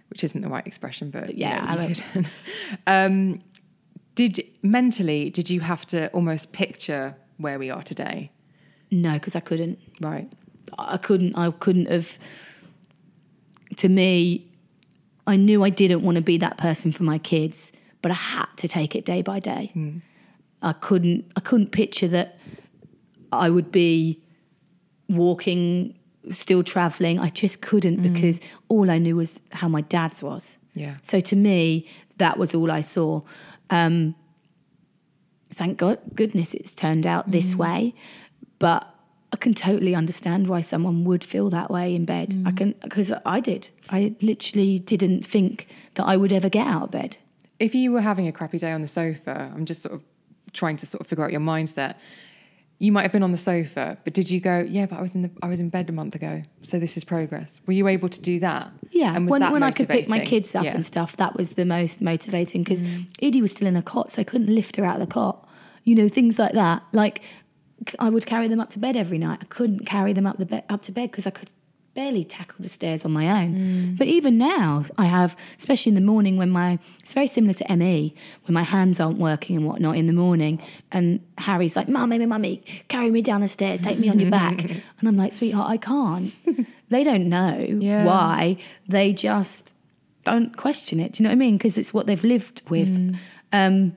which 0.09 0.25
isn't 0.25 0.41
the 0.41 0.49
right 0.49 0.67
expression, 0.67 1.11
but 1.11 1.35
Yeah, 1.37 1.65
yeah, 1.65 1.81
I 1.83 1.87
you 1.87 1.95
couldn't. 1.95 2.29
um, 2.87 3.43
did 4.15 4.45
mentally 4.63 5.31
did 5.31 5.49
you 5.51 5.61
have 5.61 5.87
to 5.87 6.09
almost 6.11 6.53
picture 6.53 7.15
where 7.39 7.59
we 7.59 7.71
are 7.71 7.83
today? 7.83 8.31
No, 8.91 9.15
because 9.15 9.37
I 9.37 9.41
couldn't. 9.41 9.79
Right. 10.01 10.31
I 10.79 10.97
couldn't. 10.97 11.37
I 11.37 11.51
couldn't 11.53 11.87
have. 11.89 12.19
To 13.77 13.89
me, 13.89 14.47
I 15.27 15.37
knew 15.37 15.63
I 15.65 15.71
didn't 15.71 16.03
want 16.03 16.17
to 16.17 16.23
be 16.23 16.39
that 16.39 16.59
person 16.59 16.91
for 16.93 17.05
my 17.05 17.19
kids, 17.19 17.71
but 18.03 18.11
I 18.11 18.15
had 18.15 18.47
to 18.59 18.69
take 18.69 18.97
it 18.97 19.05
day 19.05 19.23
by 19.23 19.39
day. 19.39 19.73
I 20.63 20.73
couldn't. 20.73 21.31
I 21.37 21.41
couldn't 21.41 21.73
picture 21.73 22.09
that 22.09 22.39
I 23.33 23.51
would 23.51 23.73
be 23.73 24.23
walking, 25.09 25.99
still 26.29 26.63
traveling. 26.63 27.19
I 27.19 27.31
just 27.31 27.61
couldn't 27.61 27.99
mm. 27.99 28.13
because 28.13 28.41
all 28.69 28.91
I 28.91 28.99
knew 28.99 29.17
was 29.17 29.43
how 29.53 29.69
my 29.69 29.81
dad's 29.83 30.23
was. 30.23 30.59
Yeah. 30.75 30.97
So 31.03 31.21
to 31.21 31.37
me, 31.37 31.89
that 32.19 32.39
was 32.39 32.55
all 32.55 32.71
I 32.71 32.81
saw. 32.81 33.23
Um, 33.71 34.15
thank 35.53 35.79
God, 35.79 35.99
goodness, 36.15 36.55
it's 36.55 36.73
turned 36.73 37.07
out 37.07 37.31
this 37.31 37.55
mm. 37.55 37.59
way. 37.59 37.95
But 38.59 38.87
I 39.33 39.37
can 39.37 39.55
totally 39.55 39.95
understand 39.95 40.49
why 40.49 40.61
someone 40.61 41.05
would 41.05 41.25
feel 41.25 41.51
that 41.51 41.71
way 41.71 41.95
in 41.95 42.05
bed. 42.05 42.43
I 42.45 42.51
mm. 42.51 42.57
can 42.57 42.75
because 42.83 43.13
I 43.25 43.41
did. 43.41 43.71
I 43.89 44.15
literally 44.21 44.79
didn't 44.79 45.27
think 45.27 45.69
that 45.95 46.05
I 46.05 46.17
would 46.17 46.33
ever 46.33 46.49
get 46.49 46.67
out 46.67 46.85
of 46.85 46.91
bed. 46.91 47.17
If 47.59 47.75
you 47.75 47.93
were 47.93 48.01
having 48.01 48.27
a 48.27 48.33
crappy 48.33 48.59
day 48.59 48.73
on 48.73 48.81
the 48.81 48.87
sofa, 48.87 49.53
I'm 49.55 49.67
just 49.67 49.83
sort 49.83 49.95
of 49.95 50.03
trying 50.53 50.77
to 50.79 50.87
sort 50.87 51.01
of 51.01 51.07
figure 51.07 51.25
out 51.25 51.33
your 51.33 51.41
mindset. 51.41 51.97
You 52.79 52.93
might 52.93 53.03
have 53.03 53.13
been 53.13 53.23
on 53.23 53.31
the 53.31 53.37
sofa, 53.37 53.99
but 54.05 54.15
did 54.15 54.31
you 54.31 54.41
go? 54.41 54.65
Yeah, 54.67 54.87
but 54.87 54.99
I 54.99 55.03
was 55.03 55.15
in 55.15 55.23
the 55.23 55.31
I 55.43 55.49
was 55.49 55.61
in 55.61 55.69
bed 55.69 55.91
a 55.91 55.93
month 55.93 56.15
ago, 56.15 56.43
so 56.63 56.79
this 56.79 56.97
is 56.97 57.05
progress. 57.05 57.61
Were 57.67 57.75
you 57.75 57.89
able 57.89 58.09
to 58.09 58.21
do 58.21 58.41
that? 58.41 58.73
Yeah, 58.91 59.15
and 59.15 59.27
was 59.27 59.33
when, 59.33 59.41
that 59.43 59.53
when 59.53 59.63
I 59.63 59.71
could 59.71 59.89
pick 59.89 60.09
my 60.09 60.25
kids 60.25 60.55
up 60.55 60.65
Yeah. 60.65 60.75
and 60.75 60.87
stuff, 60.87 61.17
that 61.19 61.37
was 61.37 61.51
the 61.53 61.67
most 61.67 62.01
motivating 62.01 62.63
because 62.65 62.83
mm. 62.83 63.07
Edie 63.21 63.43
was 63.43 63.51
still 63.51 63.69
in 63.69 63.77
a 63.77 63.83
cot, 63.83 64.11
so 64.11 64.23
I 64.23 64.25
couldn't 64.25 64.53
lift 64.55 64.77
her 64.77 64.85
out 64.85 65.01
of 65.01 65.07
the 65.07 65.13
cot. 65.13 65.47
You 65.85 65.95
know, 65.95 66.09
things 66.09 66.39
like 66.39 66.53
that. 66.55 66.83
Like 66.93 67.23
I 67.99 68.09
would 68.09 68.27
carry 68.27 68.49
them 68.49 68.61
up 68.61 68.71
to 68.71 68.79
bed 68.79 68.97
every 68.97 69.19
night. 69.19 69.41
I 69.43 69.47
couldn't 69.47 69.85
carry 69.87 70.13
them 70.13 70.27
up 70.27 70.39
the 70.39 70.47
be- 70.47 70.63
up 70.69 70.83
to 70.83 70.93
bed 70.93 71.11
because 71.11 71.27
I 71.27 71.31
could 71.31 71.51
barely 71.95 72.25
tackle 72.25 72.57
the 72.61 72.69
stairs 72.69 73.05
on 73.05 73.11
my 73.13 73.43
own. 73.43 73.55
Mm. 73.55 73.99
But 73.99 74.07
even 74.07 74.39
now, 74.39 74.85
I 74.97 75.07
have, 75.07 75.37
especially 75.59 75.91
in 75.91 75.95
the 75.97 76.01
morning 76.01 76.37
when 76.37 76.51
my 76.51 76.79
it's 77.01 77.13
very 77.13 77.27
similar 77.27 77.53
to 77.55 77.77
ME 77.77 78.15
when 78.45 78.55
my 78.55 78.63
hands 78.63 79.01
aren't 79.01 79.19
working 79.19 79.57
and 79.57 79.67
whatnot 79.67 79.97
in 79.97 80.07
the 80.07 80.13
morning, 80.13 80.61
and 80.93 81.21
Harry's 81.39 81.75
like, 81.77 81.89
"Mummy, 81.89 82.19
mummy, 82.19 82.27
mummy, 82.27 82.63
carry 82.89 83.11
me 83.11 83.23
down 83.23 83.41
the 83.41 83.49
stairs, 83.49 83.81
take 83.81 83.99
me 83.99 84.09
on 84.09 84.19
your 84.21 84.31
back," 84.31 84.63
and 84.99 85.09
I'm 85.09 85.17
like, 85.17 85.33
"Sweetheart, 85.33 85.69
I 85.71 85.77
can't." 85.77 86.33
they 86.89 87.03
don't 87.03 87.29
know 87.29 87.59
Yeah. 87.81 88.05
why. 88.05 88.57
They 88.89 89.13
just 89.13 89.73
don't 90.25 90.57
question 90.57 91.01
it. 91.01 91.13
Do 91.13 91.23
you 91.23 91.25
know 91.25 91.31
what 91.31 91.35
I 91.37 91.47
mean? 91.47 91.57
Because 91.57 91.77
it's 91.79 91.93
what 91.95 92.07
they've 92.07 92.23
lived 92.23 92.63
with. 92.69 92.89
Mm. 92.89 93.17
Um, 93.53 93.97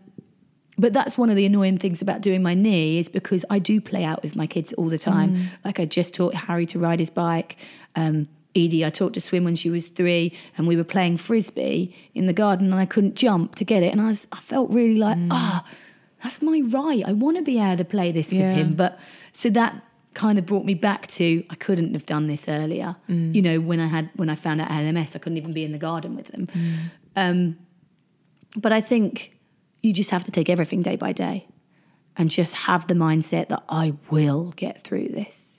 but 0.77 0.91
that's 0.93 1.17
one 1.19 1.29
of 1.29 1.35
the 1.35 1.45
annoying 1.45 1.77
things 1.77 2.01
about 2.01 2.21
doing 2.21 2.41
my 2.41 2.55
knee 2.55 2.97
is 2.97 3.07
because 3.07 3.45
I 3.49 3.59
do 3.59 3.79
play 3.79 4.03
out 4.03 4.23
with 4.23 4.35
my 4.35 4.47
kids 4.47 4.73
all 4.73 4.89
the 4.89 4.97
time. 4.97 5.35
Mm. 5.35 5.45
Like 5.63 5.79
I 5.79 5.85
just 5.85 6.15
taught 6.15 6.33
Harry 6.33 6.65
to 6.67 6.79
ride 6.79 6.99
his 6.99 7.11
bike. 7.11 7.57
Um, 7.95 8.27
Edie, 8.55 8.85
I 8.85 8.89
taught 8.91 9.13
to 9.15 9.21
swim 9.21 9.43
when 9.45 9.55
she 9.55 9.69
was 9.71 9.87
three, 9.87 10.31
and 10.57 10.67
we 10.67 10.75
were 10.75 10.83
playing 10.83 11.17
frisbee 11.17 11.95
in 12.13 12.27
the 12.27 12.33
garden, 12.33 12.71
and 12.71 12.79
I 12.79 12.85
couldn't 12.85 13.15
jump 13.15 13.55
to 13.55 13.65
get 13.65 13.81
it, 13.83 13.91
and 13.91 13.99
I 13.99 14.07
was, 14.07 14.27
I 14.31 14.39
felt 14.41 14.69
really 14.69 14.97
like, 14.97 15.17
ah, 15.31 15.65
that's 16.23 16.41
my 16.41 16.61
right. 16.67 17.03
I 17.05 17.13
want 17.13 17.37
to 17.37 17.43
be 17.43 17.59
able 17.59 17.77
to 17.77 17.83
play 17.85 18.11
this 18.11 18.31
Yeah. 18.31 18.47
with 18.49 18.57
him, 18.57 18.75
but 18.75 18.99
so 19.33 19.49
that 19.49 19.81
kind 20.13 20.37
of 20.37 20.45
brought 20.45 20.63
me 20.65 20.75
back 20.75 21.07
to 21.07 21.43
I 21.49 21.55
couldn't 21.55 21.93
have 21.95 22.05
done 22.05 22.27
this 22.27 22.47
earlier. 22.47 22.95
You 23.07 23.41
know, 23.41 23.59
when 23.59 23.79
I 23.79 23.87
had 23.87 24.11
when 24.15 24.29
I 24.29 24.35
found 24.35 24.61
out 24.61 24.69
LMS, 24.69 25.15
I 25.15 25.19
couldn't 25.19 25.37
even 25.39 25.53
be 25.53 25.63
in 25.63 25.71
the 25.71 25.79
garden 25.79 26.15
with 26.15 26.27
them. 26.27 26.47
Um, 27.15 27.57
but 28.55 28.71
I 28.71 28.79
think 28.81 29.31
you 29.81 29.91
just 29.91 30.11
have 30.11 30.23
to 30.25 30.31
take 30.31 30.47
everything 30.49 30.83
day 30.83 30.95
by 30.95 31.13
day 31.13 31.47
and 32.15 32.29
just 32.29 32.53
have 32.53 32.85
the 32.85 32.93
mindset 32.93 33.47
that 33.49 33.63
I 33.67 33.93
will 34.11 34.53
get 34.55 34.79
through 34.83 35.07
this. 35.07 35.53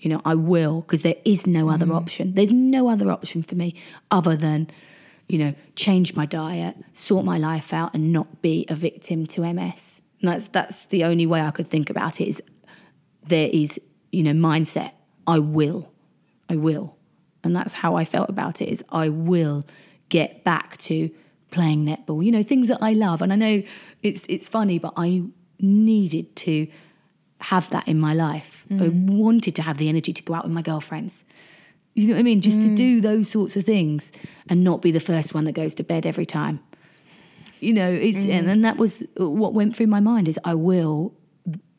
You 0.00 0.10
know, 0.10 0.22
I 0.24 0.34
will, 0.34 0.80
because 0.80 1.02
there 1.02 1.16
is 1.24 1.46
no 1.46 1.68
other 1.68 1.86
mm. 1.86 1.94
option. 1.94 2.34
There's 2.34 2.52
no 2.52 2.88
other 2.88 3.10
option 3.10 3.42
for 3.42 3.54
me 3.54 3.74
other 4.10 4.34
than, 4.34 4.68
you 5.28 5.38
know, 5.38 5.54
change 5.76 6.16
my 6.16 6.26
diet, 6.26 6.76
sort 6.92 7.24
my 7.24 7.38
life 7.38 7.72
out, 7.72 7.92
and 7.94 8.12
not 8.12 8.40
be 8.40 8.64
a 8.68 8.74
victim 8.74 9.26
to 9.26 9.52
MS. 9.52 10.00
And 10.20 10.30
that's 10.30 10.48
that's 10.48 10.86
the 10.86 11.04
only 11.04 11.26
way 11.26 11.42
I 11.42 11.50
could 11.50 11.66
think 11.66 11.90
about 11.90 12.20
it 12.20 12.28
is 12.28 12.42
there 13.26 13.50
is, 13.52 13.78
you 14.10 14.22
know, 14.22 14.32
mindset. 14.32 14.92
I 15.26 15.38
will. 15.38 15.92
I 16.48 16.56
will. 16.56 16.96
And 17.44 17.54
that's 17.54 17.74
how 17.74 17.94
I 17.94 18.04
felt 18.04 18.28
about 18.28 18.60
it 18.60 18.68
is 18.68 18.82
I 18.90 19.08
will 19.08 19.64
get 20.08 20.44
back 20.44 20.76
to 20.78 21.10
playing 21.50 21.84
netball. 21.84 22.24
You 22.24 22.32
know, 22.32 22.42
things 22.42 22.68
that 22.68 22.82
I 22.82 22.92
love. 22.92 23.22
And 23.22 23.32
I 23.32 23.36
know 23.36 23.62
it's 24.02 24.24
it's 24.28 24.48
funny, 24.48 24.78
but 24.78 24.94
I 24.96 25.22
needed 25.58 26.34
to 26.36 26.66
have 27.40 27.70
that 27.70 27.86
in 27.88 27.98
my 27.98 28.14
life. 28.14 28.66
I 28.70 28.74
Mm. 28.74 29.06
wanted 29.10 29.54
to 29.56 29.62
have 29.62 29.78
the 29.78 29.88
energy 29.88 30.12
to 30.12 30.22
go 30.22 30.34
out 30.34 30.44
with 30.44 30.52
my 30.52 30.62
girlfriends. 30.62 31.24
You 31.94 32.06
know 32.08 32.14
what 32.14 32.20
I 32.20 32.22
mean? 32.22 32.40
Just 32.40 32.58
Mm. 32.58 32.62
to 32.62 32.76
do 32.76 33.00
those 33.00 33.28
sorts 33.28 33.56
of 33.56 33.64
things 33.64 34.12
and 34.48 34.62
not 34.62 34.80
be 34.82 34.90
the 34.90 35.00
first 35.00 35.34
one 35.34 35.44
that 35.44 35.52
goes 35.52 35.74
to 35.74 35.82
bed 35.82 36.06
every 36.06 36.26
time. 36.26 36.60
You 37.60 37.72
know, 37.74 37.90
it's 37.90 38.20
Mm. 38.20 38.30
and, 38.30 38.50
and 38.50 38.64
that 38.64 38.76
was 38.78 39.02
what 39.16 39.52
went 39.54 39.74
through 39.76 39.88
my 39.88 40.00
mind 40.00 40.28
is 40.28 40.38
I 40.44 40.54
will 40.54 41.12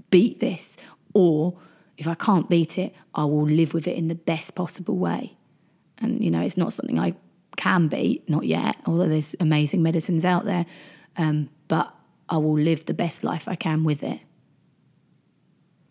beat 0.09 0.39
this 0.39 0.78
or 1.14 1.53
if 1.97 2.07
I 2.07 2.14
can't 2.16 2.49
beat 2.49 2.78
it, 2.78 2.93
I 3.16 3.24
will 3.26 3.45
live 3.45 3.74
with 3.74 3.88
it 3.88 3.95
in 3.95 4.07
the 4.07 4.16
best 4.16 4.55
possible 4.55 4.97
way. 4.97 5.34
And 5.99 6.24
you 6.24 6.32
know, 6.32 6.41
it's 6.41 6.57
not 6.57 6.74
something 6.74 6.99
I 6.99 7.14
can 7.57 7.88
beat, 7.88 8.28
not 8.30 8.45
yet, 8.45 8.76
although 8.86 9.07
there's 9.07 9.36
amazing 9.39 9.82
medicines 9.84 10.26
out 10.26 10.45
there. 10.45 10.66
Um, 11.18 11.49
but 11.68 11.93
I 12.30 12.38
will 12.38 12.57
live 12.59 12.86
the 12.86 12.93
best 12.93 13.24
life 13.24 13.47
I 13.47 13.55
can 13.55 13.84
with 13.84 14.01
it. 14.03 14.20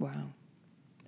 Wow. 0.01 0.33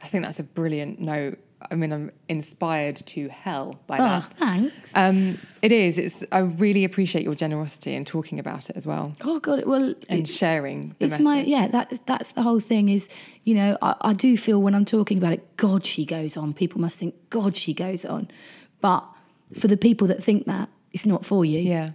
I 0.02 0.06
think 0.06 0.24
that's 0.24 0.38
a 0.38 0.44
brilliant 0.44 1.00
note. 1.00 1.38
I 1.70 1.76
mean, 1.76 1.92
I'm 1.92 2.10
inspired 2.28 2.96
to 3.06 3.28
hell 3.28 3.78
by 3.86 3.96
Oh, 3.98 4.02
that. 4.02 4.34
thanks. 4.36 4.90
Um, 4.96 5.38
it 5.62 5.70
is. 5.70 5.96
It's. 5.96 6.24
I 6.32 6.40
really 6.40 6.82
appreciate 6.84 7.22
your 7.22 7.36
generosity 7.36 7.94
in 7.94 8.04
talking 8.04 8.40
about 8.40 8.68
it 8.68 8.76
as 8.76 8.84
well 8.84 9.14
Oh 9.20 9.38
God! 9.38 9.64
Well, 9.64 9.94
and 10.08 10.28
sharing 10.28 10.96
the 10.98 11.04
it's 11.04 11.12
message. 11.12 11.24
my 11.24 11.42
yeah. 11.42 11.68
That 11.68 12.00
that's 12.06 12.32
the 12.32 12.42
whole 12.42 12.58
thing. 12.58 12.88
Is 12.88 13.08
you 13.44 13.54
know 13.54 13.78
I, 13.80 13.94
I 14.00 14.12
do 14.12 14.36
feel 14.36 14.60
when 14.60 14.74
I'm 14.74 14.84
talking 14.84 15.18
about 15.18 15.32
it, 15.34 15.56
God, 15.56 15.86
she 15.86 16.04
goes 16.04 16.36
on. 16.36 16.52
People 16.52 16.80
must 16.80 16.98
think 16.98 17.14
God, 17.30 17.56
she 17.56 17.72
goes 17.74 18.04
on. 18.04 18.28
But 18.80 19.04
for 19.56 19.68
the 19.68 19.76
people 19.76 20.08
that 20.08 20.20
think 20.22 20.46
that, 20.46 20.68
it's 20.92 21.06
not 21.06 21.24
for 21.24 21.44
you. 21.44 21.60
Yeah. 21.60 21.90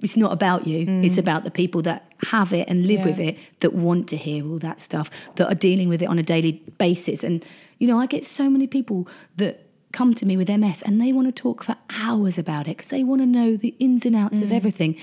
It's 0.00 0.16
not 0.16 0.32
about 0.32 0.66
you. 0.66 0.86
It's 1.02 1.18
about 1.18 1.42
the 1.42 1.50
people 1.50 1.82
that 1.82 2.10
have 2.26 2.52
it 2.52 2.68
and 2.68 2.86
live 2.86 3.00
Yeah. 3.00 3.06
with 3.06 3.20
it, 3.20 3.38
that 3.60 3.74
want 3.74 4.08
to 4.08 4.16
hear 4.16 4.46
all 4.46 4.58
that 4.58 4.80
stuff, 4.80 5.10
that 5.36 5.48
are 5.48 5.54
dealing 5.54 5.88
with 5.88 6.02
it 6.02 6.06
on 6.06 6.18
a 6.18 6.22
daily 6.22 6.62
basis. 6.78 7.24
And, 7.24 7.44
you 7.78 7.86
know, 7.86 8.00
I 8.00 8.06
get 8.06 8.24
so 8.24 8.48
many 8.48 8.66
people 8.66 9.08
that 9.36 9.66
come 9.92 10.14
to 10.14 10.24
me 10.24 10.36
with 10.36 10.48
MS 10.48 10.82
and 10.82 11.00
they 11.00 11.12
want 11.12 11.28
to 11.28 11.32
talk 11.32 11.62
for 11.62 11.76
hours 11.90 12.38
about 12.38 12.66
it 12.66 12.76
because 12.76 12.88
they 12.88 13.04
want 13.04 13.20
to 13.20 13.26
know 13.26 13.56
the 13.56 13.74
ins 13.78 14.06
and 14.06 14.16
outs 14.16 14.40
of 14.40 14.48
mm. 14.48 14.56
everything. 14.56 14.96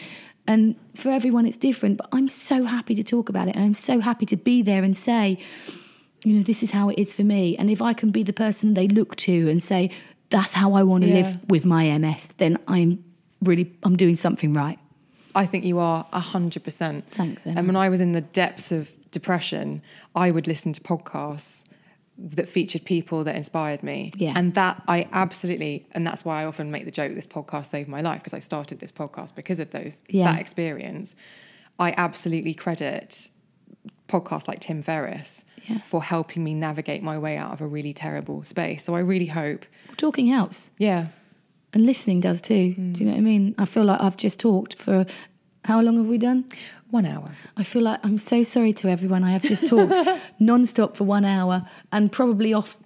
And 0.47 0.75
for 0.95 1.09
everyone, 1.09 1.45
it's 1.45 1.57
different. 1.57 1.97
But 1.97 2.07
I'm 2.11 2.27
so 2.27 2.63
happy 2.63 2.95
to 2.95 3.03
talk 3.03 3.29
about 3.29 3.47
it. 3.47 3.55
And 3.55 3.63
I'm 3.63 3.75
so 3.75 3.99
happy 3.99 4.25
to 4.27 4.37
be 4.37 4.61
there 4.63 4.83
and 4.83 4.97
say, 4.97 5.37
you 6.25 6.33
know, 6.33 6.43
this 6.43 6.63
is 6.63 6.71
how 6.71 6.89
it 6.89 6.97
is 6.97 7.13
for 7.13 7.23
me. 7.23 7.55
And 7.57 7.69
if 7.69 7.81
I 7.81 7.93
can 7.93 8.09
be 8.11 8.23
the 8.23 8.33
person 8.33 8.73
they 8.73 8.87
look 8.87 9.15
to 9.17 9.49
and 9.49 9.61
say, 9.61 9.91
that's 10.29 10.53
how 10.53 10.73
I 10.73 10.83
want 10.83 11.03
to 11.03 11.09
Yeah. 11.09 11.15
live 11.15 11.49
with 11.49 11.65
my 11.65 11.85
MS, 11.85 12.33
then 12.37 12.57
I'm 12.67 13.03
really, 13.41 13.71
I'm 13.83 13.95
doing 13.95 14.15
something 14.15 14.53
right. 14.53 14.79
I 15.35 15.45
think 15.45 15.63
you 15.65 15.79
are 15.79 16.05
hundred 16.11 16.63
percent. 16.63 17.05
Thanks, 17.11 17.45
Emma. 17.45 17.57
And 17.59 17.67
when 17.67 17.75
I 17.75 17.89
was 17.89 18.01
in 18.01 18.11
the 18.13 18.21
depths 18.21 18.71
of 18.71 18.91
depression, 19.11 19.81
I 20.15 20.31
would 20.31 20.47
listen 20.47 20.73
to 20.73 20.81
podcasts 20.81 21.63
that 22.17 22.47
featured 22.49 22.83
people 22.83 23.23
that 23.23 23.35
inspired 23.35 23.81
me. 23.81 24.11
Yeah. 24.17 24.33
And 24.35 24.53
that 24.55 24.81
I 24.87 25.07
absolutely, 25.13 25.87
and 25.93 26.05
that's 26.05 26.25
why 26.25 26.41
I 26.41 26.45
often 26.45 26.69
make 26.69 26.83
the 26.85 26.91
joke 26.91 27.15
this 27.15 27.25
podcast 27.27 27.67
saved 27.67 27.87
my 27.87 28.01
life 28.01 28.19
because 28.19 28.33
I 28.33 28.39
started 28.39 28.79
this 28.79 28.91
podcast 28.91 29.35
because 29.35 29.59
of 29.59 29.69
those 29.71 30.03
Yeah. 30.09 30.31
that 30.33 30.41
experience. 30.41 31.15
I 31.79 31.93
absolutely 31.95 32.53
credit 32.53 33.29
podcasts 34.09 34.47
like 34.49 34.59
Tim 34.59 34.81
Ferriss 34.81 35.45
Yeah. 35.67 35.79
for 35.85 36.03
helping 36.03 36.43
me 36.43 36.53
navigate 36.53 37.01
my 37.03 37.17
way 37.17 37.37
out 37.37 37.53
of 37.53 37.61
a 37.61 37.67
really 37.67 37.93
terrible 37.93 38.43
space. 38.43 38.83
So 38.83 38.95
I 38.95 38.99
really 38.99 39.27
hope, 39.27 39.65
Talking 39.95 40.27
helps. 40.27 40.71
yeah, 40.77 41.07
And 41.73 41.85
listening 41.85 42.19
does 42.19 42.41
too. 42.41 42.73
Do 42.73 42.81
you 42.81 42.93
mm. 42.93 43.01
know 43.01 43.11
what 43.11 43.17
I 43.17 43.21
mean? 43.21 43.55
I 43.57 43.65
feel 43.65 43.83
like 43.83 44.01
I've 44.01 44.17
just 44.17 44.39
talked 44.39 44.75
for 44.75 45.05
how 45.65 45.81
long 45.81 45.97
have 45.97 46.07
we 46.07 46.17
done? 46.17 46.45
one 46.91 47.05
hour. 47.05 47.31
I 47.55 47.63
feel 47.63 47.83
like 47.83 47.99
I'm 48.03 48.17
so 48.17 48.43
sorry 48.43 48.73
to 48.73 48.89
everyone. 48.89 49.23
I 49.23 49.31
have 49.31 49.43
just 49.43 49.67
talked 49.67 49.95
non-stop 50.39 50.97
for 50.97 51.03
one 51.03 51.23
hour 51.23 51.67
and 51.91 52.11
probably 52.11 52.53
off 52.53 52.77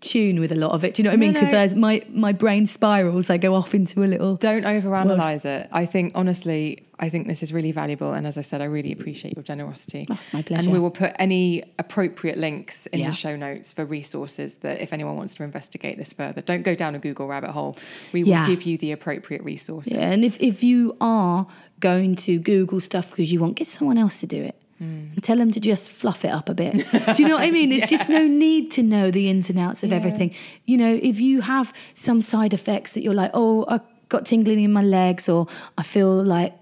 tune 0.00 0.40
with 0.40 0.52
a 0.52 0.56
lot 0.56 0.72
of 0.72 0.84
it. 0.84 0.94
Do 0.94 1.02
you 1.02 1.04
know 1.04 1.10
what 1.10 1.14
I 1.14 1.20
mean? 1.20 1.32
Because 1.32 1.52
no. 1.52 1.58
as 1.58 1.74
my, 1.74 2.02
my 2.10 2.32
brain 2.32 2.66
spirals, 2.66 3.30
I 3.30 3.36
go 3.36 3.54
off 3.54 3.74
into 3.74 4.00
a 4.00 4.06
little. 4.08 4.36
Don't 4.36 4.64
overanalyze 4.64 5.44
it. 5.44 5.68
I 5.72 5.86
think 5.86 6.12
honestly, 6.14 6.86
I 6.98 7.08
think 7.08 7.26
this 7.26 7.42
is 7.42 7.52
really 7.52 7.72
valuable. 7.72 8.12
And 8.12 8.26
as 8.26 8.36
I 8.36 8.42
said, 8.42 8.60
I 8.60 8.64
really 8.64 8.92
appreciate 8.92 9.34
your 9.36 9.42
generosity. 9.42 10.06
It's 10.10 10.32
my 10.32 10.42
pleasure. 10.42 10.64
And 10.64 10.72
we 10.72 10.78
will 10.78 10.90
put 10.90 11.12
any 11.18 11.64
appropriate 11.78 12.38
links 12.38 12.86
in 12.86 13.00
Yeah. 13.00 13.08
the 13.08 13.12
show 13.12 13.36
notes 13.36 13.72
for 13.72 13.84
resources 13.84 14.56
that 14.56 14.80
if 14.80 14.92
anyone 14.92 15.16
wants 15.16 15.34
to 15.36 15.42
investigate 15.42 15.96
this 15.96 16.12
further, 16.12 16.40
don't 16.42 16.62
go 16.62 16.74
down 16.74 16.94
a 16.94 16.98
Google 16.98 17.26
rabbit 17.26 17.50
hole. 17.50 17.76
We 18.12 18.22
will 18.24 18.30
Yeah. 18.30 18.46
give 18.46 18.62
you 18.62 18.76
the 18.78 18.92
appropriate 18.92 19.42
resources. 19.44 19.92
Yeah, 19.92 20.10
and 20.10 20.24
if, 20.24 20.40
if 20.40 20.62
you 20.62 20.96
are 21.00 21.46
going 21.80 22.16
to 22.16 22.38
Google 22.38 22.80
stuff 22.80 23.10
because 23.10 23.32
you 23.32 23.40
want, 23.40 23.56
get 23.56 23.66
someone 23.66 23.96
else 23.96 24.20
to 24.20 24.26
do 24.26 24.42
it. 24.42 24.54
Mm. 24.80 25.12
And 25.12 25.22
tell 25.22 25.36
them 25.36 25.50
to 25.50 25.60
just 25.60 25.90
fluff 25.90 26.24
it 26.24 26.30
up 26.30 26.48
a 26.48 26.54
bit. 26.54 26.74
Do 27.14 27.22
you 27.22 27.28
know 27.28 27.36
what 27.36 27.44
I 27.44 27.50
mean? 27.50 27.68
There's 27.68 27.84
just 27.84 28.08
no 28.18 28.26
need 28.26 28.70
to 28.72 28.82
know 28.82 29.10
the 29.10 29.28
ins 29.28 29.50
and 29.50 29.58
outs 29.58 29.82
of 29.82 29.92
everything. 29.92 30.34
You 30.64 30.78
know, 30.78 30.98
if 31.02 31.20
you 31.20 31.42
have 31.42 31.72
some 31.94 32.22
side 32.22 32.54
effects 32.54 32.94
that 32.94 33.02
you're 33.02 33.14
like, 33.14 33.30
oh, 33.34 33.66
I 33.68 33.80
got 34.08 34.24
tingling 34.24 34.60
in 34.60 34.72
my 34.72 34.82
legs, 34.82 35.28
or 35.28 35.46
I 35.76 35.82
feel 35.82 36.24
like, 36.24 36.54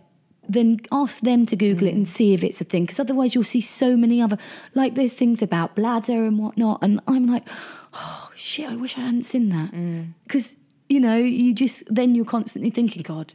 then 0.49 0.81
ask 0.91 1.21
them 1.21 1.45
to 1.47 1.57
Google 1.57 1.89
it 1.89 1.95
and 1.95 2.07
mm. 2.07 2.09
see 2.09 2.35
if 2.35 2.43
it's 2.43 2.61
a 2.61 2.65
thing. 2.65 2.85
Because 2.85 2.99
otherwise, 2.99 3.35
you'll 3.35 3.45
see 3.45 3.61
so 3.61 3.97
many 3.97 4.21
other, 4.21 4.39
like, 4.75 4.95
there's 4.95 5.15
things 5.15 5.43
about 5.43 5.77
bladder 5.77 6.25
and 6.25 6.39
whatnot. 6.39 6.81
And 6.83 7.01
I'm 7.07 7.27
like, 7.27 7.47
oh, 7.95 8.31
shit, 8.35 8.69
I 8.69 8.75
wish 8.75 8.97
I 8.97 9.03
hadn't 9.03 9.25
seen 9.25 9.51
that. 9.51 9.73
Mm. 9.73 10.15
Because, 10.25 10.57
you 10.89 11.01
know, 11.01 11.17
you 11.19 11.55
just, 11.55 11.85
then 11.87 12.15
you're 12.15 12.25
constantly 12.25 12.71
thinking, 12.71 13.03
God, 13.03 13.35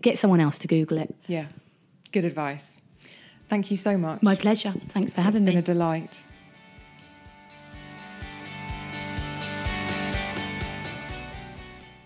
get 0.00 0.18
someone 0.18 0.40
else 0.40 0.58
to 0.58 0.68
Google 0.68 0.98
it. 0.98 1.14
Yeah. 1.26 1.46
Good 2.12 2.24
advice. 2.24 2.78
Thank 3.48 3.70
you 3.70 3.76
so 3.76 3.96
much. 3.96 4.22
My 4.22 4.34
pleasure. 4.36 4.74
Thanks 4.90 5.14
for 5.14 5.22
having 5.22 5.42
it's 5.42 5.44
having 5.44 5.44
been 5.44 5.54
me. 5.54 5.60
a 5.60 5.62
delight. 5.62 6.24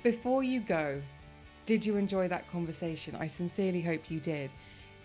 Before 0.03 0.43
you 0.43 0.61
go, 0.61 1.01
did 1.65 1.87
you 1.87 1.97
enjoy 1.97 2.27
that 2.29 2.49
conversation? 2.49 3.15
I 3.15 3.29
sincerely 3.29 3.81
hope 3.81 4.11
you 4.11 4.19
did. 4.19 4.53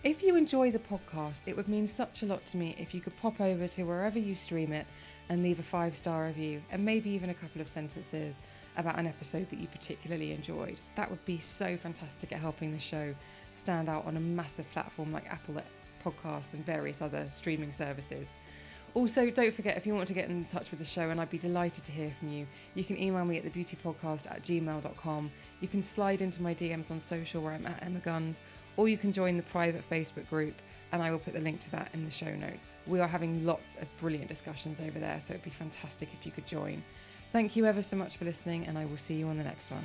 If 0.04 0.22
you 0.22 0.36
enjoy 0.36 0.70
the 0.70 0.78
podcast, 0.78 1.40
it 1.46 1.56
would 1.56 1.68
mean 1.68 1.86
such 1.86 2.22
a 2.22 2.26
lot 2.26 2.44
to 2.46 2.56
me 2.56 2.74
if 2.78 2.94
you 2.94 3.00
could 3.00 3.16
pop 3.16 3.40
over 3.40 3.66
to 3.68 3.82
wherever 3.84 4.18
you 4.18 4.34
stream 4.34 4.72
it 4.72 4.86
and 5.28 5.42
leave 5.42 5.58
a 5.58 5.62
five 5.62 5.96
star 5.96 6.26
review 6.26 6.62
and 6.70 6.84
maybe 6.84 7.10
even 7.10 7.30
a 7.30 7.34
couple 7.34 7.60
of 7.60 7.68
sentences 7.68 8.38
about 8.76 8.98
an 8.98 9.06
episode 9.06 9.50
that 9.50 9.58
you 9.58 9.66
particularly 9.68 10.32
enjoyed. 10.32 10.80
That 10.94 11.10
would 11.10 11.24
be 11.24 11.38
so 11.38 11.76
fantastic 11.76 12.32
at 12.32 12.38
helping 12.38 12.70
the 12.72 12.78
show 12.78 13.14
stand 13.52 13.88
out 13.88 14.06
on 14.06 14.16
a 14.16 14.20
massive 14.20 14.70
platform 14.72 15.12
like 15.12 15.26
Apple 15.30 15.54
Podcasts 16.02 16.52
and 16.52 16.64
various 16.64 17.02
other 17.02 17.26
streaming 17.30 17.72
services. 17.72 18.26
Also, 18.94 19.30
don't 19.30 19.54
forget 19.54 19.76
if 19.76 19.86
you 19.86 19.94
want 19.94 20.08
to 20.08 20.14
get 20.14 20.28
in 20.28 20.44
touch 20.46 20.70
with 20.70 20.80
the 20.80 20.84
show, 20.84 21.10
and 21.10 21.20
I'd 21.20 21.30
be 21.30 21.38
delighted 21.38 21.84
to 21.84 21.92
hear 21.92 22.12
from 22.18 22.30
you, 22.30 22.46
you 22.74 22.84
can 22.84 22.98
email 22.98 23.24
me 23.24 23.36
at 23.36 23.44
thebeautypodcast 23.44 24.30
at 24.30 24.42
gmail.com. 24.42 25.30
You 25.60 25.68
can 25.68 25.82
slide 25.82 26.22
into 26.22 26.42
my 26.42 26.54
DMs 26.54 26.90
on 26.90 27.00
social 27.00 27.42
where 27.42 27.52
I'm 27.52 27.66
at 27.66 27.82
Emma 27.82 27.98
Guns, 28.00 28.40
or 28.76 28.88
you 28.88 28.96
can 28.96 29.12
join 29.12 29.36
the 29.36 29.42
private 29.44 29.88
Facebook 29.88 30.28
group, 30.28 30.54
and 30.92 31.02
I 31.02 31.10
will 31.10 31.18
put 31.18 31.34
the 31.34 31.40
link 31.40 31.60
to 31.60 31.70
that 31.72 31.90
in 31.92 32.04
the 32.04 32.10
show 32.10 32.34
notes. 32.34 32.64
We 32.86 33.00
are 33.00 33.08
having 33.08 33.44
lots 33.44 33.74
of 33.80 33.88
brilliant 33.98 34.28
discussions 34.28 34.80
over 34.80 34.98
there, 34.98 35.20
so 35.20 35.34
it'd 35.34 35.44
be 35.44 35.50
fantastic 35.50 36.08
if 36.18 36.24
you 36.24 36.32
could 36.32 36.46
join. 36.46 36.82
Thank 37.30 37.56
you 37.56 37.66
ever 37.66 37.82
so 37.82 37.96
much 37.96 38.16
for 38.16 38.24
listening, 38.24 38.66
and 38.66 38.78
I 38.78 38.86
will 38.86 38.96
see 38.96 39.14
you 39.14 39.28
on 39.28 39.36
the 39.36 39.44
next 39.44 39.70
one. 39.70 39.84